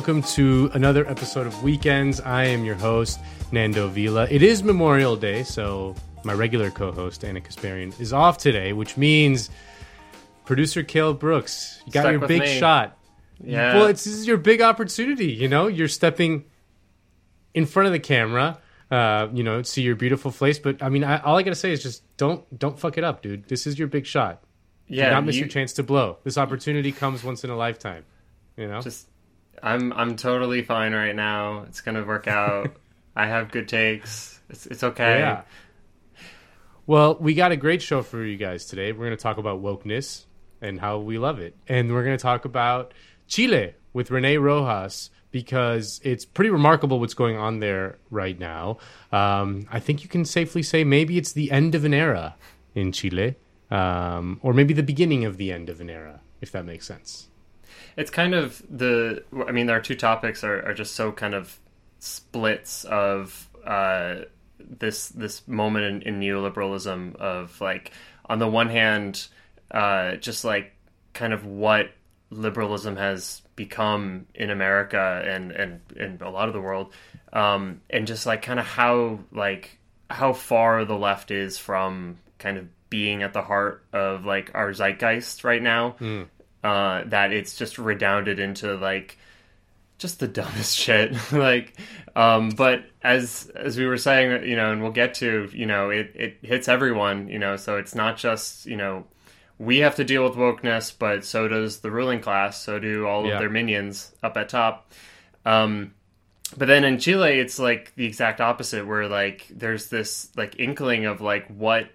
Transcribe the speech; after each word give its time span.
Welcome 0.00 0.22
to 0.22 0.70
another 0.72 1.06
episode 1.06 1.46
of 1.46 1.62
Weekends. 1.62 2.22
I 2.22 2.44
am 2.44 2.64
your 2.64 2.74
host, 2.74 3.20
Nando 3.52 3.86
Vila. 3.88 4.26
It 4.30 4.42
is 4.42 4.62
Memorial 4.62 5.14
Day, 5.14 5.42
so 5.42 5.94
my 6.24 6.32
regular 6.32 6.70
co 6.70 6.90
host, 6.90 7.22
Anna 7.22 7.42
Kasparian, 7.42 8.00
is 8.00 8.10
off 8.14 8.38
today, 8.38 8.72
which 8.72 8.96
means 8.96 9.50
producer 10.46 10.82
Kale 10.82 11.12
Brooks, 11.12 11.82
you 11.84 11.92
got 11.92 12.04
Stuck 12.04 12.12
your 12.12 12.26
big 12.26 12.40
me. 12.40 12.58
shot. 12.58 12.96
Yeah. 13.44 13.74
Well, 13.74 13.86
it's, 13.88 14.04
this 14.04 14.14
is 14.14 14.26
your 14.26 14.38
big 14.38 14.62
opportunity. 14.62 15.32
You 15.32 15.48
know, 15.48 15.66
you're 15.66 15.86
stepping 15.86 16.46
in 17.52 17.66
front 17.66 17.86
of 17.88 17.92
the 17.92 18.00
camera. 18.00 18.58
Uh, 18.90 19.28
you 19.34 19.42
know, 19.42 19.60
see 19.60 19.82
your 19.82 19.96
beautiful 19.96 20.30
face. 20.30 20.58
But 20.58 20.82
I 20.82 20.88
mean, 20.88 21.04
I, 21.04 21.18
all 21.18 21.36
I 21.36 21.42
gotta 21.42 21.54
say 21.54 21.72
is 21.72 21.82
just 21.82 22.02
don't 22.16 22.58
don't 22.58 22.78
fuck 22.80 22.96
it 22.96 23.04
up, 23.04 23.20
dude. 23.20 23.48
This 23.48 23.66
is 23.66 23.78
your 23.78 23.86
big 23.86 24.06
shot. 24.06 24.42
yeah. 24.88 25.10
Do 25.10 25.14
not 25.16 25.24
miss 25.26 25.34
you- 25.34 25.40
your 25.40 25.48
chance 25.50 25.74
to 25.74 25.82
blow. 25.82 26.16
This 26.24 26.38
opportunity 26.38 26.90
comes 26.90 27.22
once 27.22 27.44
in 27.44 27.50
a 27.50 27.56
lifetime. 27.56 28.06
You 28.56 28.66
know, 28.66 28.80
Just, 28.80 29.06
I'm 29.62 29.92
I'm 29.92 30.16
totally 30.16 30.62
fine 30.62 30.92
right 30.92 31.14
now. 31.14 31.64
It's 31.64 31.80
gonna 31.80 32.04
work 32.04 32.26
out. 32.26 32.72
I 33.16 33.26
have 33.26 33.50
good 33.50 33.68
takes. 33.68 34.40
It's 34.48 34.66
it's 34.66 34.82
okay. 34.82 35.18
Yeah. 35.18 35.42
Well, 36.86 37.16
we 37.20 37.34
got 37.34 37.52
a 37.52 37.56
great 37.56 37.82
show 37.82 38.02
for 38.02 38.24
you 38.24 38.36
guys 38.36 38.66
today. 38.66 38.90
We're 38.90 39.06
going 39.06 39.16
to 39.16 39.22
talk 39.22 39.38
about 39.38 39.62
wokeness 39.62 40.24
and 40.60 40.80
how 40.80 40.98
we 40.98 41.18
love 41.18 41.38
it. 41.38 41.56
And 41.68 41.92
we're 41.92 42.02
going 42.02 42.16
to 42.16 42.22
talk 42.22 42.44
about 42.44 42.92
Chile 43.28 43.74
with 43.92 44.10
Rene 44.10 44.38
Rojas 44.38 45.10
because 45.30 46.00
it's 46.02 46.24
pretty 46.24 46.50
remarkable 46.50 46.98
what's 46.98 47.14
going 47.14 47.36
on 47.36 47.60
there 47.60 47.98
right 48.10 48.36
now. 48.36 48.78
Um, 49.12 49.68
I 49.70 49.78
think 49.78 50.02
you 50.02 50.08
can 50.08 50.24
safely 50.24 50.64
say 50.64 50.82
maybe 50.82 51.16
it's 51.16 51.32
the 51.32 51.52
end 51.52 51.76
of 51.76 51.84
an 51.84 51.94
era 51.94 52.34
in 52.74 52.90
Chile, 52.90 53.36
um, 53.70 54.40
or 54.42 54.52
maybe 54.52 54.74
the 54.74 54.82
beginning 54.82 55.24
of 55.24 55.36
the 55.36 55.52
end 55.52 55.68
of 55.68 55.80
an 55.80 55.90
era, 55.90 56.20
if 56.40 56.50
that 56.50 56.64
makes 56.64 56.86
sense. 56.86 57.28
It's 57.96 58.10
kind 58.10 58.34
of 58.34 58.62
the. 58.70 59.24
I 59.46 59.52
mean, 59.52 59.70
our 59.70 59.80
two 59.80 59.94
topics 59.94 60.44
are, 60.44 60.66
are 60.66 60.74
just 60.74 60.94
so 60.94 61.12
kind 61.12 61.34
of 61.34 61.58
splits 61.98 62.84
of 62.84 63.48
uh, 63.64 64.16
this 64.58 65.08
this 65.08 65.46
moment 65.46 65.84
in, 65.84 66.14
in 66.14 66.20
neoliberalism 66.20 67.16
of 67.16 67.60
like 67.60 67.92
on 68.26 68.38
the 68.38 68.48
one 68.48 68.68
hand, 68.68 69.26
uh, 69.70 70.16
just 70.16 70.44
like 70.44 70.72
kind 71.12 71.32
of 71.32 71.44
what 71.44 71.90
liberalism 72.30 72.96
has 72.96 73.42
become 73.56 74.26
in 74.34 74.50
America 74.50 75.22
and 75.26 75.52
and 75.52 75.80
and 75.98 76.22
a 76.22 76.30
lot 76.30 76.48
of 76.48 76.54
the 76.54 76.60
world, 76.60 76.92
um, 77.32 77.80
and 77.90 78.06
just 78.06 78.26
like 78.26 78.42
kind 78.42 78.60
of 78.60 78.66
how 78.66 79.18
like 79.32 79.78
how 80.08 80.32
far 80.32 80.84
the 80.84 80.96
left 80.96 81.30
is 81.30 81.58
from 81.58 82.18
kind 82.38 82.58
of 82.58 82.66
being 82.88 83.22
at 83.22 83.32
the 83.32 83.42
heart 83.42 83.84
of 83.92 84.24
like 84.24 84.50
our 84.54 84.72
zeitgeist 84.72 85.44
right 85.44 85.62
now. 85.62 85.96
Uh, 86.62 87.04
that 87.06 87.32
it's 87.32 87.56
just 87.56 87.78
redounded 87.78 88.38
into 88.38 88.74
like 88.76 89.16
just 89.98 90.20
the 90.20 90.28
dumbest 90.38 90.76
shit. 90.76 91.14
Like 91.32 91.74
um 92.16 92.50
but 92.50 92.84
as 93.02 93.50
as 93.54 93.78
we 93.78 93.86
were 93.86 93.96
saying 93.96 94.46
you 94.48 94.56
know 94.56 94.72
and 94.72 94.82
we'll 94.82 94.90
get 94.92 95.14
to 95.14 95.48
you 95.52 95.64
know 95.66 95.90
it 95.90 96.12
it 96.14 96.38
hits 96.42 96.68
everyone 96.68 97.28
you 97.28 97.38
know 97.38 97.56
so 97.56 97.76
it's 97.76 97.94
not 97.94 98.16
just 98.18 98.66
you 98.66 98.76
know 98.76 99.06
we 99.58 99.78
have 99.78 99.94
to 99.96 100.04
deal 100.04 100.24
with 100.24 100.34
wokeness 100.34 100.92
but 100.98 101.24
so 101.24 101.46
does 101.48 101.78
the 101.80 101.90
ruling 101.90 102.20
class 102.20 102.60
so 102.60 102.78
do 102.78 103.06
all 103.06 103.26
Yeah. 103.26 103.34
of 103.34 103.38
their 103.40 103.48
minions 103.50 104.12
up 104.22 104.36
at 104.36 104.48
top. 104.48 104.90
Um 105.46 105.94
but 106.58 106.66
then 106.66 106.84
in 106.84 106.98
Chile 106.98 107.38
it's 107.38 107.58
like 107.58 107.94
the 107.94 108.04
exact 108.06 108.40
opposite 108.40 108.86
where 108.86 109.06
like 109.08 109.46
there's 109.50 109.88
this 109.88 110.30
like 110.36 110.58
inkling 110.58 111.06
of 111.06 111.20
like 111.20 111.46
what 111.46 111.88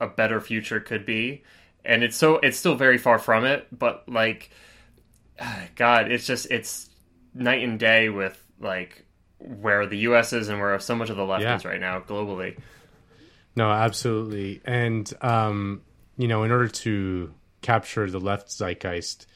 a 0.00 0.06
better 0.08 0.40
future 0.40 0.80
could 0.80 1.04
be 1.04 1.42
and 1.88 2.04
it's 2.04 2.16
so 2.16 2.36
it's 2.36 2.56
still 2.56 2.76
very 2.76 2.98
far 2.98 3.18
from 3.18 3.44
it 3.44 3.66
but 3.76 4.04
like 4.08 4.50
god 5.74 6.12
it's 6.12 6.26
just 6.26 6.46
it's 6.50 6.88
night 7.34 7.62
and 7.64 7.80
day 7.80 8.08
with 8.08 8.40
like 8.60 9.04
where 9.38 9.86
the 9.86 9.98
US 9.98 10.32
is 10.32 10.48
and 10.48 10.60
where 10.60 10.78
so 10.80 10.94
much 10.94 11.10
of 11.10 11.16
the 11.16 11.24
left 11.24 11.42
Yeah. 11.42 11.56
is 11.56 11.64
right 11.64 11.80
now 11.80 12.00
globally 12.00 12.56
No, 13.56 13.70
absolutely. 13.70 14.60
And 14.64 15.12
um, 15.20 15.82
you 16.16 16.28
know, 16.28 16.42
in 16.44 16.50
order 16.52 16.68
to 16.68 17.32
capture 17.62 18.08
the 18.10 18.20
left 18.20 18.48
zeitgeist, 18.50 19.26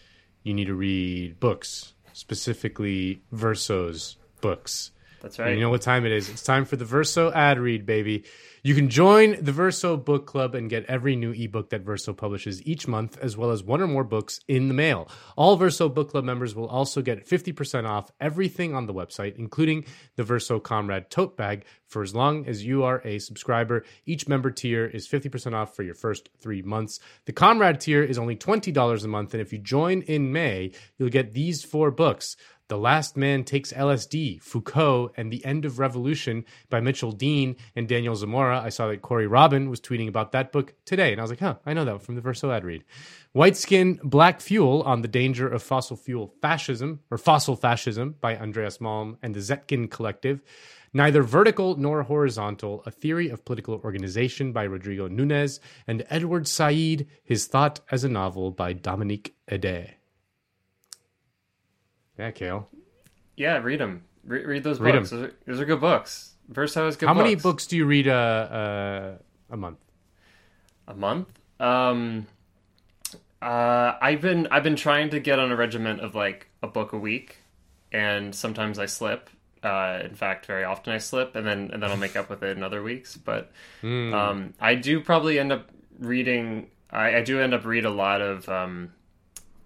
you 0.44 0.54
need 0.54 0.66
to 0.66 0.74
read 0.74 1.38
books, 1.40 1.92
specifically 2.12 3.22
Verso's 3.32 4.16
books. 4.40 4.90
that's 5.20 5.38
And 5.38 5.46
right 5.46 5.54
you 5.56 5.60
know 5.60 5.70
what 5.70 5.82
time 5.82 6.04
it 6.06 6.12
is? 6.12 6.28
It's 6.28 6.42
time 6.42 6.64
for 6.64 6.76
the 6.76 6.84
Verso 6.84 7.32
ad 7.32 7.58
read, 7.58 7.84
baby. 7.86 8.24
You 8.64 8.76
can 8.76 8.88
join 8.88 9.42
the 9.42 9.50
Verso 9.50 9.96
Book 9.96 10.24
Club 10.24 10.54
and 10.54 10.70
get 10.70 10.84
every 10.84 11.16
new 11.16 11.32
ebook 11.32 11.70
that 11.70 11.80
Verso 11.80 12.12
publishes 12.12 12.62
each 12.62 12.86
month, 12.86 13.18
as 13.18 13.36
well 13.36 13.50
as 13.50 13.64
one 13.64 13.80
or 13.80 13.88
more 13.88 14.04
books 14.04 14.38
in 14.46 14.68
the 14.68 14.74
mail. 14.74 15.08
All 15.34 15.56
Verso 15.56 15.88
Book 15.88 16.12
Club 16.12 16.22
members 16.22 16.54
will 16.54 16.68
also 16.68 17.02
get 17.02 17.28
50% 17.28 17.88
off 17.88 18.12
everything 18.20 18.72
on 18.72 18.86
the 18.86 18.94
website, 18.94 19.34
including 19.36 19.84
the 20.14 20.22
Verso 20.22 20.60
Comrade 20.60 21.10
tote 21.10 21.36
bag, 21.36 21.64
for 21.88 22.04
as 22.04 22.14
long 22.14 22.46
as 22.46 22.64
you 22.64 22.84
are 22.84 23.02
a 23.04 23.18
subscriber. 23.18 23.84
Each 24.06 24.28
member 24.28 24.52
tier 24.52 24.86
is 24.86 25.08
50% 25.08 25.54
off 25.54 25.74
for 25.74 25.82
your 25.82 25.96
first 25.96 26.28
three 26.40 26.62
months. 26.62 27.00
The 27.26 27.32
Comrade 27.32 27.80
tier 27.80 28.04
is 28.04 28.16
only 28.16 28.36
$20 28.36 29.04
a 29.04 29.08
month, 29.08 29.34
and 29.34 29.40
if 29.40 29.52
you 29.52 29.58
join 29.58 30.02
in 30.02 30.30
May, 30.30 30.70
you'll 30.98 31.08
get 31.08 31.32
these 31.32 31.64
four 31.64 31.90
books. 31.90 32.36
The 32.72 32.78
Last 32.78 33.18
Man 33.18 33.44
Takes 33.44 33.70
LSD, 33.70 34.40
Foucault, 34.40 35.12
and 35.18 35.30
The 35.30 35.44
End 35.44 35.66
of 35.66 35.78
Revolution 35.78 36.46
by 36.70 36.80
Mitchell 36.80 37.12
Dean 37.12 37.56
and 37.76 37.86
Daniel 37.86 38.16
Zamora. 38.16 38.62
I 38.62 38.70
saw 38.70 38.88
that 38.88 39.02
Corey 39.02 39.26
Robin 39.26 39.68
was 39.68 39.78
tweeting 39.78 40.08
about 40.08 40.32
that 40.32 40.52
book 40.52 40.72
today, 40.86 41.12
and 41.12 41.20
I 41.20 41.22
was 41.22 41.30
like, 41.30 41.40
huh, 41.40 41.56
I 41.66 41.74
know 41.74 41.84
that 41.84 42.00
from 42.00 42.14
the 42.14 42.22
Verso 42.22 42.50
ad 42.50 42.64
read. 42.64 42.82
White 43.32 43.58
Skin, 43.58 44.00
Black 44.02 44.40
Fuel 44.40 44.80
on 44.84 45.02
the 45.02 45.08
Danger 45.08 45.46
of 45.46 45.62
Fossil 45.62 45.98
Fuel 45.98 46.32
Fascism, 46.40 47.00
or 47.10 47.18
Fossil 47.18 47.56
Fascism 47.56 48.14
by 48.22 48.38
Andreas 48.38 48.78
Malm 48.78 49.18
and 49.22 49.34
the 49.34 49.40
Zetkin 49.40 49.90
Collective. 49.90 50.40
Neither 50.94 51.22
Vertical 51.22 51.76
nor 51.76 52.04
Horizontal, 52.04 52.82
A 52.86 52.90
Theory 52.90 53.28
of 53.28 53.44
Political 53.44 53.82
Organization 53.84 54.50
by 54.52 54.62
Rodrigo 54.62 55.08
Nunes, 55.08 55.60
and 55.86 56.06
Edward 56.08 56.48
Said, 56.48 57.06
His 57.22 57.46
Thought 57.46 57.80
as 57.90 58.02
a 58.02 58.08
Novel 58.08 58.50
by 58.50 58.72
Dominique 58.72 59.34
Eddé. 59.46 59.96
Yeah, 62.18 62.30
Kale. 62.30 62.68
yeah 63.36 63.58
read 63.58 63.80
them 63.80 64.02
Re- 64.24 64.44
read 64.44 64.62
those 64.64 64.78
Read 64.80 64.92
books 64.92 65.10
those 65.10 65.22
are, 65.24 65.34
those 65.46 65.60
are 65.60 65.64
good 65.64 65.80
books 65.80 66.34
Verso 66.48 66.86
is 66.88 66.96
good 66.96 67.06
How 67.08 67.14
many 67.14 67.34
books. 67.34 67.42
books 67.42 67.66
do 67.66 67.76
you 67.76 67.86
read 67.86 68.06
uh, 68.08 68.12
uh, 68.12 69.14
a 69.50 69.56
month? 69.56 69.78
a 70.88 70.94
month 70.94 71.28
um 71.60 72.26
uh 73.40 73.94
i've 74.00 74.20
been 74.20 74.46
i've 74.50 74.62
been 74.64 74.76
trying 74.76 75.10
to 75.10 75.20
get 75.20 75.38
on 75.38 75.50
a 75.50 75.56
regiment 75.56 76.00
of 76.00 76.14
like 76.14 76.48
a 76.62 76.66
book 76.68 76.92
a 76.92 76.98
week 76.98 77.36
and 77.92 78.34
sometimes 78.34 78.78
i 78.78 78.86
slip 78.86 79.30
uh 79.62 80.00
in 80.04 80.14
fact 80.14 80.44
very 80.46 80.64
often 80.64 80.92
i 80.92 80.98
slip 80.98 81.34
and 81.36 81.46
then 81.46 81.70
and 81.72 81.82
then 81.82 81.90
i'll 81.90 81.96
make 81.96 82.16
up 82.16 82.28
with 82.28 82.42
it 82.42 82.56
in 82.56 82.62
other 82.62 82.82
weeks 82.82 83.16
but 83.16 83.50
Hmm. 83.80 84.12
um 84.12 84.54
i 84.60 84.74
do 84.74 85.00
probably 85.00 85.38
end 85.38 85.52
up 85.52 85.68
reading 85.98 86.68
i, 86.90 87.16
I 87.16 87.22
do 87.22 87.40
end 87.40 87.54
up 87.54 87.64
read 87.64 87.84
a 87.84 87.90
lot 87.90 88.20
of 88.20 88.48
um 88.48 88.92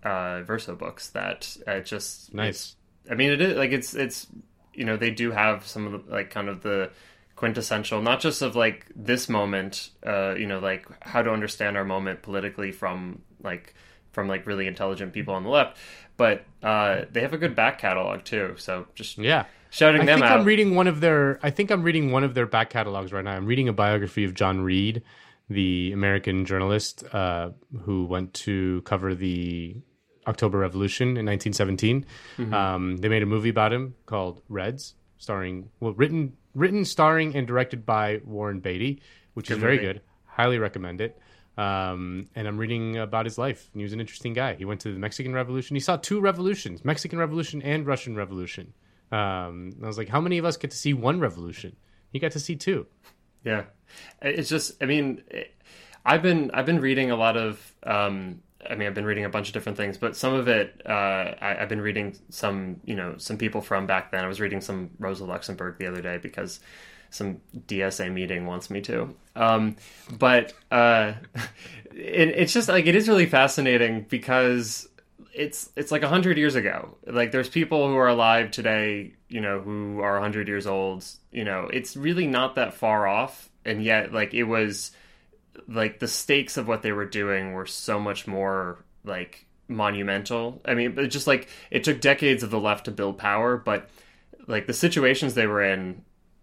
uh 0.06 0.42
verso 0.42 0.74
books 0.76 1.08
that 1.10 1.56
uh, 1.66 1.80
just 1.80 2.32
Nice. 2.34 2.76
I 3.10 3.14
mean, 3.14 3.30
it 3.32 3.40
is 3.40 3.56
like 3.56 3.72
it's 3.72 3.94
it's 3.94 4.26
you 4.74 4.84
know 4.84 4.96
they 4.96 5.10
do 5.10 5.30
have 5.32 5.66
some 5.66 5.86
of 5.86 5.92
the 6.06 6.12
like 6.12 6.30
kind 6.30 6.48
of 6.48 6.62
the 6.62 6.90
quintessential, 7.36 8.00
not 8.02 8.20
just 8.20 8.42
of 8.42 8.56
like 8.56 8.86
this 8.96 9.28
moment, 9.28 9.90
uh, 10.06 10.34
you 10.36 10.46
know, 10.46 10.58
like 10.58 10.86
how 11.02 11.22
to 11.22 11.30
understand 11.30 11.76
our 11.76 11.84
moment 11.84 12.22
politically 12.22 12.72
from 12.72 13.22
like 13.42 13.74
from 14.12 14.28
like 14.28 14.46
really 14.46 14.66
intelligent 14.66 15.12
people 15.12 15.34
on 15.34 15.42
the 15.44 15.50
left, 15.50 15.76
but 16.16 16.44
uh, 16.62 17.02
they 17.12 17.20
have 17.20 17.34
a 17.34 17.38
good 17.38 17.54
back 17.54 17.78
catalog 17.78 18.24
too. 18.24 18.54
So 18.56 18.86
just 18.94 19.18
Yeah. 19.18 19.44
shouting 19.70 20.02
I 20.02 20.06
them 20.06 20.20
think 20.20 20.30
out. 20.30 20.40
I'm 20.40 20.46
reading 20.46 20.74
one 20.74 20.86
of 20.86 21.00
their. 21.00 21.38
I 21.42 21.50
think 21.50 21.70
I'm 21.70 21.82
reading 21.82 22.10
one 22.12 22.24
of 22.24 22.32
their 22.34 22.46
back 22.46 22.70
catalogs 22.70 23.12
right 23.12 23.24
now. 23.24 23.32
I'm 23.36 23.46
reading 23.46 23.68
a 23.68 23.74
biography 23.74 24.24
of 24.24 24.32
John 24.32 24.62
Reed, 24.62 25.02
the 25.50 25.92
American 25.92 26.44
journalist 26.46 27.04
uh, 27.12 27.50
who 27.82 28.06
went 28.06 28.32
to 28.34 28.80
cover 28.86 29.14
the 29.14 29.76
October 30.26 30.58
Revolution 30.58 31.08
in 31.08 31.26
1917. 31.26 32.04
Mm-hmm. 32.38 32.54
Um, 32.54 32.96
they 32.98 33.08
made 33.08 33.22
a 33.22 33.26
movie 33.26 33.48
about 33.48 33.72
him 33.72 33.94
called 34.06 34.42
Reds, 34.48 34.94
starring 35.18 35.70
well 35.80 35.92
written 35.92 36.36
written 36.54 36.84
starring 36.84 37.36
and 37.36 37.46
directed 37.46 37.84
by 37.84 38.20
Warren 38.24 38.60
Beatty, 38.60 39.02
which 39.34 39.50
is 39.50 39.58
very 39.58 39.76
movie. 39.76 39.86
good. 39.86 40.00
Highly 40.26 40.58
recommend 40.58 41.00
it. 41.00 41.18
Um, 41.56 42.28
and 42.34 42.46
I'm 42.46 42.58
reading 42.58 42.98
about 42.98 43.24
his 43.24 43.38
life. 43.38 43.68
And 43.72 43.80
he 43.80 43.84
was 43.84 43.92
an 43.92 44.00
interesting 44.00 44.34
guy. 44.34 44.54
He 44.54 44.64
went 44.64 44.80
to 44.82 44.92
the 44.92 44.98
Mexican 44.98 45.32
Revolution. 45.32 45.76
He 45.76 45.80
saw 45.80 45.96
two 45.96 46.20
revolutions: 46.20 46.84
Mexican 46.84 47.18
Revolution 47.18 47.62
and 47.62 47.86
Russian 47.86 48.16
Revolution. 48.16 48.72
Um, 49.12 49.72
and 49.76 49.84
I 49.84 49.86
was 49.86 49.98
like, 49.98 50.08
how 50.08 50.20
many 50.20 50.38
of 50.38 50.44
us 50.44 50.56
get 50.56 50.72
to 50.72 50.76
see 50.76 50.92
one 50.92 51.20
revolution? 51.20 51.76
He 52.10 52.18
got 52.18 52.32
to 52.32 52.40
see 52.40 52.56
two. 52.56 52.86
Yeah, 53.44 53.64
it's 54.20 54.48
just. 54.48 54.82
I 54.82 54.86
mean, 54.86 55.22
I've 56.04 56.22
been 56.22 56.50
I've 56.52 56.66
been 56.66 56.80
reading 56.80 57.10
a 57.10 57.16
lot 57.16 57.36
of. 57.36 57.74
Um, 57.82 58.42
I 58.70 58.74
mean, 58.74 58.86
I've 58.88 58.94
been 58.94 59.04
reading 59.04 59.24
a 59.24 59.28
bunch 59.28 59.48
of 59.48 59.54
different 59.54 59.78
things, 59.78 59.98
but 59.98 60.16
some 60.16 60.34
of 60.34 60.48
it, 60.48 60.82
uh, 60.86 61.34
I, 61.40 61.56
I've 61.60 61.68
been 61.68 61.80
reading 61.80 62.16
some, 62.30 62.80
you 62.84 62.94
know, 62.94 63.16
some 63.18 63.38
people 63.38 63.60
from 63.60 63.86
back 63.86 64.10
then. 64.10 64.24
I 64.24 64.28
was 64.28 64.40
reading 64.40 64.60
some 64.60 64.90
Rosa 64.98 65.24
Luxemburg 65.24 65.78
the 65.78 65.86
other 65.86 66.00
day 66.00 66.18
because 66.18 66.60
some 67.10 67.40
DSA 67.66 68.12
meeting 68.12 68.46
wants 68.46 68.70
me 68.70 68.80
to. 68.82 69.14
Um, 69.34 69.76
but 70.18 70.52
uh, 70.70 71.14
it, 71.94 72.28
it's 72.28 72.52
just 72.52 72.68
like 72.68 72.86
it 72.86 72.94
is 72.94 73.08
really 73.08 73.26
fascinating 73.26 74.06
because 74.08 74.88
it's 75.34 75.70
it's 75.76 75.92
like 75.92 76.02
hundred 76.02 76.38
years 76.38 76.54
ago. 76.54 76.96
Like 77.06 77.32
there's 77.32 77.48
people 77.48 77.88
who 77.88 77.96
are 77.96 78.08
alive 78.08 78.50
today, 78.50 79.14
you 79.28 79.40
know, 79.40 79.60
who 79.60 80.00
are 80.00 80.20
hundred 80.20 80.48
years 80.48 80.66
old. 80.66 81.04
You 81.30 81.44
know, 81.44 81.68
it's 81.72 81.96
really 81.96 82.26
not 82.26 82.54
that 82.56 82.74
far 82.74 83.06
off, 83.06 83.50
and 83.64 83.82
yet 83.82 84.12
like 84.12 84.34
it 84.34 84.44
was 84.44 84.92
like 85.68 85.98
the 85.98 86.08
stakes 86.08 86.56
of 86.56 86.68
what 86.68 86.82
they 86.82 86.92
were 86.92 87.04
doing 87.04 87.52
were 87.52 87.66
so 87.66 87.98
much 87.98 88.26
more 88.26 88.84
like 89.04 89.46
monumental. 89.68 90.60
I 90.64 90.74
mean, 90.74 90.94
but 90.94 91.10
just 91.10 91.26
like 91.26 91.48
it 91.70 91.84
took 91.84 92.00
decades 92.00 92.42
of 92.42 92.50
the 92.50 92.60
left 92.60 92.86
to 92.86 92.90
build 92.90 93.18
power, 93.18 93.56
but 93.56 93.88
like 94.46 94.66
the 94.66 94.72
situations 94.72 95.34
they 95.34 95.46
were 95.46 95.62
in 95.62 96.02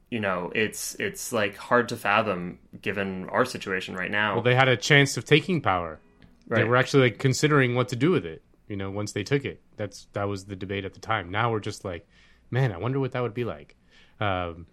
you 0.09 0.19
know 0.19 0.51
it's 0.53 0.95
it's 0.99 1.33
like 1.33 1.57
hard 1.57 1.89
to 1.89 1.97
fathom 1.97 2.59
given 2.81 3.27
our 3.29 3.45
situation 3.45 3.95
right 3.95 4.11
now. 4.11 4.35
Well 4.35 4.43
they 4.43 4.55
had 4.55 4.67
a 4.67 4.77
chance 4.77 5.17
of 5.17 5.25
taking 5.25 5.61
power. 5.61 5.99
Right. 6.47 6.59
they 6.59 6.63
were 6.65 6.75
actually 6.75 7.03
like 7.03 7.19
considering 7.19 7.73
what 7.73 7.87
to 7.89 7.95
do 7.95 8.11
with 8.11 8.25
it 8.25 8.43
you 8.67 8.75
know 8.75 8.91
once 8.91 9.13
they 9.13 9.23
took 9.23 9.43
it. 9.43 9.61
That's 9.75 10.07
that 10.13 10.25
was 10.25 10.45
the 10.45 10.55
debate 10.55 10.85
at 10.85 10.93
the 10.93 10.99
time. 10.99 11.31
Now 11.31 11.51
we're 11.51 11.59
just 11.59 11.83
like 11.83 12.07
man 12.51 12.71
i 12.71 12.77
wonder 12.77 12.99
what 12.99 13.13
that 13.13 13.21
would 13.23 13.33
be 13.33 13.43
like. 13.43 13.75
Um, 14.19 14.67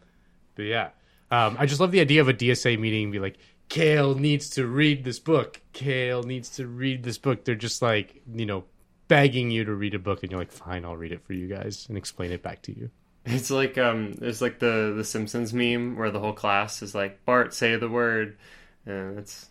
but 0.55 0.65
yeah. 0.65 0.91
Um, 1.31 1.57
i 1.59 1.65
just 1.65 1.81
love 1.81 1.93
the 1.93 2.01
idea 2.01 2.21
of 2.21 2.29
a 2.29 2.35
dsa 2.35 2.79
meeting 2.79 3.11
be 3.11 3.19
like 3.19 3.39
kale 3.71 4.15
needs 4.15 4.51
to 4.51 4.67
read 4.67 5.05
this 5.05 5.19
book 5.19 5.63
kale 5.73 6.23
needs 6.23 6.51
to 6.51 6.67
read 6.67 7.03
this 7.03 7.17
book 7.17 7.45
they're 7.45 7.55
just 7.55 7.81
like 7.81 8.21
you 8.35 8.45
know 8.45 8.65
begging 9.09 9.51
you 9.51 9.65
to 9.65 9.73
read 9.73 9.95
a 9.95 9.99
book 9.99 10.23
and 10.23 10.31
you're 10.31 10.41
like 10.41 10.53
fine 10.53 10.85
i'll 10.85 10.97
read 10.97 11.13
it 11.13 11.25
for 11.25 11.33
you 11.33 11.49
guys 11.49 11.87
and 11.89 11.97
explain 11.97 12.31
it 12.31 12.43
back 12.43 12.61
to 12.61 12.77
you 12.79 12.91
it's 13.25 13.51
like 13.51 13.77
um, 13.79 14.15
it's 14.21 14.41
like 14.41 14.59
the 14.59 14.95
the 14.97 15.05
Simpsons 15.05 15.53
meme 15.53 15.97
where 15.97 16.11
the 16.11 16.21
whole 16.21 16.33
class 16.33 16.83
is 16.83 16.95
like 16.95 17.25
Bart, 17.25 17.53
say 17.53 17.77
the 17.77 17.89
word, 17.89 18.39
and 18.87 19.19
it's 19.19 19.49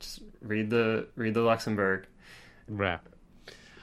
just 0.00 0.20
read 0.42 0.70
the 0.70 1.06
read 1.14 1.34
the 1.34 1.40
Luxemburg. 1.40 2.06
Rap. 2.68 3.08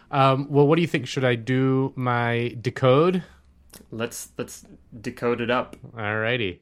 Um, 0.09 0.47
well, 0.49 0.67
what 0.67 0.75
do 0.75 0.81
you 0.81 0.87
think? 0.87 1.07
Should 1.07 1.23
I 1.23 1.35
do 1.35 1.93
my 1.95 2.57
decode? 2.59 3.23
Let's 3.91 4.29
let's 4.37 4.65
decode 4.99 5.39
it 5.39 5.49
up. 5.49 5.77
Alrighty. 5.95 6.59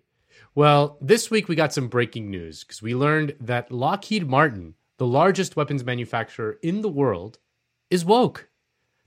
Well, 0.60 0.98
this 1.00 1.32
week 1.32 1.48
we 1.48 1.56
got 1.56 1.72
some 1.72 1.88
breaking 1.88 2.30
news 2.30 2.66
because 2.66 2.82
we 2.82 2.94
learned 2.94 3.34
that 3.40 3.72
Lockheed 3.72 4.28
Martin, 4.28 4.74
the 4.98 5.08
largest 5.08 5.56
weapons 5.56 5.86
manufacturer 5.86 6.60
in 6.62 6.82
the 6.82 6.90
world, 6.90 7.40
is 7.90 8.04
woke. 8.04 8.50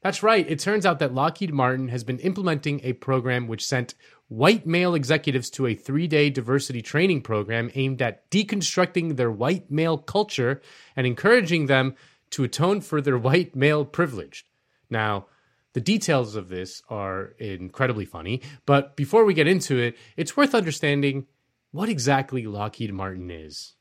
That's 0.00 0.22
right. 0.22 0.50
It 0.50 0.60
turns 0.60 0.87
out 0.87 0.99
that 1.00 1.12
Lockheed 1.12 1.52
Martin 1.52 1.88
has 1.88 2.04
been 2.04 2.19
implementing 2.20 2.81
a 2.82 2.94
program 2.94 3.49
which 3.49 3.66
sent 3.66 3.93
white 4.28 4.66
male 4.66 4.94
executives 4.94 5.50
to 5.50 5.66
a 5.66 5.75
three 5.75 6.06
day 6.06 6.31
diversity 6.31 6.81
training 6.81 7.20
program 7.20 7.70
aimed 7.75 8.00
at 8.00 8.31
deconstructing 8.31 9.16
their 9.16 9.31
white 9.31 9.70
male 9.70 9.98
culture 9.98 10.62
and 10.96 11.06
encouraging 11.06 11.66
them 11.66 11.94
to 12.31 12.44
atone 12.44 12.81
for 12.81 13.02
their 13.02 13.19
white 13.28 13.55
male 13.55 13.84
privilege. 13.84 14.46
Now, 14.88 15.26
the 15.75 15.82
details 15.82 16.34
of 16.34 16.48
this 16.48 16.82
are 16.88 17.34
incredibly 17.38 18.06
funny, 18.06 18.40
but 18.64 18.96
before 18.96 19.26
we 19.26 19.34
get 19.34 19.46
into 19.46 19.78
it, 19.78 19.98
it's 20.16 20.34
worth 20.34 20.55
understanding 20.55 21.26
what 21.72 21.88
exactly 21.88 22.46
Lockheed 22.46 22.92
Martin 22.92 23.30
is. 23.30 23.76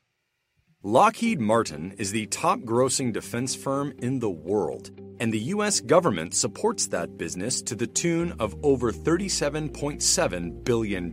Lockheed 0.82 1.38
Martin 1.38 1.92
is 1.98 2.10
the 2.10 2.26
top 2.26 2.60
grossing 2.60 3.12
defense 3.12 3.54
firm 3.54 3.92
in 3.98 4.18
the 4.18 4.30
world, 4.30 4.90
and 5.20 5.30
the 5.30 5.38
U.S. 5.38 5.80
government 5.80 6.32
supports 6.34 6.86
that 6.86 7.18
business 7.18 7.60
to 7.60 7.74
the 7.74 7.86
tune 7.86 8.32
of 8.40 8.56
over 8.62 8.92
$37.7 8.92 10.64
billion. 10.64 11.12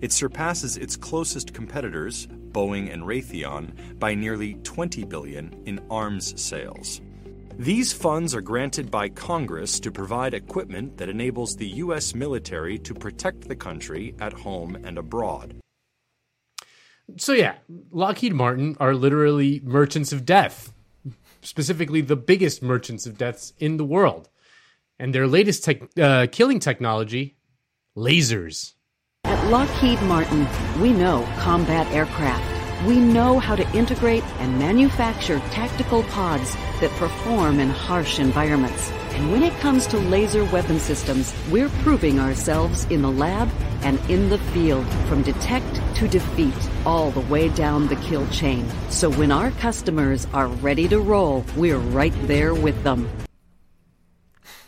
It 0.00 0.12
surpasses 0.12 0.76
its 0.76 0.96
closest 0.96 1.52
competitors, 1.52 2.28
Boeing 2.52 2.92
and 2.92 3.02
Raytheon, 3.02 3.98
by 3.98 4.14
nearly 4.14 4.54
20 4.62 5.04
billion 5.04 5.62
in 5.66 5.84
arms 5.90 6.40
sales. 6.40 7.00
These 7.58 7.92
funds 7.92 8.36
are 8.36 8.40
granted 8.40 8.88
by 8.88 9.08
Congress 9.08 9.80
to 9.80 9.90
provide 9.90 10.32
equipment 10.32 10.96
that 10.98 11.08
enables 11.08 11.56
the 11.56 11.68
U.S. 11.68 12.14
military 12.14 12.78
to 12.78 12.94
protect 12.94 13.48
the 13.48 13.56
country 13.56 14.14
at 14.20 14.32
home 14.32 14.76
and 14.84 14.96
abroad. 14.96 15.61
So 17.16 17.32
yeah, 17.32 17.54
Lockheed 17.90 18.34
Martin 18.34 18.76
are 18.80 18.94
literally 18.94 19.60
merchants 19.64 20.12
of 20.12 20.24
death, 20.24 20.72
specifically 21.42 22.00
the 22.00 22.16
biggest 22.16 22.62
merchants 22.62 23.06
of 23.06 23.18
deaths 23.18 23.52
in 23.58 23.76
the 23.76 23.84
world. 23.84 24.28
And 24.98 25.14
their 25.14 25.26
latest 25.26 25.64
tech, 25.64 25.82
uh, 25.98 26.26
killing 26.30 26.60
technology, 26.60 27.36
lasers. 27.96 28.74
At 29.24 29.44
Lockheed 29.48 30.00
Martin, 30.02 30.46
we 30.80 30.92
know 30.92 31.28
combat 31.38 31.86
aircraft. 31.92 32.51
We 32.86 32.98
know 32.98 33.38
how 33.38 33.54
to 33.54 33.76
integrate 33.76 34.24
and 34.40 34.58
manufacture 34.58 35.38
tactical 35.50 36.02
pods 36.04 36.56
that 36.80 36.90
perform 36.98 37.60
in 37.60 37.70
harsh 37.70 38.18
environments. 38.18 38.90
And 39.12 39.30
when 39.30 39.44
it 39.44 39.56
comes 39.60 39.86
to 39.88 39.98
laser 39.98 40.44
weapon 40.46 40.80
systems, 40.80 41.32
we're 41.48 41.68
proving 41.84 42.18
ourselves 42.18 42.84
in 42.86 43.02
the 43.02 43.10
lab 43.10 43.48
and 43.82 44.00
in 44.10 44.30
the 44.30 44.38
field 44.38 44.84
from 45.06 45.22
detect 45.22 45.80
to 45.96 46.08
defeat, 46.08 46.54
all 46.84 47.12
the 47.12 47.20
way 47.20 47.50
down 47.50 47.86
the 47.86 47.94
kill 47.96 48.26
chain. 48.30 48.68
So 48.90 49.12
when 49.12 49.30
our 49.30 49.52
customers 49.52 50.26
are 50.34 50.48
ready 50.48 50.88
to 50.88 50.98
roll, 50.98 51.44
we're 51.56 51.78
right 51.78 52.14
there 52.26 52.52
with 52.52 52.82
them. 52.82 53.08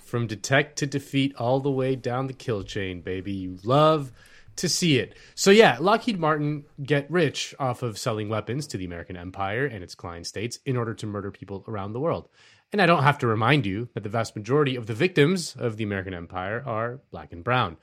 From 0.05 0.29
detect 0.29 0.77
to 0.79 0.87
defeat, 0.87 1.35
all 1.35 1.59
the 1.59 1.71
way 1.71 1.97
down 1.97 2.29
the 2.29 2.33
kill 2.33 2.63
chain, 2.63 3.01
baby. 3.01 3.33
You 3.33 3.59
love 3.65 4.13
to 4.57 4.69
see 4.69 4.99
it. 4.99 5.17
So 5.35 5.51
yeah, 5.51 5.79
Lockheed 5.81 6.19
Martin 6.19 6.65
get 6.83 7.11
rich 7.11 7.55
off 7.59 7.83
of 7.83 7.99
selling 7.99 8.29
weapons 8.29 8.67
to 8.69 8.77
the 8.77 8.85
American 8.85 9.17
empire 9.17 9.67
and 9.67 9.83
its 9.83 9.95
client 9.95 10.27
states 10.27 10.59
in 10.65 10.77
order 10.77 10.95
to 10.95 11.07
murder 11.07 11.31
people 11.31 11.65
around 11.67 11.93
the 11.93 12.01
world. 12.01 12.29
And 12.73 12.83
I 12.83 12.87
don't 12.87 13.03
have 13.03 13.19
to 13.19 13.27
remind 13.27 13.67
you 13.67 13.89
that 13.95 14.03
the 14.03 14.09
vast 14.09 14.35
majority 14.35 14.77
of 14.77 14.87
the 14.87 14.95
victims 14.95 15.55
of 15.57 15.77
the 15.77 15.85
American 15.85 16.15
empire 16.15 16.63
are 16.67 17.01
black 17.11 17.33
and 17.33 17.45
brown. 17.45 17.77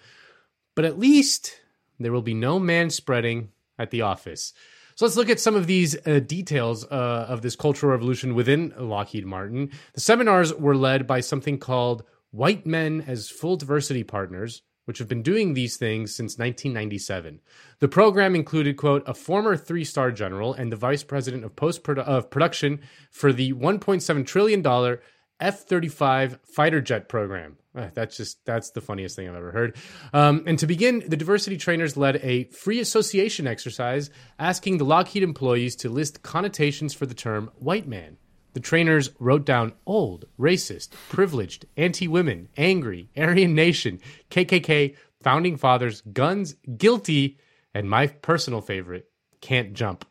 But 0.75 0.85
at 0.85 0.99
least 0.99 1.59
there 1.99 2.11
will 2.11 2.21
be 2.21 2.33
no 2.33 2.59
man 2.59 2.89
spreading 2.89 3.49
at 3.77 3.91
the 3.91 4.01
office. 4.01 4.53
So 4.95 5.05
let's 5.05 5.17
look 5.17 5.29
at 5.29 5.39
some 5.39 5.55
of 5.55 5.67
these 5.67 5.95
uh, 6.05 6.19
details 6.19 6.85
uh, 6.85 7.25
of 7.29 7.41
this 7.41 7.55
cultural 7.55 7.91
revolution 7.91 8.35
within 8.35 8.73
Lockheed 8.77 9.25
Martin. 9.25 9.71
The 9.93 10.01
seminars 10.01 10.53
were 10.53 10.75
led 10.75 11.07
by 11.07 11.21
something 11.21 11.57
called 11.57 12.03
White 12.31 12.65
Men 12.65 13.03
as 13.07 13.29
Full 13.29 13.55
Diversity 13.57 14.03
Partners, 14.03 14.61
which 14.85 14.97
have 14.99 15.07
been 15.07 15.21
doing 15.21 15.53
these 15.53 15.77
things 15.77 16.15
since 16.15 16.37
1997. 16.37 17.39
The 17.79 17.87
program 17.87 18.35
included, 18.35 18.77
quote, 18.77 19.03
a 19.07 19.13
former 19.13 19.55
three 19.55 19.83
star 19.83 20.11
general 20.11 20.53
and 20.53 20.71
the 20.71 20.77
vice 20.77 21.03
president 21.03 21.43
of 21.43 21.55
post 21.55 21.87
of 21.87 22.29
production 22.29 22.81
for 23.09 23.31
the 23.31 23.53
$1.7 23.53 24.25
trillion 24.25 24.97
F 25.39 25.63
35 25.63 26.39
fighter 26.43 26.81
jet 26.81 27.09
program. 27.09 27.57
Uh, 27.73 27.87
that's 27.93 28.17
just, 28.17 28.43
that's 28.45 28.71
the 28.71 28.81
funniest 28.81 29.15
thing 29.15 29.29
I've 29.29 29.35
ever 29.35 29.51
heard. 29.51 29.77
Um, 30.13 30.43
and 30.45 30.59
to 30.59 30.67
begin, 30.67 31.03
the 31.07 31.15
diversity 31.15 31.57
trainers 31.57 31.95
led 31.95 32.17
a 32.17 32.45
free 32.45 32.79
association 32.79 33.47
exercise 33.47 34.09
asking 34.37 34.77
the 34.77 34.85
Lockheed 34.85 35.23
employees 35.23 35.75
to 35.77 35.89
list 35.89 36.21
connotations 36.21 36.93
for 36.93 37.05
the 37.05 37.13
term 37.13 37.49
white 37.55 37.87
man. 37.87 38.17
The 38.53 38.59
trainers 38.59 39.11
wrote 39.19 39.45
down 39.45 39.73
old, 39.85 40.25
racist, 40.39 40.89
privileged, 41.09 41.65
anti 41.77 42.07
women, 42.07 42.49
angry, 42.57 43.09
Aryan 43.15 43.55
Nation, 43.55 43.99
KKK, 44.29 44.95
founding 45.21 45.57
fathers, 45.57 46.01
guns, 46.01 46.55
guilty, 46.77 47.37
and 47.73 47.89
my 47.89 48.07
personal 48.07 48.61
favorite, 48.61 49.09
can't 49.39 49.73
jump. 49.73 50.05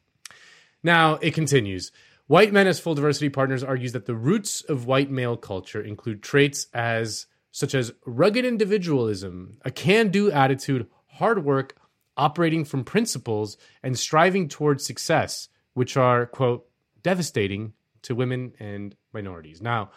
Now 0.83 1.17
it 1.17 1.35
continues. 1.35 1.93
White 2.27 2.53
men 2.53 2.67
as 2.67 2.81
full 2.81 2.95
diversity 2.95 3.29
partners 3.29 3.65
argues 3.65 3.93
that 3.93 4.07
the 4.07 4.15
roots 4.15 4.63
of 4.63 4.87
white 4.87 5.11
male 5.11 5.37
culture 5.37 5.83
include 5.83 6.23
traits 6.23 6.69
as 6.73 7.27
such 7.51 7.75
as 7.75 7.93
rugged 8.07 8.45
individualism, 8.45 9.59
a 9.65 9.71
can-do 9.71 10.31
attitude, 10.31 10.87
hard 11.09 11.45
work, 11.45 11.77
operating 12.17 12.65
from 12.65 12.85
principles, 12.85 13.57
and 13.83 13.99
striving 13.99 14.49
towards 14.49 14.87
success, 14.87 15.49
which 15.75 15.97
are, 15.97 16.27
quote, 16.27 16.69
devastating 17.03 17.73
to 18.02 18.14
women 18.14 18.52
and 18.59 18.95
minorities. 19.12 19.61
Now, 19.61 19.90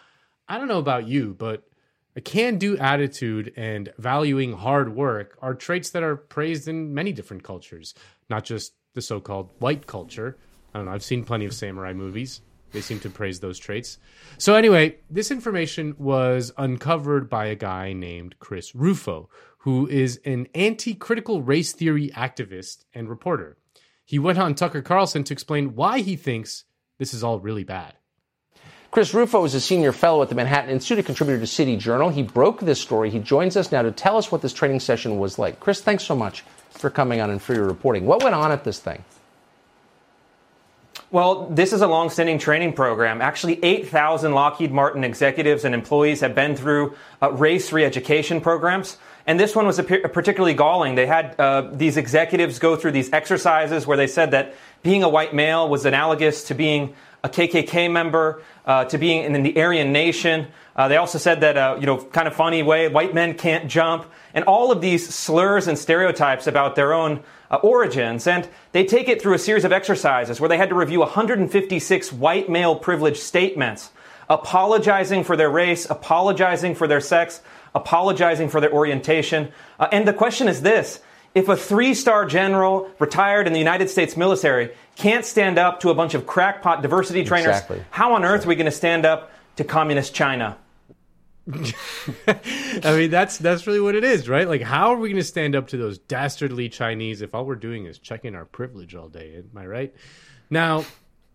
I 0.47 0.57
don't 0.57 0.67
know 0.67 0.79
about 0.79 1.07
you, 1.07 1.35
but 1.37 1.63
a 2.15 2.21
can 2.21 2.57
do 2.57 2.77
attitude 2.77 3.53
and 3.55 3.91
valuing 3.97 4.53
hard 4.53 4.95
work 4.95 5.37
are 5.41 5.55
traits 5.55 5.89
that 5.91 6.03
are 6.03 6.15
praised 6.15 6.67
in 6.67 6.93
many 6.93 7.11
different 7.11 7.43
cultures, 7.43 7.95
not 8.29 8.43
just 8.43 8.73
the 8.93 9.01
so 9.01 9.19
called 9.19 9.49
white 9.59 9.87
culture. 9.87 10.37
I 10.73 10.79
don't 10.79 10.85
know, 10.85 10.91
I've 10.91 11.03
seen 11.03 11.23
plenty 11.23 11.45
of 11.45 11.53
samurai 11.53 11.93
movies. 11.93 12.41
They 12.71 12.81
seem 12.81 12.99
to 13.01 13.09
praise 13.09 13.39
those 13.39 13.59
traits. 13.59 13.99
So, 14.39 14.55
anyway, 14.55 14.97
this 15.09 15.29
information 15.29 15.95
was 15.97 16.51
uncovered 16.57 17.29
by 17.29 17.45
a 17.45 17.55
guy 17.55 17.93
named 17.93 18.35
Chris 18.39 18.73
Rufo, 18.73 19.29
who 19.59 19.87
is 19.87 20.19
an 20.25 20.47
anti 20.55 20.95
critical 20.95 21.43
race 21.43 21.71
theory 21.71 22.09
activist 22.15 22.83
and 22.93 23.07
reporter. 23.07 23.57
He 24.03 24.19
went 24.19 24.39
on 24.39 24.55
Tucker 24.55 24.81
Carlson 24.81 25.23
to 25.25 25.33
explain 25.33 25.75
why 25.75 25.99
he 25.99 26.15
thinks 26.15 26.65
this 26.99 27.13
is 27.13 27.23
all 27.23 27.39
really 27.39 27.63
bad. 27.63 27.93
Chris 28.91 29.13
Rufo 29.13 29.43
is 29.43 29.55
a 29.55 29.59
senior 29.59 29.91
fellow 29.91 30.21
at 30.21 30.29
the 30.29 30.35
Manhattan 30.35 30.69
Institute, 30.69 30.99
a 30.99 31.03
contributor 31.03 31.39
to 31.39 31.47
City 31.47 31.75
Journal. 31.77 32.09
He 32.09 32.21
broke 32.21 32.59
this 32.59 32.79
story. 32.79 33.09
He 33.09 33.17
joins 33.17 33.57
us 33.57 33.71
now 33.71 33.81
to 33.81 33.91
tell 33.91 34.17
us 34.17 34.31
what 34.31 34.43
this 34.43 34.53
training 34.53 34.81
session 34.81 35.17
was 35.17 35.39
like. 35.39 35.59
Chris, 35.59 35.81
thanks 35.81 36.03
so 36.03 36.15
much 36.15 36.43
for 36.69 36.91
coming 36.91 37.19
on 37.19 37.31
and 37.31 37.41
for 37.41 37.55
your 37.55 37.65
reporting. 37.65 38.05
What 38.05 38.21
went 38.23 38.35
on 38.35 38.51
at 38.51 38.63
this 38.63 38.79
thing? 38.79 39.03
Well, 41.09 41.47
this 41.47 41.73
is 41.73 41.81
a 41.81 41.87
long-standing 41.87 42.39
training 42.39 42.73
program. 42.73 43.21
Actually, 43.21 43.63
8,000 43.63 44.33
Lockheed 44.33 44.71
Martin 44.71 45.03
executives 45.03 45.63
and 45.63 45.75
employees 45.75 46.21
have 46.21 46.33
been 46.33 46.55
through 46.55 46.95
uh, 47.21 47.31
race 47.31 47.71
re-education 47.71 48.41
programs. 48.41 48.97
And 49.25 49.39
this 49.39 49.55
one 49.55 49.65
was 49.65 49.79
a, 49.79 49.83
particularly 49.83 50.55
galling. 50.55 50.95
They 50.95 51.05
had 51.05 51.39
uh, 51.39 51.69
these 51.71 51.97
executives 51.97 52.59
go 52.59 52.75
through 52.75 52.91
these 52.91 53.13
exercises 53.13 53.87
where 53.87 53.95
they 53.95 54.07
said 54.07 54.31
that 54.31 54.55
being 54.83 55.01
a 55.03 55.09
white 55.09 55.33
male 55.33 55.67
was 55.67 55.85
analogous 55.85 56.43
to 56.45 56.53
being 56.53 56.93
a 57.23 57.29
KKK 57.29 57.89
member, 57.89 58.43
uh, 58.65 58.83
to 58.85 58.97
being 58.97 59.23
in 59.23 59.43
the 59.43 59.57
Aryan 59.59 59.93
nation. 59.93 60.47
Uh, 60.75 60.89
they 60.89 60.97
also 60.97 61.17
said 61.17 61.41
that, 61.41 61.55
uh, 61.55 61.77
you 61.79 61.85
know, 61.85 61.97
kind 61.97 62.27
of 62.27 62.35
funny 62.35 62.63
way, 62.63 62.89
white 62.89 63.13
men 63.13 63.33
can't 63.35 63.69
jump, 63.69 64.05
and 64.33 64.43
all 64.45 64.71
of 64.71 64.81
these 64.81 65.13
slurs 65.13 65.67
and 65.67 65.77
stereotypes 65.77 66.47
about 66.47 66.75
their 66.75 66.93
own 66.93 67.23
uh, 67.49 67.55
origins. 67.57 68.27
And 68.27 68.47
they 68.73 68.83
take 68.83 69.07
it 69.07 69.21
through 69.21 69.35
a 69.35 69.39
series 69.39 69.63
of 69.63 69.71
exercises 69.71 70.41
where 70.41 70.49
they 70.49 70.57
had 70.57 70.69
to 70.69 70.75
review 70.75 70.99
156 70.99 72.11
white 72.11 72.49
male 72.49 72.75
privilege 72.75 73.19
statements, 73.19 73.91
apologizing 74.29 75.23
for 75.23 75.37
their 75.37 75.49
race, 75.49 75.89
apologizing 75.89 76.75
for 76.75 76.87
their 76.87 77.01
sex, 77.01 77.41
apologizing 77.73 78.49
for 78.49 78.59
their 78.59 78.73
orientation. 78.73 79.51
Uh, 79.79 79.87
and 79.93 80.05
the 80.05 80.13
question 80.13 80.49
is 80.49 80.61
this 80.61 80.99
if 81.35 81.49
a 81.49 81.57
three 81.57 81.93
star 81.93 82.25
general 82.25 82.89
retired 82.99 83.47
in 83.47 83.53
the 83.53 83.59
United 83.59 83.89
States 83.89 84.15
military 84.15 84.71
can't 84.95 85.25
stand 85.25 85.57
up 85.57 85.79
to 85.81 85.89
a 85.89 85.95
bunch 85.95 86.13
of 86.13 86.27
crackpot 86.27 86.81
diversity 86.81 87.23
trainers, 87.23 87.55
exactly. 87.55 87.83
how 87.89 88.13
on 88.13 88.23
earth 88.23 88.45
are 88.45 88.49
we 88.49 88.55
going 88.55 88.65
to 88.65 88.71
stand 88.71 89.05
up 89.05 89.31
to 89.55 89.63
communist 89.63 90.13
China? 90.13 90.57
I 91.47 92.95
mean, 92.95 93.09
that's 93.09 93.37
that's 93.37 93.67
really 93.67 93.81
what 93.81 93.95
it 93.95 94.05
is, 94.05 94.29
right? 94.29 94.47
Like, 94.47 94.61
how 94.61 94.93
are 94.93 94.97
we 94.97 95.09
going 95.09 95.21
to 95.21 95.27
stand 95.27 95.55
up 95.55 95.67
to 95.69 95.77
those 95.77 95.97
dastardly 95.97 96.69
Chinese 96.69 97.21
if 97.21 97.35
all 97.35 97.45
we're 97.45 97.55
doing 97.55 97.85
is 97.85 97.99
checking 97.99 98.33
our 98.33 98.45
privilege 98.45 98.95
all 98.95 99.09
day? 99.09 99.35
Am 99.35 99.57
I 99.57 99.65
right? 99.65 99.95
Now, 100.49 100.85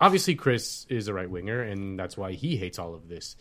obviously, 0.01 0.35
Chris 0.35 0.87
is 0.89 1.09
a 1.09 1.15
right 1.15 1.29
winger, 1.29 1.61
and 1.61 1.99
that's 1.99 2.17
why 2.17 2.33
he 2.33 2.57
hates 2.57 2.79
all 2.79 2.95
of 2.95 3.09
this. 3.09 3.37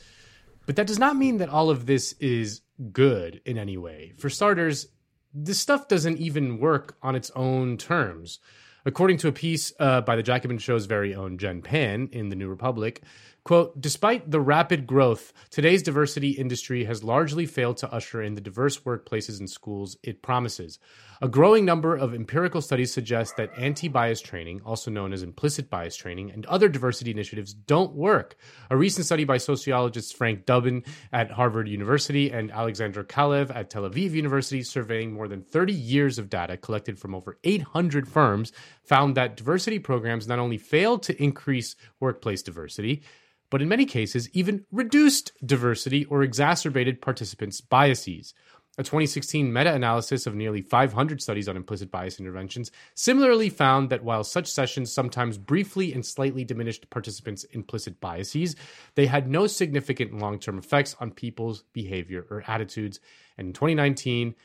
But 0.65 0.75
that 0.75 0.87
does 0.87 0.99
not 0.99 1.15
mean 1.15 1.37
that 1.37 1.47
all 1.47 1.69
of 1.69 1.85
this 1.85 2.13
is 2.19 2.61
good 2.91 3.39
in 3.45 3.57
any 3.57 3.77
way. 3.77 4.11
For 4.17 4.29
starters, 4.29 4.87
this 5.33 5.59
stuff 5.59 5.87
doesn't 5.87 6.17
even 6.17 6.59
work 6.59 6.97
on 7.01 7.15
its 7.15 7.31
own 7.35 7.77
terms. 7.77 8.39
According 8.85 9.17
to 9.17 9.27
a 9.27 9.33
piece 9.33 9.73
uh, 9.79 10.01
by 10.01 10.15
the 10.15 10.23
Jacobin 10.23 10.57
Show's 10.57 10.85
very 10.85 11.13
own 11.13 11.37
Jen 11.37 11.61
Pan 11.61 12.07
in 12.13 12.29
the 12.29 12.35
New 12.35 12.47
Republic, 12.47 13.01
Quote, 13.47 13.79
despite 13.79 14.29
the 14.29 14.41
rapid 14.41 14.85
growth, 14.85 15.31
today's 15.51 15.81
diversity 15.81 16.31
industry 16.31 16.83
has 16.83 17.01
largely 17.01 17.45
failed 17.45 17.77
to 17.77 17.89
usher 17.93 18.21
in 18.21 18.33
the 18.33 18.41
diverse 18.41 18.79
workplaces 18.79 19.39
and 19.39 19.49
schools 19.49 19.95
it 20.03 20.21
promises. 20.21 20.79
A 21.21 21.29
growing 21.29 21.63
number 21.63 21.95
of 21.95 22.13
empirical 22.13 22.61
studies 22.61 22.93
suggest 22.93 23.37
that 23.37 23.57
anti 23.57 23.87
bias 23.87 24.19
training, 24.19 24.59
also 24.65 24.91
known 24.91 25.13
as 25.13 25.23
implicit 25.23 25.69
bias 25.69 25.95
training, 25.95 26.29
and 26.29 26.45
other 26.47 26.67
diversity 26.67 27.09
initiatives 27.09 27.53
don't 27.53 27.95
work. 27.95 28.35
A 28.69 28.75
recent 28.75 29.05
study 29.05 29.23
by 29.23 29.37
sociologists 29.37 30.11
Frank 30.11 30.45
Dobbin 30.45 30.83
at 31.13 31.31
Harvard 31.31 31.69
University 31.69 32.29
and 32.29 32.51
Alexandra 32.51 33.05
Kalev 33.05 33.49
at 33.55 33.69
Tel 33.69 33.89
Aviv 33.89 34.11
University, 34.11 34.61
surveying 34.61 35.13
more 35.13 35.29
than 35.29 35.41
30 35.41 35.71
years 35.71 36.19
of 36.19 36.29
data 36.29 36.57
collected 36.57 36.99
from 36.99 37.15
over 37.15 37.39
800 37.45 38.09
firms, 38.09 38.51
found 38.83 39.15
that 39.15 39.37
diversity 39.37 39.79
programs 39.79 40.27
not 40.27 40.37
only 40.37 40.57
failed 40.57 41.01
to 41.03 41.23
increase 41.23 41.77
workplace 42.01 42.43
diversity, 42.43 43.03
but 43.49 43.61
in 43.61 43.69
many 43.69 43.85
cases, 43.85 44.29
even 44.33 44.65
reduced 44.71 45.31
diversity 45.45 46.05
or 46.05 46.23
exacerbated 46.23 47.01
participants' 47.01 47.61
biases. 47.61 48.33
A 48.79 48.83
2016 48.83 49.51
meta 49.51 49.73
analysis 49.73 50.27
of 50.27 50.35
nearly 50.35 50.61
500 50.61 51.19
studies 51.19 51.49
on 51.49 51.57
implicit 51.57 51.89
bias 51.89 52.19
interventions 52.19 52.71
similarly 52.93 53.49
found 53.49 53.89
that 53.89 54.03
while 54.03 54.23
such 54.23 54.45
sessions 54.45 54.93
sometimes 54.93 55.39
briefly 55.39 55.93
and 55.93 56.05
slightly 56.05 56.43
diminished 56.43 56.87
participants' 56.91 57.43
implicit 57.45 57.99
biases, 57.99 58.55
they 58.93 59.07
had 59.07 59.27
no 59.27 59.47
significant 59.47 60.19
long 60.19 60.37
term 60.37 60.59
effects 60.59 60.95
on 60.99 61.09
people's 61.09 61.63
behavior 61.73 62.27
or 62.29 62.43
attitudes. 62.47 62.99
And 63.35 63.47
in 63.47 63.53
2019, 63.53 64.35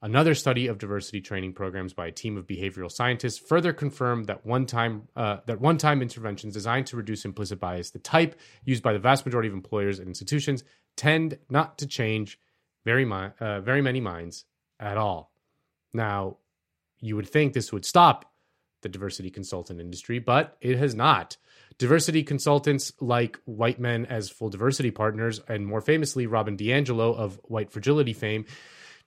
Another 0.00 0.34
study 0.34 0.68
of 0.68 0.78
diversity 0.78 1.20
training 1.20 1.54
programs 1.54 1.92
by 1.92 2.06
a 2.06 2.12
team 2.12 2.36
of 2.36 2.46
behavioral 2.46 2.90
scientists 2.90 3.38
further 3.38 3.72
confirmed 3.72 4.26
that 4.26 4.46
one-time 4.46 5.08
uh, 5.16 5.38
that 5.46 5.60
one-time 5.60 6.02
interventions 6.02 6.54
designed 6.54 6.86
to 6.86 6.96
reduce 6.96 7.24
implicit 7.24 7.58
bias, 7.58 7.90
the 7.90 7.98
type 7.98 8.38
used 8.64 8.82
by 8.82 8.92
the 8.92 9.00
vast 9.00 9.26
majority 9.26 9.48
of 9.48 9.54
employers 9.54 9.98
and 9.98 10.06
institutions, 10.06 10.62
tend 10.96 11.38
not 11.50 11.78
to 11.78 11.86
change 11.86 12.38
very 12.84 13.04
mi- 13.04 13.32
uh, 13.40 13.60
very 13.60 13.82
many 13.82 14.00
minds 14.00 14.44
at 14.78 14.96
all. 14.96 15.32
Now, 15.92 16.36
you 17.00 17.16
would 17.16 17.28
think 17.28 17.52
this 17.52 17.72
would 17.72 17.84
stop 17.84 18.32
the 18.82 18.88
diversity 18.88 19.30
consultant 19.30 19.80
industry, 19.80 20.20
but 20.20 20.56
it 20.60 20.78
has 20.78 20.94
not. 20.94 21.36
Diversity 21.78 22.22
consultants 22.22 22.92
like 23.00 23.40
white 23.46 23.80
men 23.80 24.06
as 24.06 24.30
full 24.30 24.48
diversity 24.48 24.92
partners, 24.92 25.40
and 25.48 25.66
more 25.66 25.80
famously, 25.80 26.28
Robin 26.28 26.56
DiAngelo 26.56 27.16
of 27.16 27.40
White 27.44 27.72
Fragility 27.72 28.12
fame 28.12 28.46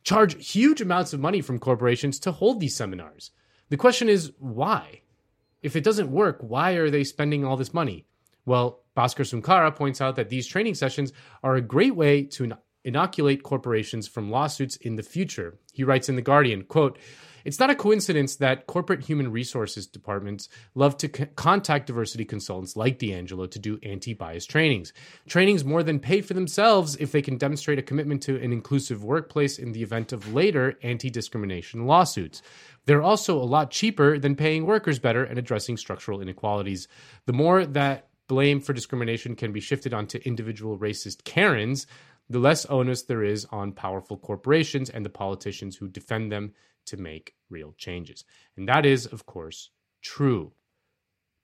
charge 0.04 0.52
huge 0.52 0.82
amounts 0.82 1.14
of 1.14 1.20
money 1.20 1.42
from 1.42 1.60
corporations 1.60 2.20
to 2.20 2.32
hold 2.32 2.60
these 2.60 2.76
seminars. 2.76 3.32
The 3.70 3.78
question 3.78 4.10
is 4.10 4.32
why? 4.40 5.02
If 5.62 5.76
it 5.76 5.84
doesn't 5.84 6.12
work, 6.12 6.38
why 6.42 6.72
are 6.74 6.90
they 6.90 7.04
spending 7.04 7.46
all 7.46 7.58
this 7.58 7.74
money? 7.74 8.06
Well, 8.46 8.82
Bhaskar 8.98 9.26
Sunkara 9.26 9.76
points 9.76 10.02
out 10.02 10.16
that 10.16 10.30
these 10.30 10.48
training 10.48 10.76
sessions 10.76 11.14
are 11.44 11.56
a 11.56 11.62
great 11.62 11.96
way 11.96 12.24
to 12.24 12.54
inoculate 12.84 13.44
corporations 13.44 14.08
from 14.08 14.32
lawsuits 14.32 14.76
in 14.78 14.96
the 14.96 15.04
future. 15.04 15.60
He 15.72 15.84
writes 15.84 16.10
in 16.10 16.16
The 16.16 16.22
Guardian, 16.22 16.64
quote, 16.64 16.98
it's 17.46 17.60
not 17.60 17.70
a 17.70 17.76
coincidence 17.76 18.36
that 18.38 18.68
corporate 18.68 19.04
human 19.04 19.32
resources 19.32 19.88
departments 19.88 20.50
love 20.76 20.98
to 20.98 21.10
c- 21.16 21.26
contact 21.36 21.88
diversity 21.88 22.26
consultants 22.26 22.76
like 22.76 23.00
DiAngelo 23.00 23.50
to 23.52 23.60
do 23.60 23.80
anti 23.84 24.14
bias 24.14 24.46
trainings. 24.46 24.94
Trainings 25.28 25.66
more 25.66 25.84
than 25.84 26.00
pay 26.00 26.22
for 26.22 26.34
themselves 26.34 26.96
if 26.98 27.12
they 27.12 27.22
can 27.22 27.38
demonstrate 27.38 27.80
a 27.80 27.84
commitment 27.84 28.22
to 28.24 28.42
an 28.42 28.52
inclusive 28.52 29.04
workplace 29.04 29.60
in 29.60 29.72
the 29.72 29.84
event 29.84 30.12
of 30.12 30.34
later 30.34 30.78
anti 30.84 31.10
discrimination 31.10 31.86
lawsuits. 31.86 32.42
They're 32.86 33.02
also 33.02 33.38
a 33.38 33.44
lot 33.44 33.72
cheaper 33.72 34.18
than 34.18 34.36
paying 34.36 34.66
workers 34.66 35.00
better 35.00 35.24
and 35.24 35.38
addressing 35.38 35.78
structural 35.78 36.22
inequalities. 36.22 36.88
The 37.26 37.34
more 37.34 37.66
that 37.66 38.08
blame 38.28 38.62
for 38.62 38.74
discrimination 38.74 39.36
can 39.36 39.52
be 39.52 39.60
shifted 39.60 39.94
onto 39.94 40.18
individual 40.20 40.78
racist 40.78 41.26
Karens, 41.26 41.86
the 42.30 42.40
less 42.40 42.66
onus 42.68 43.04
there 43.04 43.24
is 43.24 43.46
on 43.52 43.74
powerful 43.74 44.18
corporations 44.18 44.90
and 44.90 45.06
the 45.06 45.10
politicians 45.10 45.76
who 45.76 45.90
defend 45.90 46.32
them 46.32 46.54
to 46.88 46.98
make 46.98 47.36
real 47.50 47.74
changes. 47.78 48.24
And 48.58 48.68
that 48.68 48.86
is, 48.86 49.06
of 49.06 49.26
course, 49.26 49.70
true. 50.02 50.54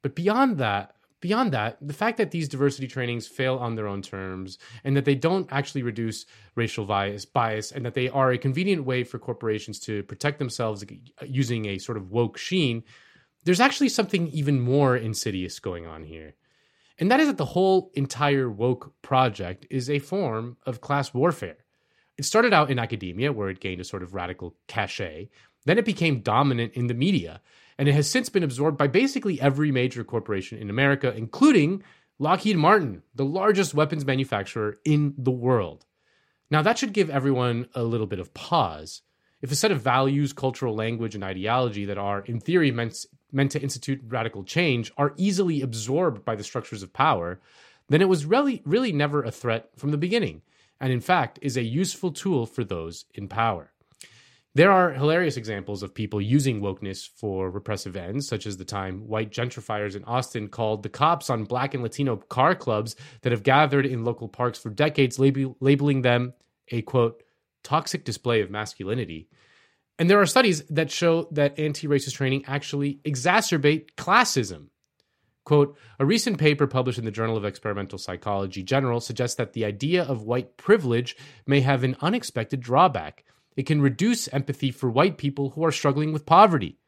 But 0.02 0.16
beyond 0.16 0.58
that, 0.58 0.94
beyond 1.20 1.52
that, 1.54 1.78
the 1.82 1.94
fact 1.94 2.18
that 2.18 2.32
these 2.32 2.48
diversity 2.48 2.88
trainings 2.88 3.28
fail 3.28 3.58
on 3.58 3.76
their 3.76 3.88
own 3.88 4.02
terms 4.02 4.58
and 4.84 4.96
that 4.96 5.06
they 5.06 5.16
don't 5.16 5.48
actually 5.52 5.84
reduce 5.84 6.26
racial 6.56 6.86
bias, 6.86 7.26
bias 7.26 7.72
and 7.72 7.86
that 7.86 7.94
they 7.94 8.10
are 8.10 8.32
a 8.32 8.38
convenient 8.38 8.84
way 8.86 9.04
for 9.04 9.20
corporations 9.20 9.80
to 9.80 10.04
protect 10.04 10.40
themselves 10.40 10.86
using 11.26 11.66
a 11.66 11.78
sort 11.80 11.98
of 11.98 12.12
woke 12.12 12.38
sheen, 12.38 12.84
there's 13.44 13.60
actually 13.60 13.90
something 13.90 14.28
even 14.28 14.60
more 14.60 14.96
insidious 14.96 15.60
going 15.60 15.86
on 15.86 16.04
here. 16.04 16.36
And 17.00 17.12
that 17.12 17.20
is 17.20 17.28
that 17.28 17.38
the 17.38 17.46
whole 17.46 17.92
entire 17.94 18.50
woke 18.50 18.94
project 19.02 19.66
is 19.70 19.90
a 19.90 20.00
form 20.00 20.58
of 20.66 20.82
class 20.82 21.14
warfare. 21.14 21.58
It 22.18 22.26
started 22.26 22.52
out 22.52 22.72
in 22.72 22.80
academia, 22.80 23.32
where 23.32 23.50
it 23.50 23.60
gained 23.60 23.80
a 23.80 23.84
sort 23.84 24.02
of 24.02 24.16
radical 24.16 24.56
cachet. 24.68 25.30
Then 25.66 25.78
it 25.78 25.86
became 25.86 26.22
dominant 26.22 26.74
in 26.74 26.88
the 26.88 26.94
media, 26.94 27.42
and 27.78 27.88
it 27.88 27.94
has 27.94 28.10
since 28.10 28.30
been 28.30 28.44
absorbed 28.44 28.78
by 28.78 28.88
basically 28.88 29.40
every 29.40 29.72
major 29.72 30.04
corporation 30.04 30.58
in 30.58 30.70
America, 30.70 31.14
including 31.16 31.84
Lockheed 32.18 32.58
Martin, 32.58 33.04
the 33.14 33.26
largest 33.26 33.76
weapons 33.76 34.04
manufacturer 34.04 34.80
in 34.84 35.14
the 35.18 35.32
world. 35.32 35.86
Now, 36.50 36.64
that 36.64 36.80
should 36.80 36.94
give 36.94 37.10
everyone 37.10 37.68
a 37.76 37.84
little 37.84 38.08
bit 38.08 38.20
of 38.20 38.34
pause. 38.34 39.04
If 39.42 39.52
a 39.52 39.56
set 39.56 39.72
of 39.72 39.82
values, 39.82 40.34
cultural 40.34 40.74
language, 40.74 41.14
and 41.14 41.24
ideology 41.24 41.86
that 41.86 42.00
are, 42.00 42.22
in 42.22 42.40
theory, 42.40 42.72
meant, 42.72 43.06
meant 43.32 43.52
to 43.52 43.62
institute 43.62 44.02
radical 44.08 44.44
change 44.44 44.92
are 44.98 45.14
easily 45.18 45.62
absorbed 45.62 46.26
by 46.26 46.36
the 46.36 46.44
structures 46.44 46.82
of 46.82 46.94
power, 46.94 47.40
then 47.90 48.02
it 48.02 48.10
was 48.10 48.26
really, 48.26 48.64
really 48.66 48.92
never 48.92 49.22
a 49.22 49.30
threat 49.30 49.70
from 49.76 49.92
the 49.92 49.98
beginning 49.98 50.42
and 50.80 50.92
in 50.92 51.02
fact 51.02 51.40
is 51.42 51.58
a 51.58 51.64
useful 51.64 52.12
tool 52.12 52.46
for 52.46 52.64
those 52.64 53.06
in 53.14 53.28
power. 53.28 53.72
There 54.58 54.72
are 54.72 54.92
hilarious 54.92 55.38
examples 55.38 55.84
of 55.84 55.94
people 55.94 56.20
using 56.20 56.62
wokeness 56.62 57.08
for 57.08 57.52
repressive 57.52 57.96
ends, 57.96 58.28
such 58.28 58.48
as 58.48 58.58
the 58.58 58.66
time 58.66 59.08
white 59.08 59.30
gentrifiers 59.30 59.96
in 59.96 60.04
Austin 60.06 60.48
called 60.48 60.82
the 60.82 60.90
cops 60.90 61.30
on 61.30 61.44
black 61.44 61.76
and 61.76 61.84
Latino 61.84 62.16
car 62.16 62.56
clubs 62.56 62.96
that 63.22 63.32
have 63.32 63.44
gathered 63.44 63.86
in 63.86 64.04
local 64.04 64.28
parks 64.28 64.58
for 64.58 64.72
decades, 64.72 65.20
lab- 65.20 65.56
labeling 65.60 66.02
them 66.02 66.34
a 66.70 66.82
quote, 66.82 67.22
toxic 67.64 68.04
display 68.04 68.42
of 68.42 68.50
masculinity. 68.50 69.30
And 70.00 70.10
there 70.10 70.22
are 70.22 70.26
studies 70.26 70.64
that 70.70 70.90
show 70.90 71.28
that 71.32 71.60
anti 71.60 71.88
racist 71.88 72.16
training 72.16 72.46
actually 72.48 73.00
exacerbate 73.06 73.90
classism. 73.96 74.70
Quote, 75.48 75.78
a 75.98 76.06
recent 76.06 76.40
paper 76.40 76.68
published 76.68 77.00
in 77.00 77.06
the 77.06 77.10
Journal 77.10 77.38
of 77.38 77.46
Experimental 77.46 77.98
Psychology 77.98 78.64
General 78.64 79.00
suggests 79.00 79.38
that 79.38 79.54
the 79.54 79.64
idea 79.64 80.04
of 80.04 80.24
white 80.24 80.58
privilege 80.58 81.16
may 81.46 81.62
have 81.62 81.86
an 81.86 81.96
unexpected 82.02 82.60
drawback. 82.60 83.24
It 83.56 83.66
can 83.66 83.82
reduce 83.82 84.28
empathy 84.28 84.72
for 84.72 84.90
white 84.90 85.18
people 85.18 85.52
who 85.52 85.64
are 85.64 85.72
struggling 85.72 86.12
with 86.12 86.26
poverty. 86.26 86.80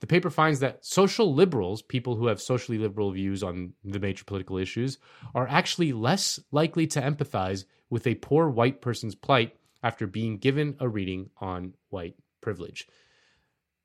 the 0.00 0.08
paper 0.08 0.30
finds 0.30 0.58
that 0.58 0.84
social 0.84 1.32
liberals, 1.32 1.80
people 1.80 2.16
who 2.16 2.26
have 2.26 2.42
socially 2.42 2.76
liberal 2.76 3.12
views 3.12 3.44
on 3.44 3.74
the 3.84 4.00
major 4.00 4.24
political 4.24 4.58
issues, 4.58 4.98
are 5.32 5.46
actually 5.46 5.92
less 5.92 6.40
likely 6.50 6.88
to 6.88 7.00
empathize 7.00 7.66
with 7.88 8.04
a 8.04 8.16
poor 8.16 8.48
white 8.48 8.80
person's 8.80 9.14
plight 9.14 9.54
after 9.84 10.08
being 10.08 10.38
given 10.38 10.74
a 10.80 10.88
reading 10.88 11.30
on 11.40 11.72
white 11.90 12.16
privilege. 12.40 12.88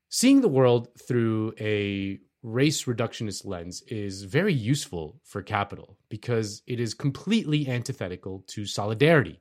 Seeing 0.08 0.40
the 0.40 0.48
world 0.48 0.88
through 0.98 1.54
a 1.60 2.18
race 2.44 2.84
reductionist 2.84 3.46
lens 3.46 3.82
is 3.88 4.24
very 4.24 4.52
useful 4.52 5.18
for 5.24 5.42
capital 5.42 5.96
because 6.10 6.62
it 6.66 6.78
is 6.78 6.92
completely 6.92 7.66
antithetical 7.66 8.44
to 8.46 8.66
solidarity. 8.66 9.40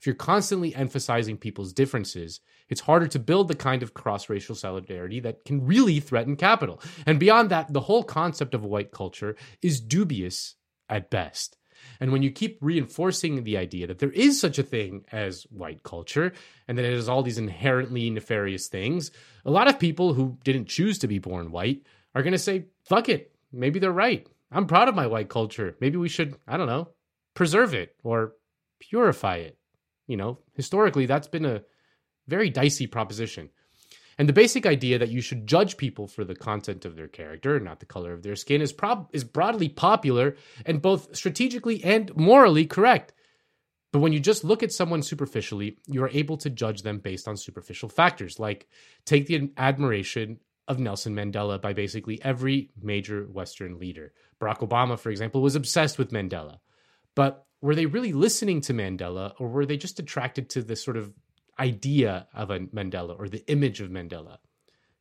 If 0.00 0.06
you're 0.06 0.14
constantly 0.14 0.74
emphasizing 0.74 1.36
people's 1.36 1.74
differences, 1.74 2.40
it's 2.70 2.80
harder 2.80 3.06
to 3.08 3.18
build 3.18 3.48
the 3.48 3.54
kind 3.54 3.82
of 3.82 3.92
cross 3.92 4.30
racial 4.30 4.54
solidarity 4.54 5.20
that 5.20 5.44
can 5.44 5.66
really 5.66 6.00
threaten 6.00 6.36
capital. 6.36 6.80
And 7.04 7.20
beyond 7.20 7.50
that, 7.50 7.70
the 7.72 7.80
whole 7.80 8.02
concept 8.02 8.54
of 8.54 8.64
white 8.64 8.92
culture 8.92 9.36
is 9.60 9.80
dubious 9.80 10.54
at 10.88 11.10
best. 11.10 11.58
And 12.00 12.12
when 12.12 12.22
you 12.22 12.30
keep 12.30 12.58
reinforcing 12.62 13.44
the 13.44 13.58
idea 13.58 13.86
that 13.88 13.98
there 13.98 14.10
is 14.10 14.40
such 14.40 14.58
a 14.58 14.62
thing 14.62 15.04
as 15.12 15.42
white 15.50 15.82
culture 15.82 16.32
and 16.66 16.78
that 16.78 16.84
it 16.84 16.94
has 16.94 17.08
all 17.08 17.22
these 17.22 17.38
inherently 17.38 18.08
nefarious 18.08 18.68
things, 18.68 19.10
a 19.44 19.50
lot 19.50 19.68
of 19.68 19.78
people 19.78 20.14
who 20.14 20.38
didn't 20.44 20.68
choose 20.68 20.98
to 21.00 21.08
be 21.08 21.18
born 21.18 21.50
white 21.50 21.82
are 22.18 22.22
going 22.22 22.32
to 22.32 22.38
say, 22.38 22.66
fuck 22.82 23.08
it. 23.08 23.32
Maybe 23.52 23.78
they're 23.78 23.92
right. 23.92 24.26
I'm 24.50 24.66
proud 24.66 24.88
of 24.88 24.94
my 24.94 25.06
white 25.06 25.28
culture. 25.28 25.76
Maybe 25.80 25.96
we 25.96 26.08
should, 26.08 26.36
I 26.46 26.56
don't 26.56 26.66
know, 26.66 26.88
preserve 27.34 27.74
it 27.74 27.94
or 28.02 28.32
purify 28.80 29.36
it. 29.36 29.58
You 30.06 30.16
know, 30.16 30.38
historically, 30.54 31.06
that's 31.06 31.28
been 31.28 31.44
a 31.44 31.62
very 32.26 32.50
dicey 32.50 32.86
proposition. 32.86 33.50
And 34.18 34.28
the 34.28 34.32
basic 34.32 34.66
idea 34.66 34.98
that 34.98 35.10
you 35.10 35.20
should 35.20 35.46
judge 35.46 35.76
people 35.76 36.08
for 36.08 36.24
the 36.24 36.34
content 36.34 36.84
of 36.84 36.96
their 36.96 37.06
character, 37.06 37.60
not 37.60 37.78
the 37.78 37.86
color 37.86 38.12
of 38.12 38.22
their 38.24 38.34
skin, 38.34 38.60
is 38.60 38.72
prob- 38.72 39.08
is 39.12 39.22
broadly 39.22 39.68
popular 39.68 40.36
and 40.66 40.82
both 40.82 41.14
strategically 41.14 41.84
and 41.84 42.14
morally 42.16 42.66
correct. 42.66 43.12
But 43.92 44.00
when 44.00 44.12
you 44.12 44.18
just 44.18 44.42
look 44.42 44.64
at 44.64 44.72
someone 44.72 45.02
superficially, 45.02 45.78
you 45.86 46.02
are 46.02 46.10
able 46.10 46.36
to 46.38 46.50
judge 46.50 46.82
them 46.82 46.98
based 46.98 47.28
on 47.28 47.36
superficial 47.36 47.88
factors, 47.88 48.40
like 48.40 48.66
take 49.04 49.26
the 49.26 49.52
admiration 49.56 50.40
of 50.68 50.78
Nelson 50.78 51.14
Mandela 51.14 51.60
by 51.60 51.72
basically 51.72 52.22
every 52.22 52.70
major 52.80 53.24
Western 53.24 53.78
leader. 53.78 54.12
Barack 54.40 54.58
Obama, 54.58 54.98
for 54.98 55.10
example, 55.10 55.42
was 55.42 55.56
obsessed 55.56 55.98
with 55.98 56.12
Mandela. 56.12 56.58
But 57.16 57.44
were 57.60 57.74
they 57.74 57.86
really 57.86 58.12
listening 58.12 58.60
to 58.62 58.74
Mandela, 58.74 59.32
or 59.40 59.48
were 59.48 59.66
they 59.66 59.76
just 59.76 59.98
attracted 59.98 60.50
to 60.50 60.62
this 60.62 60.84
sort 60.84 60.96
of 60.96 61.12
idea 61.58 62.26
of 62.34 62.50
a 62.50 62.60
Mandela 62.60 63.18
or 63.18 63.28
the 63.28 63.44
image 63.50 63.80
of 63.80 63.90
Mandela. 63.90 64.38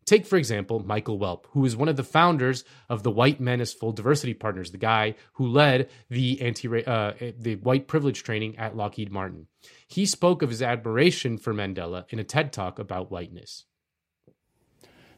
Take, 0.06 0.26
for 0.26 0.38
example, 0.38 0.80
Michael 0.80 1.20
Welp, 1.20 1.46
who 1.50 1.66
is 1.66 1.76
one 1.76 1.90
of 1.90 1.98
the 1.98 2.04
founders 2.04 2.64
of 2.88 3.04
the 3.04 3.12
White 3.12 3.42
Men 3.42 3.60
as 3.60 3.74
Full 3.74 3.92
Diversity 3.92 4.34
Partners, 4.34 4.72
the 4.72 4.78
guy 4.78 5.16
who 5.34 5.48
led 5.48 5.90
the 6.10 6.42
anti 6.42 6.86
uh, 6.86 7.14
the 7.38 7.58
white 7.58 7.88
privilege 7.88 8.24
training 8.24 8.58
at 8.58 8.78
Lockheed 8.78 9.12
Martin. 9.12 9.48
He 9.86 10.06
spoke 10.06 10.42
of 10.42 10.50
his 10.50 10.62
admiration 10.62 11.38
for 11.38 11.54
Mandela 11.54 12.06
in 12.10 12.20
a 12.20 12.24
TED 12.24 12.54
talk 12.54 12.80
about 12.80 13.12
whiteness. 13.12 13.66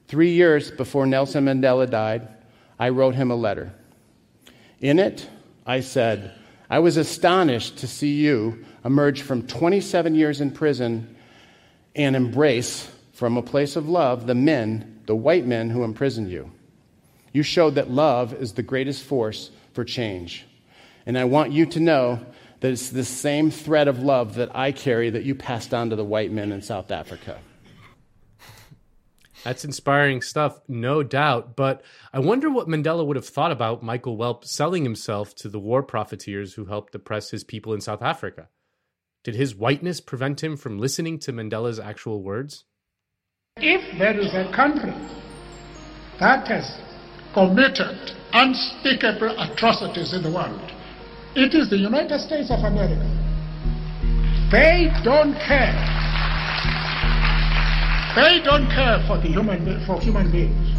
Three 0.09 0.31
years 0.31 0.71
before 0.71 1.05
Nelson 1.05 1.45
Mandela 1.45 1.87
died, 1.87 2.27
I 2.79 2.89
wrote 2.89 3.13
him 3.13 3.29
a 3.29 3.35
letter. 3.35 3.71
In 4.79 4.97
it, 4.97 5.29
I 5.67 5.81
said, 5.81 6.33
I 6.67 6.79
was 6.79 6.97
astonished 6.97 7.77
to 7.77 7.87
see 7.87 8.15
you 8.15 8.65
emerge 8.83 9.21
from 9.21 9.45
27 9.45 10.15
years 10.15 10.41
in 10.41 10.49
prison 10.49 11.15
and 11.95 12.15
embrace 12.15 12.89
from 13.13 13.37
a 13.37 13.43
place 13.43 13.75
of 13.75 13.87
love 13.87 14.25
the 14.25 14.33
men, 14.33 15.01
the 15.05 15.15
white 15.15 15.45
men 15.45 15.69
who 15.69 15.83
imprisoned 15.83 16.31
you. 16.31 16.51
You 17.31 17.43
showed 17.43 17.75
that 17.75 17.91
love 17.91 18.33
is 18.33 18.53
the 18.53 18.63
greatest 18.63 19.03
force 19.03 19.51
for 19.73 19.85
change. 19.85 20.43
And 21.05 21.19
I 21.19 21.25
want 21.25 21.51
you 21.51 21.67
to 21.67 21.79
know 21.79 22.25
that 22.61 22.71
it's 22.71 22.89
the 22.89 23.05
same 23.05 23.51
thread 23.51 23.87
of 23.87 23.99
love 23.99 24.33
that 24.35 24.55
I 24.55 24.71
carry 24.71 25.11
that 25.11 25.23
you 25.23 25.35
passed 25.35 25.71
on 25.71 25.91
to 25.91 25.95
the 25.95 26.03
white 26.03 26.31
men 26.31 26.51
in 26.51 26.63
South 26.63 26.89
Africa. 26.89 27.39
That's 29.43 29.63
inspiring 29.63 30.21
stuff, 30.21 30.59
no 30.67 31.01
doubt. 31.01 31.55
But 31.55 31.81
I 32.13 32.19
wonder 32.19 32.49
what 32.49 32.67
Mandela 32.67 33.05
would 33.05 33.15
have 33.15 33.27
thought 33.27 33.51
about 33.51 33.83
Michael 33.83 34.17
Welp 34.17 34.43
selling 34.45 34.83
himself 34.83 35.33
to 35.35 35.49
the 35.49 35.59
war 35.59 35.81
profiteers 35.81 36.53
who 36.53 36.65
helped 36.65 36.93
oppress 36.95 37.31
his 37.31 37.43
people 37.43 37.73
in 37.73 37.81
South 37.81 38.01
Africa. 38.01 38.49
Did 39.23 39.35
his 39.35 39.55
whiteness 39.55 40.01
prevent 40.01 40.43
him 40.43 40.57
from 40.57 40.79
listening 40.79 41.19
to 41.19 41.33
Mandela's 41.33 41.79
actual 41.79 42.21
words? 42.21 42.65
If 43.57 43.97
there 43.97 44.17
is 44.17 44.33
a 44.33 44.51
country 44.55 44.93
that 46.19 46.47
has 46.47 46.79
committed 47.33 48.11
unspeakable 48.33 49.39
atrocities 49.39 50.13
in 50.13 50.23
the 50.23 50.31
world, 50.31 50.71
it 51.35 51.53
is 51.53 51.69
the 51.69 51.77
United 51.77 52.19
States 52.19 52.49
of 52.51 52.59
America. 52.59 53.07
They 54.51 54.91
don't 55.03 55.33
care. 55.35 55.98
They 58.15 58.39
don't 58.43 58.67
care 58.71 59.03
for 59.05 59.17
the 59.19 59.27
human 59.27 59.85
for 59.85 60.01
human 60.01 60.31
beings. 60.31 60.75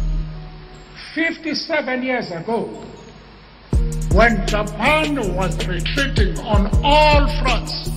57 1.15 2.03
years 2.03 2.29
ago, 2.31 2.63
when 4.13 4.45
Japan 4.45 5.15
was 5.35 5.55
retreating 5.65 6.37
on 6.39 6.69
all 6.83 7.27
fronts, 7.39 7.89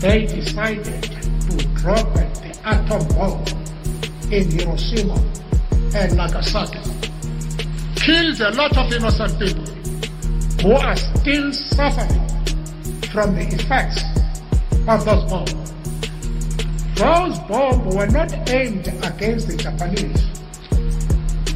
they 0.00 0.26
decided 0.26 1.02
to 1.04 1.66
drop 1.74 2.12
the 2.14 2.58
atom 2.64 3.06
bomb 3.14 3.44
in 4.32 4.50
Hiroshima 4.50 5.14
and 5.94 6.16
Nagasaki. 6.16 6.80
Killed 7.94 8.40
a 8.40 8.50
lot 8.52 8.76
of 8.76 8.92
innocent 8.92 9.38
people 9.38 9.64
who 10.62 10.72
are 10.72 10.96
still 10.96 11.52
suffering 11.52 12.28
from 13.12 13.36
the 13.36 13.46
effects 13.52 14.02
of 14.88 15.04
those 15.04 15.30
bombs. 15.30 15.79
Those 17.00 17.38
bombs 17.48 17.94
were 17.94 18.06
not 18.08 18.30
aimed 18.50 18.86
against 19.02 19.48
the 19.48 19.56
Japanese. 19.56 20.22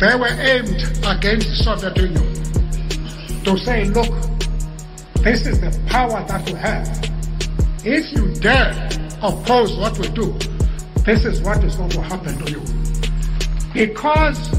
They 0.00 0.16
were 0.16 0.32
aimed 0.40 0.80
against 1.04 1.48
the 1.50 1.56
Soviet 1.62 1.96
Union 1.98 3.44
to 3.44 3.58
say, 3.58 3.84
look, 3.84 4.08
this 5.22 5.46
is 5.46 5.60
the 5.60 5.78
power 5.86 6.24
that 6.28 6.46
we 6.46 6.54
have. 6.58 6.88
If 7.84 8.10
you 8.12 8.32
dare 8.40 8.88
oppose 9.20 9.76
what 9.76 9.98
we 9.98 10.08
do, 10.08 10.32
this 11.04 11.26
is 11.26 11.42
what 11.42 11.62
is 11.62 11.76
going 11.76 11.90
to 11.90 12.00
happen 12.00 12.38
to 12.38 12.50
you. 12.50 12.62
Because 13.74 14.50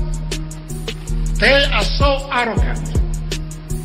they 1.39 1.65
are 1.65 1.83
so 1.83 2.29
arrogant, 2.31 2.93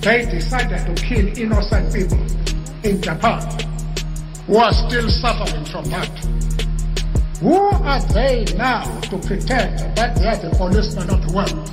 they 0.02 0.26
decided 0.26 0.84
to 0.84 1.02
kill 1.02 1.26
innocent 1.38 1.94
people 1.94 2.20
in 2.84 3.00
Japan 3.00 3.40
who 4.46 4.58
are 4.58 4.74
still 4.74 5.08
suffering 5.08 5.64
from 5.64 5.86
that. 5.86 6.39
Who 7.40 7.54
are 7.54 8.00
they 8.12 8.44
now 8.54 9.00
to 9.00 9.16
pretend 9.16 9.96
that 9.96 10.14
they 10.14 10.26
are 10.26 10.36
the 10.36 10.50
policemen 10.50 11.08
of 11.08 11.26
the 11.26 11.32
world? 11.32 11.72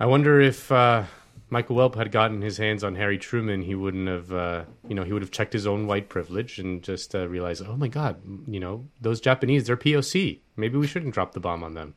I 0.00 0.06
wonder 0.06 0.40
if 0.40 0.72
uh, 0.72 1.04
Michael 1.48 1.76
Welp 1.76 1.94
had 1.94 2.10
gotten 2.10 2.42
his 2.42 2.58
hands 2.58 2.82
on 2.82 2.96
Harry 2.96 3.16
Truman, 3.16 3.62
he 3.62 3.76
wouldn't 3.76 4.08
have, 4.08 4.32
uh, 4.32 4.64
you 4.88 4.96
know, 4.96 5.04
he 5.04 5.12
would 5.12 5.22
have 5.22 5.30
checked 5.30 5.52
his 5.52 5.64
own 5.64 5.86
white 5.86 6.08
privilege 6.08 6.58
and 6.58 6.82
just 6.82 7.14
uh, 7.14 7.28
realized, 7.28 7.62
oh 7.64 7.76
my 7.76 7.86
God, 7.86 8.20
you 8.48 8.58
know, 8.58 8.88
those 9.00 9.20
Japanese, 9.20 9.68
they're 9.68 9.76
POC. 9.76 10.40
Maybe 10.56 10.76
we 10.76 10.88
shouldn't 10.88 11.14
drop 11.14 11.34
the 11.34 11.40
bomb 11.40 11.62
on 11.62 11.74
them. 11.74 11.94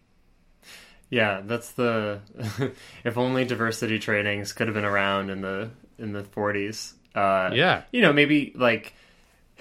Yeah, 1.09 1.41
that's 1.43 1.71
the. 1.71 2.21
if 3.03 3.17
only 3.17 3.43
diversity 3.43 3.97
trainings 3.97 4.53
could 4.53 4.67
have 4.67 4.75
been 4.75 4.85
around 4.85 5.31
in 5.31 5.41
the 5.41 5.71
in 5.97 6.13
the 6.13 6.21
40s. 6.21 6.93
Uh, 7.15 7.49
yeah, 7.55 7.83
you 7.91 8.01
know, 8.01 8.13
maybe 8.13 8.53
like 8.55 8.93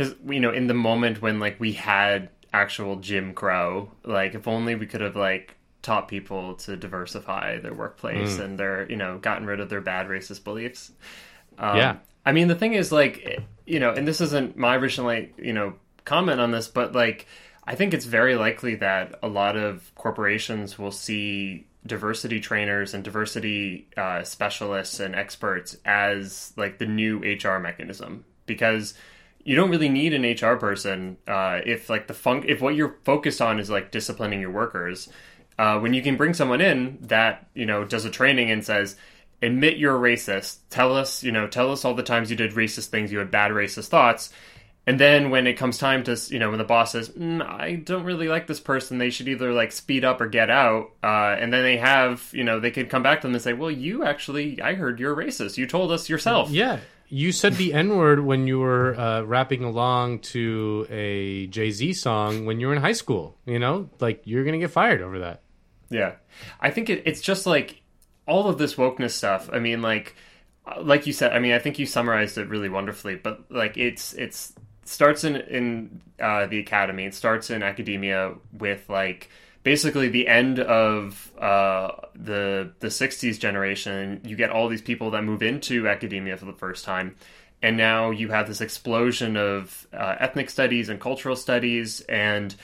his, 0.00 0.14
you 0.26 0.40
know, 0.40 0.52
in 0.52 0.66
the 0.66 0.74
moment 0.74 1.22
when 1.22 1.40
like 1.40 1.58
we 1.60 1.72
had 1.72 2.28
actual 2.52 2.96
Jim 2.96 3.34
Crow, 3.34 3.90
like 4.04 4.34
if 4.34 4.48
only 4.48 4.74
we 4.74 4.86
could 4.86 5.00
have 5.00 5.16
like 5.16 5.56
taught 5.82 6.08
people 6.08 6.54
to 6.54 6.76
diversify 6.76 7.58
their 7.58 7.72
workplace 7.72 8.36
mm. 8.36 8.44
and 8.44 8.58
their 8.58 8.90
you 8.90 8.96
know 8.96 9.18
gotten 9.18 9.46
rid 9.46 9.60
of 9.60 9.70
their 9.70 9.80
bad 9.80 10.08
racist 10.08 10.44
beliefs. 10.44 10.92
Um, 11.58 11.76
yeah. 11.76 11.96
I 12.26 12.32
mean 12.32 12.48
the 12.48 12.54
thing 12.54 12.74
is 12.74 12.92
like 12.92 13.42
you 13.66 13.80
know 13.80 13.92
and 13.92 14.06
this 14.06 14.20
isn't 14.20 14.56
my 14.56 14.76
original 14.76 15.26
you 15.38 15.52
know 15.52 15.74
comment 16.04 16.40
on 16.40 16.50
this 16.50 16.66
but 16.66 16.94
like 16.94 17.26
i 17.64 17.74
think 17.74 17.94
it's 17.94 18.06
very 18.06 18.34
likely 18.34 18.74
that 18.76 19.18
a 19.22 19.28
lot 19.28 19.56
of 19.56 19.94
corporations 19.94 20.78
will 20.78 20.90
see 20.90 21.66
diversity 21.86 22.40
trainers 22.40 22.94
and 22.94 23.04
diversity 23.04 23.88
uh, 23.96 24.22
specialists 24.22 25.00
and 25.00 25.14
experts 25.14 25.76
as 25.84 26.52
like 26.56 26.78
the 26.78 26.86
new 26.86 27.18
hr 27.18 27.58
mechanism. 27.58 28.24
Because 28.46 28.94
you 29.44 29.56
don't 29.56 29.70
really 29.70 29.88
need 29.88 30.12
an 30.12 30.22
hr 30.22 30.56
person 30.56 31.16
uh, 31.28 31.60
if 31.64 31.88
like 31.88 32.06
the 32.06 32.14
fun 32.14 32.44
if 32.46 32.60
what 32.60 32.74
you're 32.74 32.96
focused 33.04 33.40
on 33.40 33.58
is 33.58 33.70
like 33.70 33.90
disciplining 33.90 34.40
your 34.40 34.50
workers 34.50 35.08
uh, 35.58 35.78
when 35.78 35.92
you 35.94 36.02
can 36.02 36.16
bring 36.16 36.34
someone 36.34 36.60
in 36.60 36.98
that 37.02 37.46
you 37.54 37.66
know 37.66 37.84
does 37.84 38.04
a 38.04 38.10
training 38.10 38.50
and 38.50 38.64
says 38.64 38.96
admit 39.42 39.76
you're 39.78 39.96
a 39.96 40.12
racist 40.12 40.58
tell 40.70 40.94
us 40.96 41.22
you 41.22 41.32
know 41.32 41.46
tell 41.46 41.72
us 41.72 41.84
all 41.84 41.94
the 41.94 42.02
times 42.02 42.30
you 42.30 42.36
did 42.36 42.52
racist 42.52 42.86
things 42.88 43.10
you 43.10 43.18
had 43.18 43.30
bad 43.30 43.50
racist 43.50 43.88
thoughts 43.88 44.30
And 44.86 44.98
then 44.98 45.30
when 45.30 45.46
it 45.46 45.54
comes 45.58 45.76
time 45.78 46.02
to, 46.04 46.16
you 46.30 46.38
know, 46.38 46.48
when 46.50 46.58
the 46.58 46.64
boss 46.64 46.92
says, 46.92 47.10
mm, 47.10 47.42
I 47.46 47.74
don't 47.76 48.04
really 48.04 48.28
like 48.28 48.46
this 48.46 48.58
person, 48.60 48.96
they 48.98 49.10
should 49.10 49.28
either 49.28 49.52
like 49.52 49.72
speed 49.72 50.04
up 50.04 50.20
or 50.20 50.26
get 50.26 50.50
out. 50.50 50.92
Uh, 51.04 51.36
and 51.38 51.52
then 51.52 51.62
they 51.62 51.76
have, 51.76 52.28
you 52.32 52.42
know, 52.44 52.58
they 52.58 52.70
could 52.70 52.88
come 52.88 53.02
back 53.02 53.20
to 53.20 53.26
them 53.26 53.34
and 53.34 53.42
say, 53.42 53.52
well, 53.52 53.70
you 53.70 54.04
actually, 54.04 54.60
I 54.60 54.74
heard 54.74 54.98
you're 54.98 55.14
racist. 55.14 55.58
You 55.58 55.66
told 55.66 55.92
us 55.92 56.08
yourself. 56.08 56.50
Yeah. 56.50 56.80
You 57.10 57.32
said 57.32 57.56
the 57.56 57.74
N 57.74 57.96
word 57.96 58.20
when 58.20 58.46
you 58.46 58.60
were 58.60 58.98
uh, 58.98 59.22
rapping 59.22 59.64
along 59.64 60.20
to 60.20 60.86
a 60.88 61.48
Jay 61.48 61.70
Z 61.70 61.92
song 61.92 62.46
when 62.46 62.60
you 62.60 62.68
were 62.68 62.72
in 62.72 62.80
high 62.80 62.92
school. 62.92 63.36
You 63.44 63.58
know, 63.58 63.90
like 64.00 64.22
you're 64.24 64.44
to 64.44 64.58
get 64.58 64.70
fired 64.70 65.02
over 65.02 65.18
that. 65.18 65.42
Yeah. 65.90 66.14
I 66.60 66.70
think 66.70 66.88
it, 66.88 67.02
it's 67.04 67.20
just 67.20 67.46
like 67.46 67.82
all 68.26 68.48
of 68.48 68.56
this 68.56 68.76
wokeness 68.76 69.10
stuff. 69.10 69.50
I 69.52 69.58
mean, 69.58 69.82
like, 69.82 70.14
like 70.80 71.06
you 71.06 71.12
said, 71.12 71.32
I 71.32 71.40
mean, 71.40 71.52
I 71.52 71.58
think 71.58 71.78
you 71.78 71.84
summarized 71.84 72.38
it 72.38 72.48
really 72.48 72.68
wonderfully, 72.68 73.16
but 73.16 73.50
like 73.50 73.76
it's, 73.76 74.14
it's, 74.14 74.54
starts 74.84 75.22
in 75.22 75.36
in 75.36 76.02
uh, 76.20 76.46
the 76.46 76.58
academy. 76.58 77.04
It 77.04 77.14
starts 77.14 77.50
in 77.50 77.62
academia 77.62 78.34
with 78.52 78.88
like 78.88 79.30
basically 79.62 80.08
the 80.08 80.26
end 80.26 80.58
of 80.58 81.32
uh, 81.38 81.92
the 82.14 82.72
the 82.80 82.88
'60s 82.88 83.38
generation. 83.38 84.20
You 84.24 84.36
get 84.36 84.50
all 84.50 84.68
these 84.68 84.82
people 84.82 85.10
that 85.12 85.22
move 85.22 85.42
into 85.42 85.88
academia 85.88 86.36
for 86.36 86.46
the 86.46 86.52
first 86.52 86.84
time, 86.84 87.16
and 87.62 87.76
now 87.76 88.10
you 88.10 88.28
have 88.28 88.48
this 88.48 88.60
explosion 88.60 89.36
of 89.36 89.86
uh, 89.92 90.16
ethnic 90.18 90.50
studies 90.50 90.88
and 90.88 91.00
cultural 91.00 91.36
studies, 91.36 92.00
and 92.02 92.54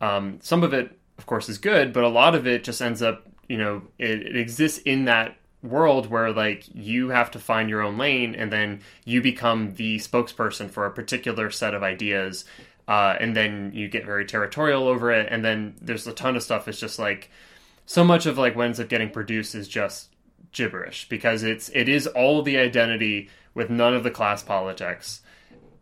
um, 0.00 0.38
some 0.42 0.62
of 0.62 0.72
it, 0.74 0.98
of 1.18 1.26
course, 1.26 1.48
is 1.48 1.58
good, 1.58 1.92
but 1.92 2.04
a 2.04 2.08
lot 2.08 2.34
of 2.34 2.46
it 2.46 2.64
just 2.64 2.82
ends 2.82 3.02
up, 3.02 3.26
you 3.48 3.58
know, 3.58 3.82
it, 3.98 4.22
it 4.26 4.36
exists 4.36 4.78
in 4.78 5.06
that 5.06 5.36
world 5.62 6.10
where 6.10 6.30
like 6.30 6.64
you 6.74 7.08
have 7.08 7.30
to 7.30 7.38
find 7.38 7.70
your 7.70 7.80
own 7.80 7.96
lane 7.96 8.34
and 8.34 8.52
then 8.52 8.80
you 9.06 9.22
become 9.22 9.74
the 9.76 9.96
spokesperson 9.96 10.70
for 10.70 10.84
a 10.84 10.90
particular 10.90 11.50
set 11.50 11.72
of 11.72 11.82
ideas 11.82 12.44
uh, 12.86 13.16
and 13.18 13.34
then 13.34 13.70
you 13.74 13.88
get 13.88 14.04
very 14.04 14.24
territorial 14.24 14.86
over 14.86 15.10
it. 15.10 15.28
And 15.30 15.44
then 15.44 15.76
there's 15.80 16.06
a 16.06 16.12
ton 16.12 16.36
of 16.36 16.42
stuff. 16.42 16.68
It's 16.68 16.80
just 16.80 16.98
like 16.98 17.30
so 17.86 18.04
much 18.04 18.26
of 18.26 18.38
like 18.38 18.56
what 18.56 18.66
ends 18.66 18.80
up 18.80 18.88
getting 18.88 19.10
produced 19.10 19.54
is 19.54 19.68
just 19.68 20.10
gibberish 20.52 21.08
because 21.08 21.42
it's 21.42 21.68
it 21.70 21.88
is 21.88 22.06
all 22.06 22.42
the 22.42 22.56
identity 22.56 23.28
with 23.54 23.70
none 23.70 23.94
of 23.94 24.02
the 24.02 24.10
class 24.10 24.42
politics. 24.42 25.20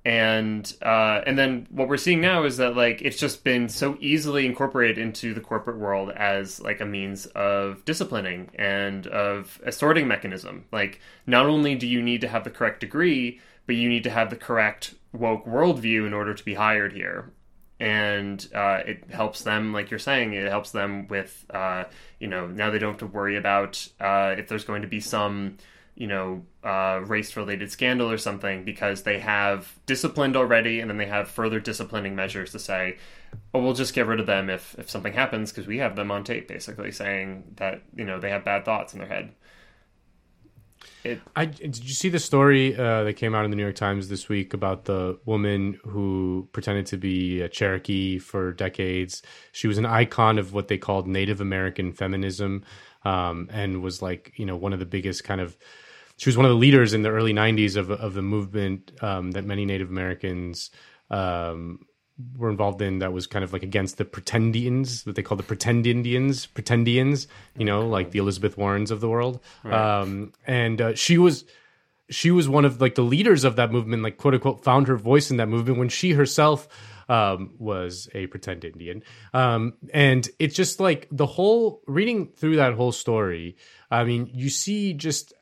And 0.04 0.72
uh, 0.82 1.20
and 1.26 1.38
then 1.38 1.68
what 1.70 1.88
we're 1.88 1.96
seeing 1.96 2.20
now 2.20 2.42
is 2.44 2.56
that 2.56 2.76
like 2.76 3.02
it's 3.02 3.18
just 3.18 3.44
been 3.44 3.68
so 3.68 3.96
easily 4.00 4.46
incorporated 4.46 4.98
into 4.98 5.32
the 5.32 5.40
corporate 5.40 5.78
world 5.78 6.10
as 6.10 6.60
like 6.60 6.80
a 6.80 6.84
means 6.84 7.26
of 7.26 7.84
disciplining 7.84 8.50
and 8.56 9.06
of 9.06 9.60
a 9.64 9.70
sorting 9.70 10.08
mechanism. 10.08 10.64
Like 10.72 11.00
not 11.24 11.46
only 11.46 11.76
do 11.76 11.86
you 11.86 12.02
need 12.02 12.20
to 12.22 12.28
have 12.28 12.42
the 12.42 12.50
correct 12.50 12.80
degree, 12.80 13.40
but 13.66 13.76
you 13.76 13.88
need 13.88 14.02
to 14.02 14.10
have 14.10 14.30
the 14.30 14.36
correct 14.36 14.94
woke 15.12 15.44
worldview 15.46 16.06
in 16.06 16.14
order 16.14 16.34
to 16.34 16.44
be 16.44 16.54
hired 16.54 16.92
here. 16.92 17.32
And 17.80 18.46
uh, 18.54 18.80
it 18.86 19.10
helps 19.10 19.42
them, 19.42 19.72
like 19.72 19.90
you're 19.90 19.98
saying, 19.98 20.34
it 20.34 20.48
helps 20.48 20.70
them 20.70 21.08
with, 21.08 21.44
uh, 21.50 21.84
you 22.20 22.28
know, 22.28 22.46
now 22.46 22.70
they 22.70 22.78
don't 22.78 22.92
have 22.92 23.00
to 23.00 23.06
worry 23.06 23.36
about 23.36 23.88
uh, 24.00 24.36
if 24.38 24.48
there's 24.48 24.64
going 24.64 24.82
to 24.82 24.88
be 24.88 25.00
some 25.00 25.56
you 25.94 26.06
know, 26.06 26.44
uh, 26.64 27.00
race 27.04 27.36
related 27.36 27.70
scandal 27.70 28.10
or 28.10 28.16
something 28.16 28.64
because 28.64 29.02
they 29.02 29.18
have 29.18 29.78
disciplined 29.84 30.36
already 30.36 30.80
and 30.80 30.88
then 30.88 30.96
they 30.96 31.06
have 31.06 31.28
further 31.28 31.60
disciplining 31.60 32.16
measures 32.16 32.52
to 32.52 32.58
say, 32.58 32.96
oh, 33.52 33.62
we'll 33.62 33.74
just 33.74 33.94
get 33.94 34.06
rid 34.06 34.18
of 34.18 34.26
them 34.26 34.48
if, 34.48 34.74
if 34.78 34.88
something 34.88 35.12
happens 35.12 35.50
because 35.50 35.66
we 35.66 35.78
have 35.78 35.94
them 35.94 36.10
on 36.10 36.24
tape 36.24 36.48
basically 36.48 36.90
saying 36.90 37.44
that, 37.56 37.82
you 37.94 38.04
know, 38.04 38.18
they 38.18 38.30
have 38.30 38.44
bad 38.44 38.64
thoughts 38.64 38.94
in 38.94 39.00
their 39.00 39.08
head. 39.08 39.34
It, 41.04 41.20
I, 41.34 41.46
did 41.46 41.84
you 41.84 41.94
see 41.94 42.08
the 42.08 42.18
story 42.18 42.76
uh, 42.76 43.04
that 43.04 43.14
came 43.14 43.34
out 43.34 43.44
in 43.44 43.50
the 43.50 43.56
New 43.56 43.62
York 43.62 43.74
Times 43.74 44.08
this 44.08 44.28
week 44.28 44.54
about 44.54 44.84
the 44.84 45.18
woman 45.24 45.78
who 45.84 46.48
pretended 46.52 46.86
to 46.86 46.96
be 46.96 47.40
a 47.40 47.48
Cherokee 47.48 48.18
for 48.18 48.52
decades? 48.52 49.22
She 49.52 49.66
was 49.66 49.78
an 49.78 49.86
icon 49.86 50.38
of 50.38 50.52
what 50.52 50.68
they 50.68 50.78
called 50.78 51.08
Native 51.08 51.40
American 51.40 51.92
feminism 51.92 52.64
um, 53.04 53.48
and 53.52 53.82
was 53.82 54.00
like, 54.00 54.32
you 54.36 54.46
know, 54.46 54.56
one 54.56 54.72
of 54.72 54.78
the 54.78 54.86
biggest 54.86 55.24
kind 55.24 55.40
of 55.40 55.56
she 56.18 56.28
was 56.28 56.36
one 56.36 56.46
of 56.46 56.50
the 56.50 56.58
leaders 56.58 56.94
in 56.94 57.02
the 57.02 57.10
early 57.10 57.32
90s 57.32 57.76
of, 57.76 57.90
of 57.90 58.14
the 58.14 58.22
movement 58.22 58.92
um, 59.02 59.32
that 59.32 59.44
many 59.44 59.64
Native 59.64 59.90
Americans 59.90 60.70
um, 61.10 61.80
were 62.36 62.50
involved 62.50 62.82
in 62.82 62.98
that 62.98 63.12
was 63.12 63.26
kind 63.26 63.44
of 63.44 63.52
like 63.52 63.62
against 63.62 63.98
the 63.98 64.04
pretendians, 64.04 65.06
what 65.06 65.16
they 65.16 65.22
call 65.22 65.36
the 65.36 65.42
pretend 65.42 65.86
Indians, 65.86 66.46
pretendians, 66.46 67.26
you 67.56 67.64
know, 67.64 67.86
like 67.86 68.10
the 68.10 68.18
Elizabeth 68.18 68.56
Warrens 68.56 68.90
of 68.90 69.00
the 69.00 69.08
world. 69.08 69.40
Right. 69.64 70.00
Um, 70.00 70.32
and 70.46 70.80
uh, 70.80 70.94
she 70.94 71.18
was 71.18 71.44
she 72.10 72.30
was 72.30 72.48
one 72.48 72.64
of 72.64 72.80
like 72.80 72.94
the 72.94 73.02
leaders 73.02 73.44
of 73.44 73.56
that 73.56 73.72
movement, 73.72 74.02
like 74.02 74.18
quote 74.18 74.34
unquote, 74.34 74.62
found 74.62 74.88
her 74.88 74.96
voice 74.96 75.30
in 75.30 75.38
that 75.38 75.48
movement 75.48 75.78
when 75.78 75.88
she 75.88 76.12
herself 76.12 76.68
um, 77.08 77.54
was 77.58 78.08
a 78.14 78.26
pretend 78.26 78.64
Indian. 78.64 79.02
Um, 79.32 79.74
and 79.92 80.28
it's 80.38 80.54
just 80.54 80.80
like 80.80 81.08
the 81.10 81.26
whole 81.26 81.82
reading 81.86 82.28
through 82.36 82.56
that 82.56 82.74
whole 82.74 82.92
story. 82.92 83.56
I 83.90 84.04
mean, 84.04 84.30
you 84.32 84.50
see 84.50 84.92
just 84.92 85.32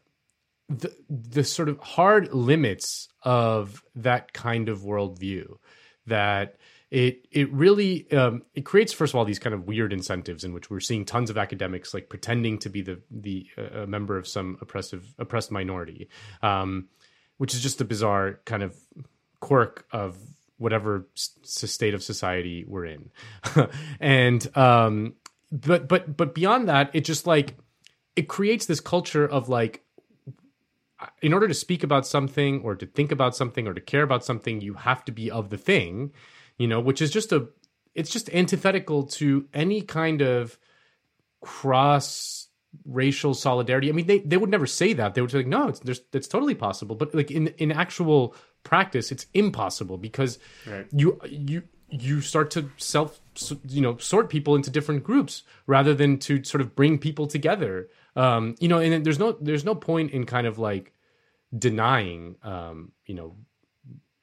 the 0.68 0.94
the 1.08 1.44
sort 1.44 1.68
of 1.68 1.78
hard 1.80 2.32
limits 2.32 3.08
of 3.22 3.82
that 3.96 4.32
kind 4.32 4.68
of 4.68 4.80
worldview 4.80 5.56
that 6.10 6.56
it 6.90 7.26
it 7.30 7.50
really 7.52 8.10
um, 8.12 8.42
it 8.54 8.64
creates 8.64 8.92
first 8.92 9.12
of 9.12 9.18
all 9.18 9.24
these 9.24 9.38
kind 9.38 9.54
of 9.54 9.66
weird 9.66 9.92
incentives 9.92 10.44
in 10.44 10.52
which 10.52 10.68
we're 10.70 10.80
seeing 10.80 11.04
tons 11.04 11.30
of 11.30 11.38
academics 11.38 11.94
like 11.94 12.08
pretending 12.08 12.58
to 12.58 12.68
be 12.68 12.82
the 12.82 13.00
the 13.10 13.46
uh, 13.56 13.86
member 13.86 14.18
of 14.18 14.26
some 14.26 14.58
oppressive 14.60 15.14
oppressed 15.18 15.50
minority, 15.50 16.08
um, 16.42 16.88
which 17.38 17.54
is 17.54 17.62
just 17.62 17.80
a 17.80 17.84
bizarre 17.84 18.40
kind 18.44 18.62
of 18.62 18.76
quirk 19.40 19.86
of 19.92 20.18
whatever 20.58 21.06
s- 21.16 21.38
state 21.44 21.94
of 21.94 22.02
society 22.02 22.64
we're 22.66 22.86
in, 22.86 23.10
and 24.00 24.56
um, 24.56 25.14
but 25.52 25.88
but 25.88 26.16
but 26.16 26.34
beyond 26.34 26.68
that, 26.68 26.90
it 26.92 27.04
just 27.04 27.26
like 27.26 27.56
it 28.16 28.26
creates 28.26 28.66
this 28.66 28.80
culture 28.80 29.26
of 29.26 29.48
like 29.48 29.84
in 31.22 31.32
order 31.32 31.48
to 31.48 31.54
speak 31.54 31.82
about 31.82 32.06
something 32.06 32.60
or 32.62 32.74
to 32.74 32.86
think 32.86 33.12
about 33.12 33.36
something 33.36 33.66
or 33.66 33.74
to 33.74 33.80
care 33.80 34.02
about 34.02 34.24
something, 34.24 34.60
you 34.60 34.74
have 34.74 35.04
to 35.06 35.12
be 35.12 35.30
of 35.30 35.50
the 35.50 35.56
thing, 35.56 36.12
you 36.58 36.66
know, 36.66 36.80
which 36.80 37.00
is 37.00 37.10
just 37.10 37.32
a, 37.32 37.48
it's 37.94 38.10
just 38.10 38.28
antithetical 38.30 39.04
to 39.04 39.46
any 39.52 39.82
kind 39.82 40.20
of 40.20 40.58
cross 41.40 42.48
racial 42.84 43.34
solidarity. 43.34 43.88
I 43.88 43.92
mean, 43.92 44.06
they, 44.06 44.18
they 44.20 44.36
would 44.36 44.50
never 44.50 44.66
say 44.66 44.92
that. 44.92 45.14
They 45.14 45.20
would 45.20 45.30
say, 45.30 45.38
like, 45.38 45.46
no, 45.46 45.68
it's, 45.68 45.80
there's, 45.80 46.00
it's 46.12 46.28
totally 46.28 46.54
possible. 46.54 46.94
But 46.94 47.14
like 47.14 47.30
in, 47.30 47.48
in 47.58 47.72
actual 47.72 48.34
practice, 48.62 49.10
it's 49.10 49.26
impossible 49.34 49.98
because 49.98 50.38
right. 50.66 50.86
you, 50.92 51.18
you, 51.28 51.62
you 51.88 52.20
start 52.20 52.50
to 52.52 52.70
self, 52.76 53.20
you 53.66 53.80
know, 53.80 53.96
sort 53.96 54.30
people 54.30 54.54
into 54.54 54.70
different 54.70 55.02
groups 55.02 55.42
rather 55.66 55.94
than 55.94 56.18
to 56.18 56.44
sort 56.44 56.60
of 56.60 56.76
bring 56.76 56.98
people 56.98 57.26
together 57.26 57.88
um, 58.20 58.54
you 58.60 58.68
know, 58.68 58.78
and 58.78 59.04
there's 59.04 59.18
no 59.18 59.32
there's 59.40 59.64
no 59.64 59.74
point 59.74 60.10
in 60.10 60.26
kind 60.26 60.46
of 60.46 60.58
like 60.58 60.92
denying, 61.56 62.36
um, 62.42 62.92
you 63.06 63.14
know, 63.14 63.34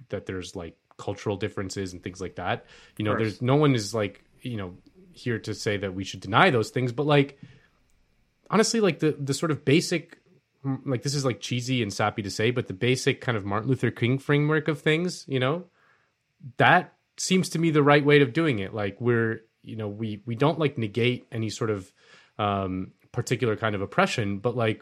that 0.09 0.27
there's 0.27 0.55
like 0.55 0.77
cultural 0.97 1.35
differences 1.35 1.93
and 1.93 2.03
things 2.03 2.21
like 2.21 2.35
that. 2.35 2.65
You 2.97 3.05
know, 3.05 3.17
there's 3.17 3.41
no 3.41 3.55
one 3.55 3.73
is 3.73 3.95
like 3.95 4.23
you 4.41 4.57
know 4.57 4.77
here 5.13 5.39
to 5.39 5.55
say 5.55 5.77
that 5.77 5.95
we 5.95 6.03
should 6.03 6.19
deny 6.19 6.51
those 6.51 6.69
things, 6.69 6.91
but 6.91 7.07
like 7.07 7.39
honestly, 8.51 8.81
like 8.81 8.99
the 8.99 9.13
the 9.19 9.33
sort 9.33 9.49
of 9.49 9.65
basic 9.65 10.19
like 10.85 11.01
this 11.01 11.15
is 11.15 11.25
like 11.25 11.39
cheesy 11.39 11.81
and 11.81 11.91
sappy 11.91 12.21
to 12.21 12.29
say, 12.29 12.51
but 12.51 12.67
the 12.67 12.75
basic 12.75 13.19
kind 13.19 13.35
of 13.35 13.45
Martin 13.45 13.67
Luther 13.67 13.89
King 13.89 14.19
framework 14.19 14.67
of 14.67 14.79
things, 14.79 15.25
you 15.27 15.39
know, 15.39 15.65
that 16.57 16.93
seems 17.17 17.49
to 17.49 17.59
me 17.59 17.71
the 17.71 17.81
right 17.81 18.05
way 18.05 18.21
of 18.21 18.31
doing 18.31 18.59
it. 18.59 18.75
Like 18.75 19.01
we're, 19.01 19.41
you 19.63 19.75
know, 19.75 19.87
we 19.87 20.21
we 20.27 20.35
don't 20.35 20.59
like 20.59 20.77
negate 20.77 21.25
any 21.31 21.49
sort 21.49 21.71
of 21.71 21.91
um, 22.39 22.91
particular 23.17 23.55
kind 23.55 23.73
of 23.73 23.81
oppression, 23.81 24.37
but 24.37 24.55
like 24.55 24.79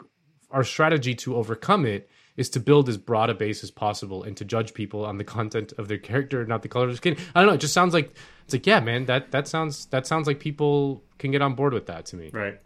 our 0.51 0.65
strategy 0.65 1.15
to 1.15 1.37
overcome 1.37 1.85
it 1.85 2.09
is 2.35 2.49
to 2.49 2.59
build 2.59 2.89
as 2.89 2.97
broad 2.97 3.29
a 3.29 3.33
base 3.33 3.63
as 3.63 3.71
possible 3.71 4.23
and 4.23 4.35
to 4.35 4.43
judge 4.43 4.73
people 4.73 5.05
on 5.05 5.17
the 5.17 5.23
content 5.23 5.71
of 5.77 5.87
their 5.87 5.97
character, 5.97 6.45
not 6.45 6.61
the 6.61 6.67
color 6.67 6.83
of 6.83 6.89
their 6.89 6.97
skin. 6.97 7.15
I 7.33 7.39
don't 7.39 7.47
know. 7.47 7.53
It 7.53 7.61
just 7.61 7.73
sounds 7.73 7.93
like 7.93 8.13
it's 8.43 8.53
like, 8.53 8.67
yeah, 8.67 8.81
man, 8.81 9.05
that 9.05 9.31
that 9.31 9.47
sounds 9.47 9.85
that 9.85 10.05
sounds 10.05 10.27
like 10.27 10.41
people 10.41 11.01
can 11.17 11.31
get 11.31 11.41
on 11.41 11.55
board 11.55 11.73
with 11.73 11.85
that 11.85 12.07
to 12.07 12.17
me. 12.17 12.29
Right. 12.33 12.59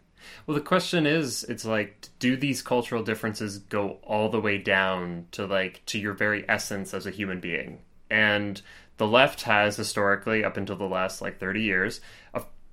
Well, 0.44 0.56
the 0.56 0.60
question 0.60 1.06
is, 1.06 1.44
it's 1.44 1.64
like, 1.64 2.08
do 2.18 2.36
these 2.36 2.62
cultural 2.62 3.04
differences 3.04 3.58
go 3.58 4.00
all 4.02 4.28
the 4.28 4.40
way 4.40 4.58
down 4.58 5.26
to 5.30 5.46
like 5.46 5.86
to 5.86 6.00
your 6.00 6.14
very 6.14 6.44
essence 6.48 6.92
as 6.92 7.06
a 7.06 7.12
human 7.12 7.38
being? 7.38 7.78
And 8.10 8.60
the 8.96 9.06
left 9.06 9.42
has 9.42 9.76
historically, 9.76 10.42
up 10.44 10.56
until 10.56 10.76
the 10.76 10.84
last 10.84 11.22
like 11.22 11.38
thirty 11.38 11.62
years, 11.62 12.00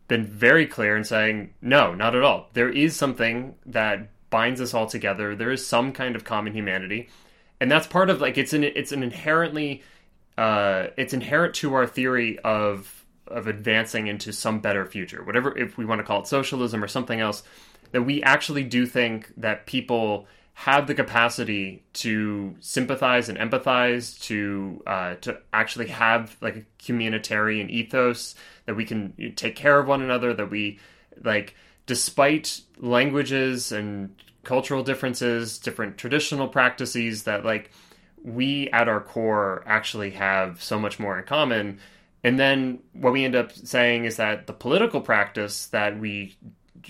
been 0.07 0.25
very 0.25 0.65
clear 0.65 0.95
in 0.95 1.03
saying 1.03 1.53
no, 1.61 1.93
not 1.93 2.15
at 2.15 2.23
all. 2.23 2.49
There 2.53 2.69
is 2.69 2.95
something 2.95 3.55
that 3.65 4.09
binds 4.29 4.61
us 4.61 4.73
all 4.73 4.87
together. 4.87 5.35
There 5.35 5.51
is 5.51 5.65
some 5.65 5.91
kind 5.91 6.15
of 6.15 6.23
common 6.23 6.53
humanity, 6.53 7.09
and 7.59 7.71
that's 7.71 7.87
part 7.87 8.09
of 8.09 8.21
like 8.21 8.37
it's 8.37 8.53
an 8.53 8.63
it's 8.63 8.91
an 8.91 9.03
inherently 9.03 9.83
uh, 10.37 10.87
it's 10.97 11.13
inherent 11.13 11.55
to 11.55 11.73
our 11.73 11.87
theory 11.87 12.39
of 12.39 13.05
of 13.27 13.47
advancing 13.47 14.07
into 14.07 14.31
some 14.31 14.59
better 14.59 14.85
future, 14.85 15.23
whatever 15.23 15.57
if 15.57 15.77
we 15.77 15.85
want 15.85 15.99
to 15.99 16.05
call 16.05 16.21
it 16.21 16.27
socialism 16.27 16.83
or 16.83 16.87
something 16.87 17.19
else. 17.19 17.43
That 17.91 18.03
we 18.03 18.21
actually 18.21 18.63
do 18.63 18.85
think 18.85 19.31
that 19.37 19.65
people 19.65 20.27
have 20.61 20.87
the 20.87 20.95
capacity 20.95 21.83
to 21.93 22.55
sympathize 22.61 23.29
and 23.29 23.37
empathize, 23.37 24.19
to 24.19 24.81
uh, 24.87 25.13
to 25.21 25.37
actually 25.53 25.85
have 25.85 26.35
like 26.41 26.55
a 26.55 26.65
communitarian 26.83 27.69
ethos 27.69 28.33
that 28.65 28.75
we 28.75 28.83
can 28.83 29.13
take 29.35 29.55
care 29.55 29.77
of 29.77 29.87
one 29.87 30.01
another, 30.01 30.33
that 30.33 30.49
we 30.49 30.79
like, 31.23 31.53
despite 31.85 32.61
languages 32.79 33.71
and 33.71 34.15
cultural 34.43 34.81
differences, 34.81 35.59
different 35.59 35.95
traditional 35.95 36.47
practices, 36.47 37.21
that 37.23 37.45
like 37.45 37.69
we 38.23 38.67
at 38.71 38.87
our 38.87 38.99
core 38.99 39.63
actually 39.67 40.09
have 40.09 40.63
so 40.63 40.79
much 40.79 40.97
more 40.97 41.19
in 41.19 41.23
common. 41.23 41.79
And 42.23 42.39
then 42.39 42.79
what 42.93 43.13
we 43.13 43.25
end 43.25 43.35
up 43.35 43.51
saying 43.51 44.05
is 44.05 44.15
that 44.15 44.47
the 44.47 44.53
political 44.53 45.01
practice 45.01 45.67
that 45.67 45.99
we 45.99 46.35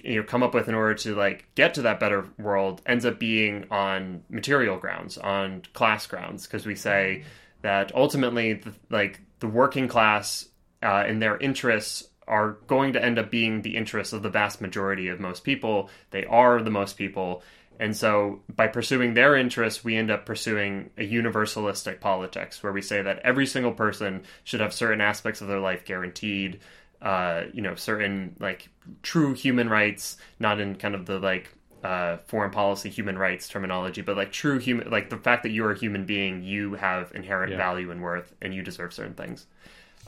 you 0.03 0.15
know 0.15 0.23
come 0.23 0.43
up 0.43 0.53
with 0.53 0.67
in 0.67 0.75
order 0.75 0.93
to 0.93 1.15
like 1.15 1.47
get 1.55 1.73
to 1.73 1.81
that 1.83 1.99
better 1.99 2.27
world 2.38 2.81
ends 2.86 3.05
up 3.05 3.19
being 3.19 3.65
on 3.71 4.23
material 4.29 4.77
grounds 4.77 5.17
on 5.17 5.62
class 5.73 6.07
grounds 6.07 6.45
because 6.45 6.65
we 6.65 6.75
say 6.75 7.23
that 7.62 7.93
ultimately 7.95 8.53
the, 8.53 8.73
like 8.89 9.21
the 9.39 9.47
working 9.47 9.88
class 9.88 10.47
uh, 10.83 11.03
and 11.07 11.21
their 11.21 11.38
interests 11.38 12.07
are 12.27 12.57
going 12.67 12.93
to 12.93 13.03
end 13.03 13.17
up 13.17 13.31
being 13.31 13.62
the 13.62 13.75
interests 13.75 14.13
of 14.13 14.21
the 14.21 14.29
vast 14.29 14.60
majority 14.60 15.07
of 15.07 15.19
most 15.19 15.43
people. 15.43 15.89
They 16.12 16.25
are 16.25 16.62
the 16.62 16.69
most 16.69 16.97
people. 16.97 17.41
And 17.79 17.95
so 17.95 18.41
by 18.53 18.67
pursuing 18.67 19.13
their 19.13 19.36
interests 19.36 19.83
we 19.83 19.95
end 19.95 20.12
up 20.12 20.25
pursuing 20.25 20.89
a 20.97 21.07
universalistic 21.07 21.99
politics 21.99 22.62
where 22.63 22.73
we 22.73 22.81
say 22.81 23.01
that 23.01 23.19
every 23.19 23.45
single 23.45 23.71
person 23.71 24.23
should 24.43 24.62
have 24.62 24.73
certain 24.73 25.01
aspects 25.01 25.41
of 25.41 25.47
their 25.47 25.60
life 25.60 25.86
guaranteed 25.86 26.60
uh, 27.01 27.43
you 27.53 27.62
know, 27.62 27.75
certain 27.75 28.36
like 28.39 28.69
true 29.03 29.33
human 29.33 29.69
rights, 29.69 30.17
not 30.39 30.60
in 30.60 30.75
kind 30.75 30.95
of 30.95 31.05
the 31.05 31.19
like 31.19 31.53
uh, 31.83 32.17
foreign 32.27 32.51
policy 32.51 32.89
human 32.89 33.17
rights 33.17 33.47
terminology, 33.47 34.01
but 34.01 34.17
like 34.17 34.31
true 34.31 34.57
human, 34.60 34.89
like 34.89 35.10
the 35.10 35.17
fact 35.17 35.43
that 35.43 35.51
you're 35.51 35.71
a 35.71 35.77
human 35.77 36.05
being, 36.05 36.43
you 36.43 36.73
have 36.75 37.12
inherent 37.13 37.51
Yeah. 37.51 37.57
value 37.57 37.91
and 37.91 38.01
worth, 38.01 38.33
and 38.41 38.53
you 38.53 38.63
deserve 38.63 38.93
certain 38.93 39.13
things. 39.13 39.45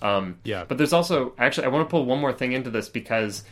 Um, 0.02 0.40
Yeah. 0.44 0.66
But 0.68 0.78
there's 0.78 0.94
also 0.94 1.34
actually, 1.38 1.66
I 1.66 1.70
want 1.70 1.88
to 1.88 1.92
pull 1.92 2.06
one 2.06 2.20
more 2.20 2.34
thing 2.34 2.54
into 2.54 2.70
this 2.70 2.90
because, 2.90 3.44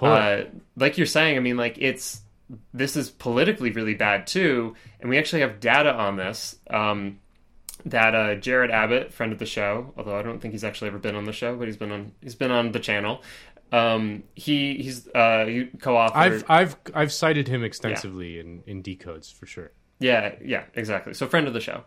uh, 0.00 0.44
like 0.76 0.98
you're 0.98 1.06
saying, 1.06 1.36
I 1.36 1.40
mean, 1.40 1.56
like 1.56 1.76
it's 1.78 2.20
this 2.74 2.94
is 2.94 3.10
politically 3.10 3.70
really 3.70 3.94
bad 3.94 4.26
too, 4.26 4.74
and 5.00 5.08
we 5.08 5.18
actually 5.18 5.40
have 5.40 5.60
data 5.60 5.92
on 5.92 6.16
this. 6.16 6.56
Um, 6.70 7.18
that 7.86 8.14
uh, 8.14 8.34
Jared 8.36 8.70
Abbott, 8.70 9.12
friend 9.12 9.32
of 9.32 9.38
the 9.38 9.46
show, 9.46 9.92
although 9.96 10.18
I 10.18 10.22
don't 10.22 10.40
think 10.40 10.52
he's 10.52 10.64
actually 10.64 10.88
ever 10.88 10.98
been 10.98 11.16
on 11.16 11.24
the 11.24 11.32
show, 11.32 11.56
but 11.56 11.68
he's 11.68 11.76
been 11.76 11.92
on 11.92 12.12
he's 12.20 12.34
been 12.34 12.50
on 12.50 12.72
the 12.72 12.80
channel. 12.80 13.22
Um, 13.72 14.24
he 14.34 14.76
he's 14.76 15.08
uh, 15.08 15.46
he 15.46 15.66
co-authored. 15.80 16.12
I've 16.14 16.44
I've 16.48 16.76
I've 16.94 17.12
cited 17.12 17.48
him 17.48 17.64
extensively 17.64 18.38
in 18.38 18.62
in 18.66 18.82
decodes 18.82 19.32
for 19.32 19.46
sure. 19.46 19.72
Yeah, 20.00 20.34
yeah, 20.44 20.64
exactly. 20.74 21.14
So 21.14 21.26
friend 21.26 21.46
of 21.46 21.54
the 21.54 21.60
show, 21.60 21.84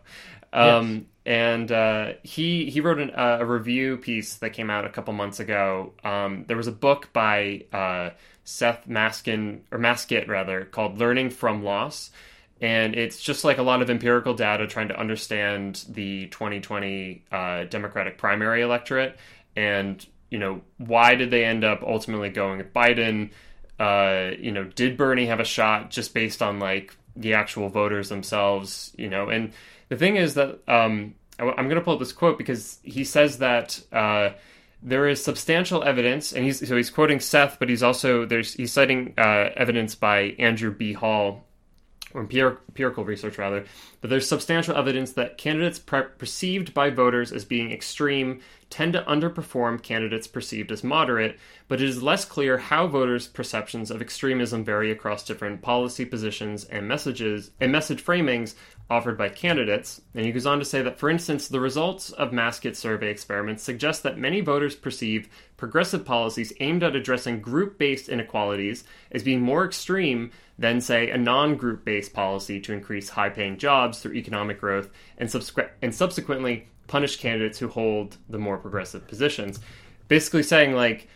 um, 0.52 1.06
and 1.26 1.70
uh, 1.70 2.12
he 2.22 2.70
he 2.70 2.80
wrote 2.80 2.98
an, 2.98 3.10
uh, 3.10 3.38
a 3.40 3.44
review 3.44 3.96
piece 3.96 4.36
that 4.36 4.50
came 4.50 4.70
out 4.70 4.84
a 4.84 4.88
couple 4.88 5.12
months 5.12 5.40
ago. 5.40 5.92
Um, 6.02 6.44
there 6.48 6.56
was 6.56 6.66
a 6.66 6.72
book 6.72 7.10
by 7.12 7.64
uh, 7.72 8.10
Seth 8.44 8.86
Maskin 8.86 9.60
or 9.70 9.78
Masket 9.78 10.26
rather 10.26 10.64
called 10.64 10.98
"Learning 10.98 11.30
from 11.30 11.62
Loss," 11.62 12.10
and 12.60 12.94
it's 12.94 13.20
just 13.20 13.44
like 13.44 13.58
a 13.58 13.62
lot 13.62 13.82
of 13.82 13.90
empirical 13.90 14.34
data 14.34 14.66
trying 14.66 14.88
to 14.88 14.98
understand 14.98 15.84
the 15.88 16.26
2020 16.28 17.24
uh, 17.30 17.64
Democratic 17.64 18.18
primary 18.18 18.62
electorate 18.62 19.16
and 19.56 20.06
you 20.30 20.38
know 20.38 20.60
why 20.78 21.14
did 21.14 21.30
they 21.30 21.44
end 21.44 21.64
up 21.64 21.82
ultimately 21.82 22.28
going 22.28 22.58
with 22.58 22.72
Biden 22.72 23.30
uh, 23.78 24.32
you 24.38 24.50
know, 24.50 24.64
did 24.64 24.96
Bernie 24.96 25.26
have 25.26 25.40
a 25.40 25.44
shot 25.44 25.90
just 25.90 26.12
based 26.12 26.42
on 26.42 26.58
like 26.58 26.96
the 27.14 27.34
actual 27.34 27.68
voters 27.68 28.08
themselves? 28.08 28.92
You 28.98 29.08
know, 29.08 29.28
and 29.28 29.52
the 29.88 29.96
thing 29.96 30.16
is 30.16 30.34
that 30.34 30.58
um, 30.66 31.14
I, 31.38 31.44
am 31.44 31.68
going 31.68 31.76
to 31.76 31.80
pull 31.80 31.94
up 31.94 32.00
this 32.00 32.12
quote 32.12 32.38
because 32.38 32.78
he 32.82 33.04
says 33.04 33.38
that 33.38 33.80
uh, 33.92 34.30
there 34.82 35.06
is 35.06 35.22
substantial 35.22 35.84
evidence, 35.84 36.32
and 36.32 36.44
he's 36.44 36.66
so 36.66 36.76
he's 36.76 36.90
quoting 36.90 37.20
Seth, 37.20 37.58
but 37.58 37.68
he's 37.68 37.82
also 37.82 38.24
there's 38.24 38.54
he's 38.54 38.72
citing 38.72 39.14
uh, 39.16 39.50
evidence 39.56 39.94
by 39.94 40.34
Andrew 40.38 40.74
B. 40.74 40.92
Hall 40.92 41.44
or 42.18 42.58
empirical 42.68 43.04
research 43.04 43.38
rather, 43.38 43.64
but 44.00 44.10
there's 44.10 44.28
substantial 44.28 44.76
evidence 44.76 45.12
that 45.12 45.38
candidates 45.38 45.78
pre- 45.78 46.02
perceived 46.18 46.74
by 46.74 46.90
voters 46.90 47.32
as 47.32 47.44
being 47.44 47.70
extreme 47.72 48.40
tend 48.70 48.92
to 48.92 49.02
underperform 49.02 49.82
candidates 49.82 50.26
perceived 50.26 50.70
as 50.70 50.84
moderate, 50.84 51.38
but 51.68 51.80
it 51.80 51.88
is 51.88 52.02
less 52.02 52.24
clear 52.24 52.58
how 52.58 52.86
voters' 52.86 53.26
perceptions 53.26 53.90
of 53.90 54.02
extremism 54.02 54.64
vary 54.64 54.90
across 54.90 55.24
different 55.24 55.62
policy 55.62 56.04
positions 56.04 56.64
and 56.64 56.86
messages 56.86 57.50
and 57.60 57.72
message 57.72 58.04
framings 58.04 58.54
offered 58.90 59.18
by 59.18 59.28
candidates. 59.28 60.00
And 60.14 60.24
he 60.24 60.32
goes 60.32 60.46
on 60.46 60.58
to 60.58 60.64
say 60.64 60.82
that, 60.82 60.98
for 60.98 61.10
instance, 61.10 61.48
the 61.48 61.60
results 61.60 62.10
of 62.12 62.32
Masket 62.32 62.76
survey 62.76 63.10
experiments 63.10 63.62
suggest 63.62 64.02
that 64.02 64.18
many 64.18 64.40
voters 64.40 64.74
perceive 64.74 65.28
progressive 65.56 66.04
policies 66.04 66.52
aimed 66.60 66.82
at 66.82 66.96
addressing 66.96 67.40
group 67.40 67.78
based 67.78 68.08
inequalities 68.08 68.84
as 69.12 69.22
being 69.22 69.40
more 69.40 69.64
extreme 69.64 70.30
than, 70.58 70.80
say, 70.80 71.10
a 71.10 71.18
non 71.18 71.56
group 71.56 71.84
based 71.84 72.12
policy 72.12 72.60
to 72.60 72.72
increase 72.72 73.10
high 73.10 73.28
paying 73.28 73.58
jobs 73.58 74.00
through 74.00 74.14
economic 74.14 74.60
growth 74.60 74.90
and, 75.16 75.32
and 75.82 75.94
subsequently 75.94 76.68
punish 76.86 77.18
candidates 77.18 77.58
who 77.58 77.68
hold 77.68 78.16
the 78.28 78.38
more 78.38 78.58
progressive 78.58 79.06
positions. 79.06 79.60
Basically 80.08 80.42
saying, 80.42 80.74
like, 80.74 81.08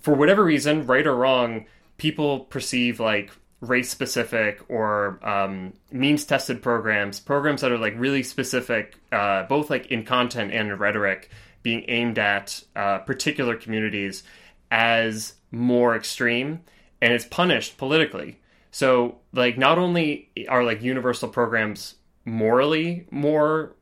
for 0.00 0.14
whatever 0.14 0.44
reason, 0.44 0.86
right 0.86 1.06
or 1.06 1.16
wrong, 1.16 1.66
people 1.96 2.40
perceive 2.40 3.00
like 3.00 3.30
race 3.60 3.88
specific 3.88 4.60
or 4.68 5.18
um, 5.26 5.72
means 5.90 6.24
tested 6.24 6.62
programs, 6.62 7.20
programs 7.20 7.62
that 7.62 7.72
are 7.72 7.78
like 7.78 7.94
really 7.96 8.22
specific, 8.22 8.98
uh, 9.12 9.44
both 9.44 9.70
like 9.70 9.86
in 9.86 10.04
content 10.04 10.52
and 10.52 10.70
in 10.70 10.78
rhetoric, 10.78 11.30
being 11.62 11.84
aimed 11.88 12.18
at 12.18 12.62
uh, 12.76 12.98
particular 12.98 13.56
communities 13.56 14.22
as 14.70 15.34
more 15.50 15.96
extreme, 15.96 16.60
and 17.00 17.12
it's 17.12 17.24
punished 17.24 17.78
politically. 17.78 18.38
So, 18.74 19.18
like, 19.32 19.56
not 19.56 19.78
only 19.78 20.30
are 20.48 20.64
like 20.64 20.82
universal 20.82 21.28
programs 21.28 21.94
morally 22.24 23.06
more 23.12 23.76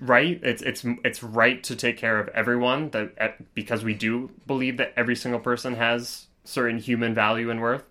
right, 0.00 0.40
it's 0.42 0.62
it's 0.62 0.84
it's 1.04 1.22
right 1.22 1.62
to 1.62 1.76
take 1.76 1.96
care 1.96 2.18
of 2.18 2.26
everyone 2.30 2.90
that 2.90 3.54
because 3.54 3.84
we 3.84 3.94
do 3.94 4.32
believe 4.48 4.78
that 4.78 4.94
every 4.96 5.14
single 5.14 5.38
person 5.38 5.76
has 5.76 6.26
certain 6.42 6.78
human 6.78 7.14
value 7.14 7.50
and 7.50 7.60
worth. 7.60 7.84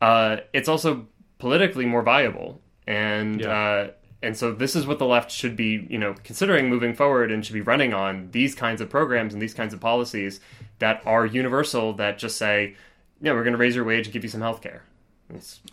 Uh, 0.00 0.38
it's 0.52 0.68
also 0.68 1.06
politically 1.38 1.86
more 1.86 2.02
viable, 2.02 2.60
and 2.88 3.40
Yeah. 3.40 3.50
uh, 3.56 3.90
and 4.20 4.36
so 4.36 4.52
this 4.52 4.74
is 4.74 4.88
what 4.88 4.98
the 4.98 5.06
left 5.06 5.30
should 5.30 5.54
be, 5.54 5.86
you 5.88 5.98
know, 5.98 6.16
considering 6.24 6.68
moving 6.68 6.94
forward 6.94 7.30
and 7.30 7.46
should 7.46 7.54
be 7.54 7.60
running 7.60 7.94
on 7.94 8.30
these 8.32 8.56
kinds 8.56 8.80
of 8.80 8.90
programs 8.90 9.32
and 9.32 9.40
these 9.40 9.54
kinds 9.54 9.72
of 9.72 9.78
policies 9.78 10.40
that 10.80 11.02
are 11.06 11.24
universal. 11.24 11.92
That 11.92 12.18
just 12.18 12.36
say, 12.36 12.74
yeah, 13.20 13.32
we're 13.32 13.44
going 13.44 13.52
to 13.52 13.58
raise 13.58 13.76
your 13.76 13.84
wage 13.84 14.06
and 14.06 14.12
give 14.12 14.24
you 14.24 14.30
some 14.30 14.40
health 14.40 14.60
care. 14.60 14.82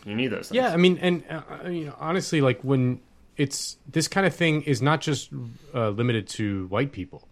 You 0.05 0.15
need 0.15 0.27
those. 0.27 0.49
Things. 0.49 0.55
Yeah, 0.55 0.73
I 0.73 0.77
mean, 0.77 0.97
and 0.99 1.23
uh, 1.29 1.69
you 1.69 1.85
know, 1.85 1.95
honestly, 1.99 2.41
like 2.41 2.61
when 2.61 3.01
it's 3.37 3.77
this 3.89 4.07
kind 4.07 4.25
of 4.25 4.35
thing 4.35 4.63
is 4.63 4.81
not 4.81 5.01
just 5.01 5.29
uh, 5.73 5.89
limited 5.89 6.27
to 6.29 6.67
white 6.67 6.91
people. 6.91 7.27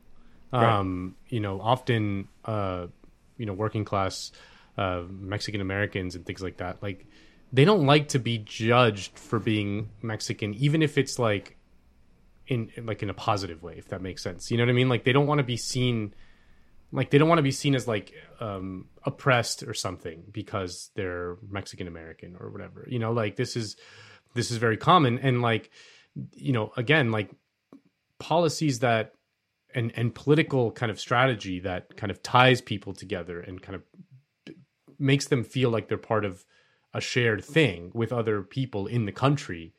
Um, 0.51 1.15
You 1.29 1.39
know, 1.39 1.61
often, 1.61 2.27
uh, 2.43 2.87
you 3.37 3.45
know, 3.45 3.53
working 3.53 3.85
class 3.85 4.31
uh, 4.77 5.03
Mexican 5.09 5.61
Americans 5.61 6.15
and 6.15 6.25
things 6.25 6.41
like 6.41 6.57
that, 6.57 6.81
like 6.81 7.05
they 7.53 7.65
don't 7.65 7.85
like 7.85 8.09
to 8.09 8.19
be 8.19 8.39
judged 8.39 9.17
for 9.17 9.39
being 9.39 9.89
Mexican, 10.01 10.53
even 10.55 10.81
if 10.81 10.97
it's 10.97 11.19
like 11.19 11.55
in 12.47 12.71
like 12.83 13.03
in 13.03 13.09
a 13.09 13.13
positive 13.13 13.61
way, 13.61 13.75
if 13.77 13.89
that 13.89 14.01
makes 14.01 14.23
sense. 14.23 14.49
You 14.49 14.57
know 14.57 14.63
what 14.63 14.71
I 14.71 14.73
mean? 14.73 14.89
Like 14.89 15.03
they 15.03 15.13
don't 15.13 15.27
want 15.27 15.39
to 15.39 15.43
be 15.43 15.57
seen 15.57 16.13
like 16.91 17.09
they 17.09 17.17
don't 17.17 17.29
want 17.29 17.39
to 17.39 17.43
be 17.43 17.51
seen 17.51 17.75
as 17.75 17.87
like 17.87 18.13
um 18.39 18.87
oppressed 19.05 19.63
or 19.63 19.73
something 19.73 20.23
because 20.31 20.89
they're 20.95 21.37
Mexican 21.49 21.87
American 21.87 22.35
or 22.39 22.49
whatever. 22.49 22.85
You 22.89 22.99
know, 22.99 23.11
like 23.11 23.35
this 23.35 23.55
is 23.55 23.75
this 24.35 24.51
is 24.51 24.57
very 24.57 24.77
common 24.77 25.19
and 25.19 25.41
like 25.41 25.69
you 26.33 26.53
know, 26.53 26.71
again, 26.75 27.11
like 27.11 27.31
policies 28.19 28.79
that 28.79 29.13
and 29.73 29.91
and 29.95 30.13
political 30.15 30.71
kind 30.71 30.91
of 30.91 30.99
strategy 30.99 31.59
that 31.61 31.95
kind 31.95 32.11
of 32.11 32.23
ties 32.23 32.61
people 32.61 32.93
together 32.93 33.39
and 33.39 33.61
kind 33.61 33.75
of 33.75 33.83
makes 34.97 35.27
them 35.27 35.43
feel 35.43 35.69
like 35.69 35.87
they're 35.87 35.97
part 35.97 36.25
of 36.25 36.43
a 36.93 36.99
shared 36.99 37.43
thing 37.43 37.91
with 37.93 38.11
other 38.11 38.41
people 38.41 38.87
in 38.87 39.05
the 39.05 39.11
country. 39.11 39.73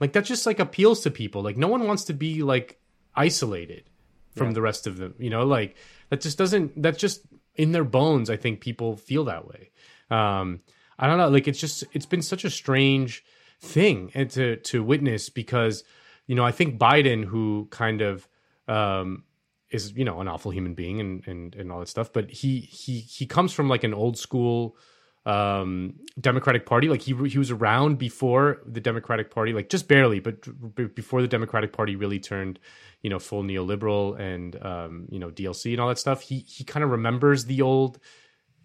Like 0.00 0.12
that 0.12 0.24
just 0.24 0.46
like 0.46 0.58
appeals 0.58 1.00
to 1.02 1.10
people. 1.10 1.42
Like 1.42 1.56
no 1.56 1.68
one 1.68 1.86
wants 1.86 2.04
to 2.04 2.12
be 2.12 2.42
like 2.42 2.80
isolated 3.14 3.88
from 4.34 4.52
the 4.52 4.60
rest 4.60 4.86
of 4.86 4.98
them, 4.98 5.14
you 5.18 5.30
know, 5.30 5.46
like 5.46 5.76
that 6.10 6.20
just 6.20 6.38
doesn't 6.38 6.80
that's 6.82 6.98
just 6.98 7.22
in 7.54 7.72
their 7.72 7.84
bones 7.84 8.30
I 8.30 8.36
think 8.36 8.60
people 8.60 8.96
feel 8.96 9.24
that 9.24 9.46
way. 9.46 9.70
Um 10.10 10.60
I 10.98 11.06
don't 11.06 11.18
know, 11.18 11.28
like 11.28 11.46
it's 11.48 11.60
just 11.60 11.84
it's 11.92 12.06
been 12.06 12.22
such 12.22 12.44
a 12.44 12.50
strange 12.50 13.24
thing 13.60 14.10
and 14.14 14.30
to 14.30 14.56
to 14.56 14.82
witness 14.82 15.28
because 15.28 15.84
you 16.26 16.34
know, 16.34 16.44
I 16.44 16.50
think 16.50 16.78
Biden 16.78 17.24
who 17.24 17.68
kind 17.70 18.00
of 18.00 18.28
um 18.68 19.24
is 19.70 19.92
you 19.92 20.04
know 20.04 20.20
an 20.20 20.28
awful 20.28 20.50
human 20.50 20.74
being 20.74 21.00
and 21.00 21.26
and 21.26 21.54
and 21.54 21.72
all 21.72 21.80
that 21.80 21.88
stuff 21.88 22.12
but 22.12 22.30
he 22.30 22.60
he 22.60 23.00
he 23.00 23.26
comes 23.26 23.52
from 23.52 23.68
like 23.68 23.84
an 23.84 23.94
old 23.94 24.16
school 24.16 24.76
um, 25.26 25.94
Democratic 26.18 26.64
Party. 26.64 26.88
Like 26.88 27.02
he 27.02 27.14
he 27.28 27.38
was 27.38 27.50
around 27.50 27.98
before 27.98 28.62
the 28.64 28.80
Democratic 28.80 29.30
Party, 29.30 29.52
like 29.52 29.68
just 29.68 29.88
barely, 29.88 30.20
but 30.20 30.94
before 30.94 31.20
the 31.20 31.28
Democratic 31.28 31.72
Party 31.72 31.96
really 31.96 32.20
turned, 32.20 32.58
you 33.02 33.10
know, 33.10 33.18
full 33.18 33.42
neoliberal 33.42 34.18
and 34.18 34.56
um, 34.64 35.06
you 35.10 35.18
know 35.18 35.30
DLC 35.30 35.72
and 35.72 35.80
all 35.80 35.88
that 35.88 35.98
stuff. 35.98 36.22
He 36.22 36.38
he 36.48 36.64
kind 36.64 36.84
of 36.84 36.90
remembers 36.90 37.44
the 37.44 37.60
old 37.60 37.98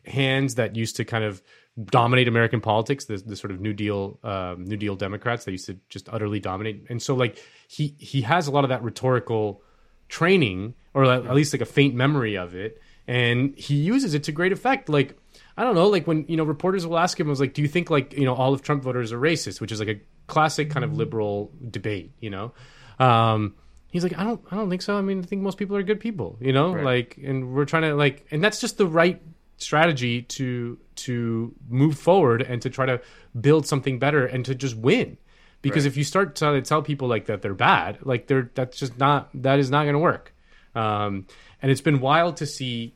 hands 0.05 0.55
that 0.55 0.75
used 0.75 0.95
to 0.95 1.05
kind 1.05 1.23
of 1.23 1.41
dominate 1.85 2.27
American 2.27 2.61
politics, 2.61 3.05
the, 3.05 3.17
the 3.17 3.35
sort 3.35 3.51
of 3.51 3.59
New 3.59 3.73
Deal, 3.73 4.19
um, 4.23 4.65
New 4.65 4.77
Deal 4.77 4.95
Democrats 4.95 5.45
that 5.45 5.51
used 5.51 5.65
to 5.67 5.77
just 5.89 6.09
utterly 6.09 6.39
dominate. 6.39 6.85
And 6.89 7.01
so, 7.01 7.15
like 7.15 7.43
he 7.67 7.95
he 7.97 8.21
has 8.21 8.47
a 8.47 8.51
lot 8.51 8.63
of 8.63 8.69
that 8.69 8.83
rhetorical 8.83 9.63
training, 10.09 10.75
or 10.93 11.05
at 11.05 11.33
least 11.33 11.53
like 11.53 11.61
a 11.61 11.65
faint 11.65 11.95
memory 11.95 12.37
of 12.37 12.53
it, 12.53 12.79
and 13.07 13.57
he 13.57 13.75
uses 13.75 14.13
it 14.13 14.23
to 14.25 14.31
great 14.31 14.51
effect. 14.51 14.89
Like 14.89 15.17
I 15.57 15.63
don't 15.63 15.75
know, 15.75 15.87
like 15.87 16.07
when 16.07 16.25
you 16.27 16.37
know 16.37 16.43
reporters 16.43 16.85
will 16.87 16.97
ask 16.97 17.19
him, 17.19 17.27
"Was 17.27 17.39
like, 17.39 17.53
do 17.53 17.61
you 17.61 17.67
think 17.67 17.89
like 17.89 18.13
you 18.13 18.25
know 18.25 18.33
all 18.33 18.53
of 18.53 18.61
Trump 18.61 18.83
voters 18.83 19.11
are 19.11 19.19
racist?" 19.19 19.61
Which 19.61 19.71
is 19.71 19.79
like 19.79 19.89
a 19.89 19.99
classic 20.27 20.69
kind 20.69 20.83
of 20.85 20.95
liberal 20.97 21.51
debate, 21.69 22.11
you 22.19 22.29
know. 22.29 22.53
Um, 22.99 23.55
he's 23.91 24.03
like, 24.03 24.17
I 24.17 24.23
don't, 24.23 24.41
I 24.51 24.55
don't 24.55 24.69
think 24.69 24.81
so. 24.81 24.95
I 24.97 25.01
mean, 25.01 25.19
I 25.19 25.23
think 25.23 25.41
most 25.41 25.57
people 25.57 25.75
are 25.75 25.83
good 25.83 25.99
people, 25.99 26.37
you 26.39 26.53
know. 26.53 26.73
Right. 26.73 26.85
Like, 26.85 27.19
and 27.23 27.53
we're 27.53 27.65
trying 27.65 27.83
to 27.83 27.95
like, 27.95 28.25
and 28.31 28.43
that's 28.43 28.59
just 28.61 28.77
the 28.77 28.87
right 28.87 29.21
strategy 29.57 30.23
to 30.23 30.77
to 30.95 31.53
move 31.69 31.97
forward 31.97 32.41
and 32.41 32.61
to 32.61 32.69
try 32.69 32.85
to 32.85 32.99
build 33.39 33.67
something 33.67 33.99
better 33.99 34.25
and 34.25 34.45
to 34.45 34.55
just 34.55 34.75
win. 34.75 35.17
Because 35.61 35.83
Right. 35.85 35.91
if 35.91 35.97
you 35.97 36.03
start 36.03 36.35
to 36.37 36.61
tell 36.61 36.81
people 36.81 37.07
like 37.07 37.25
that 37.25 37.41
they're 37.43 37.53
bad, 37.53 37.99
like 38.03 38.27
they're 38.27 38.49
that's 38.55 38.77
just 38.79 38.97
not 38.97 39.29
that 39.35 39.59
is 39.59 39.69
not 39.69 39.83
going 39.83 39.93
to 39.93 39.99
work. 39.99 40.33
Um, 40.73 41.27
and 41.61 41.71
it's 41.71 41.81
been 41.81 41.99
wild 41.99 42.37
to 42.37 42.45
see 42.45 42.95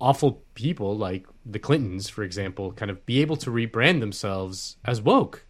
awful 0.00 0.42
people 0.54 0.96
like 0.96 1.26
the 1.48 1.58
Clintons, 1.58 2.08
for 2.08 2.24
example, 2.24 2.72
kind 2.72 2.90
of 2.90 3.06
be 3.06 3.20
able 3.20 3.36
to 3.36 3.50
rebrand 3.50 4.00
themselves 4.00 4.76
as 4.84 5.00
woke 5.00 5.44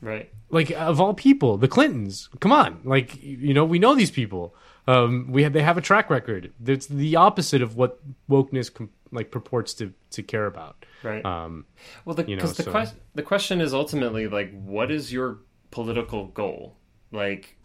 Right. 0.00 0.30
like 0.50 0.70
of 0.72 1.00
all 1.00 1.14
people, 1.14 1.56
the 1.56 1.68
Clintons. 1.68 2.28
Come 2.40 2.52
on, 2.52 2.80
like 2.84 3.22
you 3.22 3.54
know, 3.54 3.64
we 3.64 3.78
know 3.78 3.94
these 3.94 4.10
people. 4.10 4.54
Um, 4.86 5.28
we 5.30 5.42
have 5.44 5.54
they 5.54 5.62
have 5.62 5.78
a 5.78 5.80
track 5.80 6.10
record. 6.10 6.52
It's 6.66 6.86
the 6.86 7.16
opposite 7.16 7.62
of 7.62 7.76
what 7.76 7.98
wokeness 8.28 8.72
com- 8.72 8.90
like 9.12 9.30
purports 9.30 9.72
to 9.74 9.94
to 10.10 10.22
care 10.22 10.46
about. 10.46 10.84
Right. 11.02 11.24
Um, 11.24 11.64
Well, 12.04 12.14
because 12.16 12.28
you 12.28 12.36
know, 12.36 12.46
the 12.46 12.62
so- 12.64 12.70
question 12.70 12.98
the 13.14 13.22
question 13.22 13.60
is 13.62 13.72
ultimately 13.72 14.28
like, 14.28 14.52
what 14.62 14.90
is 14.90 15.10
your 15.12 15.38
political 15.70 16.26
goal? 16.26 16.76
Like, 17.10 17.56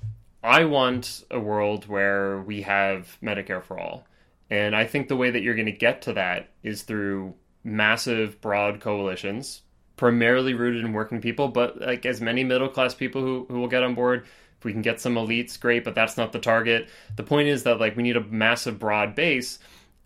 I 0.42 0.64
want 0.64 1.24
a 1.30 1.40
world 1.40 1.88
where 1.88 2.40
we 2.42 2.62
have 2.62 3.18
Medicare 3.22 3.62
for 3.64 3.78
all, 3.78 4.08
and 4.50 4.76
I 4.76 4.86
think 4.86 5.08
the 5.08 5.16
way 5.18 5.32
that 5.32 5.42
you're 5.42 5.56
going 5.56 5.66
to 5.68 5.72
get 5.72 6.02
to 6.04 6.14
that 6.14 6.50
is 6.64 6.84
through 6.84 7.36
massive, 7.64 8.42
broad 8.42 8.80
coalitions, 8.82 9.62
primarily 9.98 10.54
rooted 10.54 10.84
in 10.86 10.94
working 10.94 11.22
people, 11.22 11.50
but 11.50 11.80
like 11.82 12.06
as 12.06 12.22
many 12.22 12.44
middle 12.44 12.70
class 12.70 12.94
people 12.94 13.22
who 13.22 13.46
who 13.50 13.60
will 13.60 13.68
get 13.68 13.84
on 13.84 13.96
board. 13.96 14.26
If 14.58 14.66
we 14.66 14.74
can 14.74 14.82
get 14.82 15.00
some 15.00 15.16
elites, 15.16 15.58
great, 15.58 15.86
but 15.86 15.96
that's 15.96 16.18
not 16.18 16.34
the 16.34 16.40
target. 16.40 16.90
The 17.16 17.24
point 17.24 17.48
is 17.48 17.64
that 17.64 17.80
like 17.80 17.96
we 17.96 18.04
need 18.04 18.18
a 18.18 18.22
massive, 18.26 18.78
broad 18.78 19.16
base 19.16 19.58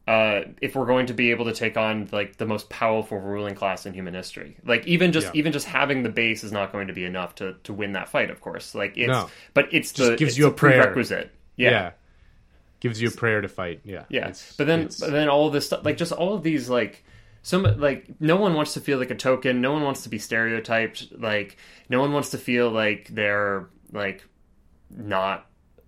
uh, 0.08 0.41
if 0.62 0.75
we're 0.75 0.86
going 0.86 1.08
to 1.08 1.13
be 1.13 1.32
able 1.32 1.45
to 1.45 1.53
take 1.53 1.75
on 1.77 2.08
like 2.12 2.38
the 2.38 2.45
most 2.45 2.69
powerful 2.69 3.17
ruling 3.19 3.56
class 3.56 3.86
in 3.88 3.93
human 3.95 4.13
history. 4.13 4.58
Like 4.63 4.86
even 4.86 5.12
just 5.12 5.27
Yeah. 5.27 5.32
even 5.34 5.53
just 5.53 5.65
having 5.65 6.03
the 6.03 6.10
base 6.10 6.43
is 6.43 6.51
not 6.51 6.71
going 6.71 6.88
to 6.88 6.93
be 6.93 7.03
enough 7.06 7.34
to 7.36 7.56
to 7.63 7.73
win 7.73 7.93
that 7.93 8.10
fight. 8.10 8.29
Of 8.29 8.41
course, 8.41 8.75
like 8.75 8.95
it's 8.95 9.08
No. 9.08 9.29
but 9.56 9.69
it's 9.73 9.91
Just 9.91 10.12
the 10.12 10.15
gives 10.17 10.34
it's 10.34 10.38
you 10.38 10.47
a 10.47 10.51
prayer. 10.51 10.82
prerequisite. 10.84 11.32
yeah. 11.56 11.71
Yeah, 11.71 11.91
gives 12.84 13.02
you 13.02 13.08
a 13.08 13.12
prayer 13.12 13.41
to 13.41 13.48
fight. 13.48 13.82
Yeah, 13.84 14.04
yeah. 14.10 14.26
It's- 14.30 14.54
but 14.58 14.67
then 14.67 14.89
but 15.00 15.12
then 15.12 15.28
all 15.30 15.50
this 15.50 15.65
stuff 15.65 15.84
like 15.84 15.98
just 15.98 16.12
all 16.12 16.36
of 16.36 16.43
these 16.43 16.69
like 16.69 17.04
some 17.41 17.63
like 17.80 18.06
no 18.19 18.36
one 18.36 18.54
wants 18.54 18.76
to 18.76 18.80
feel 18.82 19.00
like 19.00 19.10
a 19.10 19.15
token. 19.15 19.60
No 19.62 19.72
one 19.72 19.82
wants 19.82 20.04
to 20.04 20.10
be 20.10 20.19
stereotyped. 20.19 21.12
Like 21.17 21.58
no 21.89 22.00
one 22.00 22.13
wants 22.13 22.30
to 22.32 22.38
feel 22.38 22.69
like 22.69 23.08
they're 23.10 23.67
like 23.91 24.24
not 24.89 25.48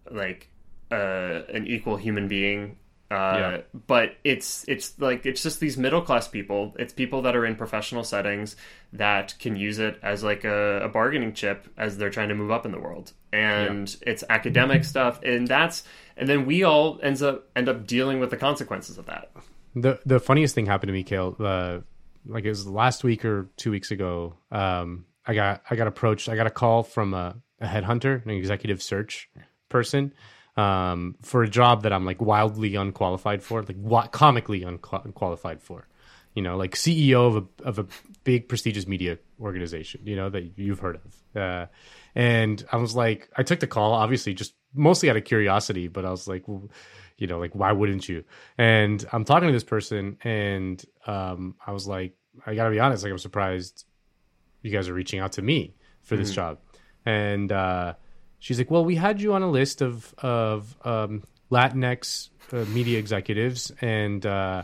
like 0.10 0.50
uh, 0.92 1.42
an 1.54 1.68
equal 1.68 1.98
human 1.98 2.28
being. 2.28 2.78
Uh, 3.12 3.16
Yeah. 3.16 3.62
But 3.88 4.16
it's 4.24 4.66
it's 4.68 5.00
like 5.00 5.26
it's 5.26 5.44
just 5.44 5.60
these 5.60 5.78
middle 5.78 6.02
class 6.02 6.28
people. 6.28 6.76
It's 6.80 6.92
people 6.94 7.22
that 7.24 7.36
are 7.36 7.46
in 7.46 7.56
professional 7.56 8.04
settings 8.04 8.56
that 8.94 9.36
can 9.40 9.56
use 9.56 9.78
it 9.80 10.00
as 10.02 10.24
like 10.24 10.44
a, 10.44 10.82
a 10.84 10.90
bargaining 10.90 11.34
chip 11.34 11.68
as 11.78 11.98
they're 11.98 12.10
trying 12.10 12.30
to 12.30 12.36
move 12.36 12.50
up 12.52 12.66
in 12.66 12.72
the 12.72 12.80
world. 12.80 13.12
And 13.32 13.96
it's 14.02 14.24
academic 14.30 14.84
stuff, 14.86 15.22
and 15.24 15.48
that's 15.48 15.84
and 16.18 16.28
then 16.30 16.46
we 16.46 16.64
all 16.64 17.00
ends 17.04 17.22
up 17.22 17.50
end 17.56 17.70
up 17.70 17.86
dealing 17.88 18.20
with 18.20 18.30
the 18.30 18.38
consequences 18.38 18.98
of 18.98 19.06
that. 19.08 19.32
the 19.76 20.00
the 20.06 20.20
funniest 20.20 20.56
thing 20.56 20.66
happened 20.66 20.90
to 20.90 20.94
me, 20.94 21.04
Kale. 21.04 21.36
Uh, 21.40 21.80
like 22.26 22.44
it 22.46 22.50
was 22.50 22.68
last 22.68 23.04
week 23.04 23.24
or 23.26 23.50
two 23.58 23.72
weeks 23.72 23.92
ago. 23.92 24.36
Um, 24.52 25.06
I 25.26 25.34
got 25.34 25.62
I 25.70 25.76
got 25.76 25.88
approached. 25.88 26.30
I 26.30 26.36
got 26.36 26.48
a 26.48 26.52
call 26.52 26.84
from 26.84 27.14
a, 27.14 27.36
a 27.60 27.68
headhunter, 27.68 28.24
an 28.24 28.32
executive 28.32 28.82
search 28.82 29.30
person, 29.70 30.14
um, 30.58 31.16
for 31.22 31.44
a 31.44 31.50
job 31.50 31.84
that 31.84 31.94
I'm 31.94 32.06
like 32.06 32.22
wildly 32.22 32.76
unqualified 32.76 33.44
for, 33.44 33.62
like 33.64 33.78
wa- 33.78 34.08
comically 34.08 34.64
unqualified 34.64 35.62
for. 35.62 35.88
You 36.34 36.42
know, 36.42 36.58
like 36.58 36.76
CEO 36.76 37.28
of 37.28 37.36
a 37.38 37.64
of 37.64 37.80
a 37.80 37.86
big 38.24 38.50
prestigious 38.50 38.88
media 38.88 39.18
organization. 39.40 40.02
You 40.06 40.16
know 40.16 40.30
that 40.30 40.58
you've 40.58 40.80
heard 40.80 41.00
of. 41.04 41.42
Uh, 41.42 41.66
and 42.14 42.64
I 42.72 42.78
was 42.78 42.96
like, 42.96 43.30
I 43.36 43.44
took 43.44 43.60
the 43.60 43.68
call, 43.68 43.94
obviously, 43.94 44.34
just 44.34 44.54
mostly 44.74 45.10
out 45.10 45.18
of 45.18 45.24
curiosity, 45.26 45.88
but 45.88 46.06
I 46.06 46.10
was 46.10 46.28
like, 46.28 46.48
well, 46.48 46.70
you 47.18 47.28
know, 47.28 47.40
like 47.40 47.56
why 47.56 47.72
wouldn't 47.72 48.08
you? 48.08 48.24
And 48.58 49.06
I'm 49.12 49.26
talking 49.26 49.48
to 49.48 49.54
this 49.54 49.64
person, 49.64 50.18
and 50.24 50.84
um, 51.08 51.56
I 51.66 51.72
was 51.72 51.88
like, 51.88 52.16
I 52.46 52.56
gotta 52.56 52.72
be 52.72 52.80
honest, 52.80 53.04
like 53.04 53.12
I'm 53.12 53.18
surprised 53.18 53.86
you 54.62 54.72
guys 54.72 54.90
are 54.90 54.94
reaching 54.94 55.20
out 55.20 55.34
to 55.34 55.42
me 55.42 55.76
for 56.02 56.18
this 56.18 56.32
job. 56.32 56.60
And 57.06 57.52
uh, 57.52 57.94
she's 58.40 58.58
like, 58.58 58.72
well, 58.72 58.84
we 58.84 58.96
had 58.96 59.22
you 59.22 59.34
on 59.34 59.44
a 59.44 59.50
list 59.50 59.82
of 59.82 60.14
of 60.18 60.76
um, 60.84 61.24
Latinx 61.52 62.30
uh, 62.52 62.66
media 62.66 63.00
executives, 63.00 63.72
and 63.82 64.26
uh, 64.26 64.64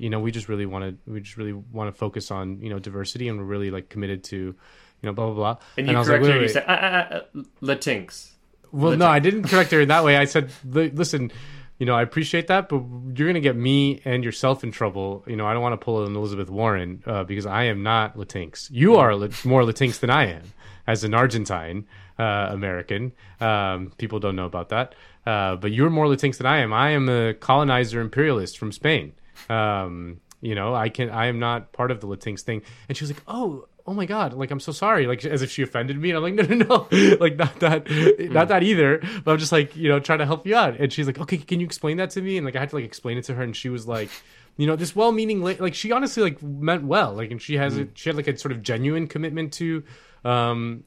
you 0.00 0.08
know, 0.08 0.18
we 0.18 0.30
just 0.30 0.48
really 0.48 0.66
want 0.66 0.84
to 0.84 1.10
we 1.10 1.20
just 1.20 1.36
really 1.36 1.52
want 1.52 1.92
to 1.92 1.98
focus 1.98 2.30
on 2.30 2.60
you 2.60 2.70
know 2.70 2.78
diversity, 2.78 3.28
and 3.28 3.38
we're 3.38 3.44
really 3.44 3.70
like 3.70 3.90
committed 3.90 4.24
to 4.24 4.36
you 4.36 4.54
know 5.02 5.12
blah 5.12 5.26
blah 5.26 5.34
blah. 5.34 5.56
And 5.76 5.88
you 5.88 5.96
was 5.96 6.08
like, 6.08 6.20
corrected 6.20 6.30
wait, 6.30 6.36
her. 6.36 6.42
You 6.42 6.48
said 6.48 6.64
ah, 6.66 6.78
ah, 6.80 7.20
ah, 7.36 7.40
Latinx. 7.62 8.30
Well, 8.72 8.96
no, 8.96 9.06
I 9.06 9.18
didn't 9.18 9.44
correct 9.44 9.72
her 9.72 9.80
in 9.80 9.88
that 9.88 10.04
way. 10.04 10.16
I 10.16 10.26
said, 10.26 10.52
listen, 10.64 11.32
you 11.78 11.86
know, 11.86 11.94
I 11.94 12.02
appreciate 12.02 12.46
that, 12.46 12.68
but 12.68 12.76
you're 12.76 13.26
going 13.26 13.34
to 13.34 13.40
get 13.40 13.56
me 13.56 14.00
and 14.04 14.22
yourself 14.22 14.62
in 14.62 14.70
trouble. 14.70 15.24
You 15.26 15.34
know, 15.34 15.44
I 15.44 15.54
don't 15.54 15.62
want 15.62 15.72
to 15.72 15.84
pull 15.84 16.06
an 16.06 16.14
Elizabeth 16.14 16.48
Warren 16.50 17.02
uh, 17.04 17.24
because 17.24 17.46
I 17.46 17.64
am 17.64 17.82
not 17.82 18.16
Latinx. 18.16 18.68
You 18.70 18.94
are 18.96 19.10
more 19.44 19.62
Latinx 19.62 19.98
than 19.98 20.10
I 20.10 20.26
am 20.26 20.42
as 20.86 21.02
an 21.02 21.14
Argentine 21.14 21.86
uh, 22.16 22.48
American. 22.50 23.12
Um, 23.40 23.92
people 23.98 24.20
don't 24.20 24.36
know 24.36 24.46
about 24.46 24.68
that. 24.68 24.94
Uh, 25.26 25.56
but 25.56 25.72
you're 25.72 25.90
more 25.90 26.06
Latinx 26.06 26.36
than 26.36 26.46
I 26.46 26.58
am. 26.58 26.72
I 26.72 26.90
am 26.90 27.08
a 27.08 27.34
colonizer 27.34 28.00
imperialist 28.00 28.56
from 28.56 28.70
Spain. 28.70 29.12
Um, 29.48 30.20
you 30.40 30.54
know, 30.54 30.74
I 30.74 30.88
can. 30.88 31.10
I 31.10 31.26
am 31.26 31.38
not 31.38 31.72
part 31.72 31.90
of 31.90 32.00
the 32.00 32.06
Latinx 32.06 32.40
thing. 32.40 32.62
And 32.88 32.96
she 32.96 33.04
was 33.04 33.10
like, 33.10 33.22
"Oh, 33.28 33.66
oh 33.86 33.92
my 33.92 34.06
god! 34.06 34.32
Like, 34.32 34.50
I'm 34.50 34.60
so 34.60 34.72
sorry. 34.72 35.06
Like, 35.06 35.24
as 35.24 35.42
if 35.42 35.50
she 35.50 35.62
offended 35.62 35.98
me." 35.98 36.10
And 36.10 36.16
I'm 36.16 36.22
like, 36.22 36.34
"No, 36.34 36.54
no, 36.54 36.86
no! 36.90 37.16
like, 37.20 37.36
not 37.36 37.60
that, 37.60 37.90
not 38.30 38.48
that 38.48 38.62
either." 38.62 39.02
But 39.24 39.32
I'm 39.32 39.38
just 39.38 39.52
like, 39.52 39.76
you 39.76 39.88
know, 39.88 40.00
trying 40.00 40.20
to 40.20 40.26
help 40.26 40.46
you 40.46 40.56
out. 40.56 40.80
And 40.80 40.92
she's 40.92 41.06
like, 41.06 41.18
"Okay, 41.20 41.36
can 41.36 41.60
you 41.60 41.66
explain 41.66 41.98
that 41.98 42.10
to 42.10 42.22
me?" 42.22 42.36
And 42.38 42.46
like, 42.46 42.56
I 42.56 42.60
had 42.60 42.70
to 42.70 42.76
like 42.76 42.84
explain 42.84 43.18
it 43.18 43.24
to 43.24 43.34
her, 43.34 43.42
and 43.42 43.54
she 43.54 43.68
was 43.68 43.86
like. 43.86 44.10
You 44.56 44.66
know, 44.66 44.76
this 44.76 44.94
well-meaning, 44.94 45.40
like 45.40 45.74
she 45.74 45.90
honestly 45.90 46.22
like 46.22 46.42
meant 46.42 46.84
well, 46.84 47.14
like, 47.14 47.30
and 47.30 47.40
she 47.40 47.56
has 47.56 47.78
a, 47.78 47.88
she 47.94 48.10
had 48.10 48.16
like 48.16 48.28
a 48.28 48.36
sort 48.36 48.52
of 48.52 48.62
genuine 48.62 49.06
commitment 49.06 49.54
to, 49.54 49.84
um, 50.22 50.84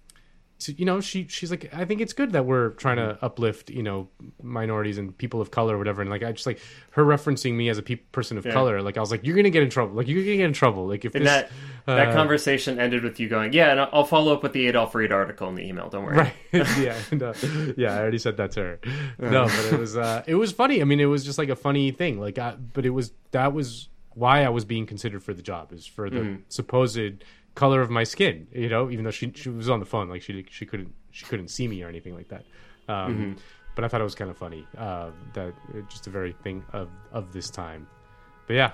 to, 0.63 0.73
you 0.73 0.86
know, 0.86 0.99
she 1.02 1.28
she's 1.28 1.49
like, 1.52 1.73
I 1.73 1.86
think 1.86 2.02
it's 2.02 2.13
good 2.13 2.34
that 2.34 2.45
we're 2.45 2.69
trying 2.71 2.97
to 2.97 3.17
uplift, 3.21 3.69
you 3.69 3.84
know, 3.84 4.10
minorities 4.41 4.97
and 4.97 5.17
people 5.17 5.41
of 5.41 5.52
color 5.52 5.76
or 5.76 5.78
whatever. 5.78 6.02
And 6.02 6.10
like, 6.10 6.23
I 6.23 6.32
just 6.32 6.45
like 6.45 6.60
her 6.91 7.04
referencing 7.06 7.54
me 7.56 7.69
as 7.69 7.78
a 7.78 7.82
pe- 7.82 7.95
person 7.95 8.38
of 8.38 8.43
color. 8.45 8.82
Like, 8.82 8.97
I 8.97 8.99
was 8.99 9.12
like, 9.12 9.26
you're 9.26 9.36
gonna 9.36 9.49
get 9.49 9.63
in 9.63 9.69
trouble. 9.69 9.95
Like, 9.95 10.08
you're 10.08 10.23
gonna 10.23 10.38
get 10.38 10.45
in 10.45 10.54
trouble. 10.54 10.88
Like, 10.88 11.06
if 11.06 11.15
And 11.15 11.26
this, 11.26 11.32
that 11.32 11.52
that 11.86 12.10
uh, 12.10 12.13
conversation 12.13 12.80
ended 12.80 13.04
with 13.04 13.19
you 13.19 13.28
going, 13.28 13.52
"Yeah, 13.54 13.71
and 13.71 13.80
I'll 13.82 14.06
follow 14.06 14.34
up 14.34 14.41
with 14.43 14.54
the 14.54 14.67
Adolph 14.67 14.95
Reed 14.95 15.11
article 15.11 15.49
in 15.49 15.55
the 15.55 15.64
email. 15.68 15.89
Don't 15.89 16.05
worry." 16.05 16.18
right? 16.18 16.34
yeah, 16.53 16.95
no, 17.11 17.34
yeah. 17.76 17.93
I 17.95 17.99
already 17.99 18.18
said 18.20 18.38
that 18.38 18.51
to 18.51 18.59
her. 18.61 18.80
No, 19.20 19.45
but 19.45 19.74
it 19.74 19.80
was 19.80 19.97
uh, 19.97 20.24
it 20.26 20.36
was 20.36 20.51
funny. 20.51 20.82
I 20.82 20.86
mean, 20.86 20.99
it 20.99 21.05
was 21.05 21.26
just 21.26 21.38
like 21.38 21.49
a 21.49 21.55
funny 21.55 21.91
thing. 21.91 22.20
Like, 22.20 22.38
I, 22.39 22.55
but 22.55 22.86
it 22.86 22.91
was 22.91 23.11
that 23.32 23.51
was 23.53 23.89
why 24.16 24.43
I 24.43 24.49
was 24.49 24.64
being 24.64 24.86
considered 24.86 25.24
for 25.24 25.34
the 25.34 25.41
job 25.41 25.74
is 25.74 25.86
for 25.88 26.09
the 26.09 26.20
Mm-hmm. 26.20 26.41
supposed 26.47 26.99
color 27.56 27.82
of 27.82 27.89
my 27.89 28.04
skin. 28.04 28.47
You 28.51 28.70
know, 28.70 28.89
even 28.89 29.04
though 29.06 29.12
she 29.12 29.32
she 29.36 29.49
was 29.49 29.70
on 29.70 29.80
the 29.80 29.86
phone, 29.86 30.10
like 30.10 30.22
she 30.22 30.45
she 30.49 30.66
couldn't 30.66 30.93
she 31.12 31.26
couldn't 31.26 31.49
see 31.49 31.68
me 31.68 31.84
or 31.84 31.89
anything 31.89 32.16
like 32.16 32.30
that. 32.30 32.45
Um, 32.88 33.14
Mm-hmm. 33.14 33.34
But 33.76 33.86
I 33.86 33.88
thought 33.88 34.01
it 34.01 34.04
was 34.04 34.14
kind 34.14 34.30
of 34.30 34.38
funny 34.38 34.68
uh, 34.78 35.10
that 35.34 35.54
just 35.89 36.06
a 36.06 36.12
very 36.12 36.34
thing 36.43 36.64
of 36.74 36.89
of 37.12 37.34
this 37.34 37.49
time. 37.49 37.88
But 38.45 38.54
yeah, 38.54 38.72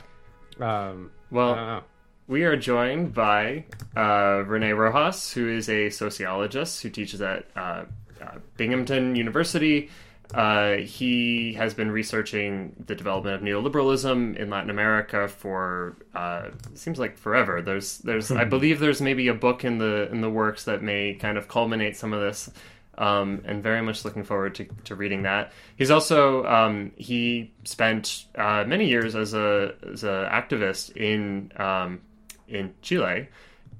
um, 0.60 1.12
Well, 1.32 1.52
I 1.54 1.56
don't 1.56 1.68
know. 1.68 1.84
We 2.28 2.44
are 2.44 2.58
joined 2.58 3.14
by 3.14 3.64
uh, 3.96 4.44
René 4.46 4.76
Rojas, 4.78 5.32
who 5.32 5.48
is 5.50 5.70
a 5.70 5.90
sociologist 5.90 6.84
who 6.84 6.90
teaches 6.90 7.22
at 7.22 7.46
uh, 7.56 7.86
uh, 8.22 8.36
Binghamton 8.58 9.16
University. 9.16 9.90
Uh, 10.34 10.78
he 10.78 11.54
has 11.54 11.74
been 11.74 11.90
researching 11.90 12.76
the 12.86 12.94
development 12.94 13.36
of 13.36 13.42
neoliberalism 13.42 14.36
in 14.38 14.50
Latin 14.50 14.70
America 14.70 15.28
for 15.28 15.98
uh, 16.14 16.50
seems 16.76 17.00
like 17.00 17.18
forever. 17.18 17.62
There's 17.62 17.98
there's 18.00 18.30
I 18.30 18.46
believe 18.46 18.80
there's 18.80 19.02
maybe 19.02 19.28
a 19.28 19.34
book 19.34 19.66
in 19.66 19.80
the 19.80 20.08
in 20.12 20.22
the 20.22 20.30
works 20.30 20.66
that 20.66 20.84
may 20.84 21.16
kind 21.16 21.38
of 21.38 21.48
culminate 21.48 21.98
some 21.98 22.14
of 22.14 22.22
this. 22.22 22.50
Um, 22.98 23.42
and 23.46 23.64
very 23.64 23.82
much 23.82 24.04
looking 24.04 24.26
forward 24.26 24.56
to, 24.56 24.66
to 24.84 24.94
reading 24.94 25.24
that. 25.24 25.54
He's 25.78 25.90
also 25.90 26.46
um, 26.46 26.92
he 26.98 27.54
spent 27.64 28.26
uh, 28.36 28.66
many 28.68 28.90
years 28.90 29.16
as 29.16 29.34
a 29.34 29.74
as 29.94 30.04
an 30.04 30.26
activist 30.26 30.98
in 30.98 31.54
um, 31.56 32.02
in 32.50 32.74
Chile, 32.82 33.30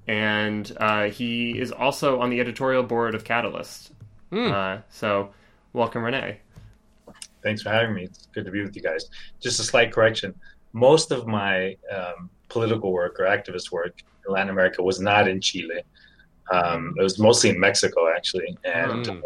and 0.08 0.72
uh, 0.78 1.10
he 1.10 1.60
is 1.60 1.74
also 1.74 2.22
on 2.22 2.30
the 2.30 2.40
editorial 2.40 2.84
board 2.84 3.14
of 3.14 3.26
Catalyst. 3.26 3.92
Uh, 4.54 4.82
so, 4.90 5.32
welcome, 5.74 6.02
René. 6.04 6.38
Thanks 7.44 7.62
for 7.62 7.70
having 7.70 7.94
me. 7.94 8.04
It's 8.04 8.28
good 8.34 8.46
to 8.46 8.52
be 8.52 8.62
with 8.62 8.76
you 8.76 8.82
guys. 8.82 9.06
Just 9.42 9.60
a 9.60 9.64
slight 9.64 9.92
correction. 9.94 10.34
Most 10.74 11.12
of 11.12 11.26
my 11.26 11.76
um, 11.96 12.30
political 12.50 12.92
work 12.92 13.20
or 13.20 13.24
activist 13.26 13.72
work 13.72 13.94
in 14.28 14.34
Latin 14.34 14.50
America 14.50 14.84
was 14.84 15.00
not 15.00 15.28
in 15.28 15.40
Chile. 15.42 15.82
Um, 16.52 16.94
it 16.98 17.02
was 17.04 17.20
mostly 17.20 17.52
in 17.52 17.60
Mexico, 17.60 18.10
actually, 18.16 18.58
and 18.66 19.06
Mm. 19.06 19.22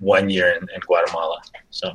one 0.00 0.28
year 0.28 0.48
in, 0.50 0.62
in 0.74 0.80
Guatemala. 0.80 1.40
So, 1.70 1.92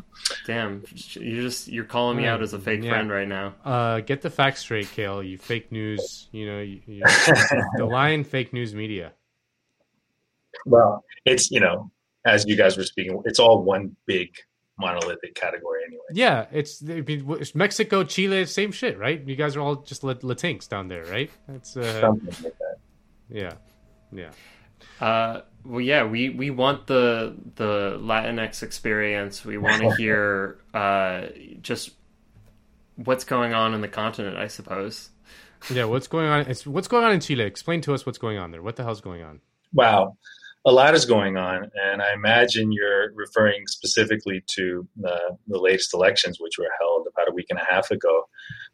Damn, 0.48 0.84
you're 1.14 1.42
just 1.44 1.68
you're 1.68 1.84
calling 1.84 2.18
me 2.18 2.26
out 2.26 2.42
as 2.42 2.54
a 2.54 2.60
fake 2.60 2.84
Yeah. 2.84 2.90
friend 2.92 3.12
right 3.12 3.28
now. 3.28 3.56
Uh, 3.64 4.00
get 4.00 4.22
the 4.22 4.30
facts 4.30 4.62
straight, 4.62 4.90
Kale. 4.92 5.22
You 5.22 5.38
fake 5.38 5.72
news. 5.72 6.28
You 6.32 6.46
know, 6.48 6.60
you, 6.62 6.82
you, 6.88 7.04
the 7.78 7.86
lion 7.86 8.24
fake 8.24 8.54
news 8.54 8.74
media. 8.74 9.12
well, 10.66 11.04
it's, 11.26 11.52
you 11.52 11.60
know, 11.60 11.92
as 12.26 12.46
you 12.48 12.56
guys 12.56 12.78
were 12.78 12.84
speaking, 12.84 13.22
it's 13.26 13.40
all 13.40 13.64
one 13.64 13.96
big 14.06 14.30
monolithic 14.78 15.36
category 15.36 15.82
anyway. 15.86 16.02
Yeah, 16.14 16.46
it's, 16.52 16.82
I 16.84 17.02
mean, 17.02 17.26
it's 17.40 17.54
Mexico, 17.54 18.04
Chile, 18.04 18.46
same 18.46 18.72
shit, 18.72 18.98
right? 18.98 19.22
You 19.26 19.36
guys 19.36 19.56
are 19.56 19.62
all 19.62 19.78
just 19.78 20.04
Lat- 20.04 20.22
Latinx 20.22 20.68
down 20.70 20.88
there, 20.88 21.06
right? 21.06 21.30
That's 21.48 21.76
uh, 21.76 22.02
Something 22.02 22.44
like 22.44 22.58
that. 22.60 22.78
yeah, 23.30 23.54
yeah. 24.12 24.32
Uh, 25.06 25.42
well, 25.66 25.82
yeah, 25.82 26.06
we, 26.06 26.30
we 26.30 26.50
want 26.50 26.88
the 26.88 27.36
the 27.56 27.98
Latinx 28.02 28.64
experience. 28.64 29.44
We 29.44 29.58
want 29.58 29.82
to 29.82 29.92
hear 29.98 30.60
uh, 30.74 31.28
just 31.62 31.92
what's 32.96 33.24
going 33.24 33.54
on 33.54 33.74
in 33.74 33.82
the 33.82 33.88
continent. 33.88 34.38
I 34.38 34.48
suppose. 34.48 35.10
Yeah, 35.70 35.86
what's 35.86 36.08
going 36.08 36.28
on? 36.28 36.42
It's 36.42 36.66
what's 36.66 36.88
going 36.88 37.04
on 37.04 37.12
in 37.12 37.20
Chile. 37.20 37.44
Explain 37.44 37.82
to 37.82 37.94
us 37.94 38.06
what's 38.06 38.18
going 38.18 38.38
on 38.38 38.52
there. 38.52 38.62
What 38.62 38.78
the 38.78 38.84
hell's 38.84 39.02
going 39.02 39.24
on? 39.24 39.42
Wow. 39.74 40.18
A 40.66 40.72
lot 40.72 40.94
is 40.94 41.06
going 41.06 41.38
on, 41.38 41.70
and 41.74 42.02
I 42.02 42.14
imagine 42.14 42.72
you're 42.72 43.14
referring 43.14 43.66
specifically 43.68 44.44
to 44.56 44.88
the, 44.98 45.38
the 45.48 45.58
latest 45.58 45.94
elections, 45.94 46.38
which 46.40 46.58
were 46.60 46.70
held 46.80 47.08
about 47.12 47.30
a 47.30 47.34
week 47.34 47.48
and 47.50 47.60
a 47.60 47.64
half 47.64 47.92
ago. 47.92 48.24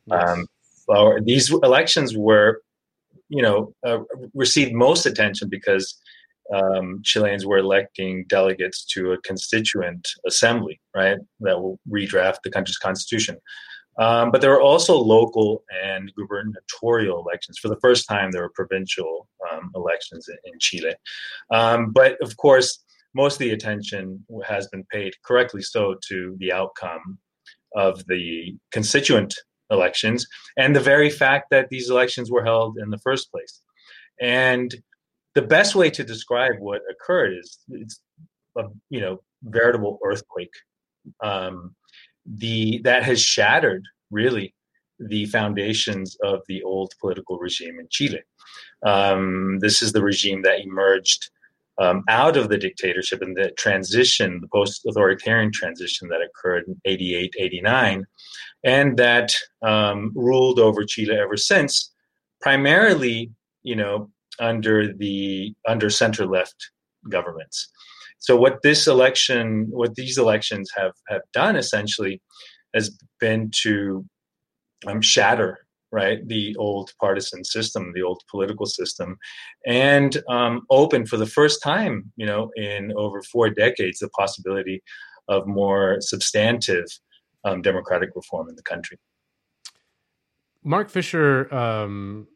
Um, 0.09 0.47
well, 0.87 1.15
these 1.23 1.51
elections 1.51 2.17
were, 2.17 2.61
you 3.29 3.41
know, 3.41 3.73
uh, 3.85 3.99
received 4.33 4.73
most 4.73 5.05
attention 5.05 5.47
because 5.47 5.95
um, 6.53 7.01
Chileans 7.03 7.45
were 7.45 7.57
electing 7.57 8.25
delegates 8.27 8.85
to 8.93 9.11
a 9.11 9.21
constituent 9.21 10.07
assembly, 10.27 10.81
right, 10.95 11.17
that 11.41 11.61
will 11.61 11.79
redraft 11.89 12.37
the 12.43 12.51
country's 12.51 12.77
constitution. 12.77 13.37
Um, 13.97 14.31
but 14.31 14.41
there 14.41 14.51
were 14.51 14.61
also 14.61 14.97
local 14.97 15.63
and 15.83 16.11
gubernatorial 16.17 17.19
elections. 17.19 17.57
For 17.59 17.69
the 17.69 17.79
first 17.79 18.07
time, 18.07 18.31
there 18.31 18.41
were 18.41 18.51
provincial 18.53 19.27
um, 19.51 19.71
elections 19.75 20.27
in, 20.27 20.37
in 20.51 20.59
Chile. 20.59 20.95
Um, 21.51 21.91
but 21.91 22.21
of 22.21 22.35
course, 22.37 22.83
most 23.13 23.35
of 23.35 23.39
the 23.39 23.51
attention 23.51 24.25
has 24.45 24.67
been 24.67 24.83
paid, 24.91 25.13
correctly 25.25 25.61
so, 25.61 25.95
to 26.09 26.35
the 26.39 26.51
outcome 26.51 27.17
of 27.75 28.05
the 28.07 28.55
constituent 28.71 29.33
elections 29.71 30.27
and 30.57 30.75
the 30.75 30.79
very 30.79 31.09
fact 31.09 31.49
that 31.49 31.69
these 31.69 31.89
elections 31.89 32.29
were 32.29 32.43
held 32.43 32.77
in 32.77 32.89
the 32.89 32.99
first 32.99 33.31
place. 33.31 33.61
And 34.21 34.73
the 35.33 35.41
best 35.41 35.75
way 35.75 35.89
to 35.89 36.03
describe 36.03 36.55
what 36.59 36.81
occurred 36.89 37.33
is 37.37 37.59
it's 37.69 38.01
a 38.57 38.65
you 38.89 39.01
know 39.01 39.21
veritable 39.43 39.99
earthquake. 40.03 40.53
Um, 41.21 41.75
the 42.25 42.81
that 42.83 43.03
has 43.03 43.21
shattered 43.21 43.83
really 44.11 44.53
the 44.99 45.25
foundations 45.25 46.17
of 46.23 46.41
the 46.47 46.63
old 46.63 46.93
political 46.99 47.37
regime 47.37 47.79
in 47.79 47.87
Chile. 47.89 48.21
Um, 48.85 49.59
this 49.59 49.81
is 49.81 49.91
the 49.91 50.01
regime 50.01 50.41
that 50.43 50.61
emerged 50.61 51.29
um, 51.77 52.03
out 52.07 52.37
of 52.37 52.49
the 52.49 52.57
dictatorship 52.57 53.21
and 53.21 53.35
the 53.35 53.51
transition, 53.51 54.39
the 54.39 54.47
post 54.47 54.85
authoritarian 54.85 55.51
transition 55.51 56.07
that 56.07 56.21
occurred 56.21 56.63
in 56.67 56.79
88, 56.85 57.33
89, 57.37 58.05
and 58.63 58.97
that 58.97 59.35
um, 59.61 60.11
ruled 60.15 60.59
over 60.59 60.85
Chile 60.85 61.17
ever 61.17 61.35
since, 61.35 61.91
primarily, 62.39 63.31
you 63.63 63.75
know, 63.75 64.09
under 64.39 64.93
the 64.93 65.53
under 65.67 65.89
center 65.89 66.25
left 66.25 66.71
governments. 67.09 67.69
So 68.19 68.35
what 68.35 68.61
this 68.63 68.87
election, 68.87 69.67
what 69.69 69.95
these 69.95 70.17
elections 70.17 70.71
have 70.75 70.93
have 71.09 71.21
done 71.33 71.55
essentially, 71.55 72.21
has 72.73 72.97
been 73.19 73.51
to 73.63 74.05
um, 74.87 75.01
shatter 75.01 75.59
right 75.91 76.27
the 76.27 76.55
old 76.57 76.91
partisan 76.99 77.43
system, 77.43 77.91
the 77.93 78.01
old 78.01 78.21
political 78.29 78.65
system, 78.65 79.17
and 79.65 80.21
um, 80.29 80.61
open 80.69 81.05
for 81.05 81.17
the 81.17 81.25
first 81.25 81.61
time, 81.63 82.11
you 82.17 82.25
know, 82.25 82.51
in 82.55 82.91
over 82.97 83.21
four 83.21 83.49
decades, 83.49 83.99
the 83.99 84.09
possibility 84.09 84.83
of 85.27 85.47
more 85.47 85.97
substantive 86.01 86.85
um, 87.45 87.61
democratic 87.61 88.09
reform 88.15 88.49
in 88.49 88.55
the 88.55 88.63
country. 88.63 88.97
Mark 90.63 90.89
Fisher 90.89 91.53
um, 91.53 92.27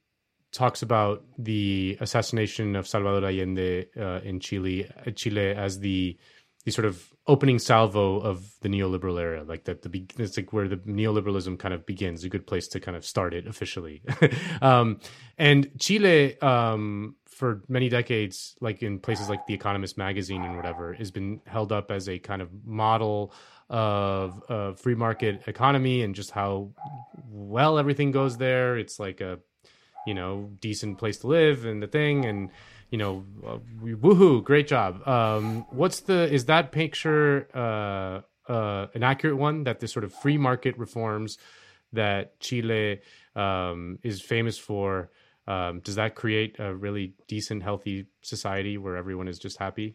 talks 0.51 0.81
about 0.81 1.23
the 1.37 1.97
assassination 1.99 2.75
of 2.75 2.87
Salvador 2.87 3.29
Allende 3.29 3.85
uh, 3.97 4.21
in 4.23 4.39
Chile, 4.39 4.89
uh, 5.05 5.11
Chile 5.11 5.51
as 5.51 5.79
the 5.79 6.17
the 6.65 6.71
sort 6.71 6.85
of 6.85 7.13
opening 7.25 7.57
salvo 7.57 8.19
of 8.19 8.53
the 8.61 8.69
neoliberal 8.69 9.19
era, 9.19 9.43
like 9.43 9.63
that 9.63 9.81
the 9.81 10.05
it's 10.17 10.35
like 10.35 10.51
where 10.51 10.67
the 10.67 10.77
neoliberalism 10.77 11.57
kind 11.57 11.73
of 11.73 11.85
begins, 11.85 12.23
a 12.23 12.29
good 12.29 12.45
place 12.45 12.67
to 12.67 12.79
kind 12.79 12.97
of 12.97 13.05
start 13.05 13.33
it 13.33 13.47
officially. 13.47 14.01
um, 14.61 14.99
and 15.37 15.69
Chile, 15.79 16.39
um, 16.41 17.15
for 17.27 17.63
many 17.69 17.87
decades, 17.87 18.55
like 18.59 18.83
in 18.83 18.99
places 18.99 19.29
like 19.29 19.45
The 19.47 19.53
Economist 19.53 19.97
magazine 19.97 20.43
and 20.43 20.57
whatever, 20.57 20.93
has 20.93 21.11
been 21.11 21.39
held 21.45 21.71
up 21.71 21.91
as 21.91 22.09
a 22.09 22.19
kind 22.19 22.41
of 22.41 22.49
model 22.65 23.33
of 23.69 24.43
a 24.49 24.75
free 24.75 24.95
market 24.95 25.43
economy 25.47 26.01
and 26.01 26.15
just 26.15 26.31
how 26.31 26.71
well 27.29 27.77
everything 27.77 28.11
goes 28.11 28.37
there. 28.37 28.77
It's 28.77 28.99
like 28.99 29.21
a 29.21 29.39
you 30.09 30.15
know 30.19 30.49
decent 30.67 30.97
place 31.01 31.17
to 31.19 31.27
live 31.27 31.57
and 31.69 31.77
the 31.83 31.91
thing 31.97 32.25
and 32.29 32.49
you 32.93 32.99
know 33.01 33.13
uh, 33.47 33.59
woohoo 34.05 34.43
great 34.51 34.67
job. 34.75 34.91
Um 35.07 35.45
what's 35.81 35.99
the 36.09 36.19
is 36.37 36.43
that 36.51 36.65
picture 36.81 37.27
uh 37.63 38.15
uh 38.51 38.87
an 38.97 39.03
accurate 39.11 39.37
one 39.37 39.57
that 39.67 39.77
this 39.79 39.91
sort 39.95 40.05
of 40.07 40.11
free 40.23 40.39
market 40.49 40.73
reforms 40.85 41.37
that 41.93 42.39
chile 42.45 43.01
um 43.35 43.99
is 44.09 44.15
famous 44.33 44.57
for? 44.67 44.89
Um 45.53 45.73
does 45.87 45.95
that 46.01 46.11
create 46.21 46.53
a 46.67 46.69
really 46.85 47.05
decent 47.27 47.61
healthy 47.69 47.97
society 48.33 48.75
where 48.83 48.95
everyone 49.01 49.27
is 49.33 49.37
just 49.45 49.57
happy? 49.65 49.89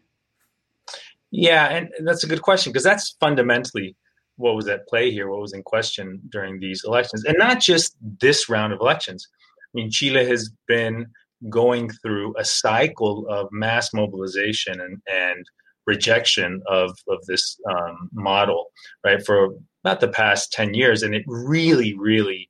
Yeah, 1.48 1.64
and 1.74 1.84
that's 2.06 2.22
a 2.26 2.28
good 2.28 2.42
question 2.48 2.70
because 2.70 2.88
that's 2.90 3.16
fundamentally 3.18 3.88
what 4.36 4.54
was 4.54 4.68
at 4.68 4.86
play 4.86 5.10
here, 5.10 5.26
what 5.28 5.40
was 5.40 5.52
in 5.52 5.62
question 5.74 6.06
during 6.34 6.60
these 6.60 6.80
elections, 6.84 7.24
and 7.24 7.36
not 7.38 7.56
just 7.60 7.96
this 8.20 8.48
round 8.48 8.72
of 8.72 8.80
elections. 8.80 9.28
I 9.74 9.80
mean, 9.80 9.90
Chile 9.90 10.24
has 10.26 10.50
been 10.68 11.06
going 11.50 11.90
through 11.90 12.34
a 12.38 12.44
cycle 12.44 13.26
of 13.28 13.48
mass 13.50 13.92
mobilization 13.92 14.80
and, 14.80 14.98
and 15.06 15.44
rejection 15.86 16.62
of, 16.66 16.96
of 17.08 17.24
this 17.26 17.58
um, 17.70 18.08
model, 18.12 18.66
right, 19.04 19.24
for 19.24 19.50
about 19.84 20.00
the 20.00 20.08
past 20.08 20.52
10 20.52 20.74
years. 20.74 21.02
And 21.02 21.14
it 21.14 21.24
really, 21.26 21.94
really 21.98 22.48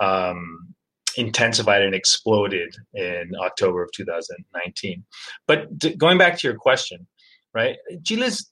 um, 0.00 0.74
intensified 1.16 1.82
and 1.82 1.94
exploded 1.94 2.74
in 2.94 3.32
October 3.40 3.82
of 3.82 3.90
2019. 3.92 5.04
But 5.46 5.76
d- 5.76 5.96
going 5.96 6.18
back 6.18 6.38
to 6.38 6.46
your 6.46 6.56
question, 6.56 7.06
right, 7.54 7.76
Chile's 8.04 8.50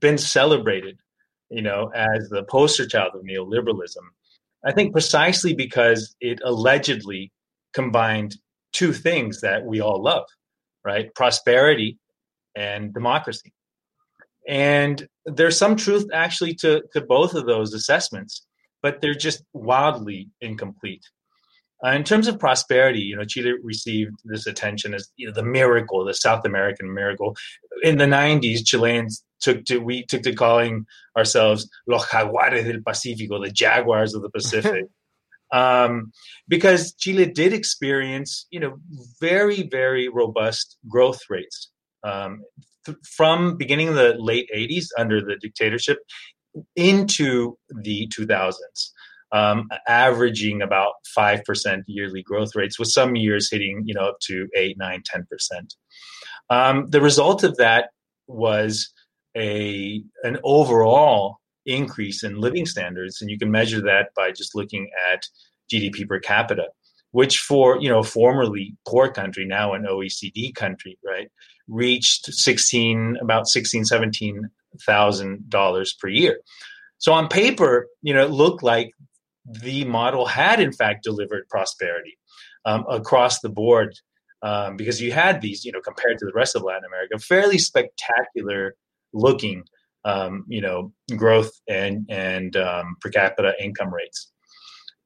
been 0.00 0.18
celebrated, 0.18 0.98
you 1.50 1.62
know, 1.62 1.90
as 1.94 2.28
the 2.30 2.42
poster 2.44 2.86
child 2.86 3.12
of 3.14 3.22
neoliberalism. 3.22 4.02
I 4.64 4.72
think 4.72 4.92
precisely 4.92 5.54
because 5.54 6.14
it 6.20 6.40
allegedly 6.44 7.32
combined 7.72 8.36
two 8.72 8.92
things 8.92 9.40
that 9.40 9.64
we 9.64 9.80
all 9.80 10.02
love, 10.02 10.24
right? 10.84 11.14
Prosperity 11.14 11.98
and 12.56 12.92
democracy. 12.92 13.52
And 14.48 15.06
there's 15.26 15.56
some 15.56 15.76
truth 15.76 16.06
actually 16.12 16.54
to, 16.56 16.82
to 16.92 17.00
both 17.00 17.34
of 17.34 17.46
those 17.46 17.74
assessments, 17.74 18.46
but 18.82 19.00
they're 19.00 19.14
just 19.14 19.44
wildly 19.52 20.28
incomplete. 20.40 21.02
Uh, 21.84 21.90
in 21.90 22.04
terms 22.04 22.28
of 22.28 22.38
prosperity, 22.38 23.00
you 23.00 23.16
know, 23.16 23.24
Chile 23.24 23.54
received 23.62 24.14
this 24.24 24.46
attention 24.46 24.92
as 24.92 25.08
you 25.16 25.26
know 25.26 25.32
the 25.32 25.42
miracle, 25.42 26.04
the 26.04 26.12
South 26.12 26.44
American 26.44 26.92
miracle. 26.92 27.34
In 27.82 27.96
the 27.96 28.04
'90s, 28.04 28.66
Chileans 28.66 29.24
took 29.40 29.64
to 29.64 29.78
we 29.78 30.04
took 30.04 30.22
to 30.22 30.34
calling 30.34 30.84
ourselves 31.16 31.68
los 31.86 32.06
jaguares 32.06 32.64
del 32.64 32.82
Pacífico, 32.82 33.42
the 33.42 33.50
jaguars 33.50 34.14
of 34.14 34.20
the 34.20 34.30
Pacific. 34.34 34.84
Um, 35.52 36.12
because 36.48 36.94
Chile 36.94 37.26
did 37.26 37.52
experience, 37.52 38.46
you 38.50 38.60
know, 38.60 38.76
very, 39.20 39.62
very 39.68 40.08
robust 40.08 40.76
growth 40.88 41.20
rates 41.28 41.70
um, 42.04 42.42
th- 42.86 42.98
from 43.16 43.56
beginning 43.56 43.88
of 43.88 43.94
the 43.94 44.14
late 44.18 44.48
80s 44.54 44.86
under 44.98 45.20
the 45.20 45.36
dictatorship 45.40 45.98
into 46.76 47.56
the 47.82 48.08
2000s, 48.08 48.54
um, 49.32 49.68
averaging 49.86 50.62
about 50.62 50.94
5% 51.16 51.82
yearly 51.86 52.22
growth 52.22 52.54
rates, 52.54 52.78
with 52.78 52.88
some 52.88 53.16
years 53.16 53.50
hitting, 53.50 53.82
you 53.84 53.94
know, 53.94 54.08
up 54.08 54.18
to 54.22 54.48
8, 54.56 54.76
9, 54.78 55.02
10%. 55.14 55.74
Um, 56.48 56.86
the 56.90 57.00
result 57.00 57.44
of 57.44 57.56
that 57.56 57.90
was 58.26 58.92
a 59.36 60.02
an 60.24 60.38
overall 60.42 61.39
increase 61.70 62.22
in 62.22 62.40
living 62.40 62.66
standards, 62.66 63.20
and 63.20 63.30
you 63.30 63.38
can 63.38 63.50
measure 63.50 63.80
that 63.82 64.10
by 64.14 64.30
just 64.30 64.54
looking 64.54 64.88
at 65.12 65.26
GDP 65.72 66.06
per 66.06 66.18
capita, 66.18 66.68
which 67.12 67.38
for 67.38 67.80
you 67.80 67.88
know 67.88 68.02
formerly 68.02 68.76
poor 68.86 69.10
country, 69.10 69.46
now 69.46 69.72
an 69.72 69.84
OECD 69.84 70.54
country, 70.54 70.98
right, 71.04 71.28
reached 71.68 72.26
16 72.26 73.16
about 73.20 73.46
16 73.48 73.84
17 73.84 74.48
thousand 74.86 75.48
dollars 75.48 75.94
per 75.94 76.08
year. 76.08 76.40
So 76.98 77.12
on 77.12 77.28
paper, 77.28 77.88
you 78.02 78.12
know, 78.12 78.24
it 78.24 78.30
looked 78.30 78.62
like 78.62 78.92
the 79.46 79.84
model 79.84 80.26
had 80.26 80.60
in 80.60 80.72
fact 80.72 81.02
delivered 81.02 81.48
prosperity 81.48 82.18
um, 82.64 82.84
across 82.88 83.40
the 83.40 83.48
board 83.48 83.94
um, 84.42 84.76
because 84.76 85.00
you 85.00 85.12
had 85.12 85.40
these, 85.40 85.64
you 85.64 85.72
know, 85.72 85.80
compared 85.80 86.18
to 86.18 86.26
the 86.26 86.32
rest 86.34 86.56
of 86.56 86.62
Latin 86.62 86.84
America, 86.84 87.18
fairly 87.18 87.58
spectacular 87.58 88.74
looking, 89.12 89.64
um, 90.04 90.44
you 90.48 90.60
know, 90.60 90.92
growth 91.16 91.50
and 91.68 92.06
and 92.10 92.56
um, 92.56 92.96
per 93.00 93.10
capita 93.10 93.52
income 93.62 93.92
rates. 93.92 94.32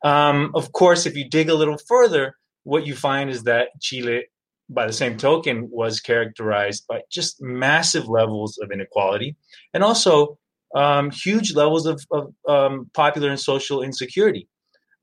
Um, 0.04 0.52
of 0.54 0.72
course, 0.72 1.06
if 1.06 1.16
you 1.16 1.28
dig 1.28 1.48
a 1.48 1.54
little 1.54 1.78
further, 1.88 2.36
what 2.64 2.86
you 2.86 2.94
find 2.94 3.30
is 3.30 3.44
that 3.44 3.68
Chile, 3.80 4.24
by 4.68 4.86
the 4.86 4.92
same 4.92 5.16
token, 5.16 5.68
was 5.70 6.00
characterized 6.00 6.86
by 6.86 7.00
just 7.10 7.40
massive 7.40 8.08
levels 8.08 8.58
of 8.58 8.70
inequality 8.70 9.36
and 9.72 9.82
also 9.82 10.38
um, 10.74 11.10
huge 11.10 11.54
levels 11.54 11.86
of, 11.86 12.04
of 12.10 12.34
um, 12.48 12.90
popular 12.94 13.30
and 13.30 13.40
social 13.40 13.82
insecurity. 13.82 14.48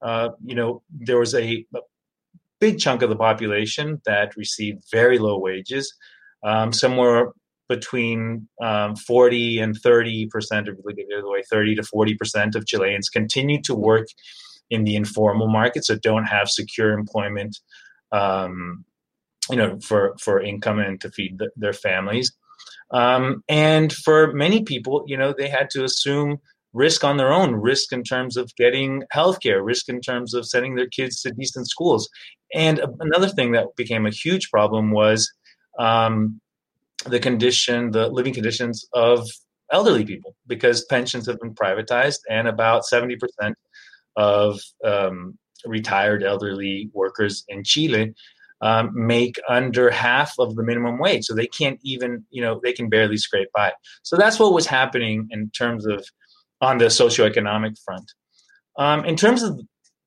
Uh, 0.01 0.29
you 0.43 0.55
know, 0.55 0.81
there 0.89 1.19
was 1.19 1.33
a, 1.33 1.65
a, 1.75 1.79
big 2.59 2.77
chunk 2.77 3.01
of 3.01 3.09
the 3.09 3.15
population 3.15 3.99
that 4.05 4.37
received 4.37 4.83
very 4.91 5.17
low 5.17 5.39
wages, 5.39 5.95
um, 6.43 6.71
somewhere 6.71 7.31
between 7.71 8.49
um, 8.61 8.97
40 8.97 9.59
and 9.59 9.75
30 9.75 10.27
percent, 10.27 10.67
or 10.67 10.75
the 10.75 11.05
other 11.17 11.29
way, 11.29 11.41
30 11.49 11.75
to 11.75 11.83
40 11.83 12.15
percent 12.15 12.55
of 12.55 12.67
Chileans 12.67 13.07
continue 13.09 13.61
to 13.61 13.73
work 13.73 14.07
in 14.69 14.83
the 14.83 14.95
informal 14.95 15.47
market, 15.47 15.85
so 15.85 15.95
don't 15.95 16.25
have 16.25 16.49
secure 16.49 16.91
employment, 16.91 17.57
um, 18.11 18.83
you 19.49 19.55
know, 19.55 19.79
for 19.79 20.15
for 20.19 20.41
income 20.41 20.79
and 20.79 20.99
to 21.01 21.09
feed 21.11 21.37
the, 21.39 21.49
their 21.55 21.73
families. 21.73 22.33
Um, 22.91 23.41
and 23.47 23.93
for 23.93 24.33
many 24.33 24.63
people, 24.63 25.05
you 25.07 25.17
know, 25.17 25.33
they 25.37 25.47
had 25.47 25.69
to 25.71 25.85
assume 25.85 26.39
risk 26.73 27.03
on 27.05 27.17
their 27.17 27.31
own, 27.31 27.55
risk 27.55 27.93
in 27.93 28.03
terms 28.03 28.35
of 28.35 28.51
getting 28.57 29.03
healthcare, 29.15 29.63
risk 29.63 29.87
in 29.87 30.01
terms 30.01 30.33
of 30.33 30.45
sending 30.45 30.75
their 30.75 30.87
kids 30.87 31.21
to 31.21 31.31
decent 31.31 31.69
schools. 31.69 32.09
And 32.53 32.81
another 32.99 33.29
thing 33.29 33.53
that 33.53 33.67
became 33.77 34.05
a 34.05 34.11
huge 34.11 34.49
problem 34.49 34.91
was 34.91 35.31
um, 35.79 36.40
the 37.05 37.19
condition, 37.19 37.91
the 37.91 38.07
living 38.07 38.33
conditions 38.33 38.85
of 38.93 39.27
elderly 39.71 40.05
people, 40.05 40.35
because 40.47 40.85
pensions 40.85 41.25
have 41.27 41.39
been 41.39 41.55
privatized, 41.55 42.19
and 42.29 42.47
about 42.47 42.85
seventy 42.85 43.15
percent 43.15 43.55
of 44.15 44.59
um, 44.85 45.37
retired 45.65 46.23
elderly 46.23 46.89
workers 46.93 47.43
in 47.47 47.63
Chile 47.63 48.13
um, 48.61 48.91
make 48.93 49.35
under 49.49 49.89
half 49.89 50.33
of 50.39 50.55
the 50.55 50.63
minimum 50.63 50.99
wage. 50.99 51.25
So 51.25 51.33
they 51.33 51.47
can't 51.47 51.79
even, 51.83 52.25
you 52.29 52.41
know, 52.41 52.59
they 52.63 52.73
can 52.73 52.89
barely 52.89 53.17
scrape 53.17 53.49
by. 53.55 53.73
So 54.03 54.17
that's 54.17 54.39
what 54.39 54.53
was 54.53 54.67
happening 54.67 55.27
in 55.31 55.49
terms 55.51 55.85
of 55.85 56.05
on 56.61 56.77
the 56.77 56.85
socioeconomic 56.85 57.75
front. 57.83 58.11
Um, 58.77 59.03
in 59.05 59.15
terms 59.15 59.41
of, 59.43 59.59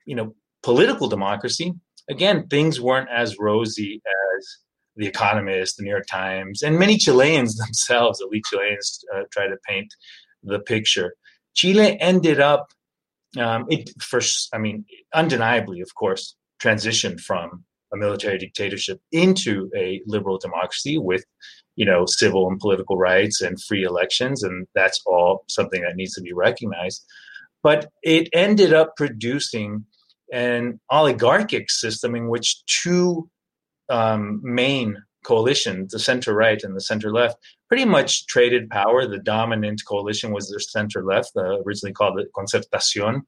you 0.06 0.14
know, 0.14 0.34
political 0.62 1.08
democracy, 1.08 1.74
again, 2.08 2.46
things 2.48 2.80
weren't 2.80 3.08
as 3.10 3.38
rosy 3.38 4.00
as 4.36 4.58
The 4.96 5.06
Economist, 5.06 5.76
the 5.76 5.84
New 5.84 5.90
York 5.90 6.06
Times, 6.06 6.62
and 6.62 6.78
many 6.78 6.96
Chileans 6.96 7.56
themselves, 7.64 8.20
elite 8.20 8.44
Chileans, 8.50 9.04
uh, 9.14 9.22
try 9.32 9.46
to 9.46 9.56
paint 9.66 9.92
the 10.42 10.60
picture. 10.60 11.14
Chile 11.54 11.98
ended 12.00 12.40
up 12.40 12.68
um, 13.38 13.66
it 13.68 13.90
first, 14.00 14.48
I 14.52 14.58
mean, 14.58 14.84
undeniably, 15.14 15.80
of 15.80 15.94
course, 15.94 16.36
transitioned 16.62 17.20
from 17.20 17.64
a 17.92 17.96
military 17.96 18.38
dictatorship 18.38 19.00
into 19.12 19.70
a 19.76 20.00
liberal 20.06 20.38
democracy 20.38 20.98
with, 20.98 21.24
you 21.76 21.84
know, 21.84 22.04
civil 22.06 22.48
and 22.48 22.58
political 22.58 22.96
rights 22.96 23.40
and 23.40 23.62
free 23.62 23.82
elections, 23.82 24.42
and 24.42 24.66
that's 24.74 25.00
all 25.06 25.44
something 25.48 25.82
that 25.82 25.96
needs 25.96 26.14
to 26.14 26.22
be 26.22 26.32
recognized. 26.32 27.04
But 27.62 27.88
it 28.02 28.28
ended 28.32 28.72
up 28.72 28.96
producing 28.96 29.86
an 30.32 30.80
oligarchic 30.90 31.70
system 31.70 32.14
in 32.14 32.28
which 32.28 32.64
two 32.66 33.28
um, 33.88 34.40
main 34.42 34.96
coalition, 35.24 35.88
the 35.90 35.98
center 35.98 36.34
right 36.34 36.62
and 36.62 36.76
the 36.76 36.80
center 36.80 37.12
left, 37.12 37.36
pretty 37.68 37.84
much 37.84 38.26
traded 38.26 38.70
power. 38.70 39.06
The 39.06 39.18
dominant 39.18 39.82
coalition 39.88 40.32
was 40.32 40.48
the 40.48 40.60
center 40.60 41.02
left, 41.04 41.32
uh, 41.36 41.60
originally 41.62 41.92
called 41.92 42.18
the 42.18 42.26
Concertación, 42.36 43.22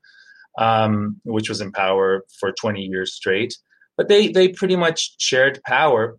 um, 0.59 1.21
which 1.25 1.49
was 1.49 1.61
in 1.61 1.73
power 1.73 2.25
for 2.39 2.53
20 2.53 2.83
years 2.83 3.15
straight. 3.15 3.57
But 3.97 4.09
they, 4.09 4.29
they 4.29 4.49
pretty 4.49 4.77
much 4.77 5.15
shared 5.19 5.61
power 5.67 6.19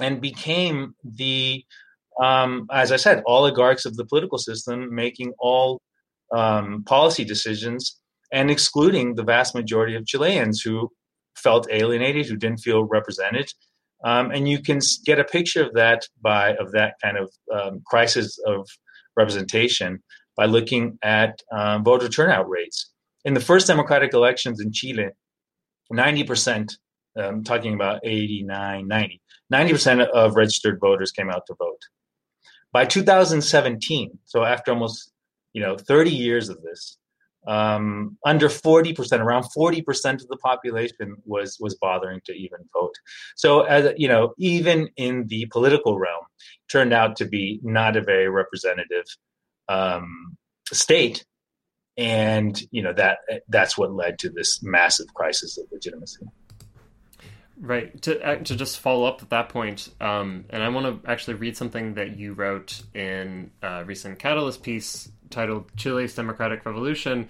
and 0.00 0.20
became 0.20 0.94
the, 1.04 1.64
um, 2.20 2.66
as 2.72 2.92
I 2.92 2.96
said, 2.96 3.22
oligarchs 3.26 3.86
of 3.86 3.96
the 3.96 4.04
political 4.04 4.38
system, 4.38 4.94
making 4.94 5.32
all 5.38 5.80
um, 6.34 6.82
policy 6.84 7.24
decisions 7.24 7.98
and 8.32 8.50
excluding 8.50 9.14
the 9.14 9.22
vast 9.22 9.54
majority 9.54 9.94
of 9.94 10.04
Chileans 10.06 10.60
who 10.60 10.90
felt 11.36 11.68
alienated, 11.70 12.26
who 12.26 12.36
didn't 12.36 12.60
feel 12.60 12.84
represented, 12.84 13.52
um, 14.04 14.30
and 14.30 14.48
you 14.48 14.62
can 14.62 14.80
get 15.04 15.18
a 15.18 15.24
picture 15.24 15.64
of 15.64 15.74
that 15.74 16.06
by 16.20 16.54
of 16.54 16.72
that 16.72 16.94
kind 17.02 17.16
of 17.16 17.30
um, 17.52 17.82
crisis 17.86 18.38
of 18.46 18.68
representation 19.16 20.02
by 20.36 20.44
looking 20.44 20.98
at 21.02 21.40
um, 21.52 21.82
voter 21.82 22.08
turnout 22.08 22.48
rates. 22.48 22.92
In 23.24 23.34
the 23.34 23.40
first 23.40 23.66
democratic 23.66 24.12
elections 24.12 24.60
in 24.60 24.72
Chile, 24.72 25.08
90%, 25.92 26.70
I'm 27.16 27.42
talking 27.42 27.74
about 27.74 28.00
89, 28.04 28.86
90, 28.86 29.20
90% 29.52 30.06
of 30.08 30.36
registered 30.36 30.78
voters 30.80 31.10
came 31.10 31.30
out 31.30 31.46
to 31.46 31.54
vote. 31.58 31.80
By 32.72 32.84
2017, 32.84 34.18
so 34.24 34.44
after 34.44 34.72
almost 34.72 35.10
you 35.54 35.62
know 35.62 35.76
30 35.76 36.10
years 36.10 36.50
of 36.50 36.60
this, 36.62 36.98
um, 37.46 38.16
under 38.24 38.48
40%, 38.48 39.20
around 39.20 39.44
40% 39.56 40.14
of 40.14 40.28
the 40.28 40.36
population 40.38 41.16
was 41.24 41.56
was 41.60 41.74
bothering 41.76 42.20
to 42.26 42.32
even 42.32 42.58
vote. 42.72 42.94
So, 43.36 43.62
as 43.62 43.92
you 43.96 44.08
know, 44.08 44.34
even 44.38 44.88
in 44.96 45.26
the 45.28 45.46
political 45.46 45.98
realm, 45.98 46.24
turned 46.70 46.92
out 46.92 47.16
to 47.16 47.24
be 47.24 47.60
not 47.62 47.96
a 47.96 48.02
very 48.02 48.28
representative 48.28 49.04
um, 49.68 50.36
state, 50.72 51.24
and 51.96 52.60
you 52.70 52.82
know 52.82 52.92
that 52.94 53.18
that's 53.48 53.78
what 53.78 53.92
led 53.92 54.18
to 54.20 54.30
this 54.30 54.62
massive 54.62 55.12
crisis 55.14 55.56
of 55.58 55.66
legitimacy. 55.70 56.26
Right. 57.58 58.00
To 58.02 58.22
uh, 58.22 58.36
to 58.36 58.54
just 58.54 58.80
follow 58.80 59.06
up 59.06 59.22
at 59.22 59.30
that 59.30 59.48
point, 59.48 59.88
um, 59.98 60.44
and 60.50 60.62
I 60.62 60.68
want 60.68 61.02
to 61.02 61.10
actually 61.10 61.34
read 61.34 61.56
something 61.56 61.94
that 61.94 62.18
you 62.18 62.34
wrote 62.34 62.82
in 62.92 63.50
a 63.62 63.82
recent 63.82 64.18
Catalyst 64.18 64.62
piece 64.62 65.08
titled 65.30 65.74
"Chile's 65.74 66.14
Democratic 66.14 66.66
Revolution." 66.66 67.28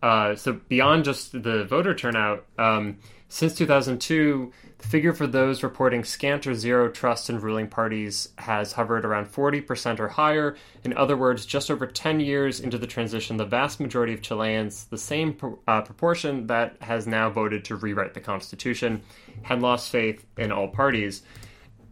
Uh, 0.00 0.36
so 0.36 0.52
beyond 0.52 1.04
just 1.04 1.32
the 1.32 1.64
voter 1.64 1.94
turnout, 1.94 2.44
um, 2.56 2.98
since 3.28 3.54
2002, 3.54 4.52
the 4.78 4.86
figure 4.86 5.12
for 5.12 5.26
those 5.26 5.62
reporting 5.62 6.04
scant 6.04 6.46
or 6.46 6.54
zero 6.54 6.90
trust 6.90 7.30
in 7.30 7.40
ruling 7.40 7.68
parties 7.68 8.28
has 8.38 8.72
hovered 8.72 9.04
around 9.04 9.26
40% 9.26 9.98
or 9.98 10.08
higher. 10.08 10.56
In 10.84 10.96
other 10.96 11.16
words, 11.16 11.46
just 11.46 11.70
over 11.70 11.86
10 11.86 12.20
years 12.20 12.60
into 12.60 12.78
the 12.78 12.86
transition, 12.86 13.36
the 13.36 13.44
vast 13.44 13.80
majority 13.80 14.12
of 14.12 14.22
Chileans, 14.22 14.84
the 14.84 14.98
same 14.98 15.36
uh, 15.66 15.82
proportion 15.82 16.46
that 16.48 16.76
has 16.82 17.06
now 17.06 17.30
voted 17.30 17.64
to 17.66 17.76
rewrite 17.76 18.14
the 18.14 18.20
Constitution, 18.20 19.02
had 19.42 19.62
lost 19.62 19.90
faith 19.90 20.24
in 20.36 20.52
all 20.52 20.68
parties. 20.68 21.22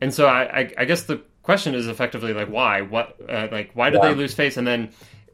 And 0.01 0.13
so 0.13 0.27
I, 0.27 0.61
I, 0.61 0.73
I 0.79 0.85
guess 0.85 1.05
the 1.05 1.23
question 1.43 1.75
is 1.75 1.89
effectively 1.89 2.35
like, 2.35 2.49
why? 2.49 2.83
What, 2.83 3.17
uh, 3.29 3.49
like, 3.51 3.71
why 3.75 3.91
did 3.91 4.01
yeah. 4.03 4.11
they 4.11 4.15
lose 4.15 4.35
faith? 4.35 4.57
And 4.57 4.67
then 4.67 4.91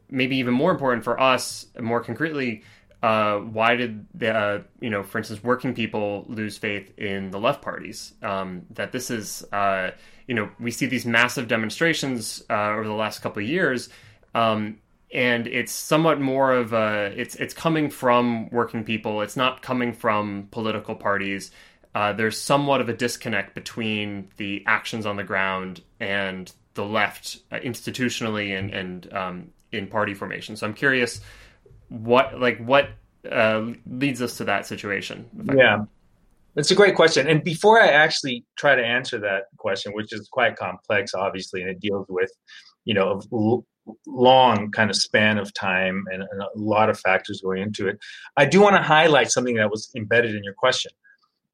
maybe 0.09 0.37
even 0.37 0.53
more 0.53 0.71
important 0.71 1.03
for 1.03 1.19
us, 1.19 1.67
more 1.79 2.01
concretely, 2.01 2.63
uh, 3.01 3.37
why 3.37 3.75
did 3.75 4.05
the, 4.13 4.35
uh, 4.35 4.61
you 4.79 4.89
know, 4.89 5.03
for 5.03 5.17
instance, 5.17 5.43
working 5.43 5.73
people 5.73 6.25
lose 6.27 6.57
faith 6.57 6.97
in 6.97 7.31
the 7.31 7.39
left 7.39 7.61
parties? 7.61 8.13
Um, 8.21 8.63
that 8.71 8.91
this 8.91 9.09
is, 9.09 9.43
uh, 9.51 9.91
you 10.27 10.35
know, 10.35 10.49
we 10.59 10.71
see 10.71 10.85
these 10.85 11.05
massive 11.05 11.47
demonstrations 11.47 12.43
uh, 12.49 12.71
over 12.71 12.85
the 12.85 12.93
last 12.93 13.19
couple 13.19 13.41
of 13.41 13.47
years. 13.47 13.89
Um, 14.35 14.77
and 15.11 15.47
it's 15.47 15.71
somewhat 15.71 16.21
more 16.21 16.53
of 16.53 16.71
a 16.71 17.11
it's 17.19 17.33
it's 17.35 17.53
coming 17.55 17.89
from 17.89 18.47
working 18.51 18.83
people 18.83 19.21
it's 19.21 19.35
not 19.35 19.63
coming 19.63 19.91
from 19.91 20.47
political 20.51 20.93
parties 20.93 21.49
uh, 21.95 22.13
there's 22.13 22.39
somewhat 22.39 22.79
of 22.79 22.89
a 22.89 22.93
disconnect 22.93 23.55
between 23.55 24.29
the 24.37 24.63
actions 24.67 25.07
on 25.07 25.15
the 25.15 25.23
ground 25.23 25.81
and 25.99 26.51
the 26.75 26.85
left 26.85 27.39
uh, 27.51 27.57
institutionally 27.57 28.57
and 28.57 28.71
and 28.71 29.13
um, 29.13 29.49
in 29.71 29.87
party 29.87 30.13
formation. 30.13 30.55
So 30.55 30.67
I'm 30.67 30.73
curious 30.73 31.21
what 31.89 32.39
like 32.39 32.59
what 32.59 32.89
uh, 33.29 33.71
leads 33.85 34.21
us 34.21 34.37
to 34.37 34.45
that 34.45 34.65
situation. 34.65 35.25
Yeah, 35.53 35.85
that's 36.55 36.71
a 36.71 36.75
great 36.75 36.95
question. 36.95 37.27
And 37.27 37.43
before 37.43 37.81
I 37.81 37.87
actually 37.87 38.45
try 38.57 38.75
to 38.75 38.85
answer 38.85 39.19
that 39.19 39.43
question, 39.57 39.93
which 39.93 40.13
is 40.13 40.27
quite 40.31 40.55
complex, 40.55 41.13
obviously, 41.13 41.61
and 41.61 41.69
it 41.69 41.79
deals 41.79 42.05
with 42.09 42.31
you 42.85 42.93
know 42.93 43.21
a 43.31 43.89
long 44.07 44.69
kind 44.71 44.89
of 44.89 44.95
span 44.95 45.37
of 45.37 45.53
time 45.53 46.05
and, 46.11 46.21
and 46.21 46.41
a 46.41 46.49
lot 46.55 46.89
of 46.89 46.99
factors 46.99 47.41
going 47.41 47.61
into 47.61 47.87
it, 47.87 47.97
I 48.37 48.45
do 48.45 48.61
want 48.61 48.75
to 48.75 48.81
highlight 48.81 49.31
something 49.31 49.55
that 49.55 49.71
was 49.71 49.89
embedded 49.95 50.35
in 50.35 50.43
your 50.43 50.53
question. 50.53 50.91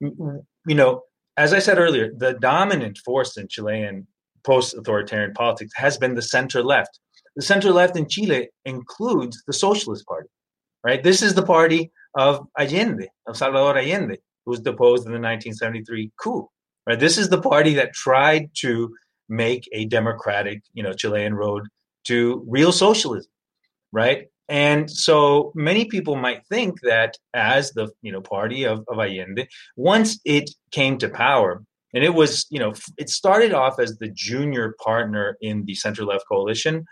You 0.02 0.76
know, 0.76 1.04
as 1.38 1.54
I 1.54 1.60
said 1.60 1.78
earlier, 1.78 2.12
the 2.16 2.34
dominant 2.34 2.98
force 3.00 3.38
in 3.38 3.48
Chilean 3.48 4.08
post 4.44 4.76
authoritarian 4.76 5.34
politics 5.34 5.74
has 5.76 5.98
been 5.98 6.16
the 6.16 6.22
center 6.22 6.64
left. 6.64 7.00
The 7.36 7.42
center 7.42 7.72
left 7.72 7.98
in 7.98 8.08
Chile 8.08 8.50
includes 8.64 9.44
the 9.46 9.54
Socialist 9.54 10.06
Party, 10.06 10.30
right? 10.84 11.04
This 11.04 11.22
is 11.22 11.34
the 11.34 11.44
party 11.44 11.92
of 12.16 12.48
Allende, 12.58 13.08
of 13.28 13.36
Salvador 13.36 13.78
Allende, 13.78 14.18
who 14.46 14.52
was 14.52 14.62
deposed 14.62 15.06
in 15.06 15.12
the 15.12 15.20
1973 15.20 16.12
coup, 16.22 16.50
right? 16.88 17.00
This 17.00 17.18
is 17.18 17.30
the 17.30 17.42
party 17.42 17.74
that 17.74 17.94
tried 17.94 18.50
to 18.62 18.94
make 19.28 19.68
a 19.74 19.86
democratic, 19.86 20.62
you 20.74 20.84
know, 20.84 20.94
Chilean 20.94 21.34
road 21.34 21.68
to 22.06 22.46
real 22.48 22.72
socialism, 22.72 23.32
right? 23.92 24.28
And 24.48 24.90
so 24.90 25.52
many 25.56 25.86
people 25.86 26.16
might 26.16 26.46
think 26.48 26.80
that 26.82 27.18
as 27.34 27.72
the 27.72 27.90
you 28.02 28.12
know 28.12 28.22
party 28.22 28.64
of, 28.64 28.84
of 28.88 29.00
Allende, 29.00 29.48
once 29.76 30.20
it 30.24 30.52
came 30.72 30.98
to 31.00 31.10
power, 31.10 31.64
and 31.94 32.04
it 32.04 32.14
was 32.14 32.46
you 32.52 32.60
know 32.60 32.74
it 32.98 33.10
started 33.10 33.54
off 33.54 33.80
as 33.80 33.98
the 33.98 34.10
junior 34.10 34.76
partner 34.84 35.36
in 35.42 35.66
the 35.66 35.74
center 35.74 36.06
left 36.06 36.26
coalition 36.28 36.86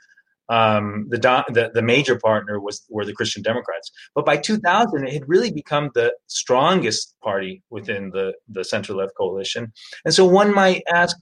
um, 0.49 1.07
the, 1.09 1.17
the, 1.17 1.71
the 1.73 1.81
major 1.81 2.17
partner 2.19 2.59
was 2.59 2.83
were 2.89 3.05
the 3.05 3.13
Christian 3.13 3.41
Democrats. 3.41 3.91
But 4.15 4.25
by 4.25 4.37
2000, 4.37 5.07
it 5.07 5.13
had 5.13 5.27
really 5.27 5.51
become 5.51 5.89
the 5.93 6.13
strongest 6.27 7.15
party 7.23 7.63
within 7.69 8.11
the 8.11 8.33
the 8.47 8.63
center 8.63 8.93
left 8.93 9.13
coalition. 9.17 9.71
And 10.05 10.13
so 10.13 10.25
one 10.25 10.53
might 10.53 10.83
ask, 10.93 11.17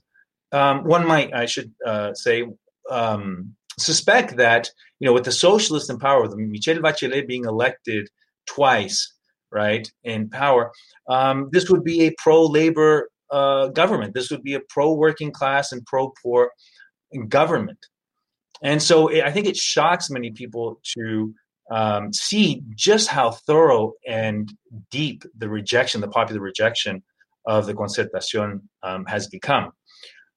um, 0.52 0.84
one 0.84 1.06
might 1.06 1.32
I 1.34 1.46
should 1.46 1.72
uh, 1.86 2.14
say. 2.14 2.44
Um, 2.90 3.54
suspect 3.78 4.36
that 4.36 4.68
you 5.00 5.06
know 5.06 5.14
with 5.14 5.24
the 5.24 5.32
socialists 5.32 5.88
in 5.88 5.98
power 5.98 6.20
with 6.20 6.36
Michelle 6.36 6.76
Bachelet 6.76 7.26
being 7.26 7.46
elected 7.46 8.06
twice 8.44 9.10
right 9.50 9.90
in 10.04 10.28
power 10.28 10.70
um, 11.08 11.48
this 11.52 11.70
would 11.70 11.82
be 11.82 12.02
a 12.02 12.12
pro 12.18 12.44
labor 12.44 13.08
uh, 13.32 13.68
government. 13.68 14.14
This 14.14 14.30
would 14.30 14.42
be 14.42 14.54
a 14.54 14.60
pro 14.68 14.92
working 14.92 15.32
class 15.32 15.72
and 15.72 15.84
pro 15.86 16.12
poor 16.22 16.50
government. 17.28 17.78
And 18.62 18.82
so 18.82 19.08
it, 19.08 19.24
I 19.24 19.30
think 19.30 19.46
it 19.46 19.56
shocks 19.56 20.10
many 20.10 20.30
people 20.30 20.80
to 20.96 21.34
um, 21.70 22.12
see 22.12 22.62
just 22.74 23.08
how 23.08 23.30
thorough 23.30 23.94
and 24.06 24.52
deep 24.90 25.24
the 25.36 25.48
rejection, 25.48 26.00
the 26.00 26.08
popular 26.08 26.40
rejection 26.40 27.02
of 27.46 27.66
the 27.66 27.74
Concertación 27.74 28.60
um, 28.82 29.04
has 29.06 29.26
become. 29.26 29.72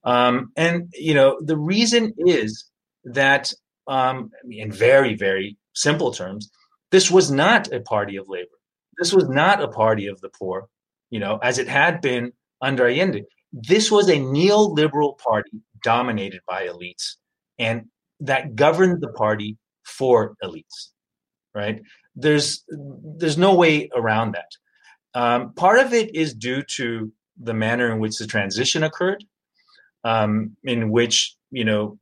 Um, 0.03 0.51
and, 0.55 0.91
you 0.93 1.13
know, 1.13 1.39
the 1.41 1.57
reason 1.57 2.13
is 2.17 2.65
that, 3.03 3.51
um, 3.87 4.31
in 4.49 4.71
very, 4.71 5.15
very 5.15 5.57
simple 5.73 6.11
terms, 6.11 6.51
this 6.91 7.11
was 7.11 7.31
not 7.31 7.71
a 7.73 7.81
party 7.81 8.15
of 8.15 8.29
labor. 8.29 8.49
This 8.97 9.13
was 9.13 9.27
not 9.27 9.61
a 9.61 9.67
party 9.67 10.07
of 10.07 10.21
the 10.21 10.29
poor, 10.29 10.67
you 11.09 11.19
know, 11.19 11.37
as 11.37 11.57
it 11.57 11.67
had 11.67 12.01
been 12.01 12.31
under 12.61 12.87
Allende. 12.87 13.23
This 13.51 13.91
was 13.91 14.09
a 14.09 14.17
neoliberal 14.17 15.17
party 15.17 15.61
dominated 15.83 16.41
by 16.47 16.67
elites 16.67 17.15
and 17.59 17.85
that 18.19 18.55
governed 18.55 19.01
the 19.01 19.09
party 19.09 19.57
for 19.83 20.35
elites, 20.43 20.89
right? 21.53 21.81
There's 22.15 22.63
there's 22.69 23.37
no 23.37 23.55
way 23.55 23.89
around 23.95 24.33
that. 24.33 24.51
Um, 25.13 25.53
part 25.53 25.79
of 25.79 25.93
it 25.93 26.13
is 26.15 26.33
due 26.33 26.63
to 26.75 27.11
the 27.37 27.53
manner 27.53 27.91
in 27.91 27.99
which 27.99 28.17
the 28.17 28.27
transition 28.27 28.83
occurred, 28.83 29.23
um, 30.03 30.55
in 30.63 30.91
which 30.91 31.35
you 31.51 31.63
know, 31.63 31.97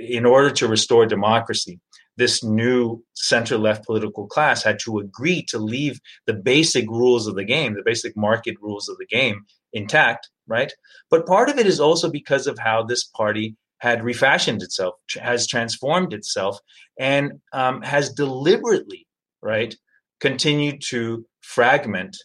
in 0.00 0.24
order 0.24 0.50
to 0.50 0.68
restore 0.68 1.06
democracy, 1.06 1.80
this 2.16 2.42
new 2.42 3.04
center 3.14 3.58
left 3.58 3.84
political 3.84 4.26
class 4.26 4.62
had 4.62 4.78
to 4.80 4.98
agree 4.98 5.42
to 5.48 5.58
leave 5.58 6.00
the 6.26 6.32
basic 6.32 6.88
rules 6.88 7.26
of 7.26 7.34
the 7.34 7.44
game, 7.44 7.74
the 7.74 7.82
basic 7.84 8.16
market 8.16 8.56
rules 8.60 8.88
of 8.88 8.96
the 8.98 9.06
game 9.06 9.44
intact, 9.72 10.30
right? 10.46 10.72
But 11.10 11.26
part 11.26 11.50
of 11.50 11.58
it 11.58 11.66
is 11.66 11.80
also 11.80 12.10
because 12.10 12.46
of 12.46 12.58
how 12.58 12.82
this 12.82 13.04
party 13.04 13.56
had 13.78 14.04
refashioned 14.04 14.62
itself, 14.62 14.94
has 15.20 15.46
transformed 15.46 16.12
itself, 16.12 16.58
and 16.98 17.32
um, 17.52 17.82
has 17.82 18.12
deliberately, 18.12 19.06
right, 19.42 19.74
continued 20.20 20.82
to 20.88 21.26
fragment 21.42 22.16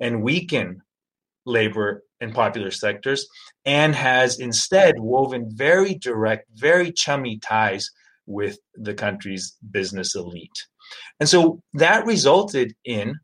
and 0.00 0.22
weaken 0.22 0.80
labor 1.46 2.02
and 2.20 2.34
popular 2.34 2.70
sectors, 2.70 3.26
and 3.64 3.94
has 3.94 4.38
instead 4.38 4.94
woven 4.98 5.48
very 5.54 5.94
direct, 5.94 6.46
very 6.54 6.92
chummy 6.92 7.38
ties 7.38 7.90
with 8.26 8.58
the 8.74 8.94
country's 8.94 9.56
business 9.70 10.14
elite. 10.14 10.66
And 11.18 11.28
so 11.28 11.62
that 11.74 12.06
resulted 12.06 12.74
in, 12.84 13.18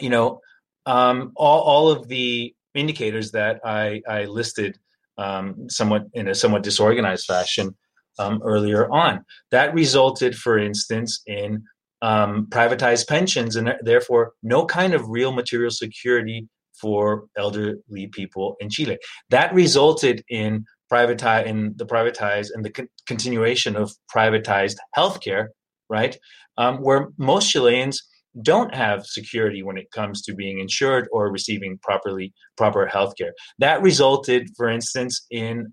you 0.00 0.10
know, 0.10 0.40
um, 0.84 1.32
all, 1.36 1.62
all 1.62 1.90
of 1.90 2.08
the 2.08 2.54
indicators 2.74 3.32
that 3.32 3.60
I, 3.64 4.02
I 4.08 4.24
listed 4.24 4.78
um, 5.18 5.68
somewhat 5.68 6.04
in 6.14 6.28
a 6.28 6.34
somewhat 6.34 6.62
disorganized 6.62 7.26
fashion 7.26 7.76
um, 8.18 8.40
earlier 8.44 8.90
on. 8.90 9.24
That 9.50 9.74
resulted, 9.74 10.36
for 10.36 10.58
instance, 10.58 11.22
in 11.26 11.62
um, 12.02 12.46
privatized 12.50 13.08
pensions 13.08 13.56
and 13.56 13.74
therefore 13.82 14.32
no 14.42 14.66
kind 14.66 14.94
of 14.94 15.08
real 15.08 15.32
material 15.32 15.70
security 15.70 16.48
for 16.80 17.24
elderly 17.36 18.08
people 18.12 18.56
in 18.60 18.68
Chile. 18.68 18.98
That 19.30 19.54
resulted 19.54 20.22
in 20.28 20.64
privatize 20.92 21.46
in 21.46 21.74
the 21.76 21.86
privatized 21.86 22.50
and 22.54 22.64
the 22.64 22.70
con- 22.70 22.88
continuation 23.06 23.76
of 23.76 23.92
privatized 24.14 24.76
healthcare, 24.96 25.48
right? 25.88 26.16
Um, 26.58 26.78
where 26.78 27.08
most 27.18 27.50
Chileans 27.50 28.02
don't 28.42 28.74
have 28.74 29.06
security 29.06 29.62
when 29.62 29.78
it 29.78 29.90
comes 29.90 30.22
to 30.22 30.34
being 30.34 30.58
insured 30.58 31.08
or 31.12 31.30
receiving 31.30 31.78
properly 31.82 32.32
proper 32.56 32.86
health 32.86 33.14
care. 33.16 33.32
That 33.58 33.82
resulted, 33.82 34.50
for 34.56 34.68
instance, 34.68 35.24
in 35.30 35.72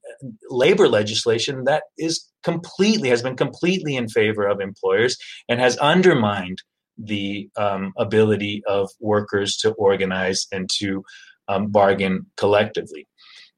labor 0.50 0.88
legislation 0.88 1.66
that 1.66 1.84
is 1.98 2.30
completely 2.44 3.10
has 3.10 3.22
been 3.22 3.36
completely 3.36 3.96
in 3.96 4.08
favor 4.08 4.48
of 4.48 4.60
employers 4.60 5.18
and 5.50 5.60
has 5.60 5.78
undermined 5.78 6.60
the 6.98 7.50
um, 7.58 7.92
ability 7.98 8.62
of 8.68 8.90
workers 9.00 9.58
to 9.58 9.72
organize 9.74 10.46
and 10.52 10.70
to 10.78 11.04
um, 11.48 11.72
bargain 11.72 12.26
collectively. 12.38 13.08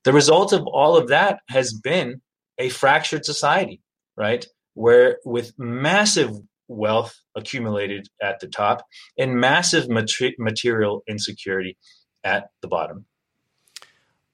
The 0.03 0.13
result 0.13 0.53
of 0.53 0.65
all 0.67 0.95
of 0.95 1.09
that 1.09 1.39
has 1.49 1.73
been 1.73 2.21
a 2.57 2.69
fractured 2.69 3.25
society, 3.25 3.81
right? 4.15 4.45
Where 4.73 5.17
with 5.25 5.53
massive 5.57 6.31
wealth 6.67 7.15
accumulated 7.35 8.07
at 8.21 8.39
the 8.39 8.47
top 8.47 8.85
and 9.17 9.35
massive 9.35 9.87
material 9.89 11.03
insecurity 11.07 11.77
at 12.23 12.49
the 12.61 12.67
bottom. 12.67 13.05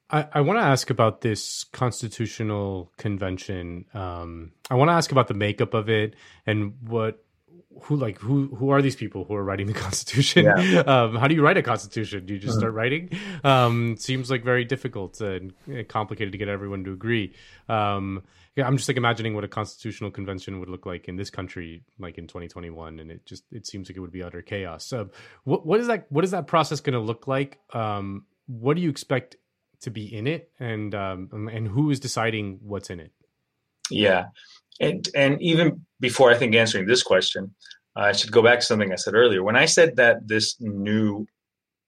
I, 0.09 0.27
I 0.33 0.41
want 0.41 0.59
to 0.59 0.63
ask 0.63 0.89
about 0.89 1.21
this 1.21 1.63
constitutional 1.65 2.91
convention. 2.97 3.85
Um, 3.93 4.51
I 4.69 4.75
want 4.75 4.89
to 4.89 4.93
ask 4.93 5.11
about 5.11 5.27
the 5.27 5.33
makeup 5.33 5.73
of 5.73 5.89
it 5.89 6.15
and 6.45 6.73
what 6.85 7.23
who 7.83 7.95
like 7.95 8.19
who 8.19 8.47
who 8.55 8.69
are 8.69 8.81
these 8.81 8.95
people 8.95 9.25
who 9.25 9.35
are 9.35 9.43
writing 9.43 9.67
the 9.67 9.73
constitution? 9.87 10.45
Yeah. 10.45 10.79
um, 10.81 11.15
how 11.15 11.27
do 11.27 11.35
you 11.35 11.43
write 11.43 11.57
a 11.57 11.63
constitution? 11.63 12.25
Do 12.25 12.33
you 12.33 12.39
just 12.39 12.53
mm-hmm. 12.53 12.59
start 12.59 12.73
writing? 12.73 13.09
Um, 13.43 13.97
seems 13.97 14.29
like 14.29 14.43
very 14.43 14.65
difficult 14.65 15.19
and 15.21 15.53
complicated 15.87 16.31
to 16.33 16.37
get 16.37 16.47
everyone 16.47 16.83
to 16.85 16.93
agree. 16.93 17.33
Um, 17.69 18.23
i'm 18.57 18.75
just 18.75 18.89
like 18.89 18.97
imagining 18.97 19.33
what 19.33 19.45
a 19.45 19.47
constitutional 19.47 20.11
convention 20.11 20.59
would 20.59 20.67
look 20.67 20.85
like 20.85 21.07
in 21.07 21.15
this 21.15 21.29
country 21.29 21.85
like 21.99 22.17
in 22.17 22.27
2021 22.27 22.99
and 22.99 23.09
it 23.09 23.25
just 23.25 23.45
it 23.49 23.65
seems 23.65 23.87
like 23.87 23.95
it 23.95 24.01
would 24.01 24.11
be 24.11 24.21
utter 24.21 24.41
chaos. 24.41 24.85
So 24.85 25.09
what, 25.45 25.65
what 25.65 25.79
is 25.79 25.87
that 25.87 26.05
what 26.09 26.23
is 26.23 26.31
that 26.31 26.47
process 26.47 26.81
going 26.81 26.93
to 26.93 26.99
look 26.99 27.27
like? 27.27 27.59
Um, 27.73 28.25
what 28.47 28.75
do 28.75 28.81
you 28.81 28.89
expect 28.89 29.37
to 29.81 29.89
be 29.89 30.13
in 30.13 30.27
it? 30.27 30.51
And 30.59 30.93
um, 30.93 31.49
and 31.51 31.67
who 31.67 31.89
is 31.91 31.99
deciding 31.99 32.59
what's 32.63 32.89
in 32.89 32.99
it? 32.99 33.11
Yeah 33.89 34.25
and 34.81 35.07
and 35.15 35.41
even 35.41 35.85
before 35.99 36.31
I 36.31 36.35
think 36.35 36.55
answering 36.55 36.87
this 36.87 37.03
question, 37.03 37.53
I 37.95 38.11
should 38.11 38.31
go 38.31 38.41
back 38.41 38.59
to 38.59 38.65
something 38.65 38.91
I 38.91 38.95
said 38.95 39.13
earlier. 39.13 39.43
When 39.43 39.55
I 39.55 39.65
said 39.65 39.95
that 39.97 40.27
this 40.27 40.55
new 40.59 41.27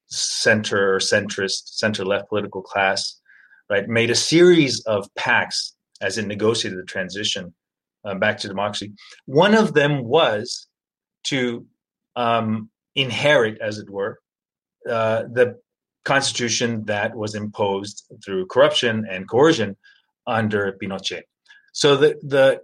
center 0.06 0.94
or 0.94 0.98
centrist, 0.98 1.74
center 1.74 2.04
left 2.04 2.28
political 2.28 2.62
class 2.62 3.20
right, 3.68 3.88
made 3.88 4.10
a 4.10 4.14
series 4.14 4.80
of 4.86 5.12
pacts 5.16 5.74
as 6.00 6.18
it 6.18 6.26
negotiated 6.26 6.78
the 6.78 6.84
transition 6.84 7.54
uh, 8.04 8.14
back 8.14 8.38
to 8.38 8.48
democracy. 8.48 8.92
One 9.26 9.54
of 9.54 9.74
them 9.74 10.04
was 10.04 10.66
to 11.24 11.66
um, 12.16 12.70
inherit, 12.94 13.58
as 13.60 13.78
it 13.78 13.88
were, 13.90 14.18
uh, 14.88 15.24
the 15.32 15.58
constitution 16.04 16.84
that 16.84 17.16
was 17.16 17.34
imposed 17.34 18.04
through 18.24 18.46
corruption 18.46 19.06
and 19.10 19.28
coercion 19.28 19.76
under 20.26 20.76
Pinochet. 20.80 21.22
So 21.72 21.96
the 21.96 22.16
the 22.22 22.60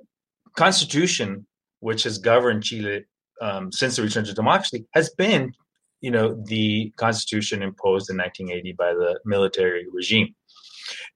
constitution, 0.57 1.47
which 1.81 2.03
has 2.05 2.19
governed 2.19 2.63
Chile 2.65 3.05
um, 3.41 3.73
since 3.73 3.97
the 3.97 4.03
return 4.03 4.25
to 4.25 4.35
democracy, 4.35 4.87
has 4.95 5.11
been, 5.11 5.53
you 6.01 6.11
know, 6.11 6.43
the 6.47 6.93
constitution 6.97 7.63
imposed 7.63 8.11
in 8.11 8.17
1980 8.17 8.73
by 8.73 8.93
the 8.93 9.21
military 9.25 9.87
regime, 9.93 10.35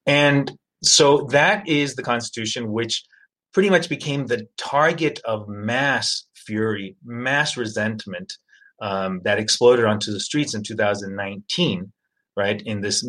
and 0.07 0.53
so 0.82 1.26
that 1.30 1.66
is 1.68 1.95
the 1.95 2.03
constitution 2.03 2.70
which 2.70 3.05
pretty 3.53 3.70
much 3.70 3.89
became 3.89 4.26
the 4.26 4.47
target 4.59 5.20
of 5.24 5.49
mass 5.49 6.26
fury, 6.35 6.97
mass 7.05 7.57
resentment 7.57 8.35
um, 8.82 9.20
that 9.24 9.39
exploded 9.39 9.85
onto 9.85 10.12
the 10.12 10.20
streets 10.20 10.55
in 10.55 10.62
2019 10.62 11.93
right 12.37 12.62
in 12.64 12.80
this 12.80 13.07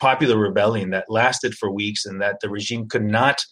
popular 0.00 0.38
rebellion 0.38 0.90
that 0.90 1.04
lasted 1.10 1.54
for 1.54 1.70
weeks 1.70 2.06
and 2.06 2.22
that 2.22 2.40
the 2.40 2.48
regime 2.48 2.88
could 2.88 3.04
not 3.04 3.44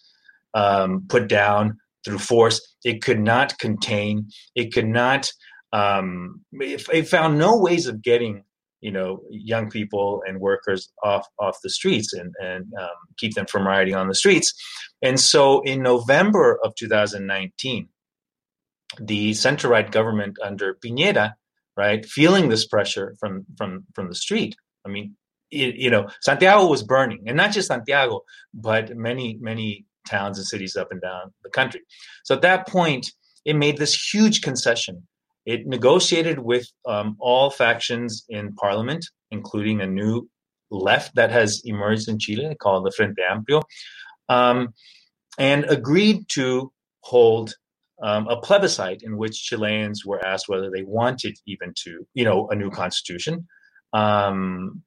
um, 0.53 1.05
put 1.09 1.27
down 1.27 1.77
through 2.05 2.19
force 2.19 2.75
it 2.83 3.01
could 3.01 3.19
not 3.19 3.57
contain 3.59 4.27
it 4.55 4.73
could 4.73 4.87
not 4.87 5.31
um, 5.71 6.41
it, 6.53 6.83
it, 6.91 7.07
found 7.07 7.37
no 7.37 7.57
ways 7.57 7.85
of 7.85 8.01
getting 8.01 8.43
you 8.81 8.91
know 8.91 9.21
young 9.29 9.69
people 9.69 10.23
and 10.27 10.39
workers 10.39 10.91
off 11.03 11.27
off 11.39 11.57
the 11.63 11.69
streets 11.69 12.13
and 12.13 12.33
and 12.41 12.65
um, 12.79 12.89
keep 13.17 13.33
them 13.35 13.45
from 13.45 13.67
rioting 13.67 13.95
on 13.95 14.07
the 14.07 14.15
streets 14.15 14.53
and 15.01 15.19
so 15.19 15.61
in 15.61 15.83
november 15.83 16.59
of 16.63 16.73
2019 16.75 17.89
the 18.97 19.33
center 19.33 19.67
right 19.67 19.89
government 19.89 20.37
under 20.43 20.75
Piñera, 20.75 21.33
right, 21.77 22.05
feeling 22.05 22.49
this 22.49 22.65
pressure 22.65 23.15
from 23.19 23.45
from 23.57 23.85
from 23.93 24.07
the 24.07 24.15
street. 24.15 24.55
I 24.85 24.89
mean, 24.89 25.15
you 25.51 25.89
know, 25.89 26.07
Santiago 26.21 26.67
was 26.67 26.83
burning, 26.83 27.23
and 27.27 27.37
not 27.37 27.51
just 27.51 27.67
Santiago, 27.67 28.21
but 28.53 28.95
many 28.95 29.37
many 29.39 29.85
towns 30.07 30.37
and 30.37 30.47
cities 30.47 30.75
up 30.75 30.91
and 30.91 31.01
down 31.01 31.33
the 31.43 31.49
country. 31.49 31.81
So 32.23 32.35
at 32.35 32.41
that 32.41 32.67
point, 32.67 33.11
it 33.45 33.55
made 33.55 33.77
this 33.77 34.13
huge 34.13 34.41
concession. 34.41 35.07
It 35.45 35.65
negotiated 35.65 36.39
with 36.39 36.67
um, 36.87 37.15
all 37.19 37.49
factions 37.49 38.25
in 38.29 38.53
parliament, 38.55 39.05
including 39.31 39.81
a 39.81 39.87
new 39.87 40.29
left 40.69 41.15
that 41.15 41.31
has 41.31 41.61
emerged 41.65 42.07
in 42.07 42.19
Chile 42.19 42.55
called 42.61 42.85
the 42.85 42.91
Frente 42.91 43.17
Amplio, 43.19 43.63
um, 44.27 44.73
and 45.37 45.65
agreed 45.65 46.27
to 46.29 46.71
hold 47.01 47.55
um, 48.01 48.27
a 48.27 48.39
plebiscite 48.39 49.01
in 49.01 49.17
which 49.17 49.43
Chileans 49.43 50.05
were 50.05 50.23
asked 50.23 50.47
whether 50.47 50.69
they 50.69 50.83
wanted 50.83 51.37
even 51.47 51.73
to, 51.83 52.05
you 52.13 52.23
know, 52.23 52.47
a 52.49 52.55
new 52.55 52.69
constitution, 52.69 53.47
um, 53.93 54.83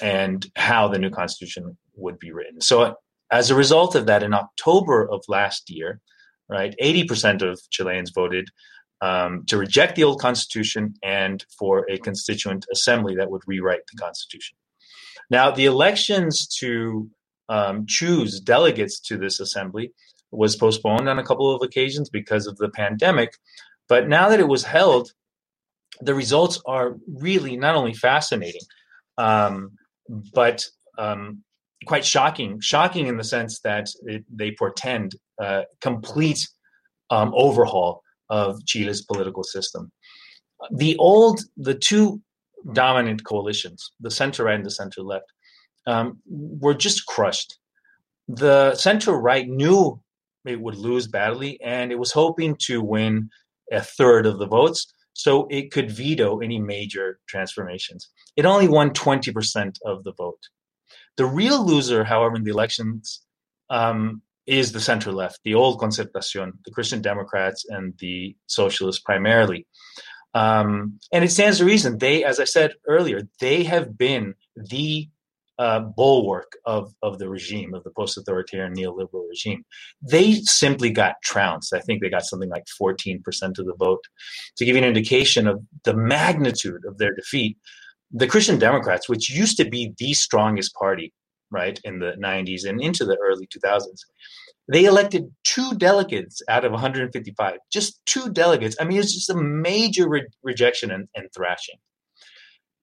and 0.00 0.46
how 0.56 0.88
the 0.88 0.98
new 0.98 1.10
constitution 1.10 1.76
would 1.96 2.18
be 2.18 2.32
written. 2.32 2.60
So, 2.60 2.94
as 3.30 3.50
a 3.50 3.54
result 3.54 3.94
of 3.94 4.06
that, 4.06 4.22
in 4.22 4.34
October 4.34 5.08
of 5.10 5.24
last 5.28 5.70
year, 5.70 6.00
right, 6.48 6.74
eighty 6.78 7.04
percent 7.04 7.42
of 7.42 7.60
Chileans 7.70 8.10
voted 8.10 8.48
um, 9.00 9.44
to 9.46 9.58
reject 9.58 9.96
the 9.96 10.04
old 10.04 10.20
constitution 10.20 10.94
and 11.02 11.44
for 11.58 11.86
a 11.90 11.98
constituent 11.98 12.66
assembly 12.72 13.14
that 13.16 13.30
would 13.30 13.42
rewrite 13.46 13.86
the 13.90 13.98
constitution. 13.98 14.56
Now, 15.30 15.50
the 15.50 15.66
elections 15.66 16.46
to 16.60 17.10
um, 17.48 17.86
choose 17.86 18.40
delegates 18.40 19.00
to 19.00 19.16
this 19.16 19.40
assembly 19.40 19.92
was 20.30 20.56
postponed 20.56 21.08
on 21.08 21.18
a 21.18 21.24
couple 21.24 21.54
of 21.54 21.62
occasions 21.62 22.10
because 22.10 22.46
of 22.46 22.56
the 22.56 22.68
pandemic. 22.68 23.34
But 23.88 24.08
now 24.08 24.28
that 24.28 24.40
it 24.40 24.48
was 24.48 24.64
held, 24.64 25.12
the 26.00 26.14
results 26.14 26.60
are 26.66 26.96
really 27.06 27.56
not 27.56 27.76
only 27.76 27.94
fascinating, 27.94 28.62
um, 29.16 29.72
but 30.08 30.66
um, 30.98 31.44
quite 31.84 32.04
shocking. 32.04 32.60
Shocking 32.60 33.06
in 33.06 33.16
the 33.16 33.24
sense 33.24 33.60
that 33.60 33.86
it, 34.04 34.24
they 34.30 34.52
portend 34.52 35.14
a 35.40 35.64
complete 35.80 36.46
um, 37.10 37.32
overhaul 37.34 38.02
of 38.30 38.64
Chile's 38.66 39.02
political 39.02 39.44
system. 39.44 39.90
The 40.70 40.96
old, 40.96 41.40
the 41.56 41.74
two 41.74 42.22
dominant 42.72 43.24
coalitions, 43.24 43.92
the 44.00 44.10
center 44.10 44.44
right 44.44 44.56
and 44.56 44.64
the 44.64 44.70
center 44.70 45.02
left, 45.02 45.26
um, 45.86 46.20
were 46.26 46.74
just 46.74 47.06
crushed. 47.06 47.58
The 48.28 48.74
center 48.74 49.12
right 49.12 49.46
knew 49.46 50.00
it 50.46 50.60
would 50.60 50.76
lose 50.76 51.06
badly, 51.06 51.60
and 51.62 51.92
it 51.92 51.98
was 51.98 52.12
hoping 52.12 52.56
to 52.66 52.82
win 52.82 53.28
a 53.72 53.80
third 53.80 54.26
of 54.26 54.38
the 54.38 54.46
votes 54.46 54.86
so 55.14 55.46
it 55.50 55.70
could 55.70 55.90
veto 55.90 56.40
any 56.40 56.58
major 56.58 57.18
transformations. 57.28 58.10
It 58.36 58.44
only 58.44 58.68
won 58.68 58.90
20% 58.90 59.76
of 59.84 60.04
the 60.04 60.12
vote. 60.12 60.40
The 61.16 61.26
real 61.26 61.64
loser, 61.64 62.04
however, 62.04 62.36
in 62.36 62.44
the 62.44 62.50
elections 62.50 63.22
um, 63.70 64.22
is 64.46 64.72
the 64.72 64.80
center 64.80 65.12
left, 65.12 65.40
the 65.44 65.54
old 65.54 65.78
Concertacion, 65.78 66.52
the 66.64 66.70
Christian 66.70 67.00
Democrats, 67.00 67.64
and 67.68 67.94
the 67.98 68.36
Socialists 68.46 69.02
primarily. 69.02 69.66
Um, 70.34 70.98
and 71.12 71.24
it 71.24 71.30
stands 71.30 71.58
to 71.58 71.64
reason. 71.64 71.98
They, 71.98 72.24
as 72.24 72.40
I 72.40 72.44
said 72.44 72.74
earlier, 72.88 73.22
they 73.40 73.62
have 73.64 73.96
been 73.96 74.34
the 74.56 75.08
uh, 75.58 75.80
bulwark 75.80 76.56
of, 76.66 76.92
of 77.02 77.18
the 77.18 77.28
regime, 77.28 77.74
of 77.74 77.84
the 77.84 77.90
post 77.90 78.18
authoritarian 78.18 78.74
neoliberal 78.74 79.28
regime. 79.28 79.64
They 80.02 80.34
simply 80.34 80.90
got 80.90 81.14
trounced. 81.22 81.72
I 81.72 81.80
think 81.80 82.02
they 82.02 82.10
got 82.10 82.24
something 82.24 82.48
like 82.48 82.64
14% 82.80 83.22
of 83.58 83.66
the 83.66 83.74
vote. 83.78 84.02
To 84.56 84.64
give 84.64 84.74
you 84.74 84.82
an 84.82 84.88
indication 84.88 85.46
of 85.46 85.62
the 85.84 85.94
magnitude 85.94 86.84
of 86.86 86.98
their 86.98 87.14
defeat, 87.14 87.56
the 88.12 88.26
Christian 88.26 88.58
Democrats, 88.58 89.08
which 89.08 89.30
used 89.30 89.56
to 89.56 89.68
be 89.68 89.92
the 89.98 90.14
strongest 90.14 90.74
party, 90.74 91.12
right, 91.50 91.78
in 91.84 91.98
the 91.98 92.12
90s 92.22 92.68
and 92.68 92.80
into 92.80 93.04
the 93.04 93.16
early 93.16 93.46
2000s, 93.46 94.00
they 94.72 94.84
elected 94.84 95.30
two 95.44 95.74
delegates 95.74 96.40
out 96.48 96.64
of 96.64 96.72
155, 96.72 97.56
just 97.70 98.00
two 98.06 98.30
delegates. 98.30 98.76
I 98.80 98.84
mean, 98.84 98.98
it's 98.98 99.14
just 99.14 99.30
a 99.30 99.36
major 99.36 100.08
re- 100.08 100.26
rejection 100.42 100.90
and, 100.90 101.08
and 101.14 101.28
thrashing. 101.34 101.76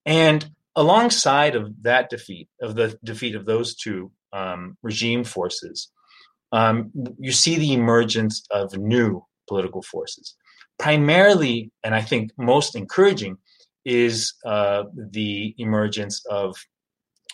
And 0.05 0.49
alongside 0.75 1.55
of 1.55 1.71
that 1.83 2.09
defeat, 2.09 2.49
of 2.61 2.75
the 2.75 2.97
defeat 3.03 3.35
of 3.35 3.45
those 3.45 3.75
two 3.75 4.11
um, 4.31 4.77
regime 4.83 5.23
forces, 5.23 5.89
um, 6.51 6.91
you 7.17 7.31
see 7.31 7.57
the 7.57 7.73
emergence 7.73 8.43
of 8.51 8.77
new 8.77 9.25
political 9.47 9.81
forces. 9.81 10.35
Primarily, 10.77 11.71
and 11.83 11.95
I 11.95 12.01
think 12.01 12.31
most 12.37 12.75
encouraging, 12.75 13.37
is 13.85 14.33
uh, 14.45 14.83
the 14.95 15.55
emergence 15.57 16.25
of 16.25 16.55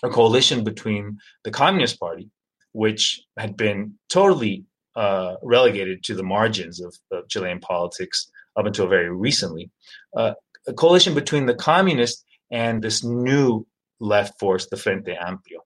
a 0.03 0.09
coalition 0.09 0.63
between 0.63 1.17
the 1.43 1.51
Communist 1.51 1.99
Party, 1.99 2.29
which 2.71 3.21
had 3.37 3.57
been 3.57 3.93
totally 4.09 4.65
uh, 4.95 5.35
relegated 5.43 6.03
to 6.03 6.15
the 6.15 6.23
margins 6.23 6.81
of, 6.81 6.95
of, 7.11 7.27
Chilean 7.29 7.59
politics 7.59 8.31
up 8.55 8.65
until 8.65 8.87
very 8.87 9.11
recently, 9.11 9.69
uh, 10.15 10.33
a 10.67 10.73
coalition 10.73 11.13
between 11.13 11.45
the 11.45 11.53
communists 11.53 12.23
and 12.51 12.81
this 12.81 13.03
new 13.03 13.65
left 13.99 14.39
force, 14.39 14.67
the 14.67 14.77
Frente 14.77 15.15
Amplio. 15.15 15.59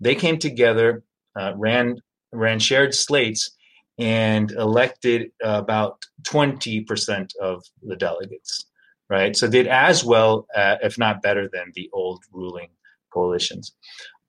They 0.00 0.14
came 0.14 0.38
together, 0.38 1.02
uh, 1.38 1.52
ran 1.56 1.96
ran 2.32 2.58
shared 2.58 2.94
slates, 2.94 3.56
and 3.98 4.50
elected 4.52 5.30
about 5.42 6.04
20% 6.22 7.30
of 7.40 7.64
the 7.82 7.96
delegates. 7.96 8.66
Right, 9.08 9.36
so 9.36 9.48
did 9.48 9.68
as 9.68 10.04
well, 10.04 10.48
uh, 10.54 10.76
if 10.82 10.98
not 10.98 11.22
better, 11.22 11.48
than 11.52 11.70
the 11.74 11.88
old 11.92 12.24
ruling 12.32 12.70
coalitions. 13.10 13.72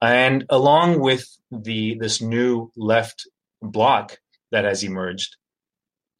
And 0.02 0.46
along 0.50 1.00
with 1.00 1.26
the 1.50 1.98
this 2.00 2.22
new 2.22 2.72
left 2.76 3.28
bloc 3.62 4.18
that 4.52 4.66
has 4.66 4.84
emerged, 4.84 5.36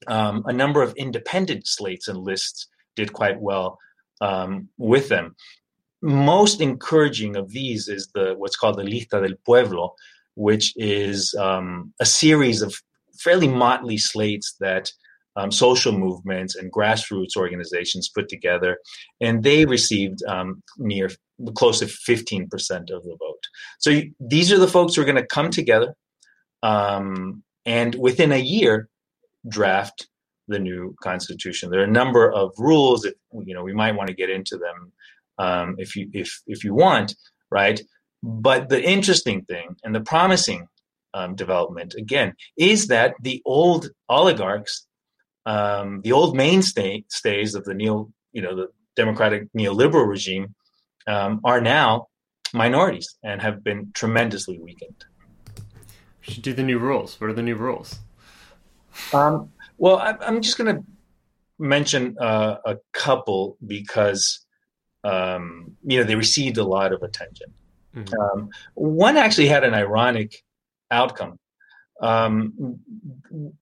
um, 0.08 0.44
a 0.48 0.54
number 0.54 0.82
of 0.82 0.96
independent 0.96 1.68
slates 1.68 2.08
and 2.08 2.18
lists 2.18 2.68
did 2.96 3.14
quite 3.14 3.40
well 3.40 3.78
um, 4.22 4.70
with 4.78 5.10
them 5.10 5.36
most 6.02 6.62
encouraging 6.62 7.36
of 7.36 7.52
these 7.52 7.88
is 7.88 8.08
the 8.14 8.36
what's 8.38 8.56
called 8.56 8.78
the 8.78 8.84
Lista 8.84 9.22
del 9.22 9.38
Pueblo, 9.46 9.96
which 10.36 10.74
is 10.78 11.34
um, 11.36 11.94
a 12.00 12.06
series 12.06 12.62
of 12.62 12.76
fairly 13.18 13.48
motley 13.48 13.98
slates 13.98 14.56
that 14.60 14.92
um, 15.38 15.52
social 15.52 15.92
movements 15.92 16.56
and 16.56 16.72
grassroots 16.72 17.38
organizations 17.38 18.10
put 18.10 18.28
together, 18.28 18.78
and 19.22 19.44
they 19.44 19.66
received 19.66 20.24
um, 20.28 20.62
near 20.78 21.10
close 21.56 21.80
to 21.80 21.86
15% 21.86 22.46
of 22.92 23.04
the 23.04 23.16
vote. 23.20 23.44
So 23.80 24.02
these 24.20 24.52
are 24.52 24.58
the 24.58 24.68
folks 24.68 24.96
who 24.96 25.02
are 25.02 25.06
going 25.06 25.16
to 25.16 25.26
come 25.26 25.52
together 25.52 25.94
um, 26.64 27.44
and 27.66 27.96
within 27.96 28.32
a 28.32 28.38
year 28.38 28.90
draft 29.48 30.08
the 30.48 30.60
new 30.60 30.96
constitution. 31.02 31.70
There 31.70 31.82
are 31.82 31.86
a 31.86 31.88
number 32.02 32.32
of 32.32 32.54
rules 32.58 33.02
that 33.02 33.16
you 33.46 33.54
know 33.54 33.64
we 33.64 33.74
might 33.74 33.96
want 33.96 34.08
to 34.08 34.16
get 34.16 34.30
into 34.30 34.58
them 34.58 34.92
um, 35.38 35.76
if 35.78 35.96
you 35.96 36.10
if 36.14 36.42
if 36.48 36.64
you 36.64 36.74
want, 36.74 37.16
right? 37.52 37.80
But 38.24 38.70
the 38.70 38.82
interesting 38.82 39.44
thing 39.44 39.76
and 39.84 39.94
the 39.94 40.02
promising 40.02 40.68
um, 41.14 41.36
development, 41.36 41.96
again, 41.96 42.34
is 42.58 42.88
that 42.88 43.16
the 43.22 43.42
old 43.46 43.90
oligarchs, 44.10 44.87
um, 45.48 46.02
the 46.02 46.12
old 46.12 46.36
mainstays 46.36 47.56
of 47.56 47.64
the 47.64 47.74
neo, 47.74 48.12
you 48.34 48.42
know, 48.42 48.54
the 48.54 48.68
democratic 48.98 49.48
neoliberal 49.58 50.06
regime, 50.06 50.54
um, 51.08 51.40
are 51.46 51.62
now 51.62 52.08
minorities 52.54 53.18
and 53.24 53.42
have 53.42 53.64
been 53.64 53.92
tremendously 53.94 54.60
weakened. 54.60 55.06
We 56.20 56.34
should 56.34 56.44
do 56.44 56.54
the 56.54 56.64
new 56.64 56.80
rules. 56.80 57.20
What 57.22 57.30
are 57.30 57.34
the 57.34 57.42
new 57.42 57.56
rules? 57.56 57.98
Um, 59.14 59.54
well, 59.78 59.98
I, 59.98 60.16
am 60.28 60.42
just 60.42 60.58
going 60.58 60.76
to 60.76 60.84
mention 61.58 62.18
uh, 62.20 62.58
a 62.66 62.78
couple 62.92 63.58
because 63.66 64.46
um, 65.06 65.78
you 65.86 65.98
know 65.98 66.04
they 66.04 66.16
received 66.16 66.58
a 66.58 66.66
lot 66.66 66.92
of 66.92 67.04
attention. 67.04 67.54
Mm-hmm. 67.96 68.20
Um, 68.20 68.50
one 68.74 69.16
actually 69.16 69.48
had 69.48 69.64
an 69.64 69.74
ironic 69.74 70.44
outcome. 70.92 71.40
Um, 72.02 72.80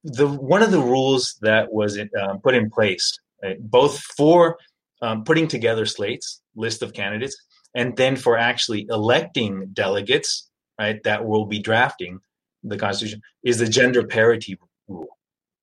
the 0.03 0.27
one 0.27 0.61
of 0.61 0.71
the 0.71 0.81
rules 0.81 1.37
that 1.41 1.71
was 1.71 1.97
uh, 1.97 2.37
put 2.43 2.55
in 2.55 2.69
place, 2.69 3.17
uh, 3.45 3.51
both 3.59 3.97
for 3.99 4.57
um, 5.01 5.23
putting 5.23 5.47
together 5.47 5.85
slates, 5.85 6.41
list 6.55 6.81
of 6.81 6.93
candidates, 6.93 7.37
and 7.73 7.95
then 7.95 8.15
for 8.15 8.37
actually 8.37 8.87
electing 8.89 9.67
delegates, 9.73 10.49
right, 10.79 11.01
that 11.03 11.25
will 11.25 11.45
be 11.45 11.59
drafting 11.59 12.19
the 12.63 12.77
Constitution, 12.77 13.21
is 13.43 13.59
the 13.59 13.69
gender 13.69 14.05
parity 14.05 14.57
rule, 14.87 15.17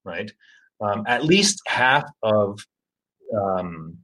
right? 0.05 0.33
Um, 0.81 1.05
at 1.07 1.25
least 1.25 1.61
half 1.67 2.05
of 2.23 2.65
um, 3.37 3.99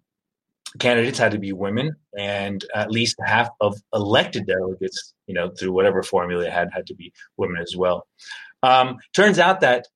candidates 0.79 1.19
had 1.19 1.33
to 1.33 1.39
be 1.39 1.53
women, 1.53 1.95
and 2.19 2.65
at 2.75 2.91
least 2.91 3.17
half 3.25 3.49
of 3.61 3.77
elected 3.93 4.47
delegates, 4.47 5.15
you 5.27 5.35
know, 5.35 5.51
through 5.51 5.73
whatever 5.73 6.03
formula 6.03 6.49
had, 6.51 6.69
had 6.73 6.87
to 6.87 6.95
be 6.95 7.13
women 7.37 7.61
as 7.61 7.75
well. 7.77 8.07
Um, 8.63 8.99
turns 9.15 9.39
out 9.39 9.61
that 9.61 9.87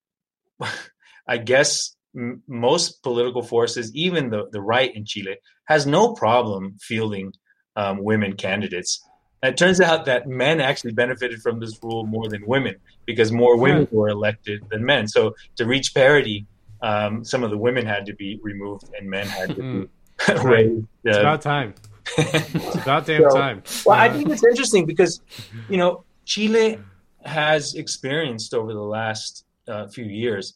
I 1.26 1.38
guess 1.38 1.96
m- 2.16 2.42
most 2.46 3.02
political 3.02 3.42
forces, 3.42 3.94
even 3.94 4.30
the, 4.30 4.48
the 4.50 4.60
right 4.60 4.94
in 4.94 5.04
Chile, 5.04 5.36
has 5.64 5.86
no 5.86 6.14
problem 6.14 6.76
fielding 6.80 7.32
um, 7.76 8.02
women 8.02 8.34
candidates. 8.34 9.02
And 9.42 9.52
it 9.52 9.56
turns 9.56 9.80
out 9.80 10.04
that 10.06 10.28
men 10.28 10.60
actually 10.60 10.92
benefited 10.92 11.40
from 11.42 11.58
this 11.58 11.78
rule 11.82 12.06
more 12.06 12.28
than 12.28 12.46
women 12.46 12.76
because 13.06 13.32
more 13.32 13.56
women 13.56 13.88
were 13.90 14.08
elected 14.08 14.62
than 14.70 14.84
men. 14.84 15.08
So 15.08 15.34
to 15.56 15.66
reach 15.66 15.94
parity, 15.94 16.46
um, 16.82 17.24
some 17.24 17.42
of 17.42 17.50
the 17.50 17.58
women 17.58 17.86
had 17.86 18.06
to 18.06 18.14
be 18.14 18.38
removed 18.42 18.84
and 18.98 19.08
men 19.08 19.26
had 19.26 19.48
to 19.50 19.54
be 19.54 19.88
hmm. 20.20 20.46
raised. 20.46 20.86
It's 21.04 21.16
about 21.16 21.42
time. 21.42 21.74
it's 22.18 22.74
about 22.74 23.06
damn 23.06 23.22
so, 23.30 23.36
time. 23.36 23.62
Well, 23.86 23.98
I 23.98 24.08
think 24.10 24.30
it's 24.30 24.44
interesting 24.44 24.86
because, 24.86 25.20
you 25.68 25.76
know, 25.76 26.04
Chile 26.24 26.78
has 27.24 27.74
experienced 27.74 28.54
over 28.54 28.72
the 28.72 28.80
last 28.80 29.44
uh, 29.68 29.86
few 29.88 30.04
years 30.04 30.54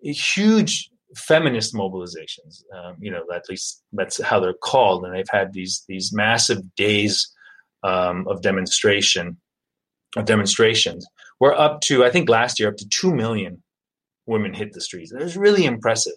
huge 0.00 0.90
feminist 1.16 1.74
mobilizations. 1.74 2.62
Um, 2.74 2.96
you 3.00 3.10
know, 3.10 3.24
at 3.34 3.48
least 3.48 3.82
that's 3.92 4.22
how 4.22 4.40
they're 4.40 4.52
called, 4.52 5.04
and 5.04 5.14
they've 5.14 5.24
had 5.30 5.52
these 5.52 5.84
these 5.88 6.12
massive 6.12 6.74
days 6.76 7.32
um, 7.82 8.26
of 8.28 8.42
demonstration 8.42 9.38
of 10.16 10.24
demonstrations. 10.24 11.06
We're 11.40 11.54
up 11.54 11.80
to 11.82 12.04
I 12.04 12.10
think 12.10 12.28
last 12.28 12.58
year 12.58 12.68
up 12.68 12.76
to 12.76 12.88
two 12.88 13.14
million 13.14 13.62
women 14.26 14.54
hit 14.54 14.72
the 14.72 14.80
streets. 14.80 15.12
It 15.12 15.22
was 15.22 15.36
really 15.36 15.64
impressive, 15.64 16.16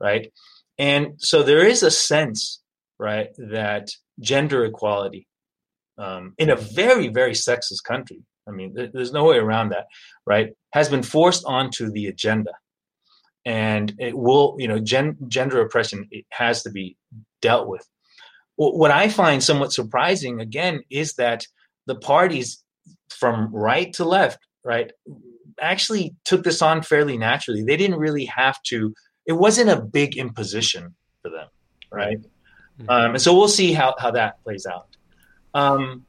right? 0.00 0.32
And 0.78 1.14
so 1.18 1.42
there 1.42 1.64
is 1.64 1.84
a 1.84 1.90
sense, 1.90 2.60
right, 2.98 3.28
that 3.38 3.90
gender 4.20 4.64
equality 4.64 5.28
um, 5.98 6.34
in 6.38 6.50
a 6.50 6.56
very 6.56 7.08
very 7.08 7.32
sexist 7.32 7.84
country. 7.86 8.22
I 8.46 8.50
mean, 8.50 8.74
there's 8.74 9.12
no 9.12 9.24
way 9.24 9.38
around 9.38 9.70
that, 9.70 9.86
right? 10.26 10.54
Has 10.72 10.88
been 10.88 11.02
forced 11.02 11.44
onto 11.46 11.90
the 11.90 12.06
agenda. 12.06 12.52
And 13.46 13.94
it 13.98 14.16
will 14.16 14.56
you 14.58 14.68
know 14.68 14.78
gen, 14.78 15.16
gender 15.28 15.60
oppression 15.60 16.08
it 16.10 16.24
has 16.30 16.62
to 16.62 16.70
be 16.70 16.96
dealt 17.42 17.68
with. 17.68 17.86
What 18.56 18.90
i 18.90 19.08
find 19.08 19.42
somewhat 19.42 19.72
surprising 19.72 20.40
again 20.40 20.80
is 20.88 21.14
that 21.14 21.46
the 21.86 21.96
parties 21.96 22.64
from 23.10 23.54
right 23.54 23.92
to 23.94 24.04
left 24.04 24.38
right 24.64 24.90
actually 25.60 26.14
took 26.24 26.42
this 26.42 26.62
on 26.62 26.80
fairly 26.80 27.18
naturally. 27.18 27.62
They 27.62 27.76
didn't 27.76 27.98
really 27.98 28.24
have 28.24 28.62
to 28.68 28.94
it 29.26 29.34
wasn't 29.34 29.68
a 29.68 29.82
big 29.82 30.16
imposition 30.16 30.94
for 31.20 31.30
them 31.30 31.48
right? 31.94 32.18
Mm-hmm. 32.18 32.90
um, 32.90 33.10
and 33.12 33.22
so 33.22 33.34
we'll 33.34 33.48
see 33.48 33.72
how, 33.72 33.94
how 33.98 34.10
that 34.10 34.42
plays 34.42 34.66
out. 34.66 34.88
Um, 35.54 36.04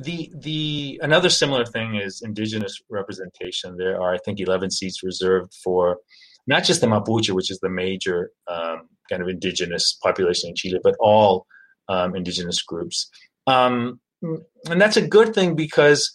the 0.00 0.30
the 0.38 1.00
another 1.02 1.28
similar 1.28 1.64
thing 1.64 1.96
is 1.96 2.22
indigenous 2.22 2.80
representation 2.90 3.76
there 3.76 4.00
are 4.00 4.14
i 4.14 4.18
think 4.24 4.40
11 4.40 4.70
seats 4.70 5.02
reserved 5.02 5.52
for 5.62 5.98
not 6.46 6.64
just 6.64 6.80
the 6.80 6.86
Mapuche, 6.86 7.30
which 7.30 7.50
is 7.50 7.58
the 7.60 7.68
major 7.68 8.30
um, 8.48 8.88
kind 9.08 9.22
of 9.22 9.28
indigenous 9.28 9.98
population 10.02 10.50
in 10.50 10.56
Chile, 10.56 10.80
but 10.82 10.96
all 11.00 11.46
um, 11.88 12.14
indigenous 12.16 12.62
groups. 12.62 13.08
Um, 13.46 14.00
and 14.22 14.80
that's 14.80 14.96
a 14.96 15.06
good 15.06 15.34
thing 15.34 15.54
because 15.56 16.10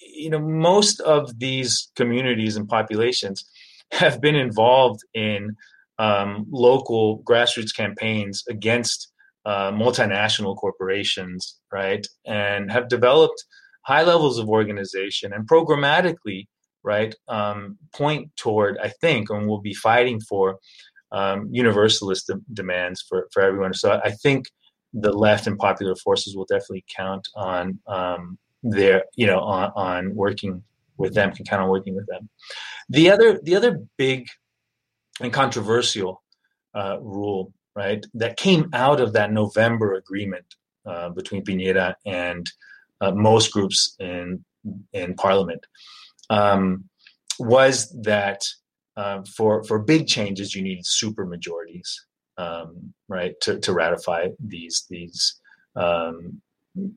you 0.00 0.30
know 0.30 0.38
most 0.38 1.00
of 1.00 1.38
these 1.38 1.90
communities 1.94 2.56
and 2.56 2.68
populations 2.68 3.44
have 3.92 4.20
been 4.20 4.34
involved 4.34 5.00
in 5.14 5.56
um, 5.98 6.46
local 6.50 7.22
grassroots 7.24 7.74
campaigns 7.74 8.42
against 8.48 9.09
uh, 9.44 9.72
multinational 9.72 10.56
corporations, 10.56 11.58
right, 11.72 12.06
and 12.26 12.70
have 12.70 12.88
developed 12.88 13.44
high 13.82 14.02
levels 14.02 14.38
of 14.38 14.48
organization 14.48 15.32
and 15.32 15.48
programmatically 15.48 16.46
right, 16.82 17.14
um, 17.28 17.78
point 17.94 18.30
toward, 18.36 18.78
I 18.78 18.88
think, 18.88 19.30
and 19.30 19.46
we'll 19.46 19.60
be 19.60 19.74
fighting 19.74 20.20
for 20.20 20.58
um, 21.12 21.48
universalist 21.50 22.28
de- 22.28 22.40
demands 22.52 23.04
for, 23.08 23.28
for 23.32 23.42
everyone. 23.42 23.74
So 23.74 24.00
I 24.02 24.10
think 24.10 24.46
the 24.92 25.12
left 25.12 25.46
and 25.46 25.58
popular 25.58 25.94
forces 25.96 26.36
will 26.36 26.46
definitely 26.46 26.84
count 26.94 27.28
on 27.34 27.78
um, 27.86 28.38
their, 28.62 29.04
you 29.16 29.26
know, 29.26 29.40
on, 29.40 29.72
on 29.76 30.14
working 30.14 30.62
with 30.96 31.14
them, 31.14 31.32
can 31.32 31.44
count 31.44 31.62
on 31.62 31.68
working 31.68 31.94
with 31.94 32.06
them. 32.06 32.28
The 32.88 33.10
other, 33.10 33.40
the 33.42 33.56
other 33.56 33.80
big 33.96 34.26
and 35.20 35.32
controversial 35.32 36.22
uh, 36.74 36.98
rule, 37.00 37.52
right, 37.80 38.04
that 38.14 38.36
came 38.36 38.68
out 38.72 39.00
of 39.00 39.12
that 39.14 39.32
November 39.32 39.94
agreement 39.94 40.48
uh, 40.86 41.08
between 41.10 41.44
Piñera 41.44 41.94
and 42.06 42.44
uh, 43.00 43.12
most 43.12 43.52
groups 43.52 43.96
in 43.98 44.44
in 44.92 45.14
Parliament 45.14 45.66
um, 46.28 46.84
was 47.38 47.74
that 48.02 48.42
uh, 48.96 49.22
for 49.36 49.64
for 49.64 49.78
big 49.78 50.06
changes 50.06 50.54
you 50.54 50.62
need 50.62 50.84
super 50.84 51.24
majorities, 51.24 51.90
um, 52.36 52.92
right, 53.08 53.34
to, 53.40 53.58
to 53.60 53.72
ratify 53.72 54.28
these 54.38 54.84
these 54.90 55.40
um, 55.76 56.42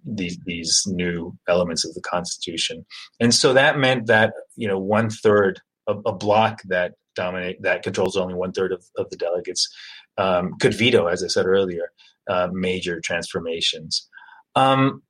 these 0.05 0.38
these 0.45 0.84
new 0.88 1.36
elements 1.47 1.86
of 1.86 1.93
the 1.93 2.01
Constitution, 2.01 2.86
and 3.21 3.34
so 3.34 3.53
that 3.53 3.77
meant 3.77 4.07
that 4.07 4.34
you 4.55 4.67
know 4.67 4.79
one 4.79 5.09
third 5.09 5.61
a, 5.88 5.93
a 6.05 6.13
block 6.13 6.61
that 6.65 6.93
dominate 7.16 7.61
that 7.61 7.84
controls 7.84 8.18
only 8.18 8.34
one 8.34 8.51
third 8.51 8.72
of, 8.72 8.86
of 8.97 9.09
the 9.09 9.18
delegates 9.18 9.74
um, 10.18 10.55
could 10.59 10.74
veto, 10.74 11.07
as 11.07 11.24
I 11.24 11.28
said 11.28 11.45
earlier, 11.45 11.91
uh, 12.28 12.49
major 12.51 12.99
transformations. 13.01 14.07
Um, 14.55 15.01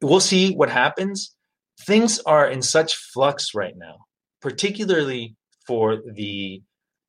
we'll 0.00 0.20
see 0.20 0.54
what 0.54 0.70
happens 0.70 1.34
things 1.82 2.20
are 2.26 2.48
in 2.48 2.62
such 2.62 2.94
flux 2.94 3.54
right 3.54 3.76
now, 3.76 4.06
particularly 4.40 5.36
for 5.66 5.98
the 6.14 6.62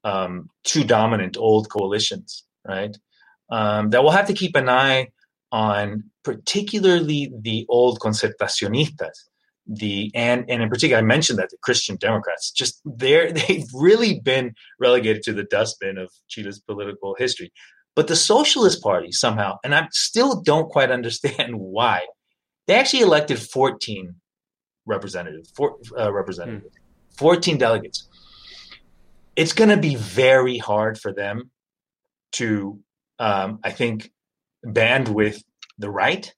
um, 0.04 0.50
two 0.64 0.84
dominant 0.84 1.38
old 1.38 1.70
coalitions, 1.70 2.44
right? 2.68 2.96
Um, 3.50 3.90
that 3.92 4.04
we'll 4.04 4.12
have 4.12 4.28
to 4.28 4.34
keep 4.34 4.56
an 4.56 4.70
eye 4.70 5.10
on, 5.52 6.06
particularly 6.24 7.32
the 7.42 7.66
old 7.70 8.00
concertacionistas, 8.00 9.30
the 9.66 10.12
and 10.14 10.46
and 10.50 10.62
in 10.62 10.70
particular, 10.70 11.00
I 11.00 11.06
mentioned 11.06 11.40
that 11.40 11.50
the 11.50 11.58
Christian 11.62 11.96
Democrats 11.96 12.52
just 12.52 12.82
they're 12.86 13.32
they've 13.48 13.68
really 13.74 14.20
been 14.20 14.54
relegated 14.80 15.24
to 15.24 15.34
the 15.34 15.44
dustbin 15.44 15.98
of 15.98 16.12
Chile's 16.28 16.60
political 16.60 17.16
history. 17.18 17.52
But 17.96 18.08
the 18.08 18.16
Socialist 18.16 18.82
Party 18.82 19.12
somehow, 19.12 19.58
and 19.64 19.76
I 19.76 19.88
still 19.92 20.42
don't 20.42 20.70
quite 20.70 20.92
understand 20.92 21.56
why, 21.56 22.02
they 22.68 22.76
actually 22.76 23.02
elected 23.02 23.40
14 23.40 24.16
representatives, 24.86 25.52
four, 25.56 25.78
uh, 25.98 26.12
representatives, 26.12 26.76
mm. 26.76 27.18
14 27.18 27.58
delegates. 27.58 28.08
It's 29.36 29.54
going 29.54 29.70
to 29.70 29.78
be 29.78 29.96
very 29.96 30.58
hard 30.58 31.00
for 31.00 31.14
them 31.14 31.52
to, 32.34 32.80
um, 33.20 33.60
I 33.64 33.72
think, 33.72 34.12
band 34.64 35.08
with 35.08 35.44
the 35.78 35.90
right. 35.90 36.34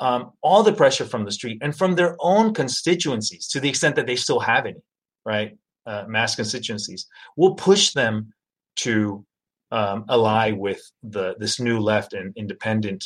Um, 0.00 0.32
all 0.42 0.62
the 0.62 0.72
pressure 0.72 1.04
from 1.04 1.24
the 1.24 1.32
street 1.32 1.58
and 1.60 1.76
from 1.76 1.96
their 1.96 2.16
own 2.20 2.54
constituencies, 2.54 3.48
to 3.48 3.60
the 3.60 3.68
extent 3.68 3.96
that 3.96 4.06
they 4.06 4.14
still 4.14 4.38
have 4.38 4.64
any, 4.64 4.82
right? 5.24 5.58
Uh, 5.86 6.04
mass 6.06 6.36
constituencies, 6.36 7.06
will 7.36 7.54
push 7.54 7.92
them 7.92 8.32
to 8.76 9.24
um, 9.70 10.04
ally 10.08 10.52
with 10.52 10.80
the 11.02 11.34
this 11.38 11.60
new 11.60 11.78
left 11.78 12.12
and 12.12 12.32
independent 12.36 13.04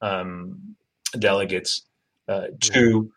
um, 0.00 0.76
delegates 1.18 1.86
uh, 2.28 2.48
to 2.60 3.10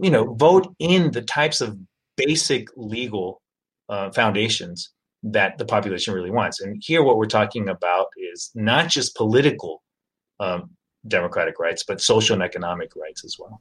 you 0.00 0.10
know 0.10 0.34
vote 0.34 0.74
in 0.78 1.10
the 1.10 1.22
types 1.22 1.60
of 1.60 1.76
basic 2.16 2.68
legal 2.76 3.40
uh, 3.88 4.10
foundations 4.10 4.90
that 5.22 5.58
the 5.58 5.64
population 5.64 6.14
really 6.14 6.30
wants. 6.30 6.60
And 6.60 6.80
here, 6.84 7.02
what 7.02 7.16
we're 7.16 7.26
talking 7.26 7.68
about 7.68 8.06
is 8.16 8.50
not 8.54 8.88
just 8.88 9.16
political 9.16 9.82
um, 10.40 10.70
democratic 11.06 11.58
rights, 11.58 11.84
but 11.84 12.00
social 12.00 12.34
and 12.34 12.42
economic 12.42 12.94
rights 12.96 13.24
as 13.24 13.38
well. 13.38 13.60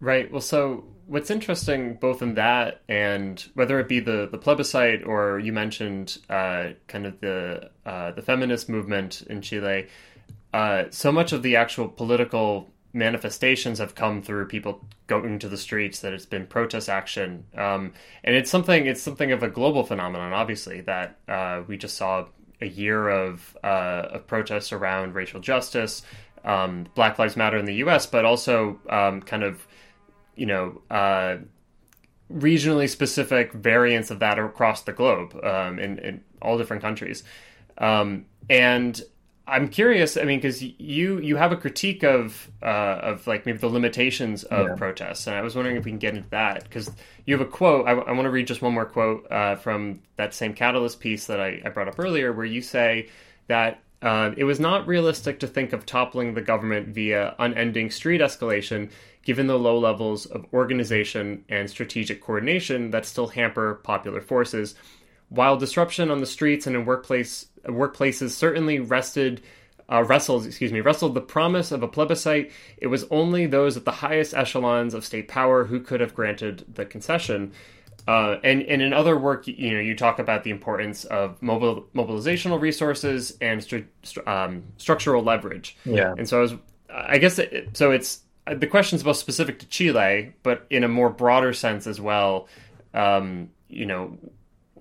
Right. 0.00 0.30
Well, 0.30 0.40
so 0.40 0.84
what's 1.06 1.30
interesting 1.30 1.94
both 1.94 2.22
in 2.22 2.34
that 2.34 2.82
and 2.88 3.40
whether 3.54 3.80
it 3.80 3.88
be 3.88 3.98
the, 3.98 4.28
the 4.30 4.38
plebiscite 4.38 5.02
or 5.04 5.40
you 5.40 5.52
mentioned 5.52 6.18
uh, 6.30 6.68
kind 6.86 7.06
of 7.06 7.20
the 7.20 7.70
uh, 7.84 8.12
the 8.12 8.22
feminist 8.22 8.68
movement 8.68 9.22
in 9.28 9.42
Chile, 9.42 9.88
uh, 10.52 10.84
so 10.90 11.10
much 11.10 11.32
of 11.32 11.42
the 11.42 11.56
actual 11.56 11.88
political 11.88 12.70
manifestations 12.92 13.78
have 13.78 13.94
come 13.94 14.22
through 14.22 14.46
people 14.46 14.86
going 15.08 15.38
to 15.38 15.48
the 15.48 15.56
streets 15.56 16.00
that 16.00 16.12
it's 16.12 16.26
been 16.26 16.46
protest 16.46 16.88
action 16.88 17.44
um, 17.54 17.92
and 18.24 18.34
it's 18.34 18.50
something 18.50 18.86
it's 18.86 19.02
something 19.02 19.30
of 19.30 19.42
a 19.42 19.48
global 19.48 19.84
phenomenon 19.84 20.32
obviously 20.32 20.80
that 20.80 21.18
uh, 21.28 21.62
we 21.66 21.76
just 21.76 21.96
saw 21.96 22.24
a 22.60 22.66
year 22.66 23.08
of 23.08 23.56
uh, 23.62 24.08
of 24.10 24.26
protests 24.26 24.72
around 24.72 25.14
racial 25.14 25.40
justice 25.40 26.02
um, 26.44 26.86
black 26.94 27.18
lives 27.18 27.36
matter 27.36 27.58
in 27.58 27.64
the 27.64 27.74
us 27.74 28.06
but 28.06 28.24
also 28.24 28.78
um, 28.88 29.20
kind 29.22 29.42
of 29.42 29.66
you 30.36 30.46
know 30.46 30.80
uh, 30.90 31.36
regionally 32.32 32.88
specific 32.88 33.52
variants 33.52 34.10
of 34.10 34.18
that 34.18 34.38
across 34.38 34.82
the 34.82 34.92
globe 34.92 35.34
um, 35.44 35.78
in, 35.78 35.98
in 35.98 36.24
all 36.42 36.58
different 36.58 36.82
countries. 36.82 37.24
Um, 37.78 38.26
and 38.50 39.00
I'm 39.48 39.68
curious. 39.68 40.16
I 40.16 40.24
mean, 40.24 40.38
because 40.38 40.62
you 40.62 41.18
you 41.18 41.36
have 41.36 41.52
a 41.52 41.56
critique 41.56 42.02
of 42.02 42.50
uh, 42.62 42.66
of 42.66 43.26
like 43.26 43.46
maybe 43.46 43.58
the 43.58 43.68
limitations 43.68 44.44
of 44.44 44.68
yeah. 44.68 44.74
protests, 44.74 45.26
and 45.26 45.36
I 45.36 45.42
was 45.42 45.54
wondering 45.54 45.76
if 45.76 45.84
we 45.84 45.90
can 45.90 45.98
get 45.98 46.14
into 46.14 46.28
that 46.30 46.64
because 46.64 46.90
you 47.24 47.36
have 47.36 47.46
a 47.46 47.50
quote. 47.50 47.86
I, 47.86 47.92
I 47.92 48.12
want 48.12 48.24
to 48.24 48.30
read 48.30 48.46
just 48.46 48.62
one 48.62 48.74
more 48.74 48.86
quote 48.86 49.26
uh, 49.30 49.56
from 49.56 50.00
that 50.16 50.34
same 50.34 50.54
Catalyst 50.54 51.00
piece 51.00 51.26
that 51.26 51.40
I, 51.40 51.60
I 51.64 51.70
brought 51.70 51.88
up 51.88 51.98
earlier, 51.98 52.32
where 52.32 52.46
you 52.46 52.60
say 52.60 53.08
that 53.46 53.80
uh, 54.02 54.32
it 54.36 54.44
was 54.44 54.60
not 54.60 54.86
realistic 54.86 55.40
to 55.40 55.46
think 55.46 55.72
of 55.72 55.84
toppling 55.84 56.34
the 56.34 56.42
government 56.42 56.88
via 56.88 57.34
unending 57.38 57.90
street 57.90 58.20
escalation, 58.20 58.90
given 59.22 59.46
the 59.46 59.58
low 59.58 59.78
levels 59.78 60.26
of 60.26 60.46
organization 60.52 61.44
and 61.48 61.68
strategic 61.68 62.20
coordination 62.20 62.90
that 62.90 63.04
still 63.04 63.28
hamper 63.28 63.76
popular 63.82 64.20
forces. 64.20 64.74
While 65.28 65.56
disruption 65.56 66.10
on 66.10 66.20
the 66.20 66.26
streets 66.26 66.66
and 66.66 66.74
in 66.74 66.84
workplace 66.84 67.46
workplaces 67.66 68.30
certainly 68.30 68.80
rested 68.80 69.42
uh, 69.90 70.04
wrestled, 70.04 70.44
excuse 70.44 70.72
me, 70.72 70.80
wrestled 70.80 71.14
the 71.14 71.20
promise 71.20 71.72
of 71.72 71.82
a 71.82 71.88
plebiscite. 71.88 72.52
It 72.76 72.88
was 72.88 73.04
only 73.10 73.46
those 73.46 73.76
at 73.76 73.84
the 73.84 73.90
highest 73.90 74.34
echelons 74.34 74.94
of 74.94 75.04
state 75.04 75.28
power 75.28 75.64
who 75.64 75.80
could 75.80 76.00
have 76.00 76.14
granted 76.14 76.64
the 76.72 76.84
concession. 76.84 77.52
Uh, 78.06 78.38
and, 78.44 78.62
and 78.62 78.80
in 78.80 78.92
other 78.92 79.18
work, 79.18 79.46
you 79.46 79.72
know, 79.72 79.80
you 79.80 79.94
talk 79.96 80.18
about 80.18 80.44
the 80.44 80.50
importance 80.50 81.04
of 81.04 81.40
mobile, 81.42 81.86
mobilizational 81.94 82.60
resources 82.60 83.36
and 83.40 83.60
stru- 83.60 83.86
um, 84.26 84.62
structural 84.76 85.22
leverage. 85.22 85.76
Yeah. 85.84 86.14
And 86.16 86.28
so 86.28 86.38
I 86.38 86.40
was, 86.42 86.54
I 86.90 87.18
guess, 87.18 87.38
it, 87.38 87.76
so 87.76 87.90
it's 87.90 88.20
the 88.46 88.66
question 88.66 88.96
is 88.96 89.02
both 89.02 89.16
specific 89.16 89.58
to 89.58 89.66
Chile, 89.66 90.32
but 90.42 90.66
in 90.70 90.84
a 90.84 90.88
more 90.88 91.10
broader 91.10 91.52
sense 91.52 91.86
as 91.86 92.00
well. 92.00 92.48
Um, 92.94 93.50
you 93.68 93.84
know, 93.84 94.16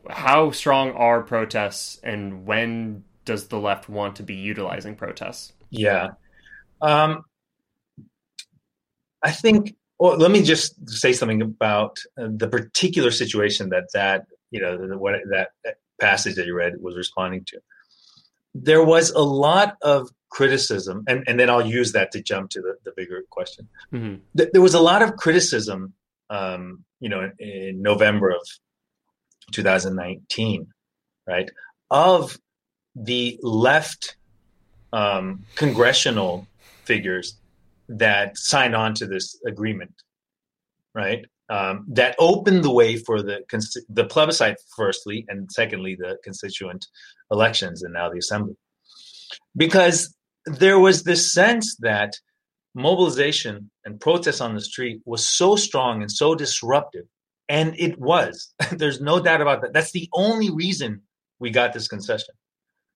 how 0.10 0.52
strong 0.52 0.92
are 0.92 1.22
protests 1.22 2.00
and 2.04 2.46
when 2.46 3.04
does 3.26 3.48
the 3.48 3.60
left 3.60 3.90
want 3.90 4.16
to 4.16 4.24
be 4.24 4.36
utilizing 4.36 4.96
protests? 4.96 5.54
Yeah. 5.70 6.10
Um, 6.82 7.24
I 9.24 9.32
think, 9.32 9.76
well, 10.00 10.18
let 10.18 10.32
me 10.32 10.44
just 10.44 10.90
say 10.90 11.12
something 11.12 11.42
about 11.42 11.98
uh, 12.18 12.28
the 12.30 12.48
particular 12.48 13.12
situation 13.12 13.70
that 13.70 13.86
that, 13.94 14.28
you 14.52 14.62
know, 14.62 14.78
the, 14.78 14.98
what 14.98 15.16
that 15.32 15.50
passage 16.00 16.36
that 16.36 16.46
you 16.46 16.56
read 16.56 16.74
was 16.80 16.96
responding 16.96 17.44
to. 17.46 17.60
There 18.54 18.84
was 18.84 19.12
a 19.12 19.20
lot 19.20 19.78
of 19.82 20.10
criticism, 20.30 21.04
and, 21.08 21.24
and 21.28 21.40
then 21.40 21.50
I'll 21.50 21.66
use 21.66 21.92
that 21.94 22.12
to 22.12 22.22
jump 22.22 22.50
to 22.52 22.62
the, 22.62 22.76
the 22.86 22.92
bigger 22.96 23.24
question. 23.30 23.68
Mm-hmm. 23.92 24.16
There 24.54 24.62
was 24.62 24.74
a 24.74 24.80
lot 24.80 25.02
of 25.02 25.16
criticism, 25.16 25.94
um, 26.30 26.84
you 27.00 27.10
know, 27.10 27.30
in, 27.40 27.50
in 27.50 27.82
November 27.82 28.30
of 28.30 28.42
2019, 29.52 30.68
right, 31.28 31.50
of 31.90 32.38
the 32.96 33.40
left 33.42 34.18
um, 34.94 35.46
congressional 35.56 36.48
figures 36.86 37.38
that 37.90 38.38
signed 38.38 38.76
on 38.76 38.94
to 38.96 39.06
this 39.06 39.40
agreement, 39.46 39.94
right? 40.94 41.26
Um, 41.50 41.86
that 41.90 42.16
opened 42.20 42.64
the 42.64 42.72
way 42.72 42.98
for 42.98 43.22
the 43.22 43.40
the 43.90 44.06
plebiscite, 44.06 44.58
firstly, 44.76 45.26
and 45.30 45.50
secondly, 45.50 45.96
the 45.96 46.18
constituent 46.22 46.86
elections, 47.32 47.84
and 47.84 47.94
now 47.94 48.10
the 48.10 48.18
assembly, 48.18 48.58
because 49.56 50.14
there 50.46 50.80
was 50.80 51.04
this 51.04 51.32
sense 51.32 51.78
that 51.80 52.14
mobilization 52.76 53.72
and 53.86 54.00
protest 54.00 54.42
on 54.42 54.56
the 54.56 54.62
street 54.62 55.02
was 55.06 55.28
so 55.28 55.56
strong 55.56 56.02
and 56.02 56.12
so 56.12 56.36
disruptive 56.36 57.06
and 57.50 57.76
it 57.78 58.00
was. 58.00 58.54
There's 58.72 59.02
no 59.02 59.20
doubt 59.20 59.42
about 59.42 59.62
that. 59.62 59.74
That's 59.74 59.92
the 59.92 60.10
only 60.14 60.50
reason 60.52 61.02
we 61.40 61.50
got 61.50 61.74
this 61.74 61.88
concession, 61.88 62.36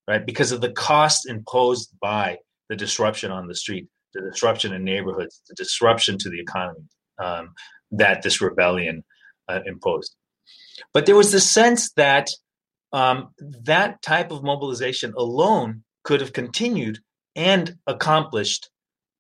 right? 0.08 0.26
Because 0.26 0.52
of 0.52 0.62
the 0.62 0.72
cost 0.72 1.28
imposed 1.28 1.94
by 2.02 2.38
the 2.70 2.76
disruption 2.76 3.32
on 3.32 3.48
the 3.48 3.56
street, 3.56 3.88
the 4.14 4.22
disruption 4.22 4.74
in 4.74 4.84
neighborhoods, 4.84 5.42
the 5.48 5.56
disruption 5.56 6.18
to 6.20 6.30
the 6.30 6.40
economy 6.40 6.86
um, 7.20 7.54
that 7.92 8.22
this 8.22 8.42
rebellion 8.42 9.04
uh, 9.48 9.60
imposed. 9.66 10.16
But 10.94 11.06
there 11.06 11.16
was 11.16 11.32
the 11.32 11.40
sense 11.40 11.92
that 11.94 12.30
um, 12.94 13.30
that 13.40 14.02
type 14.02 14.32
of 14.32 14.44
mobilization 14.44 15.14
alone 15.18 15.84
could 16.04 16.22
have 16.22 16.34
continued 16.34 17.00
and 17.36 17.78
accomplished 17.88 18.70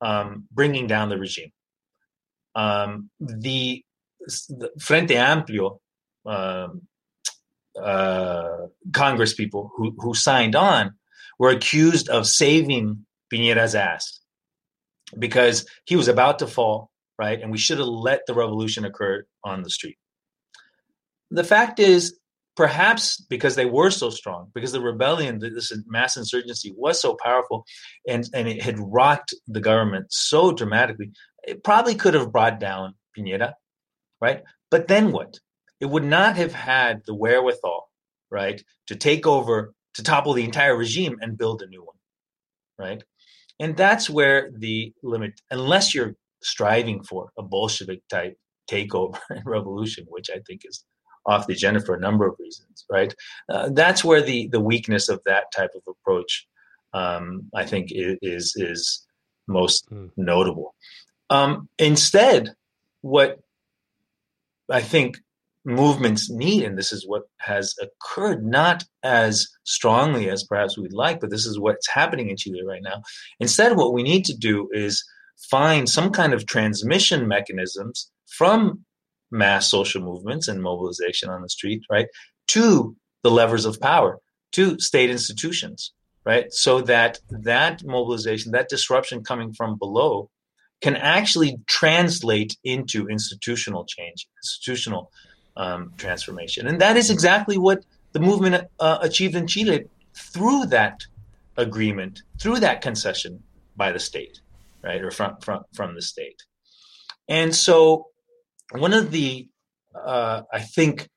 um, 0.01 0.47
bringing 0.51 0.88
down 0.88 1.09
the 1.09 1.17
regime. 1.17 1.51
Um, 2.55 3.09
the 3.19 3.84
Frente 4.80 5.11
Amplio 5.11 5.80
uh, 6.26 6.67
uh, 7.82 8.67
Congress 8.93 9.34
people 9.34 9.72
who, 9.76 9.95
who 9.97 10.13
signed 10.13 10.55
on 10.55 10.93
were 11.39 11.49
accused 11.49 12.09
of 12.09 12.28
saving 12.28 13.05
Piñera's 13.34 13.76
ass 13.76 14.19
because 15.17 15.65
he 15.86 15.95
was 15.95 16.07
about 16.07 16.39
to 16.39 16.47
fall, 16.47 16.91
right? 17.17 17.41
And 17.41 17.51
we 17.51 17.57
should 17.57 17.80
have 17.80 17.88
let 17.88 18.22
the 18.28 18.34
revolution 18.34 18.86
occur 18.86 19.24
on 19.43 19.63
the 19.63 19.69
street. 19.69 19.97
The 21.32 21.43
fact 21.43 21.80
is, 21.80 22.17
perhaps 22.55 23.19
because 23.30 23.55
they 23.55 23.65
were 23.65 23.89
so 23.89 24.09
strong, 24.09 24.51
because 24.53 24.74
the 24.74 24.82
rebellion, 24.82 25.39
this 25.39 25.74
mass 25.88 26.17
insurgency 26.17 26.74
was 26.76 27.01
so 27.01 27.15
powerful 27.24 27.65
and, 28.07 28.28
and 28.34 28.47
it 28.47 28.61
had 28.61 28.76
rocked 28.78 29.34
the 29.47 29.61
government 29.61 30.07
so 30.09 30.51
dramatically, 30.51 31.11
it 31.43 31.63
probably 31.63 31.95
could 31.95 32.13
have 32.13 32.32
brought 32.32 32.59
down 32.59 32.95
Piñera 33.17 33.53
right? 34.22 34.43
But 34.69 34.88
then 34.88 35.11
what? 35.11 35.39
It 35.80 35.88
would 35.88 36.03
not 36.03 36.38
have 36.38 36.53
had 36.53 37.01
the 37.05 37.15
wherewithal, 37.15 37.89
right, 38.30 38.63
to 38.88 38.95
take 38.95 39.26
over, 39.26 39.74
to 39.95 40.03
topple 40.03 40.34
the 40.34 40.45
entire 40.45 40.78
regime 40.78 41.17
and 41.22 41.38
build 41.38 41.61
a 41.61 41.67
new 41.67 41.84
one, 41.84 41.97
right? 42.78 43.03
And 43.59 43.76
that's 43.76 44.09
where 44.09 44.51
the 44.55 44.93
limit, 45.03 45.41
unless 45.49 45.93
you're 45.93 46.15
striving 46.43 47.03
for 47.03 47.32
a 47.38 47.43
Bolshevik 47.43 48.01
type 48.09 48.38
takeover 48.69 49.17
and 49.30 49.41
revolution, 49.45 50.05
which 50.09 50.30
I 50.30 50.39
think 50.47 50.61
is 50.65 50.86
off 51.26 51.47
the 51.47 51.53
agenda 51.53 51.80
for 51.82 51.95
a 51.95 51.99
number 51.99 52.28
of 52.28 52.36
reasons, 52.39 52.86
right? 52.89 53.13
Uh, 53.49 53.69
that's 53.74 54.03
where 54.03 54.22
the 54.22 54.47
the 54.47 54.59
weakness 54.59 55.07
of 55.07 55.22
that 55.26 55.51
type 55.55 55.69
of 55.76 55.84
approach, 55.88 56.47
um, 56.93 57.49
I 57.53 57.65
think, 57.65 57.89
is 57.91 58.53
is 58.55 59.05
most 59.47 59.89
mm. 59.91 60.09
notable. 60.17 60.74
Um, 61.30 61.69
instead, 61.78 62.55
what 63.01 63.39
I 64.70 64.82
think 64.82 65.18
movements 65.66 66.30
need, 66.30 66.64
and 66.64 66.78
this 66.78 66.91
is 66.91 67.07
what 67.07 67.24
has 67.39 67.76
occurred, 67.82 68.43
not 68.43 68.84
as 69.03 69.47
strongly 69.64 70.30
as 70.30 70.43
perhaps 70.43 70.78
we'd 70.78 70.93
like, 70.93 71.20
but 71.20 71.30
this 71.30 71.45
is 71.45 71.59
what's 71.59 71.89
happening 71.89 72.30
in 72.30 72.38
Chile 72.38 72.64
right 72.66 72.82
now. 72.84 73.01
Instead, 73.39 73.78
what 73.78 73.93
we 73.93 74.03
need 74.03 74.26
to 74.26 74.36
do 74.36 74.68
is 74.72 75.03
find 75.49 75.89
some 75.89 76.12
kind 76.12 76.34
of 76.34 76.45
transmission 76.45 77.28
mechanisms 77.28 78.12
from 78.28 78.86
mass 79.32 79.70
social 79.70 80.01
movements 80.01 80.47
and 80.47 80.62
mobilization 80.62 81.30
on 81.30 81.41
the 81.41 81.49
street, 81.49 81.82
right, 81.89 82.07
to 82.47 82.95
the 83.24 83.32
levers 83.32 83.66
of 83.66 83.80
power, 83.80 84.20
to 84.51 84.80
state 84.80 85.09
institutions, 85.09 85.93
right, 86.26 86.51
so 86.51 86.82
that 86.82 87.20
that 87.30 87.84
mobilization, 87.86 88.51
that 88.51 88.70
disruption 88.70 89.24
coming 89.24 89.53
from 89.53 89.78
below, 89.78 90.30
can 90.82 90.95
actually 90.95 91.57
translate 91.67 92.57
into 92.63 93.07
institutional 93.07 93.86
change, 93.86 94.27
institutional 94.43 95.11
um, 95.55 95.93
transformation. 95.97 96.67
And 96.67 96.82
that 96.82 96.97
is 96.97 97.09
exactly 97.09 97.57
what 97.57 97.84
the 98.13 98.19
movement 98.19 98.67
uh, 98.79 98.97
achieved 99.01 99.36
in 99.36 99.47
Chile 99.47 99.86
through 100.13 100.65
that 100.67 101.01
agreement, 101.57 102.23
through 102.39 102.59
that 102.59 102.82
concession 102.82 103.43
by 103.75 103.91
the 103.91 103.99
state. 103.99 104.39
right, 104.84 105.01
or 105.01 105.11
from 105.11 105.38
from 105.41 105.63
from 105.73 105.95
the 105.95 106.01
state. 106.01 106.41
And 107.27 107.55
so, 107.55 108.07
one 108.71 108.93
of 108.93 109.11
the 109.11 109.47
uh, 109.95 110.41
I 110.51 110.59
think 110.59 111.07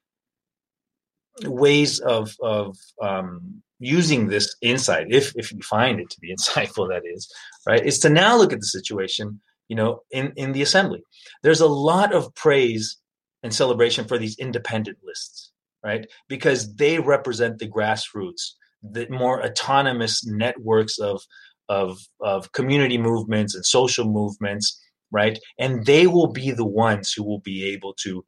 ways 1.43 2.01
of 2.01 2.37
of 2.41 2.77
um, 3.03 3.62
using 3.79 4.29
this 4.29 4.57
insight, 4.61 5.07
if 5.11 5.33
if 5.37 5.53
you 5.53 5.61
find 5.61 6.01
it 6.01 6.11
to 6.11 6.21
be 6.21 6.35
insightful, 6.37 6.89
that 6.89 7.03
is, 7.05 7.33
right, 7.67 7.85
is 7.85 7.99
to 8.01 8.09
now 8.09 8.37
look 8.37 8.53
at 8.53 8.61
the 8.61 8.67
situation, 8.67 9.41
you 9.69 9.77
know, 9.77 10.01
in 10.11 10.33
in 10.37 10.53
the 10.53 10.62
assembly. 10.62 11.03
There's 11.43 11.61
a 11.61 11.67
lot 11.67 12.15
of 12.15 12.35
praise 12.35 12.97
and 13.43 13.55
celebration 13.55 14.07
for 14.07 14.19
these 14.19 14.39
independent 14.39 14.99
lists, 15.05 15.53
right, 15.85 16.07
because 16.29 16.75
they 16.77 16.99
represent 16.99 17.59
the 17.59 17.69
grassroots, 17.69 18.53
the 18.83 19.07
more 19.11 19.45
autonomous 19.45 20.25
networks 20.27 20.99
of 20.99 21.23
of 21.69 21.99
of 22.21 22.53
community 22.53 22.99
movements 22.99 23.55
and 23.55 23.65
social 23.65 24.05
movements, 24.05 24.81
right, 25.11 25.39
and 25.59 25.87
they 25.87 26.07
will 26.07 26.33
be 26.33 26.51
the 26.51 26.67
ones 26.67 27.12
who 27.12 27.23
will 27.23 27.41
be 27.41 27.65
able 27.65 27.95
to 27.95 28.25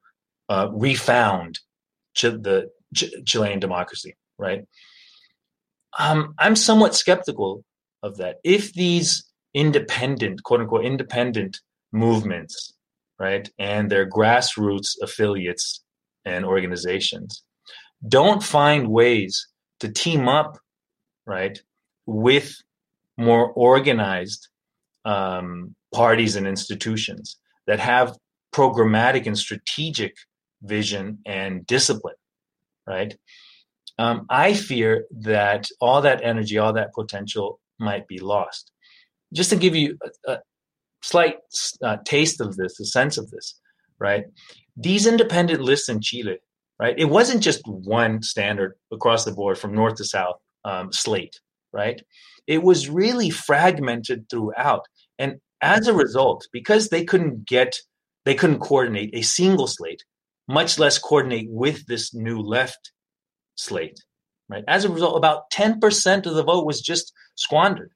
uh, 0.48 0.68
refound 0.72 1.58
Ch- 2.14 2.22
the 2.22 2.70
Ch- 2.94 3.12
Chilean 3.26 3.60
democracy, 3.60 4.14
right? 4.38 4.62
Um, 5.98 6.34
I'm 6.38 6.56
somewhat 6.56 6.94
skeptical 6.94 7.64
of 8.02 8.18
that. 8.18 8.36
If 8.44 8.72
these 8.72 9.25
independent, 9.56 10.42
quote 10.44 10.60
unquote, 10.60 10.84
independent 10.84 11.60
movements, 11.92 12.74
right, 13.18 13.48
and 13.58 13.90
their 13.90 14.08
grassroots 14.08 14.90
affiliates 15.02 15.82
and 16.24 16.44
organizations 16.44 17.42
don't 18.06 18.42
find 18.42 18.88
ways 18.88 19.48
to 19.80 19.90
team 19.90 20.28
up, 20.28 20.58
right, 21.26 21.58
with 22.04 22.54
more 23.16 23.50
organized 23.52 24.48
um, 25.04 25.74
parties 25.94 26.36
and 26.36 26.46
institutions 26.46 27.38
that 27.66 27.80
have 27.80 28.16
programmatic 28.54 29.26
and 29.26 29.38
strategic 29.38 30.14
vision 30.62 31.18
and 31.24 31.66
discipline, 31.66 32.16
right? 32.86 33.16
Um, 33.98 34.26
I 34.28 34.52
fear 34.52 35.06
that 35.22 35.68
all 35.80 36.02
that 36.02 36.22
energy, 36.22 36.58
all 36.58 36.74
that 36.74 36.92
potential 36.92 37.60
might 37.78 38.06
be 38.06 38.18
lost. 38.18 38.70
Just 39.32 39.50
to 39.50 39.56
give 39.56 39.74
you 39.74 39.98
a, 40.26 40.32
a 40.32 40.38
slight 41.02 41.36
uh, 41.82 41.98
taste 42.04 42.40
of 42.40 42.56
this, 42.56 42.80
a 42.80 42.84
sense 42.84 43.18
of 43.18 43.30
this, 43.30 43.60
right? 43.98 44.24
These 44.76 45.06
independent 45.06 45.60
lists 45.60 45.88
in 45.88 46.00
Chile, 46.00 46.38
right? 46.80 46.98
It 46.98 47.06
wasn't 47.06 47.42
just 47.42 47.62
one 47.66 48.22
standard 48.22 48.74
across 48.92 49.24
the 49.24 49.32
board 49.32 49.58
from 49.58 49.74
north 49.74 49.96
to 49.96 50.04
south 50.04 50.36
um, 50.64 50.92
slate, 50.92 51.40
right? 51.72 52.02
It 52.46 52.62
was 52.62 52.88
really 52.88 53.30
fragmented 53.30 54.28
throughout. 54.28 54.86
And 55.18 55.36
as 55.62 55.88
a 55.88 55.94
result, 55.94 56.46
because 56.52 56.88
they 56.88 57.04
couldn't 57.04 57.46
get, 57.46 57.76
they 58.24 58.34
couldn't 58.34 58.60
coordinate 58.60 59.10
a 59.14 59.22
single 59.22 59.66
slate, 59.66 60.04
much 60.48 60.78
less 60.78 60.98
coordinate 60.98 61.48
with 61.50 61.86
this 61.86 62.14
new 62.14 62.40
left 62.40 62.92
slate. 63.56 63.98
Right. 64.48 64.62
As 64.68 64.84
a 64.84 64.88
result, 64.88 65.16
about 65.16 65.50
10% 65.50 66.24
of 66.24 66.34
the 66.34 66.44
vote 66.44 66.66
was 66.66 66.80
just 66.80 67.12
squandered. 67.34 67.90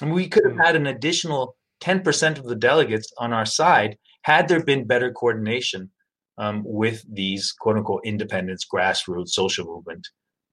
And 0.00 0.12
we 0.12 0.28
could 0.28 0.44
have 0.44 0.54
hmm. 0.54 0.60
had 0.60 0.76
an 0.76 0.86
additional 0.86 1.56
10% 1.82 2.38
of 2.38 2.44
the 2.44 2.56
delegates 2.56 3.12
on 3.18 3.32
our 3.32 3.46
side 3.46 3.96
had 4.22 4.48
there 4.48 4.62
been 4.62 4.86
better 4.86 5.12
coordination 5.12 5.90
um, 6.38 6.62
with 6.64 7.04
these 7.12 7.52
quote 7.52 7.76
unquote 7.76 8.02
independence, 8.04 8.66
grassroots, 8.72 9.30
social 9.30 9.66
movement 9.66 10.06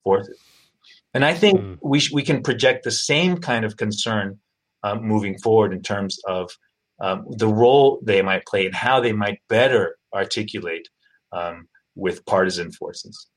forces. 0.03 0.39
And 1.13 1.23
I 1.23 1.33
think 1.33 1.59
mm. 1.59 1.77
we, 1.81 1.99
sh- 1.99 2.11
we 2.11 2.23
can 2.23 2.41
project 2.41 2.83
the 2.83 2.91
same 2.91 3.37
kind 3.37 3.65
of 3.65 3.77
concern 3.77 4.39
um, 4.83 5.03
moving 5.03 5.37
forward 5.37 5.73
in 5.73 5.81
terms 5.81 6.19
of 6.27 6.51
um, 7.01 7.25
the 7.29 7.47
role 7.47 7.99
they 8.03 8.21
might 8.21 8.45
play 8.45 8.65
and 8.65 8.75
how 8.75 8.99
they 8.99 9.13
might 9.13 9.39
better 9.49 9.97
articulate 10.13 10.87
um, 11.31 11.67
with 11.95 12.25
partisan 12.25 12.71
forces. 12.71 13.27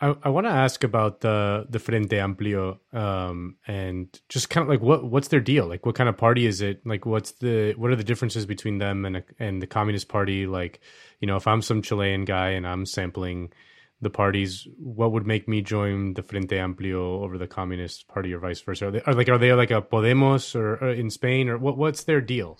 I, 0.00 0.14
I 0.22 0.28
want 0.28 0.46
to 0.46 0.52
ask 0.52 0.84
about 0.84 1.20
the 1.20 1.66
the 1.68 1.78
Frente 1.78 2.10
Amplio 2.10 2.78
um, 2.92 3.56
and 3.66 4.08
just 4.28 4.48
kind 4.48 4.62
of 4.62 4.68
like 4.68 4.80
what 4.80 5.04
what's 5.04 5.28
their 5.28 5.40
deal? 5.40 5.66
Like, 5.66 5.84
what 5.84 5.96
kind 5.96 6.08
of 6.08 6.16
party 6.16 6.46
is 6.46 6.60
it? 6.60 6.86
Like, 6.86 7.04
what's 7.04 7.32
the 7.32 7.74
what 7.76 7.90
are 7.90 7.96
the 7.96 8.04
differences 8.04 8.46
between 8.46 8.78
them 8.78 9.04
and 9.04 9.24
and 9.38 9.60
the 9.60 9.66
Communist 9.66 10.08
Party? 10.08 10.46
Like, 10.46 10.80
you 11.20 11.26
know, 11.26 11.36
if 11.36 11.46
I'm 11.46 11.62
some 11.62 11.82
Chilean 11.82 12.24
guy 12.24 12.50
and 12.50 12.66
I'm 12.66 12.86
sampling 12.86 13.52
the 14.00 14.10
parties, 14.10 14.68
what 14.78 15.10
would 15.10 15.26
make 15.26 15.48
me 15.48 15.62
join 15.62 16.14
the 16.14 16.22
Frente 16.22 16.50
Amplio 16.50 17.22
over 17.22 17.36
the 17.36 17.48
Communist 17.48 18.06
Party 18.06 18.32
or 18.32 18.38
vice 18.38 18.60
versa? 18.60 18.86
Are 18.86 18.90
they 18.92 19.02
are 19.02 19.14
like 19.14 19.28
are 19.28 19.38
they 19.38 19.52
like 19.52 19.72
a 19.72 19.82
Podemos 19.82 20.54
or, 20.54 20.74
or 20.76 20.90
in 20.90 21.10
Spain 21.10 21.48
or 21.48 21.58
what? 21.58 21.76
What's 21.76 22.04
their 22.04 22.20
deal? 22.20 22.56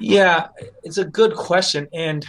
Yeah, 0.00 0.48
it's 0.82 0.98
a 0.98 1.04
good 1.04 1.34
question 1.34 1.88
and 1.94 2.26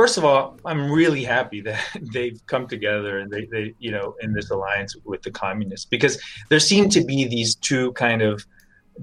first 0.00 0.16
of 0.16 0.24
all, 0.24 0.58
I'm 0.64 0.90
really 0.90 1.24
happy 1.24 1.60
that 1.68 1.84
they've 2.14 2.40
come 2.46 2.66
together 2.66 3.18
and 3.18 3.30
they, 3.30 3.44
they, 3.44 3.74
you 3.78 3.90
know, 3.90 4.14
in 4.22 4.32
this 4.32 4.48
alliance 4.50 4.96
with 5.04 5.20
the 5.20 5.30
communists 5.30 5.84
because 5.84 6.18
there 6.48 6.58
seemed 6.58 6.90
to 6.92 7.04
be 7.04 7.26
these 7.26 7.54
two 7.54 7.92
kind 7.92 8.22
of 8.22 8.46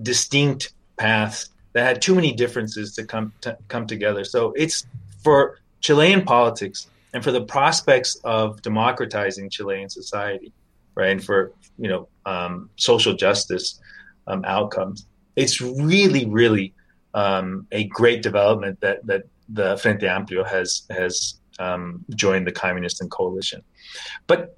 distinct 0.02 0.74
paths 0.98 1.50
that 1.74 1.84
had 1.84 2.02
too 2.02 2.16
many 2.16 2.34
differences 2.34 2.95
to 2.95 3.06
come 3.06 3.32
to 3.41 3.56
come 3.68 3.86
together. 3.86 4.24
So 4.24 4.54
it's 4.54 4.88
for 5.24 5.60
Chilean 5.82 6.26
politics 6.26 6.88
and 7.14 7.24
for 7.24 7.32
the 7.32 7.43
prospects 7.43 8.16
of 8.24 8.60
democratizing 8.64 9.52
Chilean 9.52 9.89
society, 9.89 10.52
right, 10.95 11.12
and 11.12 11.24
for 11.24 11.52
you 11.78 11.89
know 11.89 12.08
um, 12.26 12.72
social 12.76 13.14
justice 13.14 13.80
um, 14.26 14.43
outcomes. 14.45 15.06
It's 15.36 15.62
really, 15.62 16.26
really 16.26 16.74
um, 17.14 17.68
a 17.72 17.84
great 17.84 18.24
development 18.24 18.82
that 18.82 19.06
that 19.06 19.26
the 19.50 19.78
Frente 19.78 20.02
Amplio 20.02 20.48
has 20.48 20.84
has 20.89 21.39
um, 21.60 22.06
joined 22.16 22.48
the 22.48 22.52
communist 22.52 23.02
and 23.02 23.10
coalition. 23.10 23.64
But 24.28 24.58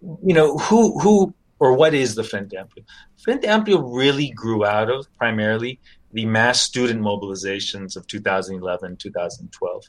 you 0.00 0.34
know 0.34 0.56
who 0.58 0.98
who 1.00 1.34
or 1.58 1.74
what 1.74 1.94
is 1.94 2.14
the 2.14 2.24
Frente 2.24 2.52
Amplio? 2.52 2.84
Frente 3.22 3.44
Amplio 3.44 3.94
really 3.94 4.30
grew 4.30 4.64
out 4.64 4.90
of 4.90 5.06
primarily 5.16 5.78
the 6.12 6.26
mass 6.26 6.60
student 6.60 7.00
mobilizations 7.00 7.96
of 7.96 8.06
2011 8.06 8.96
2012. 8.96 9.84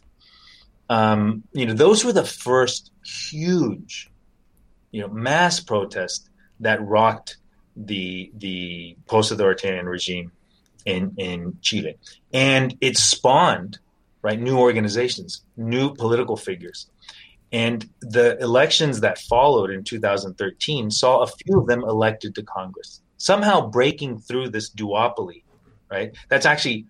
Um, 0.89 1.43
you 1.53 1.65
know 1.65 1.73
those 1.73 2.05
were 2.05 2.13
the 2.13 2.25
first 2.25 2.91
huge 3.03 4.11
you 4.91 5.01
know 5.01 5.07
mass 5.07 5.59
protest 5.59 6.29
that 6.59 6.85
rocked 6.85 7.37
the 7.75 8.31
the 8.37 8.95
post-authoritarian 9.07 9.87
regime 9.87 10.31
in 10.85 11.13
in 11.17 11.57
Chile, 11.61 11.97
and 12.31 12.77
it 12.81 12.97
spawned 12.97 13.79
right? 14.23 14.39
New 14.39 14.57
organizations, 14.57 15.43
new 15.57 15.93
political 15.93 16.35
figures. 16.35 16.89
And 17.51 17.87
the 18.01 18.39
elections 18.39 19.01
that 19.01 19.19
followed 19.19 19.69
in 19.69 19.83
2013 19.83 20.89
saw 20.89 21.21
a 21.21 21.27
few 21.27 21.59
of 21.59 21.67
them 21.67 21.83
elected 21.83 22.33
to 22.35 22.43
Congress, 22.43 23.01
somehow 23.17 23.69
breaking 23.69 24.19
through 24.19 24.49
this 24.49 24.71
duopoly, 24.71 25.43
right? 25.91 26.15
That's 26.29 26.47
actually 26.47 26.87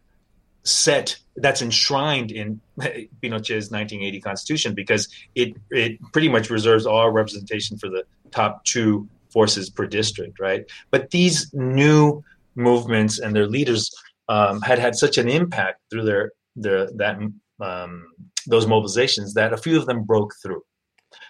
set, 0.63 1.19
that's 1.35 1.61
enshrined 1.61 2.31
in 2.31 2.61
Pinochet's 2.79 3.71
1980 3.71 4.21
constitution 4.21 4.73
because 4.73 5.09
it, 5.35 5.57
it 5.69 5.99
pretty 6.13 6.29
much 6.29 6.49
reserves 6.49 6.85
all 6.85 7.11
representation 7.11 7.77
for 7.77 7.89
the 7.89 8.05
top 8.31 8.63
two 8.63 9.09
forces 9.29 9.69
per 9.69 9.85
district, 9.85 10.39
right? 10.39 10.63
But 10.91 11.09
these 11.09 11.53
new 11.53 12.23
movements 12.55 13.19
and 13.19 13.35
their 13.35 13.47
leaders 13.47 13.91
um, 14.29 14.61
had 14.61 14.79
had 14.79 14.95
such 14.95 15.17
an 15.17 15.27
impact 15.27 15.81
through 15.89 16.05
their 16.05 16.31
the 16.55 16.91
that 16.95 17.17
um, 17.63 18.07
those 18.47 18.65
mobilizations 18.65 19.33
that 19.33 19.53
a 19.53 19.57
few 19.57 19.77
of 19.77 19.85
them 19.85 20.03
broke 20.03 20.33
through. 20.41 20.61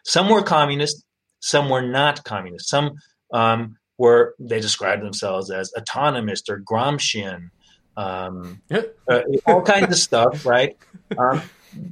Some 0.06 0.30
were 0.30 0.42
communist, 0.42 1.06
some 1.40 1.70
were 1.70 1.82
not 1.82 2.24
communist. 2.24 2.70
Some 2.70 2.94
um, 3.34 3.78
were 3.98 4.36
they 4.40 4.60
described 4.60 5.04
themselves 5.04 5.52
as 5.52 5.72
autonomist 5.78 6.50
or 6.50 6.62
Gramscian, 6.62 7.50
um, 7.98 8.62
uh, 8.72 9.22
all 9.46 9.62
kinds 9.62 9.92
of 9.92 9.98
stuff, 9.98 10.46
right? 10.46 10.78
Um, 11.18 11.42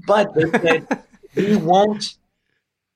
but 0.08 0.34
they 0.34 0.50
said 0.60 1.04
we 1.36 1.56
won't. 1.56 2.16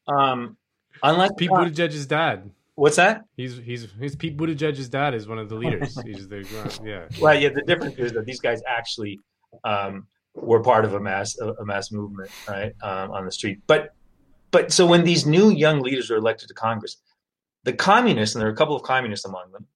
Um, 0.07 0.57
unlike 1.02 1.38
Pete 1.38 1.49
Buttigieg's 1.49 2.06
dad. 2.06 2.49
What's 2.76 2.98
that? 2.98 3.24
He's 3.38 3.57
he's 3.57 3.88
he's 3.99 4.16
Pete 4.16 4.38
Buttigieg's 4.38 4.90
dad 4.90 5.14
is 5.14 5.28
one 5.28 5.40
of 5.40 5.49
the 5.49 5.56
leaders. 5.56 5.98
He's 6.06 6.28
the 6.28 6.45
yeah. 6.84 7.07
Well, 7.22 7.40
yeah. 7.40 7.49
The 7.49 7.62
difference 7.62 7.98
is 7.98 8.12
that 8.14 8.26
these 8.26 8.40
guys 8.40 8.62
actually 8.68 9.20
um, 9.64 10.07
were 10.36 10.62
part 10.62 10.86
of 10.86 10.94
a 10.94 10.99
mass 10.99 11.38
a 11.38 11.66
mass 11.66 11.91
movement 11.91 12.30
right 12.48 12.74
um, 12.82 13.12
on 13.12 13.26
the 13.26 13.32
street 13.32 13.60
but 13.68 13.94
but 14.52 14.72
so 14.72 14.86
when 14.86 15.03
these 15.03 15.26
new 15.26 15.49
young 15.49 15.82
leaders 15.82 16.10
were 16.10 16.18
elected 16.18 16.48
to 16.48 16.53
congress 16.53 16.98
the 17.64 17.74
communists 17.74 18.36
and 18.36 18.41
there 18.41 18.49
are 18.49 18.53
a 18.53 18.56
couple 18.56 18.76
of 18.76 18.84
communists 18.84 19.26
among 19.26 19.52
them 19.52 19.68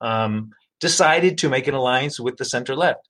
um, 0.00 0.50
decided 0.80 1.38
to 1.38 1.48
make 1.48 1.66
an 1.66 1.74
alliance 1.74 2.18
with 2.18 2.36
the 2.36 2.44
center 2.44 2.74
left 2.74 3.08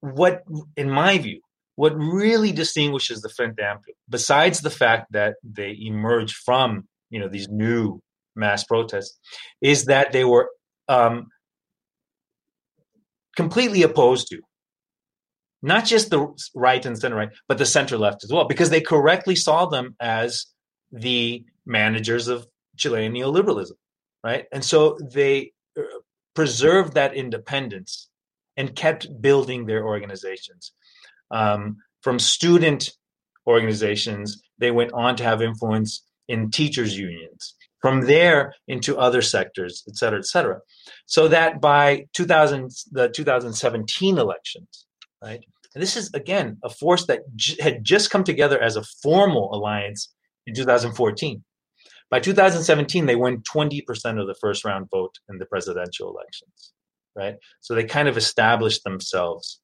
what 0.00 0.42
in 0.76 0.90
my 0.90 1.18
view 1.18 1.40
what 1.76 1.96
really 1.96 2.52
distinguishes 2.52 3.20
the 3.22 3.28
frente 3.28 3.58
amplio 3.58 3.94
besides 4.08 4.60
the 4.60 4.70
fact 4.70 5.10
that 5.12 5.34
they 5.42 5.76
emerged 5.80 6.36
from 6.36 6.86
you 7.10 7.18
know 7.18 7.28
these 7.28 7.48
new 7.48 8.00
mass 8.36 8.64
protests 8.64 9.18
is 9.60 9.86
that 9.86 10.12
they 10.12 10.24
were 10.24 10.50
um, 10.88 11.28
completely 13.36 13.82
opposed 13.82 14.28
to. 14.28 14.40
Not 15.64 15.86
just 15.86 16.10
the 16.10 16.28
right 16.54 16.84
and 16.84 16.98
center 16.98 17.16
right, 17.16 17.30
but 17.48 17.56
the 17.56 17.64
center 17.64 17.96
left 17.96 18.22
as 18.22 18.30
well, 18.30 18.44
because 18.44 18.68
they 18.68 18.82
correctly 18.82 19.34
saw 19.34 19.64
them 19.64 19.96
as 19.98 20.44
the 20.92 21.42
managers 21.64 22.28
of 22.28 22.46
Chilean 22.76 23.14
neoliberalism, 23.14 23.72
right? 24.22 24.44
And 24.52 24.62
so 24.62 24.98
they 25.00 25.52
uh, 25.78 25.82
preserved 26.34 26.92
that 26.94 27.14
independence 27.14 28.10
and 28.58 28.76
kept 28.76 29.08
building 29.22 29.64
their 29.64 29.86
organizations. 29.86 30.72
Um, 31.30 31.78
from 32.02 32.18
student 32.18 32.90
organizations, 33.46 34.42
they 34.58 34.70
went 34.70 34.92
on 34.92 35.16
to 35.16 35.24
have 35.24 35.40
influence 35.40 36.04
in 36.28 36.50
teachers' 36.50 36.98
unions. 36.98 37.54
From 37.80 38.02
there 38.02 38.54
into 38.68 38.98
other 38.98 39.22
sectors, 39.22 39.82
et 39.88 39.96
cetera, 39.96 40.18
et 40.18 40.26
cetera. 40.26 40.60
So 41.06 41.28
that 41.28 41.62
by 41.62 42.06
2000, 42.12 42.70
the 42.92 43.08
2017 43.08 44.18
elections, 44.18 44.84
right? 45.24 45.44
And 45.74 45.82
this 45.82 45.96
is 45.96 46.12
again 46.14 46.58
a 46.62 46.68
force 46.68 47.06
that 47.06 47.20
j- 47.34 47.60
had 47.60 47.84
just 47.84 48.10
come 48.10 48.24
together 48.24 48.60
as 48.60 48.76
a 48.76 48.84
formal 49.02 49.54
alliance 49.54 50.14
in 50.46 50.54
2014. 50.54 51.42
By 52.10 52.20
2017, 52.20 53.06
they 53.06 53.16
won 53.16 53.42
20% 53.52 54.20
of 54.20 54.26
the 54.26 54.36
first 54.40 54.64
round 54.64 54.88
vote 54.90 55.14
in 55.28 55.38
the 55.38 55.46
presidential 55.46 56.10
elections, 56.10 56.72
right? 57.16 57.36
So 57.60 57.74
they 57.74 57.84
kind 57.84 58.08
of 58.08 58.16
established 58.16 58.84
themselves 58.84 59.60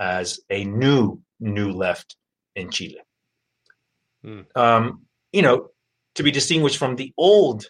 as 0.00 0.40
a 0.50 0.64
new, 0.64 1.20
new 1.40 1.72
left 1.72 2.16
in 2.54 2.70
Chile. 2.70 3.00
Hmm. 4.22 4.40
Um, 4.54 5.06
you 5.32 5.42
know, 5.42 5.68
to 6.14 6.22
be 6.22 6.30
distinguished 6.30 6.78
from 6.78 6.96
the 6.96 7.12
old 7.18 7.66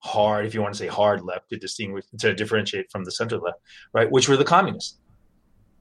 hard, 0.00 0.44
if 0.44 0.52
you 0.52 0.60
want 0.60 0.74
to 0.74 0.78
say 0.78 0.88
hard 0.88 1.22
left, 1.22 1.48
to 1.48 1.56
distinguish, 1.56 2.04
to 2.18 2.34
differentiate 2.34 2.90
from 2.90 3.04
the 3.04 3.12
center 3.12 3.38
left, 3.38 3.58
right, 3.94 4.10
which 4.10 4.28
were 4.28 4.36
the 4.36 4.44
communists, 4.44 4.98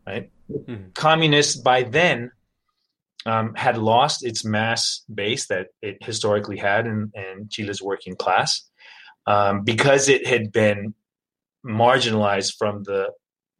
right? 0.06 0.30
Mm-hmm. 0.52 0.90
Communists 0.94 1.56
by 1.56 1.84
then 1.84 2.32
um, 3.26 3.54
had 3.56 3.78
lost 3.78 4.26
its 4.26 4.44
mass 4.44 5.04
base 5.14 5.48
that 5.48 5.68
it 5.82 5.98
historically 6.02 6.58
had 6.58 6.86
in, 6.86 7.12
in 7.16 7.48
Chile's 7.50 7.82
working 7.82 8.16
class 8.16 8.70
um, 9.28 9.64
because 9.64 10.10
it 10.10 10.28
had 10.28 10.52
been 10.52 10.94
marginalized 11.66 12.56
from 12.58 12.84
the 12.84 13.12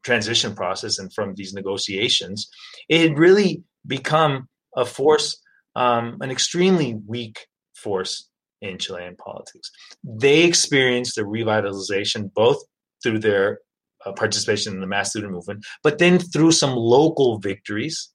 transition 0.04 0.54
process 0.54 1.00
and 1.00 1.14
from 1.14 1.34
these 1.36 1.54
negotiations. 1.54 2.50
It 2.90 3.02
had 3.02 3.18
really 3.18 3.64
become 3.88 4.50
a 4.76 4.86
force, 4.86 5.42
um, 5.76 6.18
an 6.22 6.30
extremely 6.30 6.96
weak 7.08 7.48
force 7.76 8.30
in 8.62 8.78
Chilean 8.78 9.16
politics. 9.16 9.72
They 10.04 10.44
experienced 10.44 11.18
a 11.18 11.24
revitalization 11.24 12.34
both 12.34 12.58
through 13.02 13.20
their 13.20 13.60
uh, 14.06 14.12
participation 14.14 14.74
in 14.74 14.82
the 14.82 14.88
mass 14.88 15.12
student 15.12 15.34
movement, 15.34 15.66
but 15.84 15.98
then 15.98 16.20
through 16.20 16.52
some 16.52 16.76
local 16.76 17.40
victories 17.40 18.14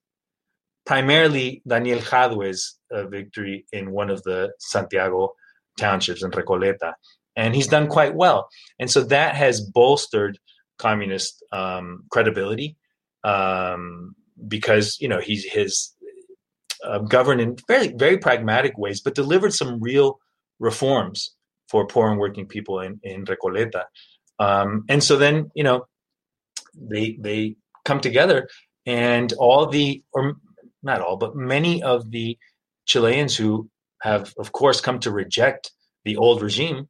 primarily 0.88 1.60
Daniel 1.68 1.98
Jadue's 1.98 2.78
uh, 2.90 3.06
victory 3.08 3.66
in 3.72 3.90
one 3.90 4.08
of 4.08 4.22
the 4.22 4.52
Santiago 4.58 5.34
townships 5.78 6.24
in 6.24 6.30
Recoleta. 6.30 6.94
And 7.36 7.54
he's 7.54 7.66
done 7.66 7.88
quite 7.88 8.14
well. 8.14 8.48
And 8.80 8.90
so 8.90 9.02
that 9.04 9.34
has 9.36 9.60
bolstered 9.60 10.38
communist 10.78 11.44
um, 11.52 12.04
credibility 12.10 12.78
um, 13.22 14.14
because, 14.48 14.96
you 14.98 15.08
know, 15.08 15.20
he's 15.20 15.44
his 15.44 15.94
uh, 16.82 17.00
governed 17.00 17.42
in 17.42 17.56
very, 17.68 17.88
very 17.88 18.16
pragmatic 18.16 18.78
ways, 18.78 19.02
but 19.02 19.14
delivered 19.14 19.52
some 19.52 19.82
real 19.82 20.18
reforms 20.58 21.34
for 21.68 21.86
poor 21.86 22.10
and 22.10 22.18
working 22.18 22.46
people 22.46 22.80
in, 22.80 22.98
in 23.02 23.26
Recoleta. 23.26 23.84
Um, 24.38 24.84
and 24.88 25.02
so 25.02 25.16
then, 25.16 25.50
you 25.54 25.64
know, 25.64 25.86
they, 26.74 27.16
they 27.20 27.56
come 27.84 28.00
together 28.00 28.48
and 28.86 29.32
all 29.34 29.66
the, 29.66 30.02
or 30.12 30.36
not 30.82 31.00
all, 31.00 31.16
but 31.16 31.34
many 31.34 31.82
of 31.82 32.10
the 32.10 32.38
Chileans 32.86 33.36
who 33.36 33.68
have, 34.02 34.32
of 34.38 34.52
course, 34.52 34.80
come 34.80 35.00
to 35.00 35.10
reject 35.10 35.72
the 36.04 36.16
old 36.16 36.40
regime, 36.40 36.88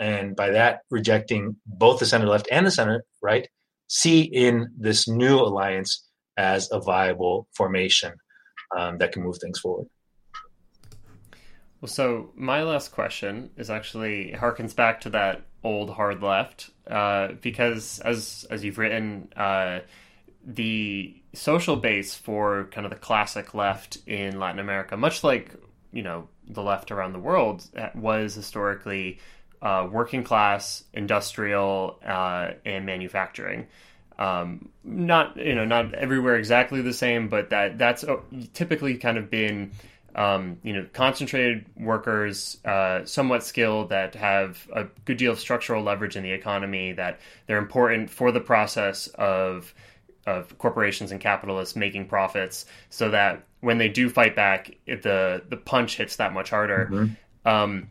and 0.00 0.34
by 0.34 0.50
that 0.50 0.80
rejecting 0.90 1.56
both 1.66 2.00
the 2.00 2.06
center 2.06 2.26
left 2.26 2.48
and 2.50 2.66
the 2.66 2.70
center 2.70 3.04
right, 3.22 3.48
see 3.88 4.22
in 4.22 4.68
this 4.76 5.06
new 5.06 5.38
alliance 5.38 6.08
as 6.36 6.68
a 6.72 6.80
viable 6.80 7.46
formation 7.54 8.12
um, 8.76 8.98
that 8.98 9.12
can 9.12 9.22
move 9.22 9.36
things 9.40 9.58
forward. 9.58 9.86
Well, 11.80 11.88
so 11.88 12.32
my 12.34 12.62
last 12.62 12.92
question 12.92 13.50
is 13.56 13.70
actually 13.70 14.34
harkens 14.36 14.74
back 14.74 15.00
to 15.02 15.10
that 15.10 15.42
old 15.64 15.90
hard 15.90 16.22
left, 16.22 16.70
uh, 16.86 17.28
because 17.40 18.00
as 18.00 18.46
as 18.50 18.64
you've 18.64 18.78
written, 18.78 19.32
uh, 19.36 19.80
the 20.44 21.14
social 21.34 21.76
base 21.76 22.14
for 22.14 22.64
kind 22.70 22.86
of 22.86 22.90
the 22.90 22.98
classic 22.98 23.54
left 23.54 23.98
in 24.06 24.38
Latin 24.38 24.58
America, 24.58 24.96
much 24.96 25.22
like 25.22 25.54
you 25.92 26.02
know 26.02 26.28
the 26.48 26.62
left 26.62 26.90
around 26.90 27.12
the 27.12 27.18
world, 27.18 27.64
was 27.94 28.34
historically 28.34 29.18
uh, 29.60 29.88
working 29.90 30.22
class, 30.22 30.84
industrial, 30.92 31.98
uh, 32.04 32.52
and 32.64 32.86
manufacturing. 32.86 33.66
Um, 34.18 34.70
not 34.82 35.36
you 35.36 35.54
know 35.54 35.64
not 35.64 35.94
everywhere 35.94 36.36
exactly 36.36 36.82
the 36.82 36.92
same, 36.92 37.28
but 37.28 37.50
that 37.50 37.78
that's 37.78 38.04
uh, 38.04 38.16
typically 38.52 38.96
kind 38.96 39.18
of 39.18 39.30
been 39.30 39.72
um, 40.14 40.58
you 40.62 40.72
know 40.72 40.86
concentrated 40.92 41.66
workers, 41.76 42.58
uh, 42.64 43.04
somewhat 43.04 43.44
skilled 43.44 43.90
that 43.90 44.14
have 44.14 44.66
a 44.74 44.84
good 45.04 45.16
deal 45.16 45.32
of 45.32 45.40
structural 45.40 45.82
leverage 45.82 46.16
in 46.16 46.22
the 46.22 46.32
economy. 46.32 46.92
That 46.92 47.20
they're 47.46 47.58
important 47.58 48.10
for 48.10 48.32
the 48.32 48.40
process 48.40 49.06
of 49.08 49.74
of 50.28 50.58
corporations 50.58 51.10
and 51.10 51.20
capitalists 51.20 51.74
making 51.74 52.06
profits 52.06 52.66
so 52.90 53.10
that 53.10 53.44
when 53.60 53.78
they 53.78 53.88
do 53.88 54.10
fight 54.10 54.36
back 54.36 54.76
it, 54.86 55.02
the 55.02 55.42
the 55.48 55.56
punch 55.56 55.96
hits 55.96 56.16
that 56.16 56.34
much 56.34 56.50
harder 56.50 56.88
mm-hmm. 56.92 57.48
um, 57.48 57.88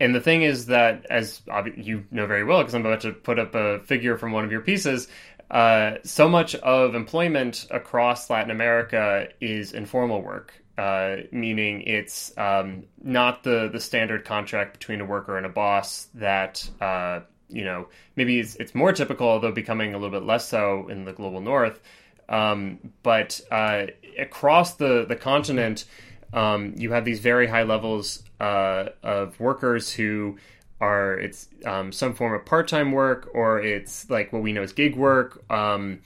and 0.00 0.12
the 0.12 0.20
thing 0.20 0.42
is 0.42 0.66
that 0.66 1.06
as 1.08 1.40
you 1.76 2.04
know 2.10 2.26
very 2.26 2.42
well 2.42 2.58
because 2.58 2.74
i'm 2.74 2.84
about 2.84 3.00
to 3.00 3.12
put 3.12 3.38
up 3.38 3.54
a 3.54 3.78
figure 3.80 4.18
from 4.18 4.32
one 4.32 4.44
of 4.44 4.50
your 4.50 4.60
pieces 4.60 5.06
uh, 5.52 5.98
so 6.02 6.28
much 6.28 6.54
of 6.56 6.94
employment 6.94 7.66
across 7.70 8.28
latin 8.30 8.50
america 8.50 9.28
is 9.40 9.72
informal 9.72 10.20
work 10.20 10.54
uh, 10.78 11.16
meaning 11.30 11.82
it's 11.82 12.36
um, 12.38 12.84
not 13.02 13.44
the, 13.44 13.68
the 13.70 13.78
standard 13.78 14.24
contract 14.24 14.72
between 14.72 15.02
a 15.02 15.04
worker 15.04 15.36
and 15.36 15.44
a 15.44 15.50
boss 15.50 16.08
that 16.14 16.68
uh, 16.80 17.20
you 17.52 17.64
know, 17.64 17.86
maybe 18.16 18.40
it's, 18.40 18.56
it's 18.56 18.74
more 18.74 18.92
typical, 18.92 19.28
although 19.28 19.52
becoming 19.52 19.94
a 19.94 19.98
little 19.98 20.18
bit 20.18 20.26
less 20.26 20.48
so 20.48 20.88
in 20.88 21.04
the 21.04 21.12
global 21.12 21.40
north. 21.40 21.80
Um, 22.28 22.78
but 23.02 23.40
uh, 23.50 23.86
across 24.18 24.74
the, 24.74 25.04
the 25.06 25.16
continent, 25.16 25.84
um, 26.32 26.74
you 26.76 26.92
have 26.92 27.04
these 27.04 27.20
very 27.20 27.46
high 27.46 27.64
levels 27.64 28.22
uh, 28.40 28.86
of 29.02 29.38
workers 29.38 29.92
who 29.92 30.38
are 30.82 31.16
it's 31.16 31.48
um, 31.64 31.92
some 31.92 32.12
form 32.12 32.34
of 32.34 32.44
part-time 32.44 32.90
work 32.90 33.30
or 33.32 33.60
it's 33.60 34.10
like 34.10 34.32
what 34.32 34.42
we 34.42 34.52
know 34.52 34.62
as 34.62 34.72
gig 34.72 34.96
work. 34.96 35.48
Um, 35.48 36.00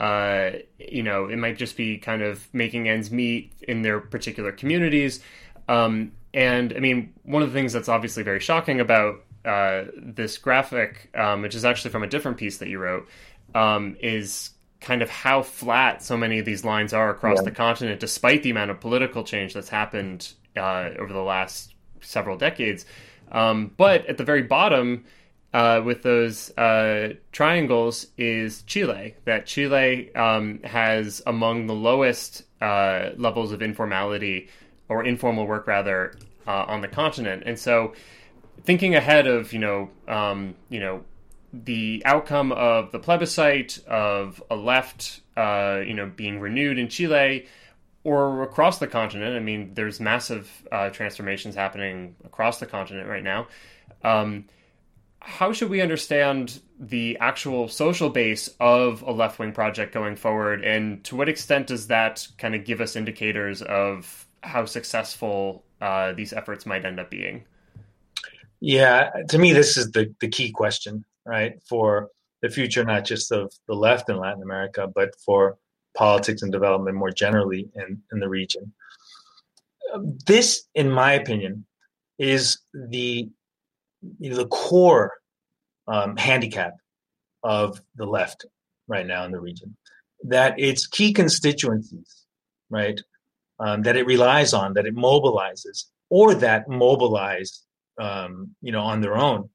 uh, 0.00 0.52
you 0.78 1.02
know, 1.02 1.26
it 1.26 1.36
might 1.36 1.58
just 1.58 1.76
be 1.76 1.98
kind 1.98 2.22
of 2.22 2.48
making 2.52 2.88
ends 2.88 3.10
meet 3.10 3.52
in 3.68 3.82
their 3.82 4.00
particular 4.00 4.52
communities. 4.52 5.20
Um, 5.68 6.12
and 6.32 6.72
I 6.74 6.80
mean, 6.80 7.12
one 7.24 7.42
of 7.42 7.52
the 7.52 7.54
things 7.58 7.74
that's 7.74 7.90
obviously 7.90 8.22
very 8.22 8.40
shocking 8.40 8.80
about 8.80 9.22
uh, 9.44 9.84
this 9.94 10.38
graphic, 10.38 11.10
um, 11.14 11.42
which 11.42 11.54
is 11.54 11.64
actually 11.64 11.90
from 11.90 12.02
a 12.02 12.08
different 12.08 12.38
piece 12.38 12.58
that 12.58 12.68
you 12.68 12.78
wrote, 12.78 13.06
um, 13.54 13.96
is 14.00 14.50
kind 14.80 15.02
of 15.02 15.10
how 15.10 15.42
flat 15.42 16.02
so 16.02 16.16
many 16.16 16.38
of 16.38 16.46
these 16.46 16.64
lines 16.64 16.92
are 16.94 17.10
across 17.10 17.38
yeah. 17.38 17.44
the 17.44 17.50
continent, 17.50 18.00
despite 18.00 18.42
the 18.42 18.50
amount 18.50 18.70
of 18.70 18.80
political 18.80 19.24
change 19.24 19.52
that's 19.52 19.68
happened 19.68 20.32
uh, 20.56 20.90
over 20.98 21.12
the 21.12 21.22
last 21.22 21.74
several 22.00 22.36
decades. 22.36 22.86
Um, 23.30 23.72
but 23.76 24.06
at 24.06 24.18
the 24.18 24.24
very 24.24 24.42
bottom, 24.42 25.04
uh, 25.52 25.80
with 25.84 26.02
those 26.02 26.56
uh, 26.58 27.14
triangles, 27.32 28.06
is 28.18 28.62
Chile. 28.62 29.14
That 29.24 29.46
Chile 29.46 30.14
um, 30.14 30.60
has 30.64 31.22
among 31.26 31.66
the 31.66 31.74
lowest 31.74 32.44
uh, 32.60 33.10
levels 33.16 33.52
of 33.52 33.62
informality 33.62 34.48
or 34.88 35.04
informal 35.04 35.46
work, 35.46 35.66
rather, 35.66 36.14
uh, 36.46 36.64
on 36.68 36.80
the 36.80 36.88
continent. 36.88 37.42
And 37.46 37.58
so 37.58 37.94
thinking 38.64 38.94
ahead 38.94 39.26
of 39.26 39.52
you 39.52 39.58
know 39.58 39.90
um, 40.08 40.54
you 40.68 40.80
know 40.80 41.04
the 41.52 42.02
outcome 42.04 42.52
of 42.52 42.92
the 42.92 42.98
plebiscite 42.98 43.78
of 43.86 44.42
a 44.50 44.56
left 44.56 45.20
uh, 45.36 45.80
you 45.86 45.94
know 45.94 46.06
being 46.14 46.40
renewed 46.40 46.78
in 46.78 46.88
Chile 46.88 47.46
or 48.06 48.44
across 48.44 48.78
the 48.78 48.86
continent. 48.86 49.34
I 49.34 49.40
mean, 49.40 49.72
there's 49.74 49.98
massive 49.98 50.48
uh, 50.70 50.90
transformations 50.90 51.56
happening 51.56 52.14
across 52.24 52.60
the 52.60 52.66
continent 52.66 53.08
right 53.08 53.24
now. 53.24 53.48
Um, 54.04 54.44
how 55.18 55.52
should 55.52 55.70
we 55.70 55.80
understand 55.80 56.60
the 56.78 57.18
actual 57.20 57.66
social 57.66 58.08
base 58.08 58.48
of 58.60 59.02
a 59.02 59.10
left 59.10 59.40
wing 59.40 59.50
project 59.50 59.92
going 59.92 60.14
forward, 60.14 60.62
and 60.62 61.02
to 61.02 61.16
what 61.16 61.28
extent 61.28 61.66
does 61.66 61.88
that 61.88 62.28
kind 62.38 62.54
of 62.54 62.64
give 62.64 62.80
us 62.80 62.94
indicators 62.94 63.60
of 63.60 64.28
how 64.40 64.66
successful 64.66 65.64
uh, 65.80 66.12
these 66.12 66.32
efforts 66.32 66.64
might 66.64 66.84
end 66.84 67.00
up 67.00 67.10
being? 67.10 67.44
Yeah, 68.60 69.10
to 69.30 69.36
me, 69.36 69.52
this 69.52 69.76
is 69.76 69.90
the, 69.90 70.14
the 70.20 70.28
key 70.28 70.52
question, 70.52 71.04
right, 71.24 71.60
for 71.68 72.10
the 72.40 72.50
future 72.50 72.84
not 72.84 73.04
just 73.04 73.32
of 73.32 73.52
the 73.66 73.74
left 73.74 74.08
in 74.08 74.16
Latin 74.16 74.44
America, 74.44 74.86
but 74.94 75.10
for 75.24 75.58
politics 75.96 76.42
and 76.42 76.52
development 76.52 76.96
more 76.96 77.10
generally 77.10 77.68
in, 77.74 78.02
in 78.12 78.20
the 78.20 78.28
region. 78.28 78.72
This, 80.26 80.64
in 80.74 80.90
my 80.90 81.12
opinion, 81.12 81.64
is 82.18 82.58
the 82.74 83.28
you 84.18 84.30
know, 84.30 84.36
the 84.36 84.46
core 84.46 85.12
um, 85.88 86.16
handicap 86.16 86.74
of 87.42 87.80
the 87.96 88.06
left 88.06 88.44
right 88.88 89.06
now 89.06 89.24
in 89.24 89.32
the 89.32 89.40
region. 89.40 89.76
That 90.24 90.58
its 90.58 90.86
key 90.86 91.12
constituencies, 91.12 92.24
right, 92.70 93.00
um, 93.60 93.82
that 93.82 93.96
it 93.96 94.06
relies 94.06 94.52
on, 94.52 94.74
that 94.74 94.86
it 94.86 94.96
mobilizes, 94.96 95.84
or 96.10 96.34
that 96.34 96.68
mobilize, 96.68 97.62
um, 98.00 98.54
you 98.60 98.72
know, 98.72 98.80
on 98.80 99.00
their 99.00 99.16
own, 99.16 99.48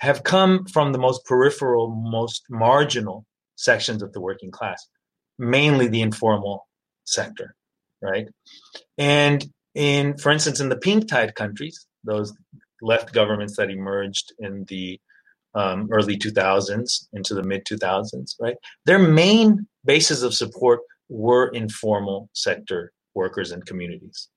have 0.00 0.22
come 0.22 0.64
from 0.66 0.92
the 0.92 0.98
most 0.98 1.24
peripheral, 1.24 1.88
most 1.90 2.44
marginal 2.48 3.26
sections 3.56 4.02
of 4.02 4.12
the 4.12 4.20
working 4.20 4.50
class, 4.50 4.86
mainly 5.38 5.88
the 5.88 6.02
informal 6.02 6.66
sector, 7.04 7.54
right? 8.02 8.26
And 8.96 9.44
in, 9.74 10.16
for 10.18 10.30
instance, 10.32 10.60
in 10.60 10.68
the 10.68 10.76
pink 10.76 11.08
tide 11.08 11.34
countries, 11.34 11.86
those 12.04 12.32
left 12.82 13.12
governments 13.12 13.56
that 13.56 13.70
emerged 13.70 14.32
in 14.38 14.64
the 14.68 15.00
um, 15.54 15.88
early 15.90 16.16
2000s 16.18 17.06
into 17.12 17.34
the 17.34 17.42
mid 17.42 17.64
2000s, 17.64 18.34
right? 18.40 18.56
Their 18.84 18.98
main 18.98 19.66
bases 19.84 20.22
of 20.22 20.34
support 20.34 20.80
were 21.08 21.48
informal 21.48 22.28
sector 22.34 22.92
workers 23.14 23.50
and 23.50 23.64
communities, 23.64 24.28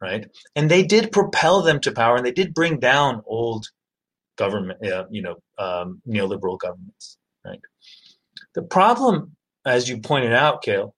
right? 0.00 0.26
And 0.54 0.70
they 0.70 0.82
did 0.82 1.12
propel 1.12 1.62
them 1.62 1.80
to 1.80 1.92
power, 1.92 2.16
and 2.16 2.26
they 2.26 2.32
did 2.32 2.54
bring 2.54 2.78
down 2.78 3.22
old 3.26 3.66
government, 4.36 4.84
uh, 4.86 5.04
you 5.10 5.22
know, 5.22 5.36
um, 5.58 6.02
neoliberal 6.06 6.58
governments, 6.58 7.16
right? 7.44 7.60
The 8.54 8.62
problem, 8.62 9.35
as 9.66 9.88
you 9.88 10.00
pointed 10.00 10.32
out, 10.32 10.62
Kale, 10.62 10.94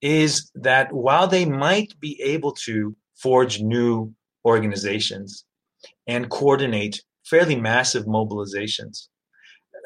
is 0.00 0.50
that 0.54 0.92
while 0.92 1.26
they 1.26 1.44
might 1.44 1.98
be 2.00 2.20
able 2.22 2.52
to 2.52 2.96
forge 3.16 3.60
new 3.60 4.14
organizations 4.44 5.44
and 6.06 6.30
coordinate 6.30 7.02
fairly 7.24 7.56
massive 7.56 8.04
mobilizations, 8.06 9.08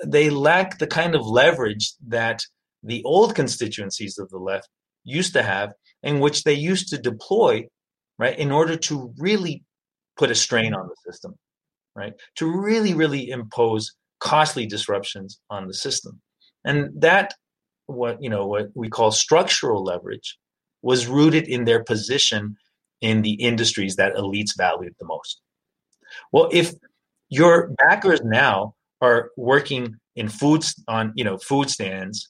they 0.04 0.30
lack 0.30 0.78
the 0.78 0.86
kind 0.86 1.14
of 1.14 1.26
leverage 1.26 1.94
that 2.06 2.42
the 2.82 3.02
old 3.04 3.34
constituencies 3.34 4.18
of 4.18 4.28
the 4.30 4.38
left 4.38 4.68
used 5.04 5.32
to 5.32 5.42
have, 5.42 5.72
in 6.02 6.20
which 6.20 6.44
they 6.44 6.54
used 6.54 6.88
to 6.88 6.98
deploy, 6.98 7.66
right, 8.18 8.38
in 8.38 8.52
order 8.52 8.76
to 8.76 9.12
really 9.18 9.64
put 10.16 10.30
a 10.30 10.34
strain 10.34 10.74
on 10.74 10.88
the 10.88 11.12
system 11.12 11.34
right? 11.94 12.14
To 12.36 12.46
really, 12.46 12.94
really 12.94 13.30
impose 13.30 13.94
costly 14.20 14.66
disruptions 14.66 15.40
on 15.50 15.66
the 15.66 15.74
system. 15.74 16.20
And 16.64 16.90
that, 17.00 17.34
what 17.86 18.22
you 18.22 18.30
know, 18.30 18.46
what 18.46 18.68
we 18.74 18.88
call 18.88 19.10
structural 19.10 19.82
leverage, 19.84 20.38
was 20.82 21.06
rooted 21.06 21.48
in 21.48 21.64
their 21.64 21.82
position 21.84 22.56
in 23.00 23.22
the 23.22 23.34
industries 23.34 23.96
that 23.96 24.14
elites 24.14 24.56
valued 24.56 24.94
the 24.98 25.06
most. 25.06 25.40
Well, 26.32 26.48
if 26.52 26.72
your 27.28 27.70
backers 27.78 28.20
now 28.22 28.74
are 29.00 29.30
working 29.36 29.96
in 30.16 30.28
foods 30.28 30.82
on 30.88 31.12
you 31.16 31.24
know 31.24 31.38
food 31.38 31.70
stands 31.70 32.28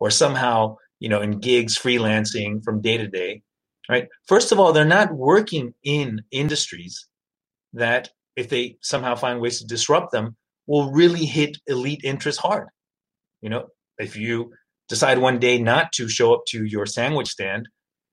or 0.00 0.10
somehow 0.10 0.76
you 0.98 1.08
know 1.08 1.20
in 1.20 1.38
gigs 1.38 1.78
freelancing 1.78 2.62
from 2.64 2.80
day 2.80 2.96
to 2.96 3.06
day 3.06 3.40
right 3.88 4.08
first 4.26 4.50
of 4.50 4.58
all 4.58 4.72
they're 4.72 4.84
not 4.84 5.14
working 5.14 5.72
in 5.84 6.20
industries 6.32 7.06
that 7.72 8.10
if 8.36 8.48
they 8.48 8.76
somehow 8.80 9.14
find 9.14 9.40
ways 9.40 9.58
to 9.58 9.66
disrupt 9.66 10.12
them, 10.12 10.36
will 10.66 10.90
really 10.92 11.24
hit 11.24 11.58
elite 11.66 12.00
interests 12.04 12.40
hard. 12.40 12.68
You 13.42 13.50
know, 13.50 13.66
if 13.98 14.16
you 14.16 14.52
decide 14.90 15.18
one 15.18 15.38
day 15.38 15.58
not 15.58 15.92
to 15.92 16.08
show 16.08 16.34
up 16.34 16.44
to 16.48 16.64
your 16.64 16.84
sandwich 16.84 17.28
stand, 17.28 17.68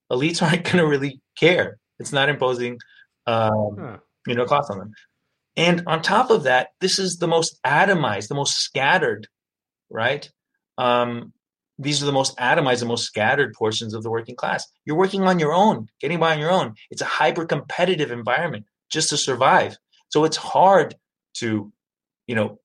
elites 0.09 0.41
aren't 0.45 0.63
going 0.63 0.77
to 0.77 0.87
really 0.87 1.19
care. 1.37 1.77
It's 1.99 2.13
not 2.13 2.29
imposing, 2.29 2.77
um, 3.25 3.75
huh. 3.77 3.97
you 4.27 4.35
know, 4.35 4.45
cost 4.45 4.71
on 4.71 4.77
them. 4.77 4.93
And 5.57 5.83
on 5.87 6.01
top 6.03 6.29
of 6.29 6.43
that, 6.43 6.69
this 6.79 6.99
is 6.99 7.17
the 7.17 7.27
most 7.27 7.59
atomized, 7.65 8.27
the 8.27 8.35
most 8.35 8.59
scattered, 8.59 9.27
right? 9.89 10.29
Um, 10.77 11.33
these 11.79 12.01
are 12.01 12.05
the 12.05 12.11
most 12.11 12.37
atomized, 12.37 12.79
the 12.79 12.85
most 12.85 13.05
scattered 13.05 13.53
portions 13.53 13.95
of 13.95 14.03
the 14.03 14.11
working 14.11 14.35
class. 14.35 14.67
You're 14.85 14.95
working 14.95 15.23
on 15.23 15.39
your 15.39 15.53
own, 15.53 15.87
getting 15.99 16.19
by 16.19 16.33
on 16.33 16.39
your 16.39 16.51
own. 16.51 16.75
It's 16.91 17.01
a 17.01 17.05
hyper 17.05 17.45
competitive 17.45 18.11
environment 18.11 18.65
just 18.91 19.09
to 19.09 19.17
survive. 19.17 19.77
So 20.09 20.23
it's 20.23 20.37
hard 20.37 20.95
to, 21.35 21.71
you 22.27 22.35
know, 22.35 22.59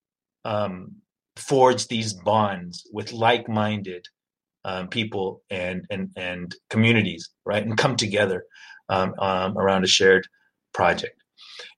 um, 0.44 1.01
forge 1.36 1.88
these 1.88 2.12
bonds 2.12 2.86
with 2.92 3.12
like-minded 3.12 4.06
um, 4.64 4.88
people 4.88 5.42
and 5.50 5.84
and 5.90 6.10
and 6.16 6.54
communities, 6.70 7.30
right, 7.44 7.64
and 7.64 7.76
come 7.76 7.96
together 7.96 8.44
um, 8.88 9.14
um, 9.18 9.58
around 9.58 9.84
a 9.84 9.88
shared 9.88 10.26
project. 10.72 11.20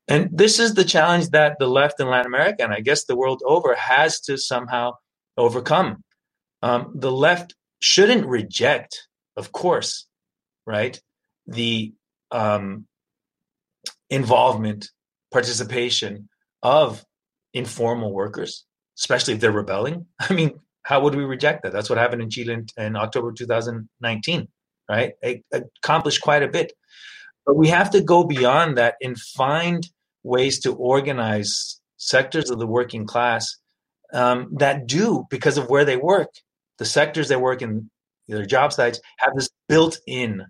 And 0.07 0.29
this 0.33 0.59
is 0.59 0.75
the 0.75 0.85
challenge 0.85 1.31
that 1.31 1.57
the 1.59 1.67
left 1.67 1.99
in 2.01 2.09
Latin 2.09 2.27
America, 2.27 2.63
and 2.63 2.73
I 2.73 2.81
guess 2.81 3.05
the 3.05 3.17
world 3.17 3.43
over, 3.47 3.75
has 3.75 4.21
to 4.23 4.37
somehow 4.37 4.93
overcome. 5.37 6.05
Um, 6.63 6.93
the 6.95 7.13
left 7.13 7.55
shouldn't 7.81 8.27
reject, 8.27 9.09
of 9.37 9.53
course, 9.53 10.07
right, 10.67 11.01
the 11.47 11.95
um, 12.31 12.87
involvement 14.11 14.91
participation 15.33 16.29
of 16.63 17.05
informal 17.53 18.13
workers, 18.13 18.65
especially 18.99 19.35
if 19.35 19.41
they're 19.41 19.53
rebelling. 19.53 20.07
I 20.21 20.33
mean, 20.33 20.61
how 20.83 21.01
would 21.01 21.15
we 21.15 21.25
reject 21.25 21.63
that? 21.63 21.73
That's 21.73 21.89
what 21.89 21.99
happened 21.99 22.23
in 22.23 22.31
Chile 22.31 22.55
in, 22.55 22.67
in 22.77 22.97
October 22.97 23.33
2019, 23.33 24.49
right? 24.89 25.13
It 25.23 25.43
accomplished 25.53 26.23
quite 26.23 26.43
a 26.43 26.49
bit. 26.49 26.73
But 27.47 27.57
we 27.57 27.69
have 27.69 27.91
to 27.91 28.03
go 28.03 28.25
beyond 28.25 28.79
that 28.79 28.95
and 29.03 29.19
find 29.19 29.87
ways 30.23 30.61
to 30.61 30.75
organize 30.75 31.81
sectors 31.97 32.51
of 32.51 32.59
the 32.59 32.67
working 32.67 33.07
class 33.07 33.57
um, 34.13 34.49
that 34.59 34.87
do, 34.87 35.27
because 35.31 35.59
of 35.59 35.69
where 35.69 35.85
they 35.85 35.97
work, 35.97 36.31
the 36.79 36.85
sectors 36.85 37.29
they 37.29 37.37
work 37.37 37.63
in, 37.63 37.91
their 38.29 38.47
job 38.47 38.73
sites, 38.73 39.01
have 39.19 39.35
this 39.35 39.51
built 39.69 39.99
in 40.07 40.43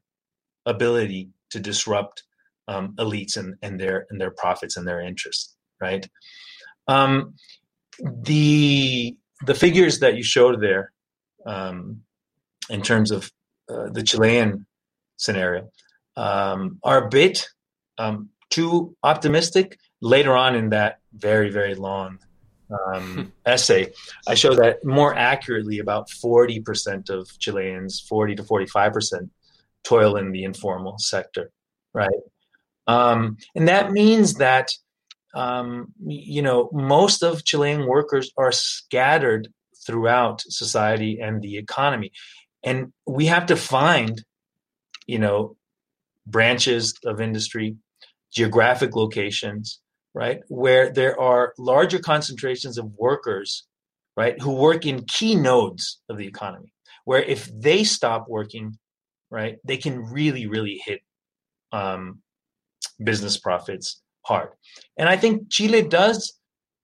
ability 0.66 1.30
to 1.50 1.58
disrupt 1.58 2.22
um, 2.68 2.94
elites 2.98 3.36
and, 3.36 3.54
and 3.62 3.80
their 3.80 4.06
and 4.10 4.20
their 4.20 4.30
profits 4.30 4.76
and 4.76 4.86
their 4.86 5.00
interests, 5.00 5.56
right? 5.80 6.08
Um, 6.88 7.34
the 7.98 9.16
the 9.46 9.54
figures 9.54 10.00
that 10.00 10.16
you 10.16 10.22
showed 10.22 10.60
there, 10.60 10.92
um, 11.46 12.02
in 12.70 12.82
terms 12.82 13.10
of 13.10 13.30
uh, 13.68 13.90
the 13.90 14.02
Chilean 14.02 14.66
scenario, 15.16 15.70
um, 16.16 16.78
are 16.82 17.06
a 17.06 17.08
bit 17.08 17.48
um, 17.98 18.30
too 18.50 18.96
optimistic. 19.02 19.78
Later 20.00 20.36
on 20.36 20.54
in 20.54 20.70
that 20.70 20.98
very 21.12 21.50
very 21.50 21.74
long 21.74 22.18
um, 22.70 23.32
essay, 23.46 23.92
I 24.26 24.34
show 24.34 24.54
that 24.54 24.84
more 24.84 25.14
accurately 25.14 25.78
about 25.78 26.08
40% 26.08 27.10
of 27.10 27.28
Chileans, 27.38 28.00
40 28.00 28.36
to 28.36 28.42
45%, 28.42 29.30
toil 29.84 30.16
in 30.16 30.32
the 30.32 30.44
informal 30.44 30.98
sector, 30.98 31.50
right? 31.92 32.08
Um, 32.86 33.36
and 33.54 33.68
that 33.68 33.92
means 33.92 34.34
that, 34.34 34.70
um, 35.34 35.92
you 36.06 36.42
know, 36.42 36.70
most 36.72 37.22
of 37.22 37.44
Chilean 37.44 37.86
workers 37.86 38.30
are 38.36 38.52
scattered 38.52 39.48
throughout 39.86 40.40
society 40.42 41.18
and 41.20 41.42
the 41.42 41.56
economy. 41.56 42.12
And 42.64 42.92
we 43.06 43.26
have 43.26 43.46
to 43.46 43.56
find, 43.56 44.24
you 45.06 45.18
know, 45.18 45.56
branches 46.26 46.94
of 47.04 47.20
industry, 47.20 47.76
geographic 48.32 48.96
locations, 48.96 49.80
right, 50.14 50.40
where 50.48 50.90
there 50.90 51.20
are 51.20 51.52
larger 51.58 51.98
concentrations 51.98 52.78
of 52.78 52.92
workers, 52.96 53.66
right, 54.16 54.40
who 54.40 54.52
work 54.54 54.86
in 54.86 55.04
key 55.04 55.34
nodes 55.34 56.00
of 56.08 56.16
the 56.16 56.26
economy, 56.26 56.72
where 57.04 57.22
if 57.22 57.50
they 57.52 57.84
stop 57.84 58.26
working, 58.28 58.78
right, 59.30 59.58
they 59.64 59.76
can 59.76 59.98
really, 60.00 60.46
really 60.46 60.80
hit 60.84 61.00
um, 61.72 62.20
business 63.02 63.36
profits 63.36 64.00
hard. 64.24 64.50
And 64.98 65.08
I 65.08 65.16
think 65.16 65.50
Chile 65.50 65.82
does 65.82 66.38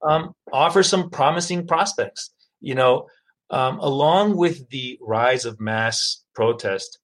um, 0.06 0.32
offer 0.52 0.82
some 0.82 1.10
promising 1.10 1.66
prospects. 1.66 2.30
You 2.60 2.74
know, 2.74 3.06
um, 3.50 3.78
along 3.80 4.36
with 4.36 4.68
the 4.70 4.98
rise 5.00 5.44
of 5.44 5.60
mass 5.60 6.22
protest, 6.34 6.98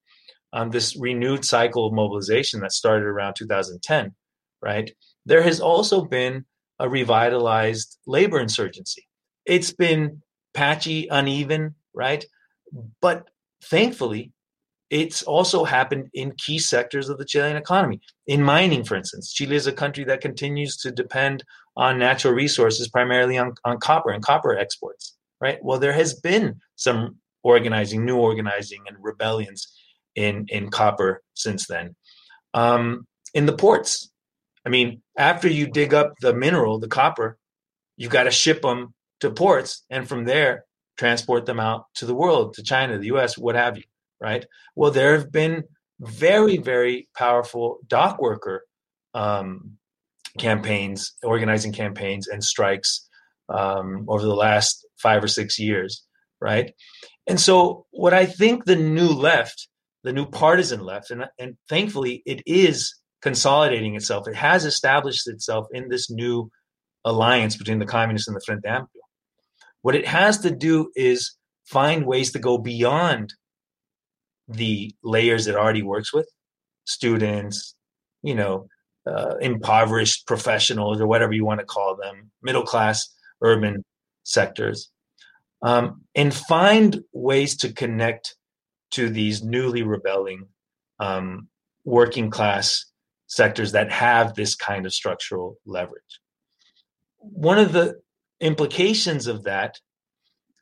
um, 0.53 0.71
this 0.71 0.97
renewed 0.97 1.45
cycle 1.45 1.87
of 1.87 1.93
mobilization 1.93 2.61
that 2.61 2.73
started 2.73 3.05
around 3.05 3.35
2010, 3.35 4.15
right? 4.63 4.91
There 5.25 5.43
has 5.43 5.61
also 5.61 6.05
been 6.05 6.45
a 6.79 6.89
revitalized 6.89 7.99
labor 8.07 8.39
insurgency. 8.39 9.07
It's 9.45 9.73
been 9.73 10.23
patchy, 10.55 11.09
uneven, 11.09 11.75
right? 11.95 12.25
But 13.01 13.29
thankfully, 13.63 14.33
it's 14.91 15.23
also 15.23 15.65
happened 15.65 16.09
in 16.15 16.33
key 16.39 16.59
sectors 16.59 17.09
of 17.09 17.19
the 17.19 17.25
Chilean 17.25 17.57
economy. 17.57 18.01
In 18.27 18.43
mining, 18.43 18.85
for 18.85 18.95
instance, 18.95 19.33
Chile 19.33 19.57
is 19.57 19.67
a 19.67 19.73
country 19.73 20.05
that 20.05 20.21
continues 20.21 20.77
to 20.79 20.93
depend 20.93 21.45
on 21.77 21.99
natural 21.99 22.35
resources, 22.35 22.89
primarily 22.89 23.37
on, 23.37 23.55
on 23.65 23.79
copper 23.79 24.11
and 24.11 24.23
copper 24.23 24.57
exports, 24.57 25.17
right? 25.41 25.59
Well, 25.63 25.79
there 25.79 25.93
has 25.93 26.15
been 26.15 26.61
some 26.77 27.17
organizing, 27.43 28.05
new 28.05 28.17
organizing, 28.17 28.81
and 28.87 28.97
rebellions 29.01 29.69
in 30.15 30.47
in 30.49 30.71
copper 30.71 31.23
since 31.35 31.67
then. 31.67 31.95
Um, 32.55 33.07
in 33.35 33.47
the 33.47 33.53
ports, 33.53 34.11
I 34.65 34.69
mean, 34.69 35.03
after 35.19 35.49
you 35.49 35.67
dig 35.67 35.95
up 35.95 36.15
the 36.21 36.33
mineral, 36.33 36.79
the 36.79 36.89
copper, 36.89 37.39
you've 37.97 38.13
got 38.13 38.25
to 38.25 38.31
ship 38.31 38.63
them 38.63 38.95
to 39.21 39.31
ports, 39.31 39.85
and 39.91 40.09
from 40.09 40.25
there 40.25 40.65
transport 40.97 41.45
them 41.45 41.61
out 41.61 41.87
to 41.97 42.07
the 42.07 42.15
world, 42.15 42.55
to 42.55 42.63
China, 42.63 42.99
the 42.99 43.07
U.S., 43.07 43.37
what 43.37 43.55
have 43.55 43.77
you, 43.77 43.85
right? 44.21 44.45
Well, 44.75 44.91
there 44.91 45.17
have 45.17 45.31
been 45.31 45.65
very, 46.01 46.59
very 46.59 47.09
powerful 47.17 47.79
dock 47.87 48.21
worker 48.21 48.63
um, 49.15 49.79
campaigns, 50.39 51.15
organizing 51.23 51.73
campaigns 51.73 52.29
and 52.29 52.43
strikes 52.45 53.09
um, 53.49 54.05
over 54.09 54.25
the 54.25 54.35
last 54.35 54.87
five 54.99 55.23
or 55.23 55.29
six 55.29 55.59
years, 55.59 56.05
right? 56.41 56.73
And 57.27 57.41
so, 57.41 57.87
what 57.91 58.15
I 58.15 58.27
think 58.27 58.65
the 58.65 58.77
new 58.77 59.09
left, 59.09 59.69
the 60.05 60.13
new 60.13 60.27
partisan 60.27 60.81
left, 60.81 61.11
and, 61.11 61.25
and 61.39 61.57
thankfully 61.69 62.23
it 62.27 62.43
is 62.47 62.95
consolidating 63.23 63.97
itself, 63.97 64.29
it 64.29 64.37
has 64.37 64.65
established 64.65 65.29
itself 65.29 65.67
in 65.73 65.89
this 65.89 66.11
new 66.11 66.51
alliance 67.05 67.57
between 67.57 67.79
the 67.79 67.87
communists 67.87 68.29
and 68.29 68.37
the 68.37 68.43
Frente 68.45 68.65
Amplio. 68.65 69.01
What 69.83 69.95
it 69.95 70.07
has 70.07 70.39
to 70.39 70.51
do 70.51 70.91
is 70.95 71.37
find 71.65 72.07
ways 72.07 72.33
to 72.33 72.39
go 72.39 72.59
beyond 72.59 73.33
the 74.49 74.95
layers 75.03 75.47
it 75.47 75.57
already 75.57 75.83
works 75.83 76.13
with 76.13 76.29
students, 76.85 77.75
you 78.23 78.35
know, 78.35 78.69
uh, 79.07 79.37
impoverished 79.41 80.27
professionals 80.27 81.01
or 81.01 81.07
whatever 81.07 81.33
you 81.33 81.45
want 81.45 81.61
to 81.61 81.67
call 81.67 81.97
them, 81.97 82.31
middle 82.43 82.63
class 82.63 83.09
urban 83.43 83.85
sectors, 84.25 84.91
um, 85.63 86.03
and 86.15 86.35
find 86.35 87.03
ways 87.13 87.57
to 87.57 87.73
connect 87.73 88.37
to 88.91 89.09
these 89.09 89.43
newly 89.43 89.83
rebelling 89.83 90.47
um, 90.99 91.49
working 91.85 92.31
class 92.31 92.87
sectors 93.27 93.73
that 93.73 93.91
have 93.91 94.35
this 94.35 94.55
kind 94.55 94.87
of 94.87 94.93
structural 94.93 95.57
leverage. 95.67 96.21
One 97.19 97.59
of 97.59 97.73
the 97.73 98.01
implications 98.41 99.27
of 99.27 99.45
that 99.45 99.81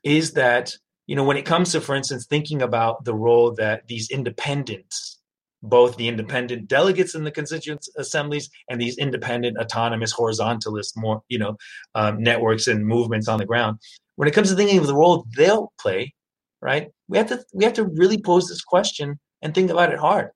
is 0.03 0.33
that 0.33 0.73
you 1.07 1.15
know 1.15 1.23
when 1.23 1.37
it 1.37 1.45
comes 1.45 1.71
to 1.71 1.81
for 1.81 1.95
instance 1.95 2.25
thinking 2.25 2.61
about 2.61 3.03
the 3.05 3.13
role 3.13 3.53
that 3.53 3.87
these 3.87 4.09
independents 4.09 5.19
both 5.63 5.97
the 5.97 6.07
independent 6.07 6.67
delegates 6.67 7.15
in 7.15 7.23
the 7.23 7.31
constituent 7.31 7.87
assemblies 7.97 8.49
and 8.69 8.79
these 8.79 8.97
independent 8.97 9.57
autonomous 9.57 10.13
horizontalist 10.13 10.93
more 10.95 11.21
you 11.27 11.39
know 11.39 11.55
um, 11.95 12.21
networks 12.21 12.67
and 12.67 12.85
movements 12.85 13.27
on 13.27 13.39
the 13.39 13.45
ground 13.45 13.79
when 14.15 14.27
it 14.27 14.33
comes 14.33 14.49
to 14.49 14.55
thinking 14.55 14.77
of 14.77 14.87
the 14.87 14.95
role 14.95 15.25
they'll 15.35 15.71
play 15.79 16.13
right 16.61 16.89
we 17.07 17.17
have 17.17 17.27
to 17.27 17.43
we 17.53 17.63
have 17.63 17.73
to 17.73 17.85
really 17.85 18.19
pose 18.19 18.47
this 18.47 18.61
question 18.61 19.19
and 19.45 19.53
think 19.53 19.69
about 19.69 19.93
it 19.93 19.99
hard. 19.99 20.31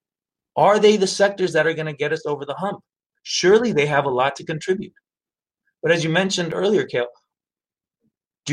Are 0.56 0.80
they 0.80 0.96
the 0.96 1.08
sectors 1.08 1.54
that 1.54 1.66
are 1.66 1.74
going 1.74 1.88
to 1.88 1.94
get 1.94 2.14
us 2.14 2.26
over 2.26 2.46
the 2.46 2.54
hump? 2.54 2.80
Surely 3.24 3.72
they 3.72 3.88
have 3.88 4.06
a 4.06 4.10
lot 4.10 4.36
to 4.36 4.46
contribute. 4.46 4.94
But 5.82 5.92
as 5.92 6.04
you 6.04 6.10
mentioned 6.10 6.54
earlier 6.54 6.86
kale 6.86 7.08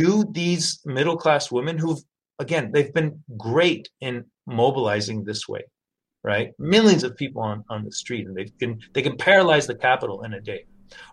do 0.02 0.08
these 0.40 0.64
middle 0.84 1.18
class 1.24 1.44
women 1.50 1.76
who've 1.78 2.04
again 2.44 2.64
they've 2.72 2.94
been 3.00 3.12
great 3.36 3.84
in 4.00 4.24
mobilizing 4.46 5.18
this 5.24 5.42
way 5.52 5.64
right? 6.26 6.52
Millions 6.58 7.04
of 7.04 7.16
people 7.16 7.40
on, 7.40 7.64
on 7.70 7.84
the 7.84 7.92
street, 7.92 8.26
and 8.26 8.36
they 8.36 8.46
can 8.58 8.80
they 8.92 9.00
can 9.00 9.16
paralyze 9.16 9.66
the 9.66 9.76
capital 9.76 10.24
in 10.24 10.34
a 10.34 10.40
day. 10.40 10.64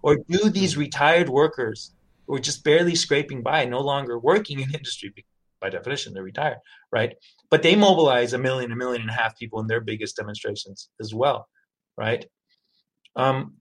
Or 0.02 0.18
do 0.28 0.50
these 0.50 0.76
retired 0.76 1.30
workers 1.30 1.94
who 2.26 2.36
are 2.36 2.40
just 2.40 2.64
barely 2.64 2.96
scraping 2.96 3.44
by, 3.44 3.64
no 3.66 3.80
longer 3.80 4.18
working 4.18 4.60
in 4.60 4.74
industry 4.74 5.14
by 5.62 5.70
definition, 5.70 6.14
they're 6.14 6.24
retired, 6.24 6.58
right? 6.92 7.16
But 7.50 7.62
they 7.62 7.76
mobilize 7.76 8.34
a 8.34 8.38
million, 8.38 8.72
a 8.72 8.76
million 8.76 9.02
and 9.02 9.12
a 9.12 9.14
half 9.14 9.38
people 9.38 9.60
in 9.62 9.68
their 9.68 9.82
biggest 9.82 10.18
demonstrations 10.18 10.90
as 11.00 11.14
well, 11.14 11.48
right? 11.96 12.26
Um, 13.16 13.54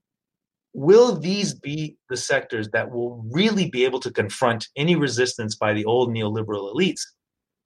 will 0.73 1.19
these 1.19 1.53
be 1.53 1.97
the 2.09 2.17
sectors 2.17 2.69
that 2.69 2.91
will 2.91 3.23
really 3.31 3.69
be 3.69 3.85
able 3.85 3.99
to 3.99 4.11
confront 4.11 4.67
any 4.75 4.95
resistance 4.95 5.55
by 5.55 5.73
the 5.73 5.85
old 5.85 6.09
neoliberal 6.09 6.73
elites, 6.73 7.01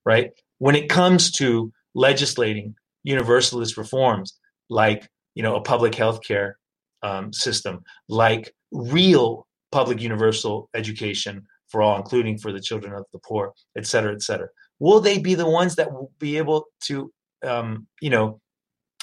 right? 0.04 0.30
When 0.58 0.74
it 0.74 0.88
comes 0.88 1.30
to 1.32 1.72
legislating 1.94 2.74
universalist 3.04 3.76
reforms 3.76 4.38
like 4.68 5.08
you 5.34 5.42
know 5.42 5.56
a 5.56 5.62
public 5.62 5.94
health 5.94 6.20
care 6.22 6.58
um, 7.02 7.32
system, 7.32 7.82
like 8.08 8.54
real 8.72 9.46
public 9.72 10.00
universal 10.00 10.68
education 10.74 11.46
for 11.68 11.82
all, 11.82 11.96
including 11.96 12.38
for 12.38 12.52
the 12.52 12.60
children 12.60 12.92
of 12.94 13.04
the 13.12 13.18
poor, 13.18 13.52
et 13.76 13.86
cetera, 13.86 14.12
et 14.12 14.22
cetera. 14.22 14.48
Will 14.78 15.00
they 15.00 15.18
be 15.18 15.34
the 15.34 15.48
ones 15.48 15.76
that 15.76 15.92
will 15.92 16.10
be 16.18 16.38
able 16.38 16.66
to, 16.82 17.12
um, 17.44 17.86
you 18.00 18.10
know, 18.10 18.40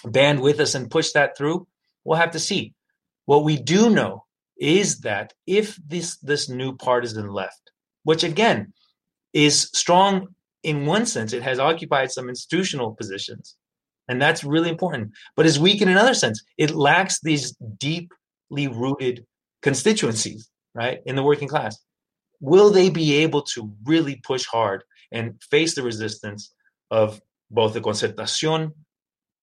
band 0.04 0.40
with 0.42 0.60
us 0.60 0.74
and 0.76 0.90
push 0.90 1.12
that 1.12 1.38
through? 1.38 1.68
We'll 2.04 2.18
have 2.18 2.32
to 2.32 2.40
see. 2.40 2.74
What 3.26 3.44
we 3.44 3.58
do 3.58 3.90
know 3.90 4.26
is 4.58 5.00
that 5.00 5.34
if 5.46 5.76
this 5.86 6.18
this 6.18 6.50
new 6.50 6.76
partisan 6.76 7.30
left, 7.30 7.72
which 8.04 8.24
again 8.24 8.74
is 9.34 9.70
strong 9.74 10.28
in 10.64 10.86
one 10.86 11.06
sense, 11.06 11.34
it 11.34 11.44
has 11.44 11.60
occupied 11.60 12.12
some 12.12 12.30
institutional 12.30 12.96
positions, 12.96 13.58
and 14.08 14.22
that's 14.22 14.44
really 14.44 14.70
important. 14.70 15.12
But 15.36 15.46
is 15.46 15.60
weak 15.60 15.82
in 15.82 15.90
another 15.90 16.14
sense. 16.14 16.44
It 16.58 16.72
lacks 16.72 17.20
these 17.22 17.56
deeply 17.78 18.68
rooted 18.68 19.26
constituencies, 19.62 20.50
right, 20.74 21.00
in 21.06 21.16
the 21.16 21.24
working 21.24 21.48
class. 21.48 21.78
Will 22.40 22.70
they 22.70 22.90
be 22.90 23.16
able 23.16 23.42
to 23.54 23.74
really 23.86 24.22
push 24.24 24.46
hard 24.46 24.84
and 25.12 25.42
face 25.50 25.76
the 25.76 25.84
resistance 25.84 26.54
of 26.92 27.22
both 27.50 27.74
the 27.74 27.82
concertación 27.82 28.74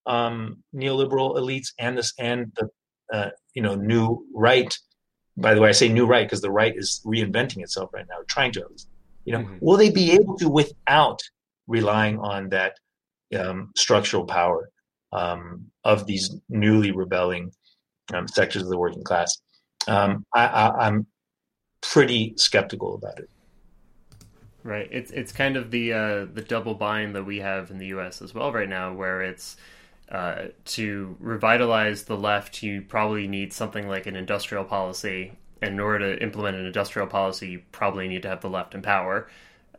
um, 0.07 0.63
neoliberal 0.75 1.37
elites 1.37 1.69
and 1.79 1.97
this 1.97 2.13
and 2.19 2.53
the 2.57 2.69
uh, 3.13 3.31
you 3.55 3.63
know 3.63 3.75
new 3.75 4.27
right? 4.35 4.77
By 5.37 5.55
the 5.55 5.61
way, 5.61 5.69
I 5.69 5.73
say 5.73 5.89
new 5.89 6.07
right 6.07 6.27
because 6.27 6.43
the 6.43 6.51
right 6.51 6.75
is 6.77 7.01
reinventing 7.07 7.63
itself 7.63 7.91
right 7.93 8.07
now, 8.09 8.17
trying 8.29 8.53
to. 8.53 8.67
You 9.25 9.35
know, 9.35 9.39
mm-hmm. 9.41 9.59
will 9.61 9.77
they 9.77 9.91
be 9.91 10.13
able 10.13 10.37
to 10.39 10.49
without 10.49 11.21
relying 11.69 12.19
on 12.19 12.49
that 12.49 12.75
um, 13.39 13.71
structural 13.77 14.25
power 14.25 14.69
um, 15.13 15.67
of 15.85 16.07
these 16.07 16.35
newly 16.49 16.91
rebelling 16.91 17.53
um, 18.13 18.27
sectors 18.29 18.63
of 18.63 18.69
the 18.69 18.79
working 18.79 19.05
class. 19.05 19.39
Um, 19.87 20.25
I, 20.35 20.87
am 20.87 21.07
pretty 21.81 22.35
skeptical 22.37 22.95
about 22.95 23.19
it. 23.19 23.31
Right. 24.65 24.89
It's 24.93 25.11
it's 25.11 25.33
kind 25.33 25.57
of 25.57 25.73
the 25.73 25.93
uh, 25.93 26.25
the 26.33 26.45
double 26.47 26.75
bind 26.75 27.17
that 27.17 27.25
we 27.25 27.39
have 27.39 27.71
in 27.71 27.79
the 27.79 27.87
U.S. 27.87 28.23
as 28.23 28.33
well 28.33 28.53
right 28.53 28.69
now, 28.69 28.93
where 28.93 29.21
it's 29.21 29.57
uh, 30.13 30.49
to 30.67 31.17
revitalize 31.21 32.05
the 32.05 32.17
left, 32.17 32.63
you 32.63 32.83
probably 32.83 33.27
need 33.27 33.51
something 33.51 33.89
like 33.89 34.07
an 34.07 34.15
industrial 34.15 34.63
policy. 34.63 35.33
And 35.63 35.75
in 35.75 35.81
order 35.81 36.15
to 36.15 36.23
implement 36.23 36.59
an 36.59 36.67
industrial 36.67 37.09
policy, 37.09 37.49
you 37.49 37.63
probably 37.73 38.09
need 38.09 38.23
to 38.23 38.29
have 38.29 38.43
the 38.43 38.51
left 38.51 38.75
in 38.75 38.83
power. 38.83 39.29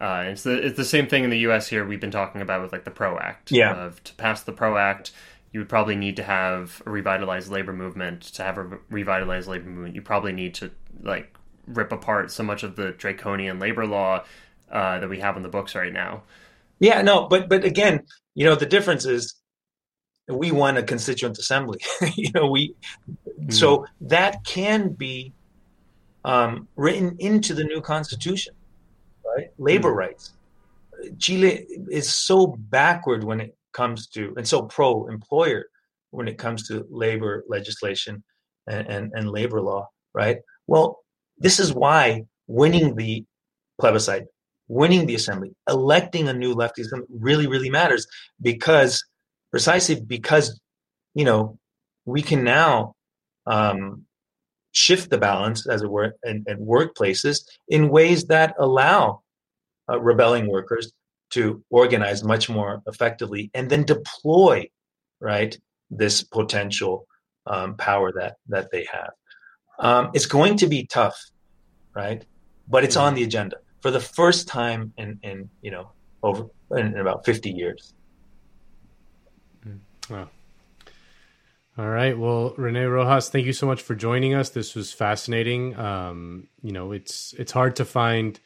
Uh, 0.02 0.26
it's 0.28 0.42
the 0.42 0.54
it's 0.54 0.76
the 0.76 0.84
same 0.84 1.08
thing 1.08 1.24
in 1.24 1.30
the 1.30 1.40
U.S. 1.40 1.68
here. 1.68 1.86
We've 1.86 2.02
been 2.02 2.10
talking 2.10 2.42
about 2.42 2.64
with 2.64 2.72
like 2.72 2.84
the 2.84 2.92
PRO 2.92 3.20
Act. 3.20 3.52
Yeah. 3.52 3.76
Of, 3.76 4.04
to 4.06 4.14
pass 4.16 4.42
the 4.42 4.52
PRO 4.52 4.76
Act, 4.76 5.12
you 5.52 5.60
would 5.60 5.70
probably 5.70 5.96
need 5.96 6.16
to 6.16 6.24
have 6.24 6.82
a 6.88 6.90
revitalized 6.90 7.52
labor 7.52 7.74
movement. 7.74 8.24
To 8.24 8.44
have 8.44 8.58
a 8.58 8.80
revitalized 8.90 9.48
labor 9.48 9.70
movement, 9.70 9.94
you 9.94 10.02
probably 10.02 10.34
need 10.34 10.56
to 10.56 10.72
like 11.04 11.38
rip 11.68 11.92
apart 11.92 12.32
so 12.32 12.42
much 12.42 12.64
of 12.64 12.76
the 12.76 12.92
draconian 12.92 13.60
labor 13.60 13.86
law 13.86 14.24
uh, 14.72 15.00
that 15.00 15.10
we 15.10 15.20
have 15.20 15.38
in 15.38 15.44
the 15.44 15.50
books 15.50 15.76
right 15.76 15.94
now. 15.94 16.24
Yeah, 16.80 17.04
no, 17.04 17.28
but 17.28 17.50
but 17.50 17.64
again, 17.64 18.04
you 18.34 18.46
know, 18.46 18.56
the 18.56 18.66
difference 18.66 19.06
is 19.06 19.36
we 20.28 20.52
won 20.52 20.78
a 20.78 20.84
constituent 20.84 21.38
assembly. 21.38 21.80
you 22.16 22.32
know, 22.34 22.48
we 22.48 22.76
mm. 23.08 23.54
so 23.54 23.86
that 24.02 24.44
can 24.46 24.90
be 24.90 25.34
um, 26.26 26.68
written 26.76 27.16
into 27.20 27.54
the 27.54 27.64
new 27.64 27.82
constitution 27.82 28.54
right? 29.36 29.48
Labor 29.58 29.90
mm-hmm. 29.90 29.98
rights. 30.00 30.34
Chile 31.18 31.66
is 31.90 32.14
so 32.14 32.48
backward 32.48 33.24
when 33.24 33.42
it 33.42 33.56
comes 33.74 34.08
to, 34.08 34.34
and 34.38 34.48
so 34.48 34.64
pro 34.64 35.08
employer 35.08 35.66
when 36.12 36.28
it 36.28 36.38
comes 36.38 36.68
to 36.68 36.86
labor 36.90 37.44
legislation 37.48 38.24
and, 38.68 38.88
and, 38.88 39.12
and 39.14 39.30
labor 39.30 39.60
law, 39.62 39.90
right? 40.14 40.38
Well, 40.68 41.00
this 41.40 41.60
is 41.60 41.74
why 41.74 42.26
winning 42.48 42.96
the 42.96 43.26
plebiscite, 43.82 44.28
winning 44.68 45.06
the 45.08 45.16
assembly, 45.16 45.56
electing 45.68 46.30
a 46.30 46.34
new 46.34 46.54
lefty 46.54 46.84
really, 47.10 47.48
really 47.48 47.70
matters 47.70 48.08
because 48.42 49.04
precisely 49.54 50.02
because, 50.02 50.60
you 51.14 51.24
know, 51.24 51.60
we 52.06 52.24
can 52.24 52.44
now 52.44 52.96
um, 53.46 54.04
shift 54.72 55.12
the 55.12 55.18
balance, 55.20 55.68
as 55.68 55.84
it 55.84 55.92
were, 55.92 56.16
in, 56.24 56.44
in 56.48 56.58
workplaces 56.58 57.46
in 57.68 57.90
ways 57.90 58.26
that 58.26 58.56
allow 58.58 59.22
uh, 59.88 60.02
rebelling 60.02 60.48
workers 60.48 60.92
to 61.30 61.64
organize 61.70 62.24
much 62.24 62.50
more 62.50 62.82
effectively 62.88 63.52
and 63.54 63.70
then 63.70 63.84
deploy, 63.84 64.68
right, 65.20 65.56
this 65.92 66.24
potential 66.24 67.06
um, 67.46 67.76
power 67.76 68.12
that 68.12 68.38
that 68.48 68.72
they 68.72 68.88
have. 68.92 69.12
Um, 69.78 70.10
it's 70.16 70.26
going 70.26 70.58
to 70.58 70.68
be 70.68 70.88
tough, 70.88 71.20
right? 71.96 72.26
But 72.68 72.84
it's 72.84 72.98
on 72.98 73.14
the 73.14 73.24
agenda. 73.24 73.58
for 73.82 73.92
the 73.92 74.00
first 74.00 74.48
time 74.48 74.94
in 74.98 75.20
in 75.22 75.50
you 75.62 75.70
know 75.70 75.92
over 76.24 76.48
in, 76.72 76.98
about 76.98 77.24
50 77.24 77.52
years. 77.52 77.94
Wow. 80.10 80.30
All 81.78 81.90
right. 81.90 82.18
Well, 82.18 82.54
René 82.58 82.92
Rojas, 82.92 83.30
thank 83.30 83.48
you 83.48 83.54
so 83.54 83.66
much 83.66 83.82
for 83.82 83.96
joining 83.96 84.36
us. 84.36 84.50
This 84.50 84.76
was 84.76 84.94
fascinating. 84.94 85.76
Um, 85.76 86.48
you 86.62 86.72
know, 86.72 86.92
it's 86.92 87.34
it's 87.34 87.52
hard 87.52 87.76
to 87.78 87.86
find 87.86 88.40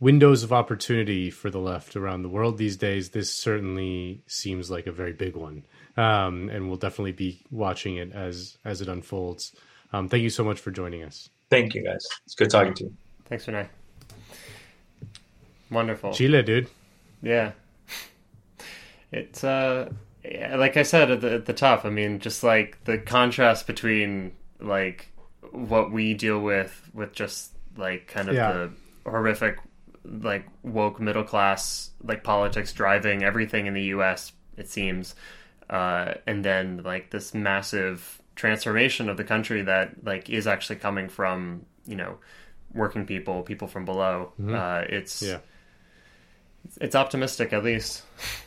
windows 0.00 0.42
of 0.42 0.52
opportunity 0.52 1.30
for 1.30 1.50
the 1.50 1.60
left 1.60 1.94
around 1.94 2.22
the 2.22 2.28
world 2.28 2.58
these 2.58 2.76
days. 2.76 3.10
This 3.10 3.32
certainly 3.32 4.24
seems 4.26 4.72
like 4.72 4.88
a 4.88 4.92
very 4.92 5.12
big 5.12 5.36
one, 5.36 5.64
um, 5.96 6.48
and 6.48 6.66
we'll 6.66 6.78
definitely 6.78 7.12
be 7.12 7.42
watching 7.52 7.96
it 7.96 8.10
as 8.12 8.58
as 8.64 8.80
it 8.80 8.88
unfolds. 8.88 9.54
Um, 9.92 10.08
thank 10.08 10.24
you 10.24 10.30
so 10.30 10.42
much 10.42 10.58
for 10.58 10.72
joining 10.72 11.04
us. 11.04 11.28
Thank 11.48 11.74
you, 11.76 11.84
guys. 11.84 12.04
It's 12.24 12.34
good 12.34 12.50
talking 12.50 12.74
to 12.74 12.84
you. 12.84 12.96
Thanks, 13.26 13.46
René. 13.46 13.68
Wonderful. 15.70 16.12
Chile, 16.12 16.42
dude. 16.42 16.68
Yeah. 17.22 17.52
It's 19.14 19.44
uh 19.44 19.90
yeah, 19.90 19.92
like 20.24 20.76
I 20.76 20.82
said 20.82 21.10
at 21.10 21.20
the 21.20 21.32
at 21.34 21.46
the 21.46 21.52
top, 21.52 21.84
I 21.84 21.90
mean, 21.90 22.18
just 22.20 22.42
like 22.42 22.82
the 22.84 22.98
contrast 22.98 23.66
between 23.66 24.32
like 24.60 25.08
what 25.50 25.90
we 25.92 26.14
deal 26.14 26.40
with 26.40 26.90
with 26.94 27.12
just 27.12 27.52
like 27.76 28.06
kind 28.06 28.28
of 28.28 28.34
Yeah. 28.34 28.52
the 28.52 28.70
horrific 29.10 29.58
like 30.04 30.46
woke 30.62 31.00
middle 31.00 31.24
class 31.24 31.90
like 32.02 32.24
politics 32.24 32.72
driving 32.72 33.22
everything 33.22 33.66
in 33.66 33.74
the 33.74 33.82
US 33.96 34.32
it 34.56 34.68
seems 34.68 35.14
uh 35.70 36.14
and 36.26 36.44
then 36.44 36.82
like 36.84 37.10
this 37.10 37.34
massive 37.34 38.20
transformation 38.34 39.08
of 39.08 39.16
the 39.16 39.24
country 39.24 39.62
that 39.62 40.04
like 40.04 40.28
is 40.30 40.46
actually 40.46 40.76
coming 40.76 41.08
from 41.08 41.64
you 41.86 41.94
know 41.96 42.18
working 42.74 43.06
people 43.06 43.42
people 43.42 43.68
from 43.68 43.84
below 43.84 44.32
uh 44.48 44.82
it's 44.88 45.22
Yeah. 45.22 45.38
it's 46.80 46.94
optimistic 46.94 47.52
at 47.52 47.62
least 47.64 48.02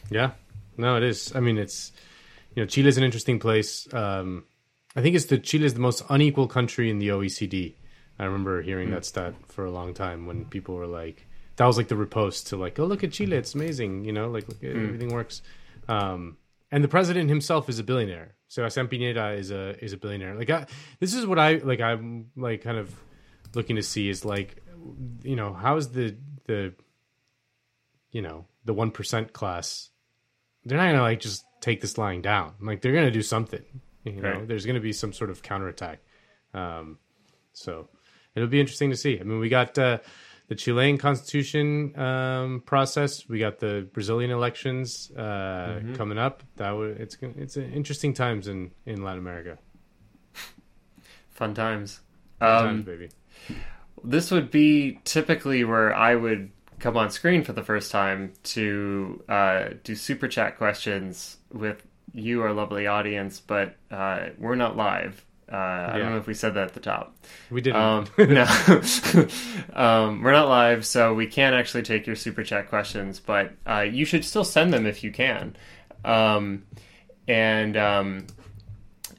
Yeah. 0.10 0.32
No, 0.78 0.98
it 0.98 1.04
is. 1.04 1.34
I 1.36 1.40
mean, 1.40 1.58
it's 1.58 1.92
you 2.56 2.64
know, 2.64 2.68
Chile 2.68 2.88
is 2.88 2.98
an 2.98 3.04
interesting 3.04 3.40
place. 3.40 3.92
Um, 3.94 4.46
I 4.96 5.02
think 5.02 5.16
it's 5.16 5.26
the 5.26 5.38
Chile 5.38 5.66
is 5.66 5.74
the 5.74 5.82
most 5.82 6.04
unequal 6.10 6.48
country 6.48 6.90
in 6.90 7.00
the 7.00 7.10
OECD. 7.10 7.76
I 8.18 8.26
remember 8.26 8.62
hearing 8.62 8.92
that 8.92 9.04
stat 9.04 9.34
for 9.48 9.66
a 9.66 9.72
long 9.72 9.94
time 9.94 10.26
when 10.26 10.46
people 10.46 10.76
were 10.76 10.88
like, 10.88 11.28
that 11.58 11.66
was 11.66 11.76
like 11.76 11.90
the 11.90 11.96
repost 11.96 12.48
to 12.48 12.58
like, 12.58 12.80
oh 12.80 12.86
look 12.86 13.04
at 13.04 13.12
Chile, 13.12 13.36
it's 13.36 13.56
amazing. 13.56 14.06
You 14.06 14.14
know, 14.14 14.30
like 14.30 14.48
look, 14.48 14.64
everything 14.64 15.14
works. 15.14 15.42
Um, 15.90 16.38
and 16.72 16.84
the 16.84 16.88
president 16.88 17.30
himself 17.30 17.70
is 17.70 17.78
a 17.78 17.84
billionaire. 17.84 18.36
Sebastián 18.50 18.90
Piñera 18.90 19.38
is 19.38 19.52
a 19.52 19.84
is 19.84 19.92
a 19.92 19.98
billionaire. 19.98 20.36
Like 20.36 20.50
I, 20.50 20.66
this 21.00 21.14
is 21.14 21.26
what 21.26 21.40
I 21.40 21.56
like. 21.56 21.82
I'm 21.82 22.28
like 22.38 22.62
kind 22.62 22.78
of 22.78 22.94
looking 23.54 23.76
to 23.76 23.84
see 23.84 24.08
is 24.08 24.24
like, 24.24 24.64
you 25.24 25.36
know, 25.36 25.54
how 25.54 25.76
is 25.76 25.90
the 25.90 26.16
the 26.46 26.74
you 28.12 28.22
know 28.22 28.46
the 28.64 28.74
one 28.74 28.92
percent 28.92 29.34
class 29.34 29.90
they're 30.66 30.78
not 30.78 30.88
gonna 30.88 31.02
like 31.02 31.20
just 31.20 31.46
take 31.62 31.82
this 31.82 31.98
lying 31.98 32.22
down. 32.22 32.54
Like 32.62 32.82
they're 32.82 32.94
gonna 32.94 33.12
do 33.12 33.22
something. 33.22 33.64
You 34.04 34.14
know, 34.22 34.32
Right. 34.32 34.48
there's 34.48 34.66
gonna 34.66 34.80
be 34.80 34.94
some 34.94 35.14
sort 35.14 35.30
of 35.30 35.42
counterattack. 35.42 36.00
Um, 36.54 37.00
so 37.54 37.90
it'll 38.36 38.50
be 38.50 38.60
interesting 38.60 38.90
to 38.92 38.98
see. 38.98 39.20
I 39.20 39.24
mean, 39.24 39.40
we 39.40 39.50
got 39.50 39.78
uh, 39.78 40.00
the 40.48 40.56
Chilean 40.56 40.98
constitution 41.00 41.98
um, 42.00 42.62
process. 42.66 43.28
We 43.28 43.40
got 43.40 43.58
the 43.60 43.88
Brazilian 43.94 44.30
elections 44.32 45.10
uh, 45.12 45.82
coming 45.96 46.18
up. 46.20 46.44
That 46.58 46.72
would 46.72 46.98
it's 47.02 47.16
gonna- 47.16 47.34
it's 47.38 47.58
interesting 47.58 48.14
times 48.14 48.48
in 48.48 48.72
in 48.86 49.04
Latin 49.04 49.20
America. 49.20 49.58
fun 51.30 51.54
times 51.54 52.02
Times, 52.40 52.80
um 52.80 52.82
baby. 52.84 53.10
this 54.04 54.32
would 54.32 54.52
be 54.52 55.00
typically 55.04 55.64
where 55.64 55.94
I 55.96 56.16
would 56.16 56.52
come 56.86 56.98
on 56.98 57.10
screen 57.10 57.44
for 57.44 57.52
the 57.52 57.64
first 57.64 57.92
time 57.92 58.32
to 58.44 59.24
uh, 59.28 59.70
do 59.84 59.96
super 59.96 60.28
chat 60.28 60.56
questions 60.56 61.38
with 61.52 61.84
you, 62.14 62.44
our 62.44 62.54
lovely 62.54 62.86
audience, 62.86 63.40
but 63.40 63.76
uh, 63.90 64.28
we're 64.38 64.54
not 64.54 64.78
live. 64.78 65.26
Uh, 65.52 65.56
I 65.56 65.98
don't 65.98 66.12
know 66.12 66.18
if 66.18 66.28
we 66.28 66.36
said 66.36 66.54
that 66.54 66.68
at 66.68 66.74
the 66.76 66.80
top. 66.80 67.18
We 67.50 67.62
didn't. 67.62 67.82
Um, 67.82 68.06
no, 68.20 68.44
um, 69.74 70.22
we're 70.22 70.32
not 70.32 70.48
live, 70.48 70.86
so 70.86 71.16
we 71.16 71.26
can't 71.26 71.56
actually 71.56 71.82
take 71.82 72.06
your 72.06 72.16
super 72.16 72.44
chat 72.44 72.70
questions, 72.70 73.20
but 73.20 73.54
uh, 73.66 73.80
you 73.82 74.06
should 74.06 74.24
still 74.24 74.44
send 74.44 74.72
them 74.72 74.86
if 74.86 75.04
you 75.04 75.12
can. 75.12 75.56
Um, 76.04 76.68
and 77.28 77.76
um, 77.78 78.28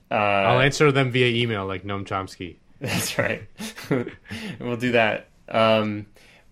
uh, 0.09 0.15
I'll 0.15 0.61
answer 0.61 0.93
them 0.93 1.11
via 1.11 1.35
email, 1.43 1.67
like 1.67 1.83
Noam 1.83 2.07
Chomsky. 2.07 2.59
that's 2.81 3.19
right. 3.19 3.43
we'll 4.61 4.77
do 4.77 4.93
that. 4.93 5.31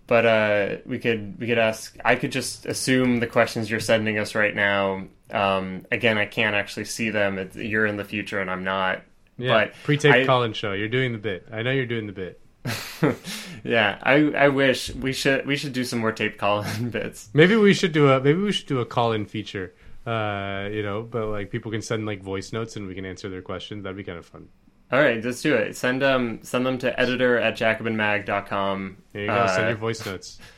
But 0.07 0.27
uh, 0.27 0.77
we 0.85 0.99
could 0.99 1.39
we 1.41 1.47
could 1.47 1.59
ask. 1.59 1.97
I 2.05 2.17
could 2.17 2.31
just 2.33 2.67
assume 2.67 3.21
the 3.21 3.27
questions 3.27 3.71
you're 3.71 3.81
sending 3.81 4.19
us 4.19 4.35
right 4.35 4.55
now. 4.55 5.07
Um, 5.31 5.87
again, 5.91 6.19
I 6.19 6.27
can't 6.27 6.55
actually 6.55 6.85
see 6.85 7.11
them. 7.11 7.39
It's, 7.39 7.57
you're 7.57 7.87
in 7.87 7.97
the 7.97 8.05
future, 8.05 8.41
and 8.41 8.51
I'm 8.51 8.65
not. 8.65 9.03
Yeah, 9.39 9.65
but 9.65 9.75
pre-tape 9.83 10.15
I- 10.15 10.27
call-in 10.27 10.53
show. 10.53 10.73
You're 10.73 10.89
doing 10.89 11.13
the 11.13 11.19
bit. 11.19 11.49
I 11.51 11.63
know 11.63 11.71
you're 11.71 11.87
doing 11.87 12.07
the 12.07 12.13
bit. 12.13 12.41
yeah, 13.65 13.99
I 14.03 14.15
I 14.33 14.49
wish 14.49 14.95
we 14.95 15.13
should 15.13 15.47
we 15.47 15.57
should 15.57 15.73
do 15.73 15.85
some 15.85 15.99
more 16.01 16.13
tape 16.13 16.39
call-in 16.39 16.91
bits. 16.91 17.31
Maybe 17.33 17.57
we 17.57 17.75
should 17.75 17.93
do 17.93 18.11
a 18.11 18.21
maybe 18.21 18.41
we 18.41 18.53
should 18.53 18.67
do 18.67 18.81
a 18.81 18.87
call-in 18.87 19.27
feature. 19.27 19.75
Uh, 20.07 20.69
you 20.71 20.83
know, 20.83 21.03
but 21.03 21.29
like 21.29 21.51
people 21.51 21.71
can 21.71 21.81
send 21.81 22.05
like 22.05 22.23
voice 22.23 22.53
notes 22.53 22.77
and 22.77 22.87
we 22.87 22.95
can 22.95 23.07
answer 23.07 23.31
their 23.31 23.41
questions. 23.43 23.85
That'd 23.85 23.97
be 23.97 24.05
kind 24.05 24.19
of 24.19 24.27
fun. 24.27 24.49
All 24.93 25.01
right, 25.01 25.25
let's 25.25 25.43
do 25.43 25.55
it. 25.55 25.77
Send 25.77 26.03
um 26.03 26.41
send 26.43 26.65
them 26.67 26.79
to 26.79 26.99
editor 27.01 27.39
at 27.39 27.57
jacobinmag.com. 27.57 28.97
There 29.13 29.23
you 29.23 29.29
go. 29.29 29.47
Send 29.49 29.65
Uh, 29.65 29.69
your 29.69 29.77
voice 29.79 30.05
notes. 30.07 30.39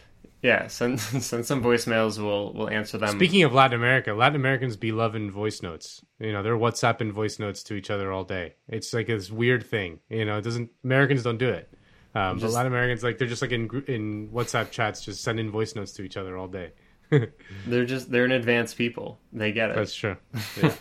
Yeah, 0.43 0.69
send 0.69 1.01
send 1.01 1.45
some 1.47 1.61
voicemails. 1.63 2.23
We'll 2.23 2.53
we'll 2.53 2.69
answer 2.69 2.99
them. 2.99 3.17
Speaking 3.17 3.43
of 3.43 3.53
Latin 3.53 3.75
America, 3.81 4.13
Latin 4.13 4.37
Americans 4.37 4.77
be 4.77 4.93
loving 4.93 5.29
voice 5.31 5.61
notes. 5.61 6.05
You 6.21 6.31
know, 6.33 6.43
they're 6.43 6.59
WhatsApping 6.59 7.11
voice 7.11 7.39
notes 7.41 7.65
to 7.65 7.75
each 7.75 7.91
other 7.91 8.13
all 8.13 8.23
day. 8.23 8.55
It's 8.69 8.93
like 8.93 9.09
this 9.09 9.31
weird 9.31 9.67
thing. 9.67 9.99
You 10.09 10.25
know, 10.25 10.37
it 10.39 10.43
doesn't 10.43 10.71
Americans 10.85 11.25
don't 11.25 11.39
do 11.39 11.49
it. 11.49 11.69
Um, 12.15 12.37
but 12.37 12.43
Just- 12.43 12.55
Latin 12.55 12.71
Americans 12.71 13.03
like 13.03 13.19
they're 13.19 13.27
just 13.27 13.43
like 13.43 13.51
in 13.51 13.83
in 13.89 14.29
WhatsApp 14.29 14.71
chats, 14.71 15.01
just 15.05 15.25
sending 15.25 15.51
voice 15.51 15.75
notes 15.75 15.93
to 15.93 16.03
each 16.03 16.17
other 16.19 16.37
all 16.37 16.49
day. 16.49 16.73
They're 17.67 17.87
just 17.87 18.11
they're 18.13 18.27
an 18.27 18.33
advanced 18.33 18.77
people. 18.77 19.19
They 19.33 19.51
get 19.53 19.71
it. 19.71 19.77
That's 19.77 19.95
true. 19.95 20.17
Yeah. 20.63 20.75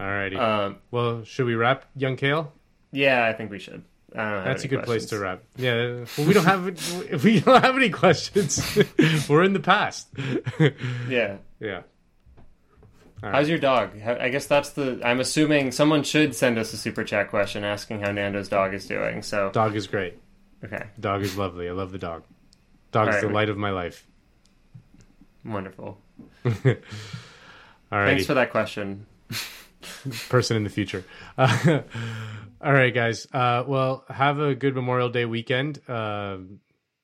Alrighty. 0.00 0.38
Um, 0.38 0.78
well, 0.90 1.24
should 1.24 1.44
we 1.46 1.54
wrap, 1.54 1.84
Young 1.94 2.16
Kale? 2.16 2.52
yeah, 2.90 3.26
I 3.26 3.34
think 3.34 3.50
we 3.50 3.58
should. 3.58 3.84
I 4.14 4.16
don't 4.18 4.32
have 4.32 4.44
That's 4.46 4.64
a 4.64 4.68
good 4.68 4.82
place 4.82 5.06
to 5.06 5.18
wrap. 5.18 5.42
Yeah. 5.56 6.04
Well, 6.18 6.26
we 6.26 6.32
don't 6.32 6.44
have 6.44 6.64
we 7.24 7.40
don't 7.40 7.62
have 7.62 7.76
any 7.76 7.90
questions. 7.90 8.78
We're 9.28 9.44
in 9.44 9.52
the 9.52 9.60
past. 9.60 10.08
Yeah. 11.08 11.36
yeah. 11.60 11.82
How's 13.22 13.48
your 13.50 13.58
dog? 13.58 14.00
I 14.02 14.30
guess 14.30 14.46
that's 14.46 14.70
the. 14.70 15.00
I'm 15.04 15.20
assuming 15.20 15.72
someone 15.72 16.02
should 16.02 16.34
send 16.34 16.58
us 16.58 16.72
a 16.72 16.78
super 16.78 17.04
chat 17.04 17.28
question 17.28 17.62
asking 17.64 18.00
how 18.00 18.10
Nando's 18.10 18.48
dog 18.48 18.72
is 18.72 18.86
doing. 18.86 19.22
So 19.22 19.50
Dog 19.52 19.76
is 19.76 19.86
great. 19.86 20.18
okay, 20.64 20.84
Dog 20.98 21.20
is 21.22 21.36
lovely. 21.36 21.68
I 21.68 21.72
love 21.72 21.92
the 21.92 21.98
dog. 21.98 22.24
Dog 22.92 23.08
is 23.08 23.16
Alright. 23.16 23.28
the 23.28 23.34
light 23.34 23.48
of 23.50 23.58
my 23.58 23.70
life. 23.70 24.06
wonderful. 25.44 25.98
All 26.44 26.52
right. 26.64 28.06
Thanks 28.06 28.26
for 28.26 28.34
that 28.34 28.50
question. 28.50 29.06
Person 30.28 30.56
in 30.56 30.64
the 30.64 30.70
future. 30.70 31.04
Uh, 31.38 31.80
all 32.60 32.72
right, 32.72 32.92
guys. 32.94 33.26
Uh, 33.32 33.64
well, 33.66 34.04
have 34.08 34.38
a 34.38 34.54
good 34.54 34.74
Memorial 34.74 35.08
Day 35.08 35.24
weekend. 35.24 35.80
Um, 35.88 36.60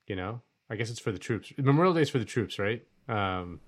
you 0.07 0.17
know, 0.17 0.43
I 0.71 0.77
guess 0.77 0.91
it's 0.91 1.01
for 1.01 1.13
the 1.13 1.19
troops. 1.19 1.53
Memorial 1.59 1.95
Day 1.95 2.03
is 2.03 2.11
for 2.11 2.19
the 2.19 2.25
troops, 2.25 2.59
right? 2.59 2.83
Um, 3.09 3.61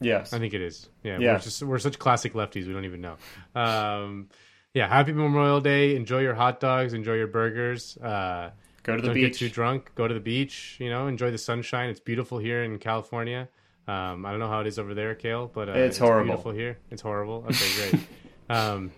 Yes. 0.00 0.32
I 0.32 0.38
think 0.38 0.54
it 0.54 0.60
is. 0.60 0.88
Yeah, 1.02 1.18
Yeah. 1.18 1.32
We're, 1.34 1.38
just, 1.38 1.62
we're 1.62 1.78
such 1.78 1.98
classic 1.98 2.34
lefties. 2.34 2.66
We 2.66 2.72
don't 2.72 2.84
even 2.84 3.00
know. 3.00 3.16
Um, 3.54 4.28
yeah. 4.74 4.88
Happy 4.88 5.12
Memorial 5.12 5.60
Day. 5.60 5.94
Enjoy 5.96 6.18
your 6.20 6.34
hot 6.34 6.60
dogs. 6.60 6.92
Enjoy 6.92 7.14
your 7.14 7.28
burgers. 7.28 7.96
Uh, 7.98 8.50
Go 8.82 8.96
to 8.96 9.00
the 9.00 9.08
don't 9.08 9.14
beach. 9.14 9.32
get 9.32 9.38
too 9.38 9.48
drunk. 9.48 9.92
Go 9.94 10.06
to 10.06 10.12
the 10.12 10.20
beach. 10.20 10.76
You 10.78 10.90
know, 10.90 11.06
enjoy 11.06 11.30
the 11.30 11.38
sunshine. 11.38 11.88
It's 11.88 12.00
beautiful 12.00 12.38
here 12.38 12.62
in 12.64 12.78
California. 12.78 13.48
Um, 13.86 14.24
I 14.24 14.30
don't 14.30 14.40
know 14.40 14.48
how 14.48 14.60
it 14.60 14.66
is 14.66 14.78
over 14.78 14.94
there, 14.94 15.14
Kale, 15.14 15.50
but 15.52 15.68
uh, 15.68 15.72
it's, 15.72 15.96
it's 15.96 15.98
horrible. 15.98 16.26
Beautiful 16.28 16.52
here. 16.52 16.78
It's 16.90 17.02
horrible. 17.02 17.44
Okay, 17.50 17.90
great. 17.90 18.06
um, 18.48 18.92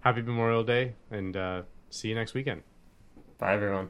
happy 0.00 0.22
Memorial 0.22 0.62
Day, 0.62 0.94
and 1.10 1.36
uh, 1.36 1.62
see 1.90 2.08
you 2.08 2.14
next 2.14 2.34
weekend. 2.34 2.62
Bye, 3.38 3.54
everyone. 3.54 3.88